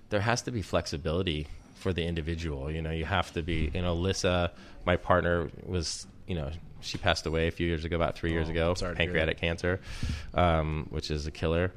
there 0.09 0.21
has 0.21 0.43
to 0.43 0.51
be 0.51 0.63
flexibility 0.63 1.47
for 1.77 1.93
the 1.93 2.05
individual. 2.05 2.71
You 2.71 2.83
know, 2.83 2.91
you 2.91 3.05
have 3.05 3.33
to 3.35 3.43
be, 3.43 3.71
you 3.73 3.83
know, 3.83 3.95
Lissa, 3.95 4.51
my 4.85 4.97
partner 4.97 5.49
was, 5.65 6.07
you 6.27 6.35
know, 6.35 6.51
she 6.81 6.99
passed 6.99 7.27
away 7.27 7.47
a 7.47 7.51
few 7.51 7.67
years 7.69 7.85
ago, 7.85 7.95
about 7.97 8.17
three 8.17 8.33
years 8.33 8.49
Oh, 8.49 8.53
ago, 8.53 8.75
sorry 8.75 8.97
pancreatic 8.97 9.39
cancer, 9.39 9.81
um, 10.35 10.87
which 10.91 11.11
is 11.11 11.27
a 11.27 11.31
killer, 11.31 11.73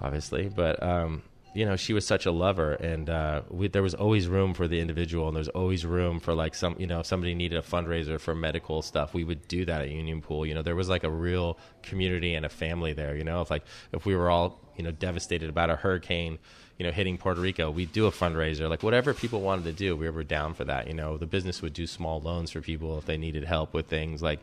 obviously. 0.00 0.48
But 0.48 0.82
um, 0.82 1.22
you 1.54 1.66
know, 1.66 1.76
she 1.76 1.92
was 1.92 2.06
such 2.06 2.24
a 2.24 2.30
lover, 2.30 2.72
and 2.74 3.10
uh, 3.10 3.42
we, 3.50 3.68
there 3.68 3.82
was 3.82 3.94
always 3.94 4.26
room 4.26 4.54
for 4.54 4.66
the 4.66 4.80
individual, 4.80 5.28
and 5.28 5.36
there's 5.36 5.48
always 5.48 5.84
room 5.84 6.18
for 6.18 6.32
like 6.32 6.54
some, 6.54 6.76
you 6.78 6.86
know, 6.86 7.00
if 7.00 7.06
somebody 7.06 7.34
needed 7.34 7.58
a 7.58 7.62
fundraiser 7.62 8.18
for 8.18 8.34
medical 8.34 8.80
stuff, 8.80 9.12
we 9.12 9.22
would 9.22 9.46
do 9.48 9.64
that 9.66 9.82
at 9.82 9.90
Union 9.90 10.22
Pool. 10.22 10.46
You 10.46 10.54
know, 10.54 10.62
there 10.62 10.74
was 10.74 10.88
like 10.88 11.04
a 11.04 11.10
real 11.10 11.58
community 11.82 12.34
and 12.34 12.46
a 12.46 12.48
family 12.48 12.94
there. 12.94 13.16
You 13.16 13.24
know, 13.24 13.42
if 13.42 13.50
like 13.50 13.64
if 13.92 14.06
we 14.06 14.16
were 14.16 14.30
all, 14.30 14.60
you 14.76 14.84
know, 14.84 14.92
devastated 14.92 15.50
about 15.50 15.70
a 15.70 15.76
hurricane. 15.76 16.38
You 16.78 16.86
know, 16.86 16.92
hitting 16.92 17.16
Puerto 17.16 17.40
Rico, 17.40 17.70
we'd 17.70 17.92
do 17.92 18.06
a 18.06 18.10
fundraiser. 18.10 18.68
Like 18.68 18.82
whatever 18.82 19.14
people 19.14 19.40
wanted 19.40 19.64
to 19.66 19.72
do, 19.72 19.94
we 19.94 20.08
were 20.10 20.24
down 20.24 20.54
for 20.54 20.64
that. 20.64 20.88
You 20.88 20.94
know, 20.94 21.16
the 21.16 21.26
business 21.26 21.62
would 21.62 21.74
do 21.74 21.86
small 21.86 22.20
loans 22.20 22.50
for 22.50 22.60
people 22.60 22.98
if 22.98 23.04
they 23.04 23.18
needed 23.18 23.44
help 23.44 23.72
with 23.72 23.86
things. 23.86 24.20
Like 24.20 24.40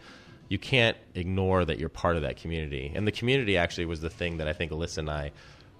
you 0.48 0.58
can't 0.58 0.96
ignore 1.16 1.66
that 1.66 1.80
you're 1.80 1.90
part 1.90 2.16
of 2.16 2.22
that 2.22 2.38
community. 2.38 2.92
And 2.96 3.06
the 3.06 3.12
community 3.12 3.58
actually 3.58 3.86
was 3.86 4.00
the 4.00 4.10
thing 4.10 4.38
that 4.38 4.48
I 4.48 4.54
think 4.54 4.72
Alyssa 4.72 5.00
and 5.00 5.10
I 5.10 5.32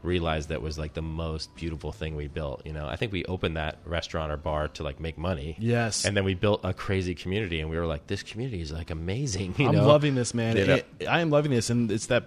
realized 0.02 0.50
that 0.50 0.62
was 0.62 0.78
like 0.80 0.94
the 0.94 1.02
most 1.02 1.54
beautiful 1.56 1.92
thing 1.92 2.16
we 2.16 2.28
built. 2.28 2.66
You 2.66 2.74
know, 2.74 2.88
I 2.88 2.96
think 2.96 3.12
we 3.12 3.26
opened 3.26 3.58
that 3.58 3.80
restaurant 3.86 4.32
or 4.32 4.38
bar 4.38 4.68
to 4.70 4.84
like 4.84 5.00
make 5.00 5.18
money. 5.18 5.56
Yes. 5.60 6.06
And 6.06 6.16
then 6.16 6.24
we 6.24 6.34
built 6.36 6.62
a 6.64 6.74
crazy 6.74 7.16
community 7.16 7.60
and 7.60 7.70
we 7.70 7.78
were 7.78 7.86
like, 7.86 8.08
this 8.08 8.24
community 8.24 8.62
is 8.62 8.72
like 8.72 8.90
amazing. 8.92 9.56
You 9.60 9.68
I'm 9.68 9.76
know? 9.76 9.88
loving 9.88 10.16
this, 10.16 10.34
man. 10.34 10.56
It- 10.58 10.86
I 11.08 11.20
am 11.20 11.30
loving 11.30 11.52
this, 11.52 11.70
and 11.70 11.92
it's 11.92 12.06
that 12.08 12.26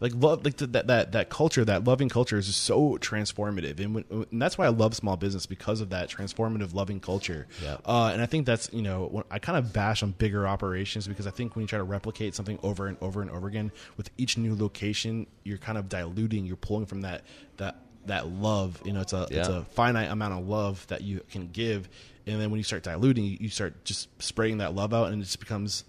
like 0.00 0.12
love, 0.14 0.44
like 0.44 0.56
that 0.56 0.86
that 0.86 1.12
that 1.12 1.30
culture, 1.30 1.64
that 1.64 1.84
loving 1.84 2.08
culture 2.08 2.38
is 2.38 2.46
just 2.46 2.62
so 2.62 2.98
transformative, 2.98 3.80
and, 3.80 3.94
when, 3.94 4.04
and 4.10 4.40
that's 4.40 4.56
why 4.58 4.66
I 4.66 4.70
love 4.70 4.94
small 4.94 5.16
business 5.16 5.46
because 5.46 5.80
of 5.80 5.90
that 5.90 6.08
transformative, 6.08 6.74
loving 6.74 7.00
culture. 7.00 7.46
Yeah. 7.62 7.78
Uh, 7.84 8.10
and 8.12 8.22
I 8.22 8.26
think 8.26 8.46
that's 8.46 8.72
you 8.72 8.82
know 8.82 9.06
when 9.06 9.24
I 9.30 9.38
kind 9.38 9.58
of 9.58 9.72
bash 9.72 10.02
on 10.02 10.12
bigger 10.12 10.46
operations 10.46 11.06
because 11.08 11.26
I 11.26 11.30
think 11.30 11.56
when 11.56 11.62
you 11.62 11.68
try 11.68 11.78
to 11.78 11.84
replicate 11.84 12.34
something 12.34 12.58
over 12.62 12.86
and 12.86 12.96
over 13.00 13.22
and 13.22 13.30
over 13.30 13.48
again 13.48 13.72
with 13.96 14.10
each 14.18 14.36
new 14.38 14.54
location, 14.54 15.26
you're 15.44 15.58
kind 15.58 15.78
of 15.78 15.88
diluting, 15.88 16.46
you're 16.46 16.56
pulling 16.56 16.86
from 16.86 17.02
that 17.02 17.22
that 17.56 17.76
that 18.06 18.28
love. 18.28 18.80
You 18.84 18.92
know, 18.92 19.00
it's 19.00 19.12
a 19.12 19.26
it's 19.30 19.48
a 19.48 19.64
finite 19.72 20.10
amount 20.10 20.34
of 20.34 20.48
love 20.48 20.86
that 20.88 21.02
you 21.02 21.20
can 21.30 21.48
give, 21.48 21.88
and 22.26 22.40
then 22.40 22.50
when 22.50 22.58
you 22.58 22.64
start 22.64 22.82
diluting, 22.82 23.24
you, 23.24 23.36
you 23.40 23.48
start 23.48 23.84
just 23.84 24.08
spraying 24.22 24.58
that 24.58 24.74
love 24.74 24.94
out, 24.94 25.10
and 25.12 25.20
it 25.20 25.24
just 25.24 25.40
becomes 25.40 25.84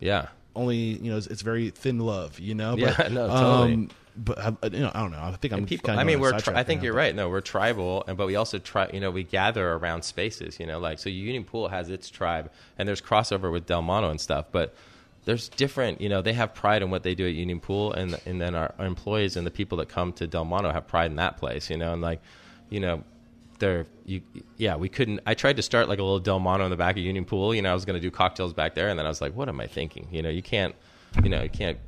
Yeah. 0.00 0.28
Only 0.56 0.76
you 0.76 1.10
know 1.12 1.16
it's, 1.18 1.26
it's 1.28 1.42
very 1.42 1.70
thin 1.70 2.00
love 2.00 2.40
you 2.40 2.54
know 2.54 2.76
Yeah, 2.76 2.94
but, 2.96 3.12
no, 3.18 3.28
totally. 3.28 3.72
um, 3.74 3.90
but 4.16 4.38
I, 4.38 4.48
you 4.72 4.80
know 4.80 4.90
I 4.94 5.00
don't 5.02 5.12
know 5.12 5.20
I 5.22 5.32
think 5.36 5.52
I'm 5.52 5.58
And 5.60 5.68
people, 5.68 5.88
kinda 5.88 6.00
I 6.00 6.04
mean, 6.04 6.18
we're. 6.20 6.38
Tri- 6.40 6.58
I 6.58 6.62
think 6.64 6.80
now, 6.80 6.84
you're 6.86 6.94
but- 6.94 6.98
right. 6.98 7.14
No, 7.14 7.28
we're 7.28 7.42
tribal, 7.42 8.02
and 8.08 8.16
but 8.16 8.26
we 8.26 8.34
also 8.36 8.58
try. 8.58 8.88
You 8.92 8.98
know, 9.00 9.10
we 9.10 9.22
gather 9.22 9.72
around 9.74 10.02
spaces. 10.02 10.58
You 10.58 10.66
know, 10.66 10.78
like 10.78 10.98
so 10.98 11.10
Union 11.10 11.44
Pool 11.44 11.68
has 11.68 11.90
its 11.90 12.08
tribe, 12.10 12.50
and 12.78 12.88
there's 12.88 13.02
crossover 13.02 13.52
with 13.52 13.66
Delmano 13.66 14.08
and 14.10 14.18
stuff. 14.20 14.46
But 14.50 14.74
there's 15.26 15.48
different. 15.50 16.00
You 16.00 16.08
know, 16.08 16.22
they 16.22 16.32
have 16.32 16.54
pride 16.54 16.82
in 16.82 16.88
what 16.90 17.02
they 17.02 17.14
do 17.14 17.26
at 17.26 17.34
Union 17.34 17.60
Pool, 17.60 17.92
and 17.92 18.18
and 18.24 18.40
then 18.40 18.54
our, 18.54 18.72
our 18.78 18.86
employees 18.86 19.36
and 19.36 19.46
the 19.46 19.50
people 19.50 19.76
that 19.78 19.90
come 19.90 20.14
to 20.14 20.26
Delmano 20.26 20.72
have 20.72 20.86
pride 20.86 21.10
in 21.10 21.16
that 21.16 21.36
place. 21.36 21.68
You 21.68 21.76
know, 21.76 21.92
and 21.92 22.00
like, 22.00 22.20
you 22.70 22.80
know. 22.80 23.04
They're 23.58 23.86
you, 24.04 24.22
yeah. 24.56 24.76
We 24.76 24.88
couldn't. 24.88 25.20
I 25.26 25.34
tried 25.34 25.56
to 25.56 25.62
start 25.62 25.88
like 25.88 25.98
a 25.98 26.02
little 26.02 26.20
Delmano 26.20 26.64
in 26.64 26.70
the 26.70 26.76
back 26.76 26.96
of 26.96 27.02
Union 27.02 27.24
Pool. 27.24 27.54
You 27.54 27.62
know, 27.62 27.70
I 27.70 27.74
was 27.74 27.84
going 27.84 28.00
to 28.00 28.00
do 28.00 28.10
cocktails 28.10 28.52
back 28.52 28.74
there, 28.74 28.88
and 28.88 28.98
then 28.98 29.06
I 29.06 29.08
was 29.08 29.20
like, 29.20 29.34
"What 29.34 29.48
am 29.48 29.60
I 29.60 29.66
thinking?" 29.66 30.08
You 30.10 30.22
know, 30.22 30.28
you 30.28 30.42
can't, 30.42 30.74
you 31.22 31.28
know, 31.28 31.42
you 31.42 31.48
can't 31.48 31.78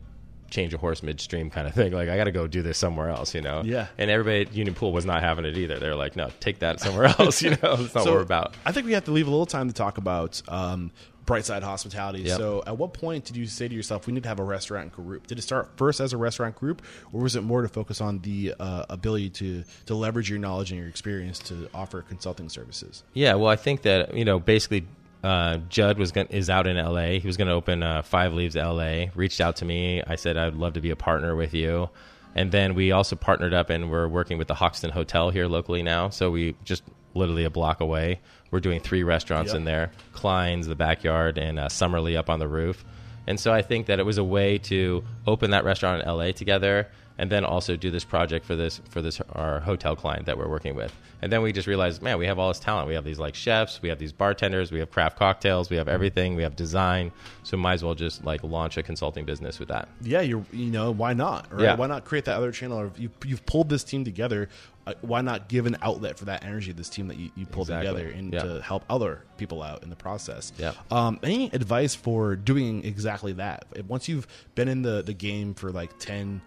change 0.51 0.73
a 0.73 0.79
horse 0.79 1.03
midstream 1.03 1.51
kind 1.51 1.67
of 1.67 1.75
thing. 1.75 1.93
Like 1.93 2.09
I 2.09 2.17
got 2.17 2.25
to 2.25 2.33
go 2.33 2.47
do 2.47 2.63
this 2.63 2.79
somewhere 2.79 3.11
else, 3.11 3.35
you 3.35 3.41
know. 3.41 3.63
Yeah. 3.65 3.89
And 3.99 4.11
everybody 4.11 4.43
at 4.43 4.55
Union 4.55 4.75
Pool 4.75 4.93
was 4.93 5.05
not 5.05 5.23
having 5.23 5.45
it 5.45 5.57
either. 5.57 5.79
They're 5.79 5.95
like, 5.95 6.17
no, 6.17 6.31
take 6.41 6.61
that 6.61 6.81
somewhere 6.81 7.05
else. 7.19 7.43
You 7.43 7.51
know, 7.51 7.77
that's 7.77 7.95
not 7.95 8.05
so 8.05 8.11
what 8.11 8.15
we're 8.15 8.21
about. 8.23 8.55
I 8.65 8.73
think 8.73 8.87
we 8.87 8.93
have 8.93 9.05
to 9.05 9.11
leave 9.11 9.27
a 9.27 9.31
little 9.31 9.47
time 9.47 9.69
to 9.69 9.75
talk 9.75 9.99
about 9.99 10.41
um, 10.49 10.91
Brightside 11.29 11.63
Hospitality. 11.63 12.23
Yep. 12.23 12.37
So, 12.39 12.63
at 12.67 12.77
what 12.77 12.95
point 12.95 13.25
did 13.25 13.37
you 13.37 13.47
say 13.47 13.69
to 13.69 13.75
yourself, 13.75 14.07
"We 14.07 14.13
need 14.13 14.23
to 14.23 14.29
have 14.29 14.41
a 14.41 14.45
restaurant 14.45 14.93
group"? 14.93 15.27
Did 15.27 15.39
it 15.39 15.43
start 15.43 15.71
first 15.77 16.01
as 16.01 16.13
a 16.13 16.17
restaurant 16.17 16.57
group, 16.57 16.83
or 17.13 17.21
was 17.21 17.37
it 17.37 17.43
more 17.43 17.63
to 17.63 17.69
focus 17.69 18.01
on 18.01 18.21
the 18.21 18.55
uh, 18.59 18.87
ability 18.89 19.31
to 19.31 19.65
to 19.87 19.95
leverage 19.95 20.31
your 20.31 20.39
knowledge 20.39 20.71
and 20.71 20.81
your 20.81 20.89
experience 20.89 21.39
to 21.41 21.69
offer 21.75 22.03
consulting 22.03 22.49
services? 22.49 23.05
Yeah. 23.13 23.35
Well, 23.35 23.51
I 23.51 23.57
think 23.57 23.83
that 23.83 24.15
you 24.15 24.25
know, 24.25 24.41
basically, 24.41 24.87
uh, 25.23 25.59
Judd 25.69 25.99
was 25.99 26.13
going 26.13 26.29
is 26.29 26.49
out 26.49 26.67
in 26.67 26.77
L.A. 26.77 27.19
He 27.19 27.27
was 27.27 27.37
going 27.37 27.49
to 27.49 27.55
open 27.55 27.83
uh, 27.83 28.03
Five 28.03 28.33
Leaves 28.33 28.57
L.A. 28.57 29.11
Reached 29.15 29.41
out 29.41 29.57
to 29.57 29.65
me. 29.65 30.03
I 30.07 30.17
said 30.17 30.37
I'd 30.37 30.55
love 30.55 30.75
to 30.75 30.81
be 30.81 30.91
a 30.91 30.97
partner 30.97 31.37
with 31.37 31.55
you. 31.55 31.91
And 32.35 32.53
then 32.53 32.75
we 32.75 32.93
also 32.93 33.17
partnered 33.17 33.53
up, 33.53 33.71
and 33.71 33.91
we're 33.91 34.07
working 34.07 34.39
with 34.39 34.49
the 34.49 34.55
Hoxton 34.55 34.91
Hotel 34.91 35.31
here 35.31 35.47
locally 35.47 35.83
now. 35.83 36.09
So 36.09 36.31
we 36.31 36.55
just 36.65 36.83
literally 37.15 37.45
a 37.45 37.51
block 37.51 37.81
away. 37.81 38.21
We're 38.51 38.61
doing 38.61 38.81
three 38.81 39.03
restaurants 39.03 39.53
Yep. 39.53 39.59
in 39.59 39.65
there: 39.65 39.93
Klein's, 40.13 40.67
the 40.67 40.75
backyard, 40.75 41.39
and 41.39 41.59
uh, 41.59 41.69
Summerly 41.69 42.17
up 42.17 42.31
on 42.31 42.39
the 42.39 42.49
roof. 42.49 42.85
And 43.27 43.39
so 43.39 43.53
I 43.53 43.61
think 43.63 43.87
that 43.87 43.99
it 43.99 44.07
was 44.07 44.17
a 44.17 44.25
way 44.25 44.57
to 44.59 45.05
open 45.27 45.51
that 45.51 45.65
restaurant 45.65 46.03
in 46.03 46.09
LA 46.09 46.33
together 46.33 46.89
and 47.19 47.31
then 47.31 47.45
also 47.45 47.77
do 47.77 47.91
this 47.91 48.05
project 48.05 48.47
for 48.47 48.55
this 48.57 48.81
for 48.91 49.03
this 49.03 49.21
our 49.33 49.61
hotel 49.61 49.97
client 49.97 50.27
that 50.27 50.39
we're 50.39 50.49
working 50.49 50.75
with. 50.75 50.95
And 51.21 51.33
then 51.33 51.43
we 51.43 51.53
just 51.53 51.67
realized, 51.67 52.01
man, 52.01 52.17
we 52.19 52.27
have 52.27 52.39
all 52.39 52.47
this 52.49 52.61
talent. 52.61 52.87
We 52.87 52.95
have 52.95 53.05
these 53.05 53.19
like 53.19 53.35
chefs, 53.35 53.83
we 53.83 53.89
have 53.89 53.99
these 53.99 54.13
bartenders, 54.13 54.71
we 54.71 54.79
have 54.79 54.91
craft 54.91 55.19
cocktails, 55.19 55.69
we 55.69 55.77
have 55.77 55.89
everything, 55.89 56.37
we 56.37 56.45
have 56.45 56.55
design. 56.55 57.11
So 57.43 57.57
might 57.57 57.75
as 57.75 57.85
well 57.85 57.95
just 57.97 58.25
like 58.25 58.45
launch 58.45 58.77
a 58.77 58.83
consulting 58.85 59.25
business 59.25 59.59
with 59.59 59.69
that. 59.69 59.89
Yeah, 60.01 60.21
you're 60.21 60.45
you 60.53 60.67
know 60.71 60.93
why 60.93 61.15
not? 61.15 61.53
Right? 61.53 61.63
Yeah. 61.65 61.75
Why 61.75 61.89
not 61.89 62.05
create 62.05 62.25
that 62.27 62.37
other 62.37 62.53
channel? 62.53 62.79
Or 62.79 62.93
you 62.97 63.11
you've 63.25 63.45
pulled 63.47 63.69
this 63.69 63.83
team 63.85 64.05
together. 64.05 64.49
Uh, 64.87 64.95
why 65.03 65.21
not 65.21 65.49
give 65.49 65.67
an 65.67 65.77
outlet 65.83 66.17
for 66.19 66.25
that 66.25 66.43
energy 66.45 66.71
of 66.71 66.77
this 66.79 66.89
team 66.89 67.09
that 67.09 67.19
you, 67.19 67.31
you 67.37 67.45
pulled 67.45 67.67
Exactly. 67.69 67.89
together 68.05 68.11
and 68.17 68.33
Yeah. 68.33 68.43
to 68.43 68.63
help 68.63 68.85
other 68.89 69.23
people 69.37 69.63
out 69.63 69.83
in 69.83 69.91
the 69.91 69.97
process? 69.97 70.51
Yeah. 70.57 70.73
Um, 70.91 71.19
any 71.23 71.51
advice 71.53 71.95
for 71.95 72.37
doing 72.37 72.83
exactly 72.87 73.35
that? 73.35 73.67
Once 73.87 74.09
you've 74.09 74.27
been 74.55 74.67
in 74.69 74.81
the, 74.81 75.03
the 75.03 75.13
game 75.13 75.53
for 75.53 75.71
like 75.73 75.99
10, 75.99 76.41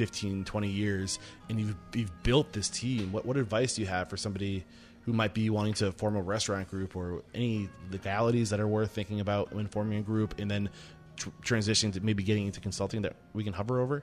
15, 0.00 0.46
20 0.46 0.66
years 0.66 1.18
and 1.50 1.60
you've, 1.60 1.76
you've 1.94 2.22
built 2.22 2.54
this 2.54 2.70
team, 2.70 3.12
what, 3.12 3.26
what 3.26 3.36
advice 3.36 3.74
do 3.74 3.82
you 3.82 3.86
have 3.86 4.08
for 4.08 4.16
somebody 4.16 4.64
who 5.02 5.12
might 5.12 5.34
be 5.34 5.50
wanting 5.50 5.74
to 5.74 5.92
form 5.92 6.16
a 6.16 6.22
restaurant 6.22 6.70
group 6.70 6.96
or 6.96 7.22
any 7.34 7.68
legalities 7.90 8.48
that 8.48 8.60
are 8.60 8.66
worth 8.66 8.92
thinking 8.92 9.20
about 9.20 9.52
when 9.52 9.66
forming 9.66 9.98
a 9.98 10.02
group 10.02 10.38
and 10.38 10.50
then 10.50 10.70
tr- 11.16 11.28
transitioning 11.42 11.92
to 11.92 12.00
maybe 12.00 12.22
getting 12.22 12.46
into 12.46 12.60
consulting 12.60 13.02
that 13.02 13.14
we 13.34 13.44
can 13.44 13.52
hover 13.52 13.78
over? 13.78 14.02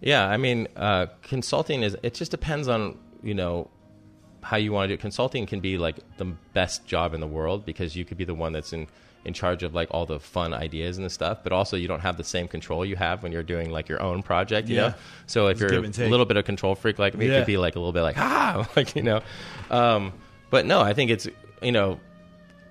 Yeah, 0.00 0.26
I 0.26 0.38
mean, 0.38 0.68
uh, 0.74 1.08
consulting 1.20 1.82
is 1.82 1.98
it 2.02 2.14
just 2.14 2.30
depends 2.30 2.66
on 2.66 2.96
you 3.22 3.34
know 3.34 3.68
how 4.40 4.56
you 4.56 4.72
want 4.72 4.84
to 4.84 4.88
do 4.88 4.94
it. 4.94 5.00
Consulting 5.00 5.44
can 5.44 5.60
be 5.60 5.76
like 5.76 5.96
the 6.16 6.24
best 6.54 6.86
job 6.86 7.12
in 7.12 7.20
the 7.20 7.26
world 7.26 7.66
because 7.66 7.94
you 7.94 8.06
could 8.06 8.16
be 8.16 8.24
the 8.24 8.34
one 8.34 8.54
that's 8.54 8.72
in 8.72 8.86
in 9.26 9.34
charge 9.34 9.62
of 9.62 9.74
like 9.74 9.88
all 9.90 10.06
the 10.06 10.20
fun 10.20 10.54
ideas 10.54 10.96
and 10.96 11.04
the 11.04 11.10
stuff, 11.10 11.38
but 11.42 11.52
also 11.52 11.76
you 11.76 11.88
don't 11.88 12.00
have 12.00 12.16
the 12.16 12.24
same 12.24 12.48
control 12.48 12.84
you 12.84 12.96
have 12.96 13.22
when 13.22 13.32
you're 13.32 13.42
doing 13.42 13.70
like 13.70 13.88
your 13.88 14.00
own 14.02 14.22
project, 14.22 14.68
you 14.68 14.76
Yeah. 14.76 14.88
know. 14.88 14.94
So 15.26 15.48
if 15.48 15.60
It's 15.60 15.60
you're 15.98 16.06
a 16.06 16.08
little 16.10 16.26
bit 16.26 16.36
of 16.36 16.44
control 16.44 16.74
freak 16.74 16.98
like 16.98 17.14
me, 17.16 17.26
it 17.26 17.34
could 17.36 17.46
be 17.46 17.56
like 17.58 17.76
a 17.76 17.78
little 17.78 17.92
bit 17.92 18.02
like 18.02 18.16
ah, 18.18 18.68
like 18.76 18.94
you 18.96 19.02
know. 19.02 19.20
Um, 19.70 20.12
but 20.50 20.64
no, 20.64 20.80
I 20.80 20.94
think 20.94 21.10
it's 21.10 21.28
you 21.60 21.72
know 21.72 22.00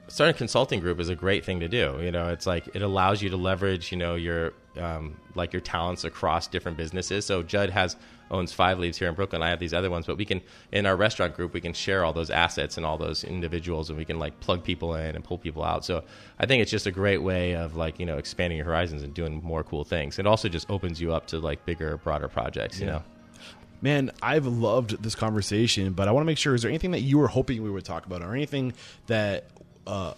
starting 0.07 0.35
a 0.35 0.37
consulting 0.37 0.79
group 0.79 0.99
is 0.99 1.09
a 1.09 1.15
great 1.15 1.43
thing 1.43 1.59
to 1.59 1.67
do. 1.67 1.99
You 2.01 2.11
know, 2.11 2.29
it's 2.29 2.45
like 2.47 2.67
it 2.75 2.81
allows 2.81 3.21
you 3.21 3.29
to 3.31 3.37
leverage, 3.37 3.91
you 3.91 3.97
know, 3.97 4.15
your 4.15 4.53
um, 4.77 5.15
like 5.35 5.53
your 5.53 5.61
talents 5.61 6.03
across 6.03 6.47
different 6.47 6.77
businesses. 6.77 7.25
So 7.25 7.43
Judd 7.43 7.69
has 7.69 7.95
owns 8.31 8.51
Five 8.51 8.79
Leaves 8.79 8.97
here 8.97 9.07
in 9.07 9.15
Brooklyn. 9.15 9.41
I 9.41 9.49
have 9.49 9.59
these 9.59 9.73
other 9.73 9.89
ones, 9.89 10.05
but 10.05 10.17
we 10.17 10.25
can 10.25 10.41
in 10.71 10.85
our 10.85 10.95
restaurant 10.95 11.35
group 11.35 11.53
we 11.53 11.61
can 11.61 11.73
share 11.73 12.03
all 12.03 12.13
those 12.13 12.29
assets 12.29 12.77
and 12.77 12.85
all 12.85 12.97
those 12.97 13.23
individuals, 13.23 13.89
and 13.89 13.97
we 13.97 14.05
can 14.05 14.19
like 14.19 14.39
plug 14.39 14.63
people 14.63 14.95
in 14.95 15.15
and 15.15 15.23
pull 15.23 15.37
people 15.37 15.63
out. 15.63 15.85
So 15.85 16.03
I 16.39 16.45
think 16.45 16.61
it's 16.61 16.71
just 16.71 16.87
a 16.87 16.91
great 16.91 17.21
way 17.21 17.55
of 17.55 17.75
like 17.75 17.99
you 17.99 18.05
know 18.05 18.17
expanding 18.17 18.57
your 18.57 18.65
horizons 18.65 19.03
and 19.03 19.13
doing 19.13 19.41
more 19.43 19.63
cool 19.63 19.83
things. 19.83 20.19
It 20.19 20.27
also 20.27 20.49
just 20.49 20.69
opens 20.69 20.99
you 20.99 21.13
up 21.13 21.27
to 21.27 21.39
like 21.39 21.65
bigger, 21.65 21.97
broader 21.97 22.27
projects. 22.27 22.79
You 22.79 22.87
know. 22.87 23.03
Man, 23.81 24.09
I've 24.21 24.47
loved 24.47 25.03
this 25.03 25.13
conversation, 25.13 25.93
but 25.93 26.07
I 26.07 26.11
want 26.11 26.23
to 26.23 26.25
make 26.25 26.37
sure 26.37 26.55
is 26.55 26.63
there 26.63 26.71
anything 26.71 26.91
that 26.91 27.01
you 27.01 27.19
were 27.19 27.27
hoping 27.27 27.61
we 27.61 27.69
would 27.69 27.85
talk 27.85 28.05
about 28.05 28.23
or 28.23 28.33
anything 28.33 28.73
that 29.07 29.45
uh, 29.85 30.13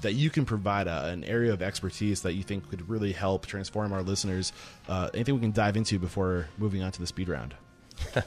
that 0.00 0.14
you 0.14 0.30
can 0.30 0.44
provide 0.44 0.86
a, 0.86 1.06
an 1.06 1.24
area 1.24 1.52
of 1.52 1.62
expertise 1.62 2.22
that 2.22 2.32
you 2.34 2.42
think 2.42 2.68
could 2.70 2.88
really 2.88 3.12
help 3.12 3.46
transform 3.46 3.92
our 3.92 4.02
listeners? 4.02 4.52
Uh, 4.88 5.08
anything 5.14 5.34
we 5.34 5.40
can 5.40 5.52
dive 5.52 5.76
into 5.76 5.98
before 5.98 6.48
moving 6.58 6.82
on 6.82 6.92
to 6.92 7.00
the 7.00 7.06
speed 7.06 7.28
round? 7.28 7.54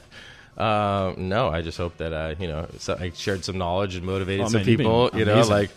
Uh, 0.54 1.14
no, 1.16 1.48
I 1.48 1.62
just 1.62 1.78
hope 1.78 1.96
that 1.96 2.12
uh, 2.12 2.34
you 2.38 2.46
know 2.46 2.68
so 2.76 2.94
I 3.00 3.10
shared 3.14 3.42
some 3.42 3.56
knowledge 3.56 3.96
and 3.96 4.04
motivated 4.04 4.44
Oh, 4.44 4.48
some 4.50 4.58
man, 4.58 4.64
people. 4.66 5.10
You 5.14 5.24
know, 5.24 5.32
amazing. 5.32 5.50
like 5.50 5.70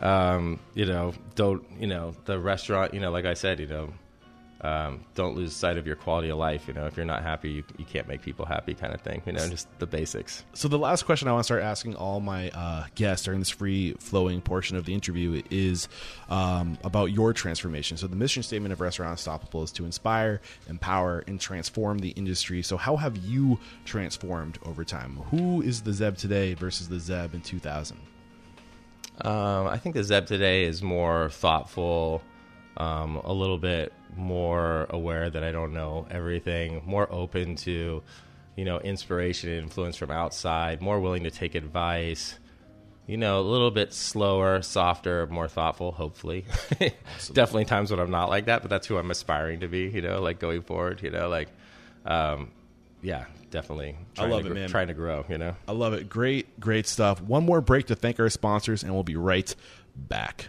um, 0.00 0.58
you 0.74 0.84
know, 0.84 1.14
don't 1.36 1.64
you 1.78 1.86
know 1.86 2.12
the 2.24 2.36
restaurant. 2.40 2.92
You 2.92 2.98
know, 2.98 3.12
like 3.12 3.24
I 3.24 3.34
said, 3.34 3.60
you 3.60 3.68
know, 3.68 3.92
um, 4.62 5.04
don't 5.14 5.36
lose 5.36 5.54
sight 5.54 5.76
of 5.76 5.86
your 5.86 5.96
quality 5.96 6.30
of 6.30 6.38
life. 6.38 6.66
You 6.66 6.74
know, 6.74 6.86
if 6.86 6.96
you're 6.96 7.06
not 7.06 7.22
happy, 7.22 7.50
you, 7.50 7.64
you 7.76 7.84
can't 7.84 8.08
make 8.08 8.22
people 8.22 8.46
happy, 8.46 8.74
kind 8.74 8.94
of 8.94 9.02
thing. 9.02 9.22
You 9.26 9.32
know, 9.32 9.46
just 9.48 9.68
the 9.78 9.86
basics. 9.86 10.44
So 10.54 10.68
the 10.68 10.78
last 10.78 11.04
question 11.04 11.28
I 11.28 11.32
want 11.32 11.42
to 11.42 11.44
start 11.44 11.62
asking 11.62 11.94
all 11.96 12.20
my 12.20 12.50
uh, 12.50 12.86
guests 12.94 13.26
during 13.26 13.40
this 13.40 13.50
free 13.50 13.92
flowing 13.98 14.40
portion 14.40 14.76
of 14.76 14.86
the 14.86 14.94
interview 14.94 15.42
is 15.50 15.88
um, 16.30 16.78
about 16.84 17.06
your 17.06 17.34
transformation. 17.34 17.96
So 17.98 18.06
the 18.06 18.16
mission 18.16 18.42
statement 18.42 18.72
of 18.72 18.80
Restaurant 18.80 19.10
Unstoppable 19.12 19.62
is 19.62 19.72
to 19.72 19.84
inspire, 19.84 20.40
empower, 20.68 21.22
and 21.26 21.38
transform 21.38 21.98
the 21.98 22.10
industry. 22.10 22.62
So 22.62 22.78
how 22.78 22.96
have 22.96 23.16
you 23.18 23.58
transformed 23.84 24.58
over 24.64 24.84
time? 24.84 25.16
Who 25.30 25.60
is 25.60 25.82
the 25.82 25.92
Zeb 25.92 26.16
today 26.16 26.54
versus 26.54 26.88
the 26.88 26.98
Zeb 26.98 27.34
in 27.34 27.42
2000? 27.42 27.98
Um, 29.20 29.66
I 29.66 29.78
think 29.78 29.94
the 29.94 30.04
Zeb 30.04 30.26
today 30.26 30.64
is 30.64 30.82
more 30.82 31.30
thoughtful, 31.30 32.22
um, 32.76 33.16
a 33.16 33.32
little 33.32 33.58
bit 33.58 33.92
more 34.14 34.86
aware 34.90 35.30
that 35.30 35.42
I 35.42 35.52
don't 35.52 35.72
know 35.72 36.06
everything, 36.10 36.82
more 36.84 37.10
open 37.12 37.56
to, 37.56 38.02
you 38.56 38.64
know, 38.64 38.78
inspiration 38.80 39.50
and 39.50 39.62
influence 39.62 39.96
from 39.96 40.10
outside, 40.10 40.80
more 40.80 41.00
willing 41.00 41.24
to 41.24 41.30
take 41.30 41.54
advice. 41.54 42.38
You 43.06 43.16
know, 43.16 43.38
a 43.38 43.42
little 43.42 43.70
bit 43.70 43.92
slower, 43.92 44.62
softer, 44.62 45.28
more 45.28 45.46
thoughtful, 45.46 45.92
hopefully. 45.92 46.44
Definitely 47.32 47.66
times 47.66 47.92
when 47.92 48.00
I'm 48.00 48.10
not 48.10 48.28
like 48.28 48.46
that, 48.46 48.62
but 48.62 48.70
that's 48.70 48.88
who 48.88 48.96
I'm 48.96 49.12
aspiring 49.12 49.60
to 49.60 49.68
be, 49.68 49.88
you 49.88 50.02
know, 50.02 50.20
like 50.20 50.40
going 50.40 50.62
forward, 50.62 51.02
you 51.02 51.10
know, 51.10 51.28
like, 51.28 51.48
um, 52.04 52.50
yeah, 53.02 53.26
definitely. 53.50 53.96
I 54.18 54.26
love 54.26 54.42
to, 54.42 54.50
it, 54.50 54.54
man. 54.54 54.68
Trying 54.68 54.88
to 54.88 54.94
grow, 54.94 55.24
you 55.28 55.38
know. 55.38 55.54
I 55.68 55.72
love 55.72 55.92
it. 55.92 56.08
Great, 56.08 56.58
great 56.58 56.88
stuff. 56.88 57.20
One 57.20 57.44
more 57.44 57.60
break 57.60 57.86
to 57.86 57.94
thank 57.94 58.18
our 58.18 58.28
sponsors, 58.28 58.82
and 58.82 58.92
we'll 58.92 59.04
be 59.04 59.16
right 59.16 59.54
back. 59.94 60.48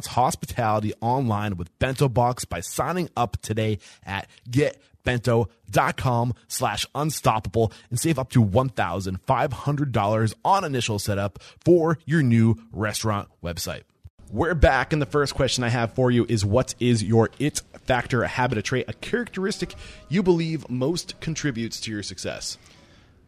hospitality 0.07 0.93
online 1.01 1.57
with 1.57 1.77
BentoBox 1.79 2.47
by 2.47 2.59
signing 2.59 3.09
up 3.15 3.37
today 3.41 3.79
at 4.03 4.27
getbento.com 4.49 6.33
slash 6.47 6.85
unstoppable 6.93 7.71
and 7.89 7.99
save 7.99 8.19
up 8.19 8.29
to 8.31 8.43
$1,500 8.43 10.33
on 10.45 10.63
initial 10.63 10.99
setup 10.99 11.41
for 11.63 11.97
your 12.05 12.21
new 12.21 12.55
restaurant 12.71 13.29
website. 13.43 13.83
We're 14.31 14.55
back, 14.55 14.93
and 14.93 15.01
the 15.01 15.05
first 15.05 15.35
question 15.35 15.65
I 15.65 15.69
have 15.69 15.93
for 15.93 16.09
you 16.09 16.25
is 16.29 16.45
What 16.45 16.73
is 16.79 17.03
your 17.03 17.29
it 17.37 17.61
factor, 17.83 18.23
a 18.23 18.29
habit, 18.29 18.57
a 18.57 18.61
trait, 18.61 18.85
a 18.87 18.93
characteristic 18.93 19.75
you 20.07 20.23
believe 20.23 20.69
most 20.69 21.19
contributes 21.19 21.81
to 21.81 21.91
your 21.91 22.01
success? 22.01 22.57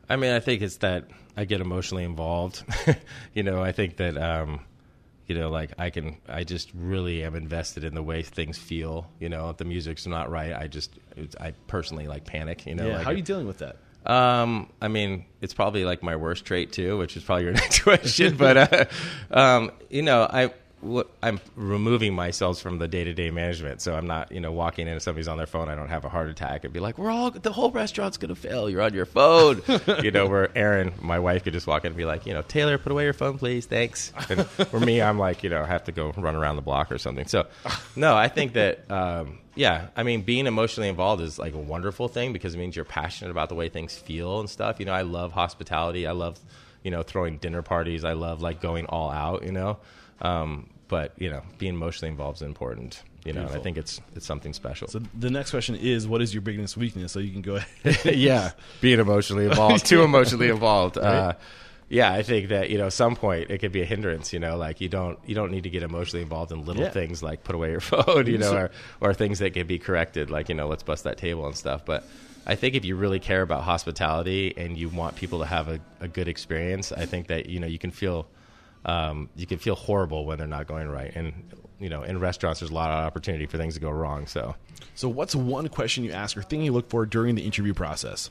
I 0.10 0.16
mean, 0.16 0.32
I 0.32 0.40
think 0.40 0.62
it's 0.62 0.78
that 0.78 1.10
I 1.36 1.44
get 1.44 1.60
emotionally 1.60 2.06
involved. 2.06 2.64
you 3.34 3.44
know, 3.44 3.62
I 3.62 3.74
think 3.74 3.98
that 3.98 4.18
um, 4.18 4.62
you 5.28 5.36
know, 5.36 5.50
like 5.50 5.72
I 5.78 5.90
can, 5.90 6.18
I 6.28 6.44
just 6.44 6.72
really 6.74 7.24
am 7.24 7.36
invested 7.36 7.84
in 7.84 7.96
the 7.96 8.04
way 8.04 8.24
things 8.24 8.58
feel. 8.58 9.10
You 9.20 9.30
know, 9.30 9.50
if 9.50 9.58
the 9.58 9.66
music's 9.66 10.06
not 10.06 10.30
right, 10.30 10.54
I 10.54 10.68
just, 10.68 10.92
I 11.40 11.54
personally 11.68 12.08
like 12.08 12.26
panic. 12.26 12.66
You 12.66 12.76
know, 12.76 12.88
Yeah, 12.88 12.96
like 12.98 13.06
how 13.06 13.12
are 13.12 13.16
you 13.16 13.22
dealing 13.24 13.48
with 13.48 13.60
that? 13.60 13.78
Um, 14.06 14.70
I 14.82 14.90
mean, 14.90 15.26
it's 15.40 15.54
probably 15.54 15.86
like 15.86 16.04
my 16.04 16.18
worst 16.18 16.44
trait 16.44 16.74
too, 16.74 16.98
which 16.98 17.16
is 17.16 17.24
probably 17.24 17.46
your 17.46 17.54
next 17.64 17.84
question. 17.84 18.36
but 18.36 18.58
uh, 18.58 18.86
um, 19.32 19.72
you 19.90 20.02
know, 20.02 20.24
I 20.30 20.54
I'm 21.22 21.40
removing 21.56 22.14
myself 22.14 22.60
from 22.60 22.78
the 22.78 22.88
day 22.88 23.04
to 23.04 23.14
day 23.14 23.32
management, 23.32 23.82
so 23.82 23.96
I'm 23.96 24.08
not, 24.08 24.32
you 24.32 24.40
know, 24.40 24.52
walking 24.52 24.88
in 24.88 24.94
and 24.94 25.02
somebody's 25.02 25.28
on 25.28 25.38
their 25.38 25.48
phone. 25.48 25.70
I 25.70 25.76
don't 25.76 25.90
have 25.90 26.06
a 26.06 26.10
heart 26.10 26.30
attack 26.30 26.64
and 26.64 26.74
be 26.74 26.80
like, 26.80 26.98
"We're 26.98 27.12
all 27.12 27.32
the 27.32 27.52
whole 27.52 27.72
restaurant's 27.72 28.18
gonna 28.18 28.36
fail. 28.36 28.70
You're 28.70 28.82
on 28.82 28.94
your 28.94 29.06
phone." 29.06 29.62
you 30.04 30.12
know, 30.12 30.28
where 30.28 30.56
Erin, 30.58 30.94
my 31.02 31.20
wife, 31.20 31.44
could 31.44 31.54
just 31.54 31.68
walk 31.68 31.84
in 31.84 31.88
and 31.88 31.98
be 31.98 32.06
like, 32.06 32.26
"You 32.26 32.34
know, 32.34 32.42
Taylor, 32.42 32.78
put 32.78 32.92
away 32.92 33.06
your 33.06 33.14
phone, 33.14 33.38
please, 33.38 33.66
thanks." 33.66 34.12
And 34.30 34.46
for 34.46 34.80
me, 34.80 35.02
I'm 35.02 35.18
like, 35.20 35.44
you 35.44 35.50
know, 35.50 35.62
I 35.62 35.68
have 35.68 35.86
to 35.86 35.92
go 35.92 36.12
run 36.18 36.36
around 36.36 36.58
the 36.58 36.62
block 36.62 36.92
or 36.92 36.98
something. 36.98 37.28
So, 37.28 37.48
no, 37.96 38.16
I 38.16 38.28
think 38.28 38.54
that. 38.54 38.90
Um, 38.92 39.40
yeah, 39.56 39.90
I 39.96 40.02
mean, 40.04 40.24
being 40.24 40.48
emotionally 40.48 40.90
involved 40.90 41.22
is 41.22 41.38
like 41.38 41.54
a 41.54 41.60
wonderful 41.60 42.08
thing 42.08 42.34
because 42.34 42.56
it 42.56 42.58
means 42.58 42.76
you're 42.76 42.86
passionate 42.86 43.30
about 43.30 43.50
the 43.50 43.56
way 43.56 43.70
things 43.70 43.96
feel 43.96 44.40
and 44.40 44.50
stuff. 44.50 44.80
You 44.80 44.88
know, 44.88 44.94
I 44.94 45.04
love 45.04 45.32
hospitality. 45.32 46.08
I 46.08 46.12
love, 46.12 46.40
you 46.84 46.90
know, 46.90 47.04
throwing 47.04 47.38
dinner 47.38 47.62
parties. 47.62 48.04
I 48.04 48.14
love 48.14 48.42
like 48.42 48.62
going 48.62 48.88
all 48.88 49.12
out. 49.12 49.44
You 49.44 49.52
know, 49.52 49.78
um, 50.22 50.70
but 50.94 51.12
you 51.18 51.30
know, 51.32 51.42
being 51.58 51.74
emotionally 51.74 52.12
involved 52.12 52.38
is 52.38 52.42
important. 52.44 53.02
You 53.26 53.34
know, 53.34 53.42
and 53.48 53.56
I 53.56 53.60
think 53.60 53.78
it's 53.78 54.00
it's 54.16 54.28
something 54.28 54.54
special. 54.54 54.88
So 54.90 55.00
the 55.18 55.32
next 55.32 55.50
question 55.52 55.76
is 55.76 56.08
What 56.08 56.22
is 56.22 56.34
your 56.36 56.42
biggest 56.42 56.78
weakness? 56.78 57.12
So 57.14 57.20
you 57.20 57.32
can 57.32 57.42
go 57.42 57.56
ahead. 57.86 58.16
yeah, 58.16 58.52
being 58.82 59.00
emotionally 59.00 59.46
involved, 59.46 59.86
too 59.94 60.04
emotionally 60.04 60.50
involved. 60.50 60.98
Uh, 60.98 61.34
yeah, 61.90 62.12
I 62.14 62.22
think 62.24 62.50
that 62.50 62.70
you 62.70 62.78
know, 62.78 62.88
at 62.88 62.94
some 62.94 63.16
point 63.16 63.50
it 63.50 63.58
could 63.60 63.72
be 63.72 63.82
a 63.82 63.86
hindrance. 63.86 64.34
You 64.34 64.40
know, 64.40 64.56
like 64.66 64.82
you 64.82 64.90
don't 64.90 65.18
you 65.26 65.34
don't 65.36 65.52
need 65.52 65.64
to 65.64 65.70
get 65.72 65.82
emotionally 65.84 66.22
involved 66.22 66.52
in 66.52 66.64
little 66.66 66.84
Yeah. 66.84 66.90
things 66.92 67.24
like 67.24 67.44
put 67.44 67.56
away 67.56 67.72
your 67.72 67.80
phone, 67.92 68.28
you 68.28 68.38
know, 68.38 68.54
or 68.54 68.72
or 69.02 69.14
things 69.16 69.40
that 69.40 69.54
can 69.56 69.66
be 69.68 69.80
corrected, 69.80 70.30
like 70.30 70.50
you 70.50 70.56
know, 70.56 70.68
let's 70.68 70.84
bust 70.84 71.04
that 71.06 71.18
table 71.18 71.48
and 71.48 71.56
stuff. 71.56 71.86
But 71.86 72.04
I 72.46 72.56
think 72.56 72.76
if 72.76 72.84
you 72.86 72.96
really 72.98 73.20
care 73.20 73.42
about 73.42 73.64
hospitality 73.64 74.54
and 74.58 74.78
you 74.78 74.90
want 74.90 75.16
people 75.16 75.40
to 75.40 75.46
have 75.46 75.70
a, 75.70 75.80
a 76.02 76.08
good 76.08 76.28
experience, 76.28 76.92
I 76.92 77.06
think 77.06 77.28
that 77.28 77.42
you 77.48 77.60
know 77.62 77.68
you 77.68 77.80
can 77.80 77.92
feel 77.92 78.28
um, 78.86 79.30
you 79.36 79.46
can 79.46 79.60
feel 79.60 79.76
horrible 79.76 80.26
when 80.26 80.38
they're 80.38 80.48
not 80.48 80.68
going 80.68 80.88
right. 80.90 81.12
And 81.16 81.34
you 81.80 81.90
know, 81.90 82.04
in 82.04 82.20
restaurants, 82.20 82.60
there's 82.60 82.72
a 82.72 82.76
lot 82.76 82.92
of 82.92 83.06
opportunity 83.06 83.46
for 83.46 83.58
things 83.58 83.74
to 83.74 83.80
go 83.80 83.90
wrong. 83.90 84.28
So. 84.28 84.56
So, 84.96 85.10
what's 85.10 85.34
one 85.34 85.70
question 85.70 86.04
you 86.04 86.12
ask 86.12 86.38
or 86.38 86.44
thing 86.44 86.62
you 86.62 86.72
look 86.72 86.90
for 86.90 87.06
during 87.06 87.36
the 87.36 87.42
interview 87.42 87.74
process? 87.74 88.30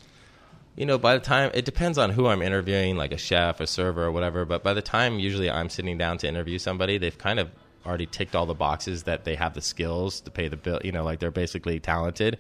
you 0.76 0.86
know, 0.86 0.98
by 0.98 1.14
the 1.14 1.20
time 1.20 1.50
it 1.55 1.64
depends 1.64 1.98
on 1.98 2.11
who 2.11 2.26
I'm 2.26 2.42
interviewing, 2.42 2.96
like 2.96 3.12
a 3.12 3.18
chef, 3.18 3.61
a 3.61 3.66
server, 3.66 4.05
or 4.05 4.12
whatever. 4.12 4.44
But 4.44 4.62
by 4.62 4.74
the 4.74 4.82
time 4.82 5.18
usually 5.18 5.50
I'm 5.50 5.68
sitting 5.68 5.98
down 5.98 6.18
to 6.18 6.28
interview 6.28 6.59
somebody, 6.59 6.98
they've 6.98 7.16
kind 7.16 7.38
of 7.38 7.50
already 7.84 8.07
ticked 8.07 8.34
all 8.34 8.46
the 8.46 8.55
boxes 8.55 9.03
that 9.05 9.24
they 9.24 9.34
have 9.34 9.55
the 9.55 9.61
skills 9.61 10.20
to 10.22 10.30
pay 10.30 10.48
the 10.48 10.57
bill. 10.57 10.80
You 10.82 10.92
know, 10.92 11.05
like 11.05 11.18
they're 11.18 11.30
basically 11.30 11.78
talented. 11.80 12.38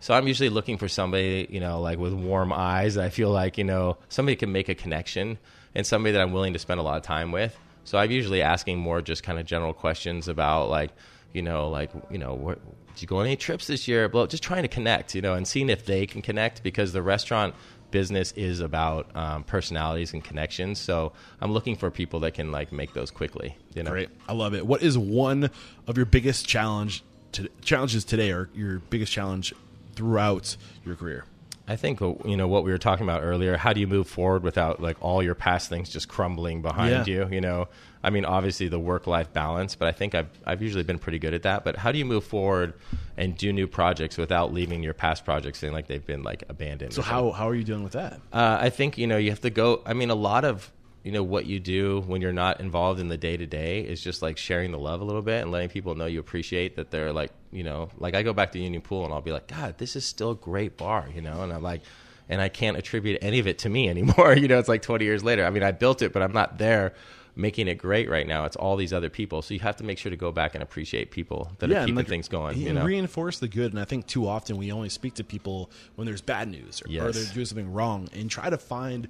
So 0.00 0.14
I'm 0.14 0.28
usually 0.28 0.48
looking 0.48 0.78
for 0.78 0.88
somebody, 0.88 1.46
you 1.50 1.60
know, 1.60 1.80
like 1.80 1.98
with 1.98 2.12
warm 2.12 2.52
eyes. 2.52 2.96
I 2.96 3.10
feel 3.10 3.30
like 3.30 3.58
you 3.58 3.64
know 3.64 3.96
somebody 4.08 4.36
can 4.36 4.50
make 4.50 4.68
a 4.68 4.74
connection 4.74 5.38
and 5.78 5.86
somebody 5.86 6.12
that 6.12 6.20
I'm 6.20 6.32
willing 6.32 6.54
to 6.54 6.58
spend 6.58 6.80
a 6.80 6.82
lot 6.82 6.96
of 6.96 7.04
time 7.04 7.30
with. 7.30 7.56
So 7.84 7.98
I'm 7.98 8.10
usually 8.10 8.42
asking 8.42 8.80
more 8.80 9.00
just 9.00 9.22
kind 9.22 9.38
of 9.38 9.46
general 9.46 9.72
questions 9.72 10.26
about 10.26 10.68
like, 10.68 10.90
you 11.32 11.40
know, 11.40 11.70
like 11.70 11.90
you 12.10 12.18
know, 12.18 12.34
where, 12.34 12.56
did 12.56 13.02
you 13.02 13.06
go 13.06 13.18
on 13.18 13.26
any 13.26 13.36
trips 13.36 13.68
this 13.68 13.86
year? 13.86 14.08
Well, 14.12 14.26
just 14.26 14.42
trying 14.42 14.62
to 14.62 14.68
connect, 14.68 15.14
you 15.14 15.22
know, 15.22 15.34
and 15.34 15.46
seeing 15.46 15.70
if 15.70 15.86
they 15.86 16.04
can 16.04 16.20
connect 16.20 16.64
because 16.64 16.92
the 16.92 17.00
restaurant 17.00 17.54
business 17.92 18.32
is 18.32 18.58
about 18.58 19.14
um, 19.14 19.44
personalities 19.44 20.12
and 20.12 20.22
connections. 20.22 20.80
So 20.80 21.12
I'm 21.40 21.52
looking 21.52 21.76
for 21.76 21.92
people 21.92 22.20
that 22.20 22.34
can 22.34 22.50
like 22.50 22.72
make 22.72 22.92
those 22.92 23.12
quickly. 23.12 23.56
You 23.76 23.84
know, 23.84 23.92
Great. 23.92 24.10
I 24.28 24.32
love 24.32 24.54
it. 24.54 24.66
What 24.66 24.82
is 24.82 24.98
one 24.98 25.48
of 25.86 25.96
your 25.96 26.06
biggest 26.06 26.48
challenge 26.48 27.04
to, 27.32 27.48
challenges 27.62 28.04
today 28.04 28.32
or 28.32 28.50
your 28.52 28.80
biggest 28.80 29.12
challenge 29.12 29.54
throughout 29.94 30.56
your 30.84 30.96
career? 30.96 31.24
I 31.68 31.76
think 31.76 32.00
uh, 32.00 32.14
you 32.24 32.36
know 32.36 32.48
what 32.48 32.64
we 32.64 32.70
were 32.70 32.78
talking 32.78 33.04
about 33.04 33.22
earlier. 33.22 33.56
How 33.56 33.72
do 33.72 33.80
you 33.80 33.86
move 33.86 34.08
forward 34.08 34.42
without 34.42 34.80
like 34.80 34.96
all 35.00 35.22
your 35.22 35.34
past 35.34 35.68
things 35.68 35.90
just 35.90 36.08
crumbling 36.08 36.62
behind 36.62 37.06
Yeah. 37.06 37.26
you? 37.26 37.28
You 37.30 37.40
know, 37.42 37.68
I 38.02 38.10
mean, 38.10 38.24
obviously 38.24 38.68
the 38.68 38.78
work 38.78 39.06
life 39.06 39.32
balance, 39.32 39.74
but 39.74 39.86
I 39.88 39.92
think 39.92 40.14
I've 40.14 40.28
I've 40.46 40.62
usually 40.62 40.84
been 40.84 40.98
pretty 40.98 41.18
good 41.18 41.34
at 41.34 41.42
that. 41.42 41.64
But 41.64 41.76
how 41.76 41.92
do 41.92 41.98
you 41.98 42.04
move 42.06 42.24
forward 42.24 42.72
and 43.16 43.36
do 43.36 43.52
new 43.52 43.66
projects 43.66 44.16
without 44.16 44.52
leaving 44.52 44.82
your 44.82 44.94
past 44.94 45.24
projects 45.24 45.60
feeling 45.60 45.74
like 45.74 45.86
they've 45.88 46.04
been 46.06 46.22
like 46.22 46.44
abandoned? 46.48 46.94
So, 46.94 47.02
how, 47.02 47.32
how 47.32 47.48
are 47.48 47.54
you 47.54 47.64
dealing 47.64 47.84
with 47.84 47.92
that? 47.92 48.14
Uh, 48.32 48.56
I 48.60 48.70
think 48.70 48.96
you 48.96 49.06
know 49.06 49.18
you 49.18 49.30
have 49.30 49.42
to 49.42 49.50
go. 49.50 49.82
I 49.84 49.92
mean, 49.92 50.10
a 50.10 50.14
lot 50.14 50.44
of 50.44 50.72
you 51.04 51.12
know 51.12 51.22
what 51.22 51.46
you 51.46 51.60
do 51.60 52.02
when 52.06 52.20
you're 52.20 52.32
not 52.32 52.60
involved 52.60 53.00
in 53.00 53.08
the 53.08 53.16
day 53.16 53.36
to 53.36 53.46
day 53.46 53.80
is 53.80 54.00
just 54.00 54.20
like 54.20 54.36
sharing 54.36 54.72
the 54.72 54.78
love 54.78 55.00
a 55.00 55.04
little 55.04 55.22
bit 55.22 55.42
and 55.42 55.50
letting 55.50 55.68
people 55.68 55.94
know 55.94 56.06
you 56.06 56.20
appreciate 56.20 56.76
that 56.76 56.90
they're 56.90 57.12
like 57.12 57.30
you 57.52 57.62
know 57.62 57.88
like 57.98 58.14
I 58.14 58.22
go 58.22 58.32
back 58.32 58.52
to 58.52 58.58
Union 58.58 58.82
Pool 58.82 59.04
and 59.04 59.14
I'll 59.14 59.22
be 59.22 59.32
like, 59.32 59.46
God, 59.46 59.78
this 59.78 59.96
is 59.96 60.04
still 60.04 60.32
a 60.32 60.36
great 60.36 60.76
bar, 60.76 61.08
you 61.14 61.22
know, 61.22 61.42
and 61.42 61.52
I'm 61.52 61.62
like. 61.62 61.82
and 62.30 62.42
I 62.42 62.50
can't 62.50 62.76
attribute 62.76 63.18
any 63.22 63.38
of 63.38 63.46
it 63.46 63.58
to 63.60 63.70
me 63.70 63.88
anymore. 63.94 64.34
you 64.36 64.48
know, 64.48 64.58
it's 64.58 64.68
like 64.68 64.82
20 64.82 65.02
years 65.04 65.24
later. 65.24 65.46
I 65.46 65.50
mean, 65.50 65.62
I 65.62 65.72
built 65.72 66.02
it, 66.02 66.12
but 66.12 66.22
I'm 66.22 66.32
not 66.32 66.58
there 66.58 66.92
making 67.34 67.68
it 67.68 67.76
great 67.76 68.10
right 68.10 68.26
now. 68.26 68.44
It's 68.44 68.56
all 68.56 68.76
these 68.76 68.92
other 68.92 69.08
people. 69.08 69.40
So 69.42 69.54
you 69.54 69.60
have 69.60 69.76
to 69.76 69.84
make 69.84 69.96
sure 69.96 70.10
to 70.10 70.16
go 70.16 70.32
back 70.32 70.54
and 70.54 70.62
appreciate 70.62 71.10
people 71.10 71.52
that 71.60 71.70
are 71.70 71.80
keeping 71.80 71.94
like, 71.94 72.08
things 72.08 72.28
going. 72.28 72.58
You 72.58 72.72
know, 72.74 72.84
reinforce 72.84 73.38
the 73.38 73.48
good. 73.48 73.72
And 73.72 73.80
I 73.80 73.84
think 73.84 74.06
too 74.06 74.26
often 74.28 74.56
we 74.58 74.72
only 74.72 74.88
speak 74.88 75.14
to 75.14 75.24
people 75.24 75.70
when 75.94 76.04
there's 76.06 76.20
bad 76.20 76.48
news 76.48 76.82
or, 76.82 76.88
or 76.88 77.12
they're 77.12 77.32
doing 77.32 77.46
something 77.46 77.72
wrong, 77.72 78.08
and 78.12 78.28
try 78.30 78.50
to 78.50 78.58
find 78.58 79.08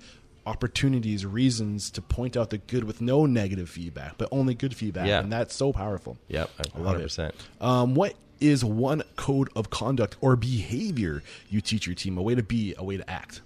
opportunities, 0.49 1.27
reasons 1.27 1.91
to 1.91 2.01
point 2.01 2.37
out 2.37 2.49
the 2.49 2.59
good 2.59 2.85
with 2.85 3.03
no 3.03 3.27
negative 3.27 3.69
feedback, 3.69 4.17
but 4.17 4.29
only 4.33 4.55
good 4.55 4.75
feedback. 4.75 5.07
Yeah. 5.07 5.21
And 5.21 5.31
that's 5.31 5.55
so 5.55 5.73
powerful. 5.73 6.17
yep, 6.29 6.51
I 6.59 6.79
love 6.79 6.99
it. 6.99 7.07
100%. 7.07 7.33
Um, 7.61 7.95
what 7.95 8.15
is 8.41 8.65
one 8.65 9.03
code 9.17 9.51
of 9.55 9.69
conduct 9.69 10.17
or 10.21 10.37
behavior 10.37 11.23
you 11.51 11.61
teach 11.61 11.87
your 11.87 11.95
team? 11.95 12.17
A 12.17 12.23
way 12.23 12.35
to 12.35 12.43
be, 12.43 12.75
a 12.79 12.85
way 12.85 12.97
to 12.97 13.09
act. 13.11 13.43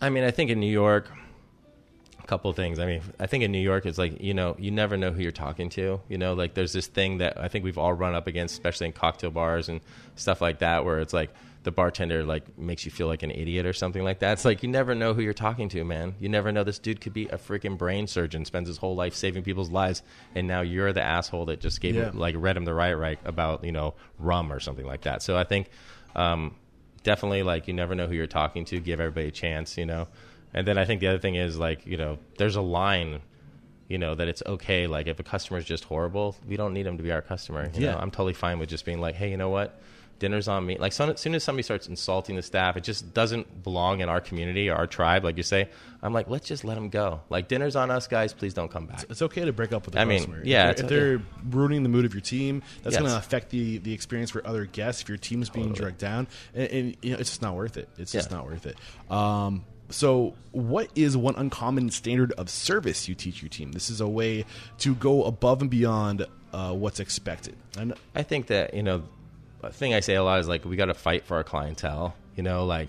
I 0.00 0.10
mean, 0.10 0.22
I 0.22 0.30
think 0.30 0.50
in 0.50 0.60
New 0.60 0.70
York, 0.70 1.10
a 2.22 2.26
couple 2.26 2.48
of 2.48 2.56
things. 2.56 2.78
I 2.78 2.86
mean, 2.86 3.02
I 3.18 3.26
think 3.26 3.42
in 3.42 3.50
New 3.50 3.58
York, 3.58 3.84
it's 3.84 3.98
like 3.98 4.20
you 4.20 4.34
know, 4.34 4.56
you 4.58 4.70
never 4.70 4.96
know 4.96 5.10
who 5.10 5.22
you're 5.22 5.32
talking 5.32 5.68
to. 5.70 6.00
You 6.08 6.18
know, 6.18 6.34
like 6.34 6.54
there's 6.54 6.72
this 6.72 6.86
thing 6.86 7.18
that 7.18 7.38
I 7.38 7.48
think 7.48 7.64
we've 7.64 7.78
all 7.78 7.92
run 7.92 8.14
up 8.14 8.26
against, 8.26 8.54
especially 8.54 8.86
in 8.86 8.92
cocktail 8.92 9.30
bars 9.30 9.68
and 9.68 9.80
stuff 10.14 10.40
like 10.40 10.60
that, 10.60 10.84
where 10.84 11.00
it's 11.00 11.12
like 11.12 11.30
the 11.64 11.70
bartender 11.70 12.24
like 12.24 12.58
makes 12.58 12.84
you 12.84 12.90
feel 12.90 13.06
like 13.06 13.22
an 13.22 13.30
idiot 13.30 13.66
or 13.66 13.72
something 13.72 14.02
like 14.02 14.18
that. 14.18 14.32
It's 14.32 14.44
like 14.44 14.62
you 14.62 14.68
never 14.68 14.94
know 14.94 15.14
who 15.14 15.22
you're 15.22 15.32
talking 15.32 15.68
to, 15.70 15.84
man. 15.84 16.14
You 16.18 16.28
never 16.28 16.50
know. 16.50 16.64
This 16.64 16.78
dude 16.78 17.00
could 17.00 17.12
be 17.12 17.26
a 17.28 17.38
freaking 17.38 17.78
brain 17.78 18.06
surgeon, 18.06 18.44
spends 18.44 18.66
his 18.68 18.78
whole 18.78 18.96
life 18.96 19.14
saving 19.14 19.42
people's 19.44 19.70
lives, 19.70 20.02
and 20.34 20.48
now 20.48 20.60
you're 20.62 20.92
the 20.92 21.02
asshole 21.02 21.46
that 21.46 21.60
just 21.60 21.80
gave 21.80 21.94
Yeah. 21.94 22.10
him 22.10 22.18
like 22.18 22.34
read 22.38 22.56
him 22.56 22.64
the 22.64 22.74
right 22.74 22.94
right 22.94 23.18
about 23.24 23.62
you 23.64 23.72
know 23.72 23.94
rum 24.18 24.52
or 24.52 24.58
something 24.60 24.86
like 24.86 25.02
that. 25.02 25.22
So 25.22 25.36
I 25.36 25.44
think. 25.44 25.68
Um, 26.16 26.56
definitely 27.04 27.42
like 27.42 27.66
you 27.66 27.74
never 27.74 27.94
know 27.96 28.06
who 28.06 28.14
you're 28.14 28.28
talking 28.28 28.64
to 28.66 28.78
give 28.78 29.00
everybody 29.00 29.26
a 29.26 29.30
chance 29.32 29.76
you 29.76 29.84
know 29.84 30.06
and 30.54 30.68
then 30.68 30.78
i 30.78 30.84
think 30.84 31.00
the 31.00 31.08
other 31.08 31.18
thing 31.18 31.34
is 31.34 31.58
like 31.58 31.84
you 31.84 31.96
know 31.96 32.16
there's 32.38 32.54
a 32.54 32.60
line 32.60 33.20
you 33.88 33.98
know 33.98 34.14
that 34.14 34.28
it's 34.28 34.40
okay 34.46 34.86
like 34.86 35.08
if 35.08 35.18
a 35.18 35.22
customer 35.24 35.58
is 35.58 35.64
just 35.64 35.82
horrible 35.82 36.36
we 36.46 36.56
don't 36.56 36.72
need 36.72 36.84
them 36.84 36.96
to 36.96 37.02
be 37.02 37.10
our 37.10 37.20
customer 37.20 37.68
you 37.74 37.80
Yeah. 37.86 37.92
know 37.94 37.98
i'm 37.98 38.12
totally 38.12 38.34
fine 38.34 38.60
with 38.60 38.68
just 38.68 38.84
being 38.84 39.00
like 39.00 39.16
hey 39.16 39.30
you 39.32 39.36
know 39.36 39.50
what 39.50 39.80
dinner's 40.22 40.48
on 40.48 40.64
me 40.64 40.78
like 40.78 40.92
so, 40.92 41.10
as 41.10 41.20
soon 41.20 41.34
as 41.34 41.42
somebody 41.44 41.62
starts 41.62 41.86
insulting 41.88 42.36
the 42.36 42.42
staff 42.42 42.76
it 42.76 42.84
just 42.84 43.12
doesn't 43.12 43.62
belong 43.62 44.00
in 44.00 44.08
our 44.08 44.20
community 44.20 44.70
or 44.70 44.76
our 44.76 44.86
tribe 44.86 45.24
like 45.24 45.36
you 45.36 45.42
say 45.42 45.68
i'm 46.02 46.12
like 46.14 46.28
let's 46.30 46.46
just 46.48 46.64
let 46.64 46.74
them 46.76 46.88
go 46.88 47.20
like 47.28 47.48
dinner's 47.48 47.76
on 47.76 47.90
us 47.90 48.06
guys 48.06 48.32
please 48.32 48.54
don't 48.54 48.70
come 48.70 48.86
back 48.86 49.04
It's 49.10 49.20
okay 49.22 49.44
to 49.44 49.52
break 49.52 49.72
up 49.72 49.84
with 49.84 49.94
the 49.94 50.00
I 50.00 50.04
mean, 50.06 50.40
yeah, 50.44 50.70
if 50.70 50.78
it's- 50.78 50.88
they're, 50.88 51.14
if 51.16 51.20
they're 51.20 51.50
ruining 51.50 51.82
the 51.82 51.88
mood 51.88 52.04
of 52.04 52.14
your 52.14 52.20
team, 52.22 52.62
that's 52.82 52.94
Yes. 52.94 53.00
going 53.02 53.10
to 53.12 53.18
affect 53.18 53.50
the 53.50 53.78
the 53.78 53.92
experience 53.92 54.30
for 54.30 54.46
other 54.46 54.64
guests. 54.66 55.02
If 55.02 55.08
your 55.08 55.18
team's 55.18 55.50
being 55.50 55.68
Totally. 55.68 55.80
dragged 55.90 55.98
down, 55.98 56.26
and, 56.54 56.68
and 56.70 56.96
you 57.02 57.10
know, 57.12 57.18
it's 57.18 57.30
just 57.30 57.42
not 57.42 57.54
worth 57.54 57.76
it. 57.76 57.88
It's 57.98 58.12
just 58.12 58.30
not 58.30 58.46
worth 58.46 58.66
it. 58.66 58.76
Um, 59.10 59.64
so, 59.90 60.34
what 60.52 60.88
is 60.94 61.16
one 61.16 61.34
uncommon 61.36 61.90
standard 61.90 62.32
of 62.32 62.48
service 62.48 63.08
you 63.08 63.14
teach 63.14 63.42
your 63.42 63.48
team? 63.48 63.72
This 63.72 63.90
is 63.90 64.00
a 64.00 64.08
way 64.08 64.44
to 64.78 64.94
go 64.94 65.24
above 65.24 65.60
and 65.62 65.70
beyond 65.70 66.26
uh, 66.52 66.72
what's 66.72 67.00
expected. 67.00 67.56
And 67.78 67.94
I 68.14 68.22
think 68.22 68.46
that 68.48 68.74
you 68.74 68.82
know, 68.82 69.02
thing 69.70 69.94
I 69.94 70.00
say 70.00 70.14
a 70.14 70.24
lot 70.24 70.40
is 70.40 70.48
like 70.48 70.64
we 70.64 70.76
got 70.76 70.86
to 70.86 70.94
fight 70.94 71.24
for 71.24 71.36
our 71.36 71.44
clientele. 71.44 72.14
You 72.36 72.42
know, 72.42 72.64
like 72.64 72.88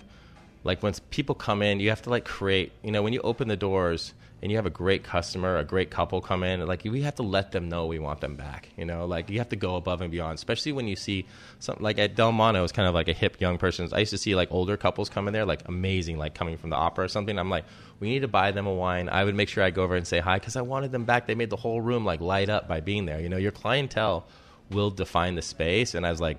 like 0.64 0.82
when 0.82 0.94
people 1.10 1.36
come 1.36 1.62
in, 1.62 1.80
you 1.80 1.90
have 1.90 2.02
to 2.04 2.10
like 2.10 2.26
create. 2.26 2.72
You 2.84 2.92
know, 2.92 3.04
when 3.04 3.14
you 3.14 3.22
open 3.22 3.48
the 3.48 3.58
doors 3.58 4.14
and 4.42 4.52
you 4.52 4.58
have 4.58 4.66
a 4.66 4.70
great 4.72 5.04
customer, 5.04 5.58
a 5.58 5.64
great 5.64 5.90
couple 5.90 6.20
come 6.20 6.44
in, 6.44 6.66
like 6.66 6.84
we 6.84 7.02
have 7.04 7.16
to 7.16 7.24
let 7.24 7.52
them 7.52 7.70
know 7.70 7.86
we 7.86 8.00
want 8.00 8.22
them 8.22 8.36
back. 8.36 8.70
You 8.78 8.86
know, 8.86 9.06
like 9.06 9.30
you 9.30 9.38
have 9.40 9.50
to 9.50 9.56
go 9.56 9.76
above 9.76 10.02
and 10.02 10.12
beyond, 10.12 10.36
especially 10.36 10.72
when 10.74 10.88
you 10.88 10.96
see 10.96 11.26
something 11.60 11.84
like 11.84 11.98
at 11.98 12.16
Delmano, 12.16 12.60
it 12.60 12.62
was 12.62 12.72
kind 12.72 12.88
of 12.88 12.94
like 12.94 13.08
a 13.08 13.14
hip 13.14 13.40
young 13.40 13.58
person. 13.58 13.88
I 13.94 14.00
used 14.00 14.12
to 14.12 14.18
see 14.18 14.36
like 14.36 14.52
older 14.52 14.76
couples 14.76 15.10
come 15.10 15.28
in 15.28 15.34
there, 15.34 15.46
like 15.46 15.68
amazing, 15.68 16.18
like 16.18 16.34
coming 16.34 16.58
from 16.58 16.72
the 16.72 16.76
opera 16.76 17.06
or 17.06 17.08
something. 17.08 17.38
I'm 17.38 17.50
like, 17.50 17.66
we 18.00 18.10
need 18.10 18.20
to 18.22 18.28
buy 18.28 18.52
them 18.52 18.68
a 18.68 18.74
wine. 18.74 19.08
I 19.10 19.24
would 19.24 19.36
make 19.36 19.48
sure 19.48 19.64
I 19.64 19.70
go 19.70 19.84
over 19.84 19.96
and 19.96 20.06
say 20.06 20.20
hi 20.20 20.40
because 20.40 20.56
I 20.56 20.62
wanted 20.62 20.92
them 20.92 21.06
back. 21.06 21.28
They 21.28 21.36
made 21.36 21.50
the 21.50 21.56
whole 21.56 21.80
room 21.80 22.04
like 22.04 22.20
light 22.20 22.50
up 22.50 22.68
by 22.68 22.82
being 22.82 23.06
there. 23.06 23.22
You 23.22 23.30
know, 23.30 23.38
your 23.38 23.52
clientele 23.52 24.26
will 24.72 24.90
define 24.90 25.36
the 25.36 25.42
space. 25.42 25.96
And 25.96 26.06
I 26.06 26.12
was 26.12 26.20
like, 26.20 26.38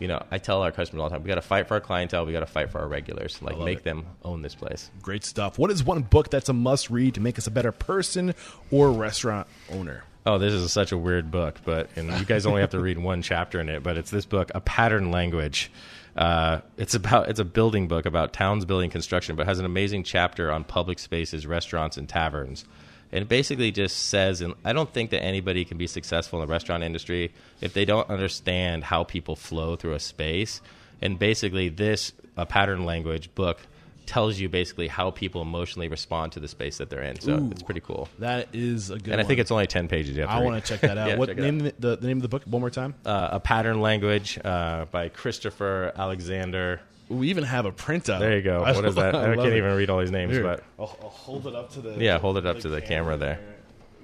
you 0.00 0.08
know, 0.08 0.24
I 0.30 0.38
tell 0.38 0.62
our 0.62 0.72
customers 0.72 1.02
all 1.02 1.08
the 1.08 1.14
time, 1.14 1.22
we 1.22 1.28
got 1.28 1.36
to 1.36 1.42
fight 1.42 1.68
for 1.68 1.74
our 1.74 1.80
clientele. 1.80 2.26
We 2.26 2.32
got 2.32 2.40
to 2.40 2.46
fight 2.46 2.70
for 2.70 2.80
our 2.80 2.88
regulars. 2.88 3.40
Like, 3.40 3.58
make 3.58 3.78
it. 3.78 3.84
them 3.84 4.06
own 4.24 4.42
this 4.42 4.54
place. 4.54 4.90
great 5.02 5.24
stuff. 5.24 5.58
What 5.58 5.70
is 5.70 5.84
one 5.84 6.02
book 6.02 6.30
that's 6.30 6.48
a 6.48 6.52
must 6.52 6.90
read 6.90 7.14
to 7.14 7.20
make 7.20 7.38
us 7.38 7.46
a 7.46 7.50
better 7.50 7.70
person 7.70 8.34
or 8.70 8.90
restaurant 8.90 9.46
owner? 9.70 10.04
Oh, 10.26 10.38
this 10.38 10.52
is 10.52 10.70
such 10.72 10.92
a 10.92 10.98
weird 10.98 11.30
book, 11.30 11.60
but 11.64 11.88
and 11.96 12.10
you 12.18 12.24
guys 12.24 12.44
only 12.44 12.60
have 12.60 12.70
to 12.70 12.80
read 12.80 12.98
one 12.98 13.22
chapter 13.22 13.60
in 13.60 13.68
it. 13.68 13.82
But 13.82 13.96
it's 13.96 14.10
this 14.10 14.26
book, 14.26 14.50
A 14.54 14.60
Pattern 14.60 15.10
Language. 15.10 15.70
Uh, 16.16 16.60
it's 16.76 16.94
about 16.94 17.28
it's 17.28 17.40
a 17.40 17.44
building 17.44 17.88
book 17.88 18.04
about 18.04 18.32
towns 18.32 18.64
building 18.64 18.90
construction, 18.90 19.36
but 19.36 19.46
has 19.46 19.58
an 19.58 19.64
amazing 19.64 20.02
chapter 20.02 20.50
on 20.50 20.64
public 20.64 20.98
spaces, 20.98 21.46
restaurants, 21.46 21.96
and 21.96 22.08
taverns. 22.08 22.64
And 23.12 23.22
it 23.22 23.28
basically 23.28 23.72
just 23.72 24.08
says, 24.08 24.40
and 24.40 24.54
I 24.64 24.72
don't 24.72 24.92
think 24.92 25.10
that 25.10 25.22
anybody 25.22 25.64
can 25.64 25.78
be 25.78 25.86
successful 25.86 26.40
in 26.40 26.46
the 26.46 26.52
restaurant 26.52 26.84
industry 26.84 27.32
if 27.60 27.74
they 27.74 27.84
don't 27.84 28.08
understand 28.08 28.84
how 28.84 29.04
people 29.04 29.34
flow 29.34 29.76
through 29.76 29.94
a 29.94 30.00
space. 30.00 30.60
And 31.02 31.18
basically, 31.18 31.68
this 31.68 32.12
a 32.36 32.46
pattern 32.46 32.84
language 32.84 33.34
book 33.34 33.58
tells 34.06 34.40
you 34.40 34.48
basically 34.48 34.88
how 34.88 35.10
people 35.10 35.40
emotionally 35.40 35.86
respond 35.86 36.32
to 36.32 36.40
the 36.40 36.48
space 36.48 36.78
that 36.78 36.90
they're 36.90 37.02
in. 37.02 37.20
So 37.20 37.38
Ooh. 37.38 37.50
it's 37.52 37.62
pretty 37.62 37.80
cool. 37.80 38.08
That 38.18 38.48
is 38.52 38.90
a 38.90 38.98
good. 38.98 39.12
And 39.12 39.20
I 39.20 39.24
think 39.24 39.38
it's 39.38 39.50
only 39.50 39.66
ten 39.66 39.88
pages. 39.88 40.16
You 40.16 40.22
have 40.22 40.30
to 40.30 40.36
I 40.36 40.40
want 40.40 40.62
to 40.62 40.68
check 40.68 40.80
that 40.80 40.98
out. 40.98 41.08
Yeah, 41.08 41.16
what 41.16 41.36
name 41.36 41.60
the, 41.60 41.74
the, 41.78 41.96
the 41.96 42.06
name 42.06 42.18
of 42.18 42.22
the 42.22 42.28
book 42.28 42.42
one 42.44 42.60
more 42.60 42.70
time? 42.70 42.94
uh, 43.06 43.28
a 43.32 43.40
pattern 43.40 43.80
language 43.80 44.38
uh, 44.44 44.86
by 44.86 45.08
Christopher 45.08 45.92
Alexander. 45.96 46.80
We 47.10 47.28
even 47.28 47.42
have 47.44 47.66
a 47.66 47.72
printout. 47.72 48.20
There 48.20 48.36
you 48.36 48.42
go. 48.42 48.62
I 48.64 48.72
What 48.72 48.84
is 48.84 48.94
that? 48.94 49.14
I, 49.16 49.26
love 49.26 49.36
can't 49.36 49.48
it. 49.48 49.56
even 49.58 49.74
read 49.74 49.90
all 49.90 49.98
these 49.98 50.12
names, 50.12 50.32
Here, 50.32 50.42
but 50.44 50.62
I'll, 50.78 50.96
I'll 51.02 51.08
hold 51.08 51.46
it 51.46 51.54
up 51.56 51.72
to 51.72 51.80
the. 51.80 51.96
Yeah, 52.02 52.18
hold 52.18 52.38
it 52.38 52.46
up 52.46 52.60
to 52.60 52.68
the 52.68 52.80
camera 52.80 53.16
there. 53.16 53.40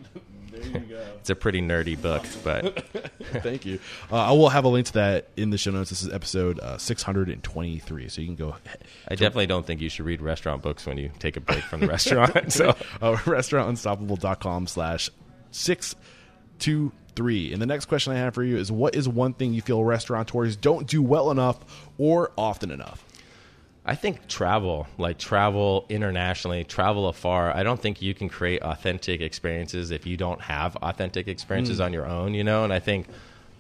there 0.51 0.65
you 0.65 0.81
go. 0.81 1.07
it's 1.21 1.31
a 1.31 1.37
pretty 1.37 1.61
nerdy 1.61 2.01
book. 2.01 2.25
But 2.43 2.85
Thank 3.43 3.65
you. 3.65 3.79
Uh, 4.11 4.17
I 4.17 4.33
will 4.33 4.49
have 4.49 4.65
a 4.65 4.69
link 4.69 4.87
to 4.87 4.93
that 4.95 5.29
in 5.37 5.51
the 5.51 5.59
show 5.59 5.71
notes. 5.71 5.91
This 5.91 6.03
is 6.03 6.13
episode 6.13 6.59
uh, 6.61 6.79
623, 6.79 8.09
so 8.09 8.21
you 8.21 8.27
can 8.27 8.37
go. 8.37 8.57
I 9.09 9.15
definitely 9.15 9.47
don't 9.47 9.67
think 9.67 9.81
you 9.81 9.89
should 9.89 10.05
read 10.05 10.21
restaurant 10.21 10.63
books 10.63 10.85
when 10.87 10.99
you 10.99 11.11
take 11.19 11.37
a 11.37 11.41
break 11.41 11.63
from 11.63 11.81
the 11.81 11.87
restaurant. 11.89 12.53
So 12.53 12.71
uh, 13.01 13.15
restaurantunstoppable.com 13.17 14.67
slash 14.67 15.11
623. 17.17 17.53
And 17.53 17.63
the 17.63 17.67
next 17.67 17.87
question 17.87 18.13
I 18.13 18.17
have 18.17 18.35
for 18.35 18.45
you 18.45 18.57
is 18.57 18.71
what 18.71 18.95
is 18.95 19.09
one 19.09 19.33
thing 19.33 19.55
you 19.55 19.63
feel 19.63 19.83
restaurateurs 19.83 20.57
don't 20.57 20.87
do 20.87 21.03
well 21.03 21.31
enough 21.31 21.59
or 21.99 22.33
often 22.37 22.71
enough? 22.71 23.05
I 23.85 23.95
think 23.95 24.27
travel, 24.27 24.87
like 24.99 25.17
travel 25.19 25.87
internationally, 25.89 26.65
travel 26.65 27.09
afar. 27.09 27.55
I 27.57 27.63
don't 27.63 27.81
think 27.81 28.03
you 28.03 28.15
can 28.15 28.29
create 28.29 28.63
authentic 28.63 29.21
experiences 29.21 29.93
if 29.93 30.07
you 30.07 30.17
don't 30.17 30.41
have 30.41 30.77
authentic 30.77 31.29
experiences 31.29 31.79
hmm. 31.79 31.85
on 31.85 31.93
your 31.93 32.07
own, 32.07 32.35
you 32.35 32.43
know? 32.43 32.65
And 32.65 32.73
I 32.73 32.81
think 32.81 33.07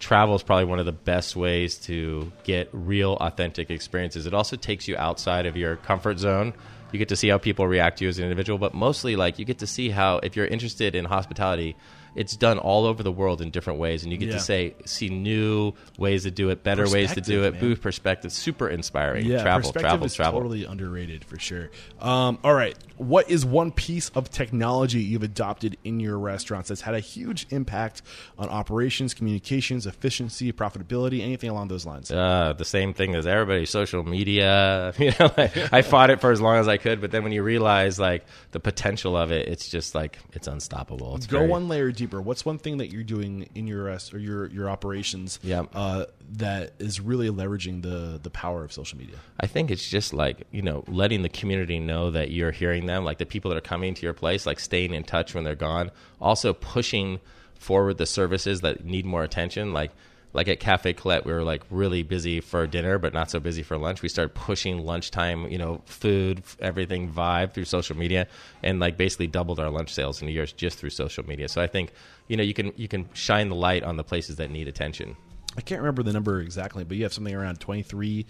travel 0.00 0.34
is 0.34 0.42
probably 0.42 0.64
one 0.64 0.80
of 0.80 0.86
the 0.86 0.92
best 0.92 1.36
ways 1.36 1.78
to 1.86 2.32
get 2.42 2.68
real 2.72 3.14
authentic 3.14 3.70
experiences. 3.70 4.26
It 4.26 4.34
also 4.34 4.56
takes 4.56 4.88
you 4.88 4.96
outside 4.96 5.46
of 5.46 5.56
your 5.56 5.76
comfort 5.76 6.18
zone. 6.18 6.54
You 6.92 6.98
get 6.98 7.08
to 7.10 7.16
see 7.16 7.28
how 7.28 7.38
people 7.38 7.66
react 7.66 7.98
to 7.98 8.04
you 8.04 8.08
as 8.08 8.18
an 8.18 8.24
individual, 8.24 8.58
but 8.58 8.74
mostly 8.74 9.16
like 9.16 9.38
you 9.38 9.44
get 9.44 9.58
to 9.58 9.66
see 9.66 9.90
how 9.90 10.18
if 10.18 10.34
you're 10.34 10.46
interested 10.46 10.96
in 10.96 11.04
hospitality, 11.04 11.76
it's 12.16 12.34
done 12.34 12.58
all 12.58 12.84
over 12.86 13.02
the 13.04 13.12
world 13.12 13.40
in 13.40 13.50
different 13.50 13.78
ways 13.78 14.02
and 14.02 14.10
you 14.10 14.18
get 14.18 14.28
Yeah. 14.28 14.34
to 14.34 14.40
say 14.40 14.74
see 14.84 15.08
new 15.10 15.72
ways 15.98 16.24
to 16.24 16.30
do 16.32 16.50
it, 16.50 16.64
better 16.64 16.88
ways 16.88 17.12
to 17.14 17.20
do 17.20 17.44
it, 17.44 17.52
man. 17.52 17.60
boost 17.60 17.82
perspective, 17.82 18.32
super 18.32 18.68
inspiring. 18.68 19.26
Yeah, 19.26 19.42
travel, 19.42 19.60
perspective 19.60 19.82
travel, 19.82 20.06
is 20.06 20.14
travel. 20.14 20.40
totally 20.40 20.64
underrated 20.64 21.24
for 21.24 21.38
sure. 21.38 21.70
Um, 22.00 22.38
all 22.42 22.54
right, 22.54 22.76
what 22.96 23.30
is 23.30 23.44
one 23.44 23.70
piece 23.70 24.08
of 24.10 24.30
technology 24.30 25.00
you've 25.00 25.22
adopted 25.22 25.76
in 25.84 26.00
your 26.00 26.18
restaurants 26.18 26.70
that's 26.70 26.80
had 26.80 26.94
a 26.94 27.00
huge 27.00 27.46
impact 27.50 28.00
on 28.38 28.48
operations, 28.48 29.12
communications, 29.12 29.86
efficiency, 29.86 30.52
profitability, 30.52 31.20
anything 31.22 31.50
along 31.50 31.68
those 31.68 31.84
lines? 31.84 32.10
uh, 32.10 32.54
the 32.56 32.64
same 32.64 32.94
thing 32.94 33.14
as 33.14 33.26
everybody. 33.26 33.66
Social 33.66 34.02
media, 34.02 34.94
you 34.98 35.12
know, 35.20 35.30
like, 35.36 35.54
I 35.72 35.82
fought 35.82 36.08
it 36.10 36.20
for 36.22 36.30
as 36.32 36.40
long 36.40 36.56
as 36.56 36.66
I 36.66 36.78
could, 36.78 37.00
but 37.02 37.10
then 37.10 37.22
when 37.22 37.32
you 37.32 37.42
realize 37.42 37.98
like 38.00 38.24
the 38.52 38.60
potential 38.60 39.16
of 39.16 39.30
it, 39.32 39.48
it's 39.48 39.68
just 39.68 39.94
like 39.94 40.18
it's 40.32 40.48
unstoppable. 40.48 41.16
It's 41.16 41.26
Go 41.26 41.40
great. 41.40 41.50
one 41.50 41.68
layer 41.68 41.92
deeper. 41.92 42.05
What's 42.06 42.44
one 42.44 42.58
thing 42.58 42.78
that 42.78 42.92
you're 42.92 43.02
doing 43.02 43.48
in 43.54 43.66
your 43.66 43.84
rest 43.84 44.14
or 44.14 44.18
your 44.18 44.46
your 44.46 44.70
operations 44.70 45.38
Yep. 45.42 45.70
uh, 45.74 46.06
that 46.32 46.74
is 46.78 47.00
really 47.00 47.28
leveraging 47.28 47.82
the 47.82 48.18
the 48.22 48.30
power 48.30 48.64
of 48.64 48.72
social 48.72 48.98
media? 48.98 49.16
I 49.40 49.46
think 49.46 49.70
it's 49.70 49.88
just 49.88 50.12
like 50.12 50.46
you 50.50 50.62
know 50.62 50.84
letting 50.88 51.22
the 51.22 51.28
community 51.28 51.78
know 51.78 52.10
that 52.10 52.30
you're 52.30 52.52
hearing 52.52 52.86
them, 52.86 53.04
like 53.04 53.18
the 53.18 53.26
people 53.26 53.48
that 53.50 53.56
are 53.56 53.60
coming 53.60 53.94
to 53.94 54.02
your 54.02 54.14
place, 54.14 54.46
like 54.46 54.60
staying 54.60 54.94
in 54.94 55.04
touch 55.04 55.34
when 55.34 55.44
they're 55.44 55.54
gone. 55.54 55.90
Also 56.20 56.52
pushing 56.52 57.20
forward 57.54 57.98
the 57.98 58.06
services 58.06 58.60
that 58.60 58.84
need 58.84 59.04
more 59.06 59.24
attention, 59.24 59.72
like. 59.72 59.90
Like 60.36 60.48
at 60.48 60.60
Cafe 60.60 60.92
Colette, 60.92 61.24
we 61.24 61.32
were 61.32 61.42
like 61.42 61.62
really 61.70 62.02
busy 62.02 62.40
for 62.40 62.66
dinner, 62.66 62.98
but 62.98 63.14
not 63.14 63.30
so 63.30 63.40
busy 63.40 63.62
for 63.62 63.78
lunch. 63.78 64.02
We 64.02 64.10
started 64.10 64.34
pushing 64.34 64.84
lunchtime, 64.84 65.48
you 65.48 65.56
know, 65.56 65.80
food, 65.86 66.42
everything 66.60 67.10
vibe 67.10 67.54
through 67.54 67.64
social 67.64 67.96
media, 67.96 68.28
and 68.62 68.78
like 68.78 68.98
basically 68.98 69.28
doubled 69.28 69.58
our 69.58 69.70
lunch 69.70 69.94
sales 69.94 70.20
in 70.20 70.28
a 70.28 70.30
year 70.30 70.44
just 70.44 70.78
through 70.78 70.90
social 70.90 71.26
media. 71.26 71.48
So 71.48 71.62
I 71.62 71.66
think, 71.66 71.90
you 72.28 72.36
know, 72.36 72.42
you 72.42 72.52
can 72.52 72.72
you 72.76 72.86
can 72.86 73.08
shine 73.14 73.48
the 73.48 73.54
light 73.54 73.82
on 73.82 73.96
the 73.96 74.04
places 74.04 74.36
that 74.36 74.50
need 74.50 74.68
attention. 74.68 75.16
I 75.56 75.62
can't 75.62 75.80
remember 75.80 76.02
the 76.02 76.12
number 76.12 76.40
exactly, 76.40 76.84
but 76.84 76.98
you 76.98 77.04
have 77.04 77.14
something 77.14 77.34
around 77.34 77.58
23 77.58 78.26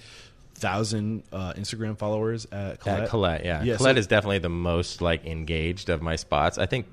thousand 0.54 1.22
uh, 1.32 1.52
Instagram 1.54 1.98
followers 1.98 2.46
at 2.52 2.80
Colette. 2.80 3.02
At 3.02 3.08
Colette, 3.08 3.44
yeah. 3.44 3.62
Yeah, 3.62 3.76
Colette 3.76 3.96
so- 3.96 4.00
is 4.00 4.06
definitely 4.06 4.38
the 4.38 4.48
most 4.48 5.00
like 5.02 5.26
engaged 5.26 5.88
of 5.88 6.02
my 6.02 6.16
spots. 6.16 6.56
I 6.56 6.66
think 6.66 6.86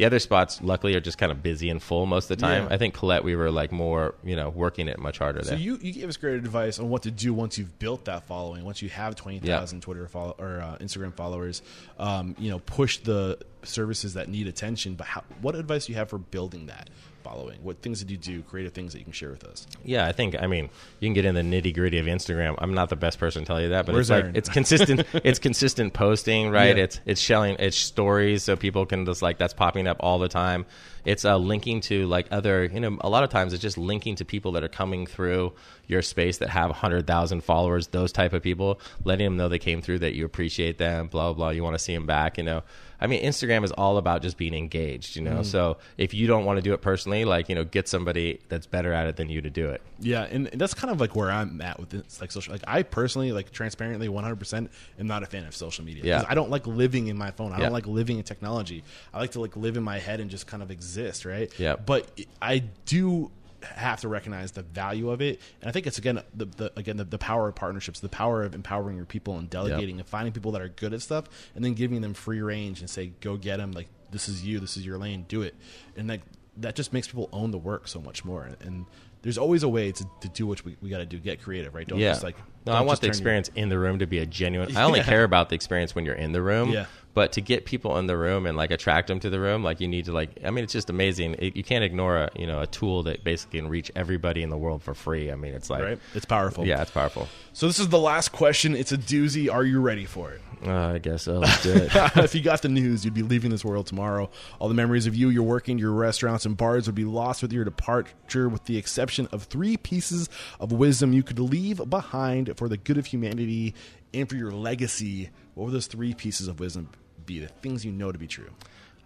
the 0.00 0.06
other 0.06 0.18
spots, 0.18 0.62
luckily, 0.62 0.94
are 0.94 1.00
just 1.00 1.18
kind 1.18 1.30
of 1.30 1.42
busy 1.42 1.68
and 1.68 1.82
full 1.82 2.06
most 2.06 2.30
of 2.30 2.38
the 2.38 2.40
time. 2.40 2.64
Yeah. 2.64 2.74
I 2.74 2.78
think 2.78 2.94
Colette, 2.94 3.22
we 3.22 3.36
were 3.36 3.50
like 3.50 3.70
more, 3.70 4.14
you 4.24 4.34
know, 4.34 4.48
working 4.48 4.88
it 4.88 4.98
much 4.98 5.18
harder 5.18 5.42
So 5.44 5.50
there. 5.50 5.58
you, 5.58 5.78
you 5.82 5.92
gave 5.92 6.08
us 6.08 6.16
great 6.16 6.36
advice 6.36 6.78
on 6.78 6.88
what 6.88 7.02
to 7.02 7.10
do 7.10 7.34
once 7.34 7.58
you've 7.58 7.78
built 7.78 8.06
that 8.06 8.24
following, 8.24 8.64
once 8.64 8.80
you 8.80 8.88
have 8.88 9.14
twenty 9.14 9.40
thousand 9.40 9.82
Twitter 9.82 10.08
follow 10.08 10.34
or 10.38 10.60
uh, 10.62 10.78
Instagram 10.78 11.12
followers. 11.12 11.60
Um, 11.98 12.34
you 12.38 12.50
know, 12.50 12.60
push 12.60 12.96
the 12.98 13.38
services 13.62 14.14
that 14.14 14.30
need 14.30 14.46
attention. 14.46 14.94
But 14.94 15.06
how, 15.06 15.22
what 15.42 15.54
advice 15.54 15.84
do 15.84 15.92
you 15.92 15.98
have 15.98 16.08
for 16.08 16.16
building 16.18 16.66
that 16.66 16.88
following? 17.30 17.58
What 17.62 17.80
things 17.82 18.00
did 18.00 18.10
you 18.10 18.16
do? 18.16 18.42
Creative 18.42 18.72
things 18.72 18.92
that 18.92 18.98
you 18.98 19.04
can 19.04 19.12
share 19.12 19.30
with 19.30 19.44
us. 19.44 19.66
Yeah, 19.84 20.06
I 20.06 20.12
think 20.12 20.36
I 20.40 20.46
mean 20.46 20.70
you 20.98 21.06
can 21.06 21.14
get 21.14 21.24
in 21.24 21.34
the 21.34 21.42
nitty 21.42 21.74
gritty 21.74 21.98
of 21.98 22.06
Instagram. 22.06 22.56
I'm 22.58 22.74
not 22.74 22.88
the 22.88 22.96
best 22.96 23.18
person 23.18 23.42
to 23.42 23.46
tell 23.46 23.60
you 23.60 23.70
that, 23.70 23.86
but 23.86 23.94
Where's 23.94 24.10
it's 24.10 24.26
like 24.26 24.36
it's 24.36 24.48
consistent. 24.48 25.06
it's 25.24 25.38
consistent 25.38 25.92
posting, 25.92 26.50
right? 26.50 26.76
Yeah. 26.76 26.84
It's 26.84 27.00
it's 27.06 27.20
shelling 27.20 27.56
it's 27.58 27.76
stories, 27.76 28.42
so 28.42 28.56
people 28.56 28.86
can 28.86 29.04
just 29.06 29.22
like 29.22 29.38
that's 29.38 29.54
popping 29.54 29.86
up 29.86 29.98
all 30.00 30.18
the 30.18 30.28
time. 30.28 30.66
It's 31.04 31.24
uh, 31.24 31.36
linking 31.36 31.80
to 31.82 32.06
like 32.06 32.26
other, 32.30 32.64
you 32.64 32.80
know, 32.80 32.98
a 33.00 33.08
lot 33.08 33.24
of 33.24 33.30
times 33.30 33.52
it's 33.52 33.62
just 33.62 33.78
linking 33.78 34.16
to 34.16 34.24
people 34.24 34.52
that 34.52 34.64
are 34.64 34.68
coming 34.68 35.06
through 35.06 35.52
your 35.86 36.02
space 36.02 36.38
that 36.38 36.50
have 36.50 36.70
hundred 36.70 37.06
thousand 37.06 37.42
followers. 37.42 37.88
Those 37.88 38.12
type 38.12 38.32
of 38.32 38.42
people, 38.42 38.80
letting 39.04 39.24
them 39.24 39.36
know 39.36 39.48
they 39.48 39.58
came 39.58 39.82
through, 39.82 40.00
that 40.00 40.14
you 40.14 40.24
appreciate 40.24 40.78
them, 40.78 41.08
blah 41.08 41.32
blah. 41.32 41.34
blah 41.34 41.50
you 41.50 41.62
want 41.62 41.74
to 41.74 41.78
see 41.78 41.94
them 41.94 42.06
back, 42.06 42.38
you 42.38 42.44
know. 42.44 42.62
I 43.02 43.06
mean, 43.06 43.24
Instagram 43.24 43.64
is 43.64 43.72
all 43.72 43.96
about 43.96 44.20
just 44.20 44.36
being 44.36 44.52
engaged, 44.52 45.16
you 45.16 45.22
know. 45.22 45.36
Mm-hmm. 45.36 45.42
So 45.44 45.78
if 45.96 46.12
you 46.12 46.26
don't 46.26 46.44
want 46.44 46.58
to 46.58 46.62
do 46.62 46.74
it 46.74 46.82
personally, 46.82 47.24
like 47.24 47.48
you 47.48 47.54
know, 47.54 47.64
get 47.64 47.88
somebody 47.88 48.40
that's 48.48 48.66
better 48.66 48.92
at 48.92 49.06
it 49.06 49.16
than 49.16 49.30
you 49.30 49.40
to 49.40 49.48
do 49.50 49.70
it. 49.70 49.80
Yeah, 50.00 50.22
and, 50.24 50.48
that's 50.54 50.74
kind 50.74 50.90
of 50.92 51.00
like 51.00 51.16
where 51.16 51.30
I'm 51.30 51.60
at 51.62 51.80
with 51.80 51.88
this, 51.90 52.20
like 52.20 52.30
social. 52.30 52.52
Like 52.52 52.62
I 52.66 52.82
personally, 52.82 53.32
like 53.32 53.50
transparently, 53.52 54.08
100 54.08 54.36
percent 54.36 54.70
am 54.98 55.06
not 55.06 55.22
a 55.22 55.26
fan 55.26 55.44
of 55.46 55.56
social 55.56 55.84
media. 55.84 56.04
Yeah. 56.04 56.24
I 56.28 56.34
don't 56.34 56.50
like 56.50 56.66
living 56.66 57.06
in 57.08 57.16
my 57.16 57.30
phone. 57.30 57.52
I 57.52 57.56
Yeah. 57.58 57.64
don't 57.64 57.72
like 57.72 57.86
living 57.86 58.18
in 58.18 58.24
technology. 58.24 58.84
I 59.14 59.18
like 59.18 59.30
to 59.32 59.40
like 59.40 59.56
live 59.56 59.76
in 59.78 59.82
my 59.82 59.98
head 59.98 60.20
and 60.20 60.30
just 60.30 60.46
kind 60.46 60.62
of 60.62 60.70
exist, 60.70 60.89
right? 61.24 61.52
Yeah. 61.58 61.76
But 61.76 62.10
I 62.40 62.58
do 62.86 63.30
have 63.62 64.00
to 64.00 64.08
recognize 64.08 64.52
the 64.52 64.62
value 64.62 65.10
of 65.10 65.20
it, 65.20 65.40
and 65.60 65.68
I 65.68 65.72
think 65.72 65.86
it's 65.86 65.98
again 65.98 66.22
the, 66.34 66.46
the 66.46 66.72
again 66.76 66.96
the, 66.96 67.04
the 67.04 67.18
power 67.18 67.48
of 67.48 67.54
partnerships, 67.54 68.00
the 68.00 68.08
power 68.08 68.42
of 68.42 68.54
empowering 68.54 68.96
your 68.96 69.06
people 69.06 69.36
and 69.36 69.50
delegating 69.50 69.98
and 69.98 70.08
finding 70.08 70.32
people 70.32 70.52
that 70.52 70.62
are 70.62 70.68
good 70.68 70.94
at 70.94 71.02
stuff, 71.02 71.26
and 71.54 71.64
then 71.64 71.74
giving 71.74 72.00
them 72.00 72.14
free 72.14 72.40
range 72.40 72.80
and 72.80 72.88
say, 72.88 73.12
go 73.20 73.36
get 73.36 73.58
them. 73.58 73.72
Like 73.72 73.88
this 74.10 74.28
is 74.28 74.44
you, 74.44 74.60
this 74.60 74.76
is 74.76 74.86
your 74.86 74.98
lane, 74.98 75.26
do 75.28 75.42
it, 75.42 75.54
and 75.96 76.08
like 76.08 76.22
that 76.56 76.74
just 76.74 76.92
makes 76.92 77.06
people 77.06 77.28
own 77.32 77.50
the 77.50 77.58
work 77.58 77.88
so 77.88 78.00
much 78.00 78.24
more. 78.24 78.50
And 78.60 78.86
there's 79.22 79.38
always 79.38 79.62
a 79.62 79.68
way 79.68 79.92
to, 79.92 80.06
to 80.22 80.28
do 80.28 80.46
what 80.46 80.64
we, 80.64 80.76
we 80.80 80.88
got 80.88 80.98
to 80.98 81.06
do, 81.06 81.18
get 81.18 81.42
creative, 81.42 81.74
right? 81.74 81.86
Don't 81.86 81.98
yeah. 81.98 82.10
just 82.10 82.24
like 82.24 82.36
no, 82.66 82.72
I 82.72 82.80
want 82.80 83.00
the 83.00 83.06
turn 83.06 83.08
your- 83.08 83.18
experience 83.18 83.50
in 83.54 83.68
the 83.68 83.78
room 83.78 83.98
to 83.98 84.06
be 84.06 84.18
a 84.18 84.26
genuine. 84.26 84.76
I 84.76 84.82
only 84.84 85.00
Yeah. 85.00 85.06
care 85.06 85.24
about 85.24 85.48
the 85.48 85.54
experience 85.54 85.94
when 85.94 86.04
you're 86.04 86.14
in 86.14 86.32
the 86.32 86.42
room. 86.42 86.70
Yeah. 86.70 86.86
But 87.12 87.32
to 87.32 87.40
get 87.40 87.64
people 87.64 87.98
in 87.98 88.06
the 88.06 88.16
room 88.16 88.46
and 88.46 88.56
like 88.56 88.70
attract 88.70 89.08
them 89.08 89.18
to 89.20 89.30
the 89.30 89.40
room, 89.40 89.64
like 89.64 89.80
you 89.80 89.88
need 89.88 90.04
to 90.04 90.12
like. 90.12 90.30
I 90.44 90.50
mean, 90.50 90.64
it's 90.64 90.72
just 90.72 90.90
amazing. 90.90 91.34
It, 91.38 91.56
you 91.56 91.64
can't 91.64 91.82
ignore 91.84 92.16
a 92.16 92.30
you 92.36 92.46
know 92.46 92.60
a 92.60 92.66
tool 92.66 93.02
that 93.04 93.24
basically 93.24 93.60
can 93.60 93.68
reach 93.68 93.90
everybody 93.96 94.42
in 94.42 94.50
the 94.50 94.58
world 94.58 94.82
for 94.82 94.94
free. 94.94 95.30
I 95.30 95.34
mean, 95.34 95.54
it's 95.54 95.68
like 95.68 95.82
right? 95.82 95.98
It's 96.14 96.24
powerful. 96.24 96.66
yeah, 96.66 96.82
it's 96.82 96.90
powerful. 96.90 97.28
So 97.52 97.66
this 97.66 97.78
is 97.78 97.88
the 97.88 97.98
last 97.98 98.30
question. 98.30 98.76
It's 98.76 98.92
a 98.92 98.98
doozy. 98.98 99.52
Are 99.52 99.64
you 99.64 99.80
ready 99.80 100.04
for 100.04 100.30
it? 100.32 100.40
Uh, 100.64 100.92
I 100.94 100.98
guess 100.98 101.22
so. 101.22 101.38
Let's 101.38 101.62
do 101.62 101.72
it. 101.72 101.90
if 102.16 102.34
you 102.34 102.42
got 102.42 102.62
the 102.62 102.68
news, 102.68 103.04
you'd 103.04 103.14
be 103.14 103.22
leaving 103.22 103.50
this 103.50 103.64
world 103.64 103.86
tomorrow. 103.86 104.30
All 104.58 104.68
the 104.68 104.74
memories 104.74 105.06
of 105.06 105.14
you, 105.14 105.30
your 105.30 105.42
working, 105.42 105.78
your 105.78 105.92
restaurants, 105.92 106.44
and 106.44 106.56
bars 106.56 106.86
would 106.86 106.94
be 106.94 107.04
lost 107.04 107.40
with 107.40 107.52
your 107.52 107.64
departure, 107.64 108.48
with 108.48 108.64
the 108.64 108.76
exception 108.76 109.26
of 109.32 109.44
three 109.44 109.76
pieces 109.76 110.28
of 110.58 110.70
wisdom 110.72 111.12
you 111.12 111.22
could 111.22 111.38
leave 111.38 111.88
behind 111.88 112.56
for 112.56 112.68
the 112.68 112.76
good 112.76 112.98
of 112.98 113.06
humanity 113.06 113.74
and 114.12 114.28
for 114.28 114.36
your 114.36 114.52
legacy. 114.52 115.30
What 115.54 115.64
would 115.64 115.74
those 115.74 115.86
three 115.86 116.14
pieces 116.14 116.48
of 116.48 116.60
wisdom 116.60 116.88
be? 117.26 117.38
The 117.40 117.48
things 117.48 117.84
you 117.84 117.92
know 117.92 118.12
to 118.12 118.18
be 118.18 118.26
true. 118.26 118.50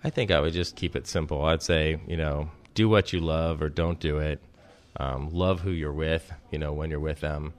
I 0.03 0.11
think 0.11 0.31
I 0.31 0.41
would 0.41 0.53
just 0.53 0.77
keep 0.77 0.95
it 0.97 1.07
simple. 1.07 1.45
I'd 1.45 1.63
say, 1.63 1.99
you 2.07 2.17
know, 2.17 2.51
do 2.75 2.89
what 2.89 3.13
you 3.13 3.21
love 3.21 3.63
or 3.63 3.69
don't 3.69 3.99
do 3.99 4.19
it. 4.19 4.41
Um, 4.97 5.31
love 5.31 5.61
who 5.61 5.71
you're 5.71 5.93
with, 5.93 6.31
you 6.51 6.59
know, 6.59 6.73
when 6.73 6.91
you're 6.91 7.01
with 7.01 7.21
them. 7.21 7.55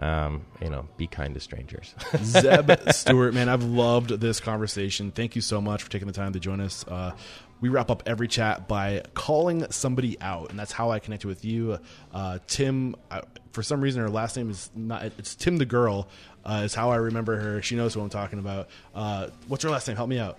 Um, 0.00 0.44
you 0.62 0.70
know, 0.70 0.86
be 0.96 1.08
kind 1.08 1.34
to 1.34 1.40
strangers. 1.40 1.92
Zeb 2.22 2.70
Stewart, 2.90 3.34
man, 3.34 3.48
I've 3.48 3.64
loved 3.64 4.10
this 4.10 4.38
conversation. 4.38 5.10
Thank 5.10 5.34
you 5.34 5.42
so 5.42 5.60
much 5.60 5.82
for 5.82 5.90
taking 5.90 6.06
the 6.06 6.14
time 6.14 6.32
to 6.34 6.40
join 6.40 6.60
us. 6.60 6.86
Uh, 6.86 7.12
we 7.60 7.68
wrap 7.68 7.90
up 7.90 8.02
every 8.06 8.28
chat 8.28 8.68
by 8.68 9.02
calling 9.14 9.70
somebody 9.70 10.20
out, 10.20 10.50
and 10.50 10.58
that's 10.58 10.72
how 10.72 10.90
I 10.90 10.98
connected 10.98 11.26
with 11.26 11.44
you. 11.44 11.78
Uh, 12.12 12.38
Tim, 12.46 12.94
uh, 13.10 13.22
for 13.52 13.62
some 13.62 13.80
reason, 13.80 14.00
her 14.02 14.10
last 14.10 14.36
name 14.36 14.50
is 14.50 14.70
not, 14.74 15.04
it's 15.18 15.34
Tim 15.34 15.56
the 15.56 15.66
Girl, 15.66 16.08
uh, 16.44 16.62
is 16.64 16.74
how 16.74 16.90
I 16.90 16.96
remember 16.96 17.36
her. 17.36 17.62
She 17.62 17.74
knows 17.76 17.94
who 17.94 18.00
I'm 18.00 18.10
talking 18.10 18.38
about. 18.38 18.68
Uh, 18.94 19.28
what's 19.48 19.64
her 19.64 19.70
last 19.70 19.88
name? 19.88 19.96
Help 19.96 20.08
me 20.08 20.18
out. 20.18 20.38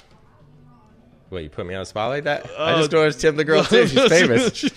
What, 1.30 1.44
you 1.44 1.50
put 1.50 1.68
me 1.68 1.76
on 1.76 1.82
a 1.82 1.86
spot 1.86 2.10
like 2.10 2.24
that? 2.24 2.50
I 2.58 2.76
just 2.78 2.92
know 2.92 3.04
it's 3.04 3.18
Tim 3.18 3.36
the 3.36 3.44
girl 3.44 3.64
too. 3.64 3.86
She's 3.86 4.04
famous. 4.10 4.72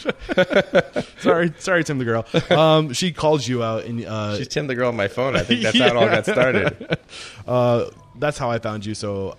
sorry, 1.18 1.52
sorry, 1.58 1.82
Tim 1.82 1.98
the 1.98 2.04
Girl. 2.04 2.26
Um, 2.50 2.92
she 2.92 3.10
called 3.10 3.46
you 3.46 3.62
out, 3.62 3.84
and 3.84 4.04
uh, 4.04 4.36
She's 4.36 4.48
Tim 4.48 4.66
the 4.66 4.74
girl 4.74 4.88
on 4.88 4.96
my 4.96 5.08
phone. 5.08 5.34
I 5.34 5.44
think 5.44 5.62
that's 5.62 5.78
how 5.78 5.86
it 5.86 5.96
all 5.96 6.06
got 6.06 6.26
started. 6.26 6.98
uh, 7.46 7.86
that's 8.16 8.36
how 8.36 8.50
I 8.50 8.58
found 8.58 8.84
you. 8.84 8.94
So 8.94 9.38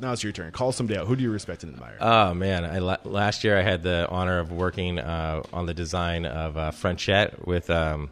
now 0.00 0.12
it's 0.12 0.22
your 0.22 0.32
turn. 0.32 0.52
Call 0.52 0.72
somebody 0.72 0.98
out. 0.98 1.06
Who 1.06 1.16
do 1.16 1.22
you 1.22 1.30
respect 1.30 1.62
and 1.62 1.74
admire? 1.74 1.96
Oh 2.00 2.34
man! 2.34 2.64
I, 2.64 2.78
last 2.78 3.44
year 3.44 3.58
I 3.58 3.62
had 3.62 3.82
the 3.82 4.06
honor 4.10 4.38
of 4.38 4.52
working 4.52 4.98
uh, 4.98 5.42
on 5.52 5.66
the 5.66 5.74
design 5.74 6.26
of 6.26 6.56
uh, 6.56 6.70
Frenchette 6.70 7.46
with 7.46 7.70
um, 7.70 8.10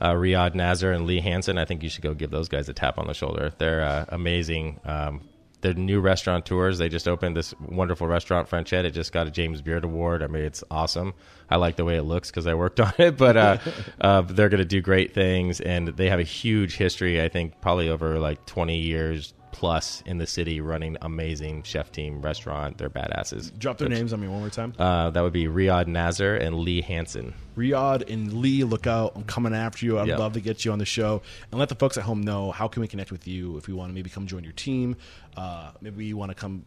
uh, 0.00 0.12
Riad 0.12 0.54
Nasr 0.54 0.92
and 0.92 1.06
Lee 1.06 1.20
Hanson. 1.20 1.58
I 1.58 1.64
think 1.64 1.82
you 1.82 1.88
should 1.88 2.02
go 2.02 2.14
give 2.14 2.30
those 2.30 2.48
guys 2.48 2.68
a 2.68 2.72
tap 2.74 2.98
on 2.98 3.06
the 3.06 3.14
shoulder. 3.14 3.52
They're 3.58 3.82
uh, 3.82 4.04
amazing. 4.08 4.80
Um, 4.84 5.22
they're 5.62 5.74
new 5.74 6.00
restaurateurs. 6.00 6.78
They 6.78 6.88
just 6.88 7.08
opened 7.08 7.36
this 7.36 7.54
wonderful 7.60 8.06
restaurant, 8.06 8.48
Frenchette. 8.48 8.84
It 8.84 8.90
just 8.90 9.12
got 9.12 9.26
a 9.26 9.30
James 9.30 9.62
Beard 9.62 9.84
Award. 9.84 10.22
I 10.22 10.26
mean, 10.26 10.42
it's 10.42 10.62
awesome. 10.70 11.14
I 11.50 11.56
like 11.56 11.76
the 11.76 11.84
way 11.84 11.96
it 11.96 12.02
looks 12.02 12.30
because 12.30 12.46
I 12.46 12.54
worked 12.54 12.78
on 12.80 12.92
it, 12.98 13.16
but 13.16 13.36
uh, 13.36 13.58
uh, 14.00 14.20
they're 14.22 14.48
going 14.48 14.58
to 14.58 14.64
do 14.66 14.80
great 14.80 15.14
things, 15.14 15.60
and 15.60 15.88
they 15.88 16.10
have 16.10 16.20
a 16.20 16.24
huge 16.24 16.76
history. 16.76 17.22
I 17.22 17.28
think 17.28 17.60
probably 17.60 17.88
over 17.88 18.18
like 18.18 18.44
20 18.46 18.78
years 18.78 19.32
plus 19.52 20.02
in 20.06 20.18
the 20.18 20.26
city, 20.26 20.60
running 20.60 20.96
amazing 21.02 21.62
chef 21.62 21.90
team 21.92 22.20
restaurant. 22.22 22.78
They're 22.78 22.90
badasses. 22.90 23.56
Drop 23.58 23.78
their 23.78 23.88
names 23.88 24.12
on 24.12 24.20
me 24.20 24.28
one 24.28 24.40
more 24.40 24.50
time. 24.50 24.74
Uh, 24.78 25.10
that 25.10 25.20
would 25.22 25.32
be 25.32 25.44
Riad 25.46 25.86
Nasr 25.86 26.34
and 26.36 26.56
Lee 26.58 26.80
Hanson. 26.82 27.34
Riad 27.56 28.10
and 28.12 28.32
Lee, 28.34 28.64
look 28.64 28.86
out! 28.86 29.12
I'm 29.16 29.24
coming 29.24 29.54
after 29.54 29.86
you. 29.86 29.98
I'd 29.98 30.08
Yep. 30.08 30.18
love 30.18 30.32
to 30.34 30.40
get 30.40 30.64
you 30.64 30.72
on 30.72 30.78
the 30.78 30.84
show 30.84 31.22
and 31.50 31.58
let 31.58 31.68
the 31.70 31.74
folks 31.74 31.96
at 31.96 32.04
home 32.04 32.20
know 32.22 32.50
how 32.50 32.68
can 32.68 32.82
we 32.82 32.88
connect 32.88 33.10
with 33.12 33.26
you 33.26 33.56
if 33.56 33.66
we 33.66 33.74
want 33.74 33.90
to 33.90 33.94
maybe 33.94 34.10
come 34.10 34.26
join 34.26 34.44
your 34.44 34.52
team. 34.52 34.96
Uh, 35.36 35.70
maybe 35.80 36.04
you 36.04 36.16
want 36.16 36.30
to 36.30 36.34
come 36.34 36.64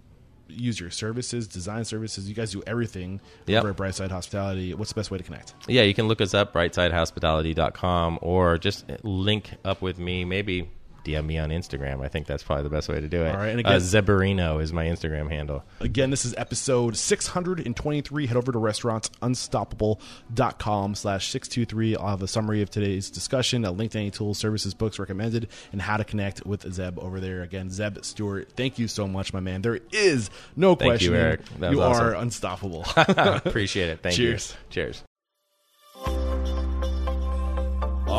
use 0.51 0.79
your 0.79 0.89
services, 0.89 1.47
design 1.47 1.85
services. 1.85 2.27
You 2.27 2.33
guys 2.33 2.51
do 2.51 2.63
everything 2.65 3.21
Yep. 3.45 3.59
over 3.63 3.69
at 3.69 3.77
Brightside 3.77 4.09
Hospitality. 4.09 4.73
What's 4.73 4.89
the 4.91 4.95
best 4.99 5.11
way 5.11 5.19
to 5.19 5.23
connect? 5.23 5.53
Yeah, 5.67 5.83
you 5.83 5.93
can 5.93 6.07
look 6.07 6.21
us 6.21 6.33
up, 6.33 6.53
brightsidehospitality.com, 6.53 8.19
or 8.21 8.57
just 8.57 8.85
link 9.03 9.51
up 9.63 9.81
with 9.83 9.99
me. 9.99 10.25
Maybe 10.25 10.69
DM 11.05 11.25
me 11.25 11.37
on 11.37 11.49
Instagram. 11.49 12.03
I 12.03 12.07
think 12.07 12.27
that's 12.27 12.43
probably 12.43 12.63
the 12.63 12.69
best 12.69 12.89
way 12.89 12.99
to 12.99 13.07
do 13.07 13.23
it. 13.23 13.29
All 13.31 13.37
right, 13.37 13.49
and 13.49 13.57
uh, 13.65 13.69
again- 13.69 13.81
Zebarino 13.81 14.61
is 14.61 14.73
my 14.73 14.85
Instagram 14.85 15.29
handle. 15.29 15.63
Again, 15.79 16.09
this 16.09 16.25
is 16.25 16.33
episode 16.37 16.97
623. 16.97 18.27
Head 18.27 18.37
over 18.37 18.51
to 18.51 18.57
restaurantsunstoppable.com 18.57 20.95
slash 20.95 21.27
623. 21.29 21.95
I'll 21.95 22.07
have 22.07 22.23
a 22.23 22.27
summary 22.27 22.61
of 22.61 22.69
today's 22.69 23.09
discussion, 23.09 23.65
a 23.65 23.71
link 23.71 23.91
to 23.93 23.99
any 23.99 24.11
tools, 24.11 24.37
services, 24.37 24.73
books 24.73 24.99
recommended, 24.99 25.47
and 25.71 25.81
how 25.81 25.97
to 25.97 26.03
connect 26.03 26.45
with 26.45 26.71
Zeb 26.73 26.99
over 26.99 27.19
there. 27.19 27.41
Again, 27.41 27.69
Zeb 27.69 28.03
Stewart, 28.03 28.49
thank 28.55 28.79
you 28.79 28.87
so 28.87 29.07
much, 29.07 29.33
my 29.33 29.39
man. 29.39 29.61
There 29.61 29.79
is 29.91 30.29
no 30.55 30.75
Thank 30.75 30.91
question. 30.91 31.13
you, 31.13 31.19
Eric. 31.19 31.41
You 31.59 31.81
awesome. 31.81 32.05
are 32.05 32.15
unstoppable. 32.15 32.85
Appreciate 32.97 33.89
it. 33.89 34.01
Thank 34.01 34.17
you. 34.17 34.29
Cheers. 34.31 34.51
you. 34.51 34.57
Cheers. 36.05 36.28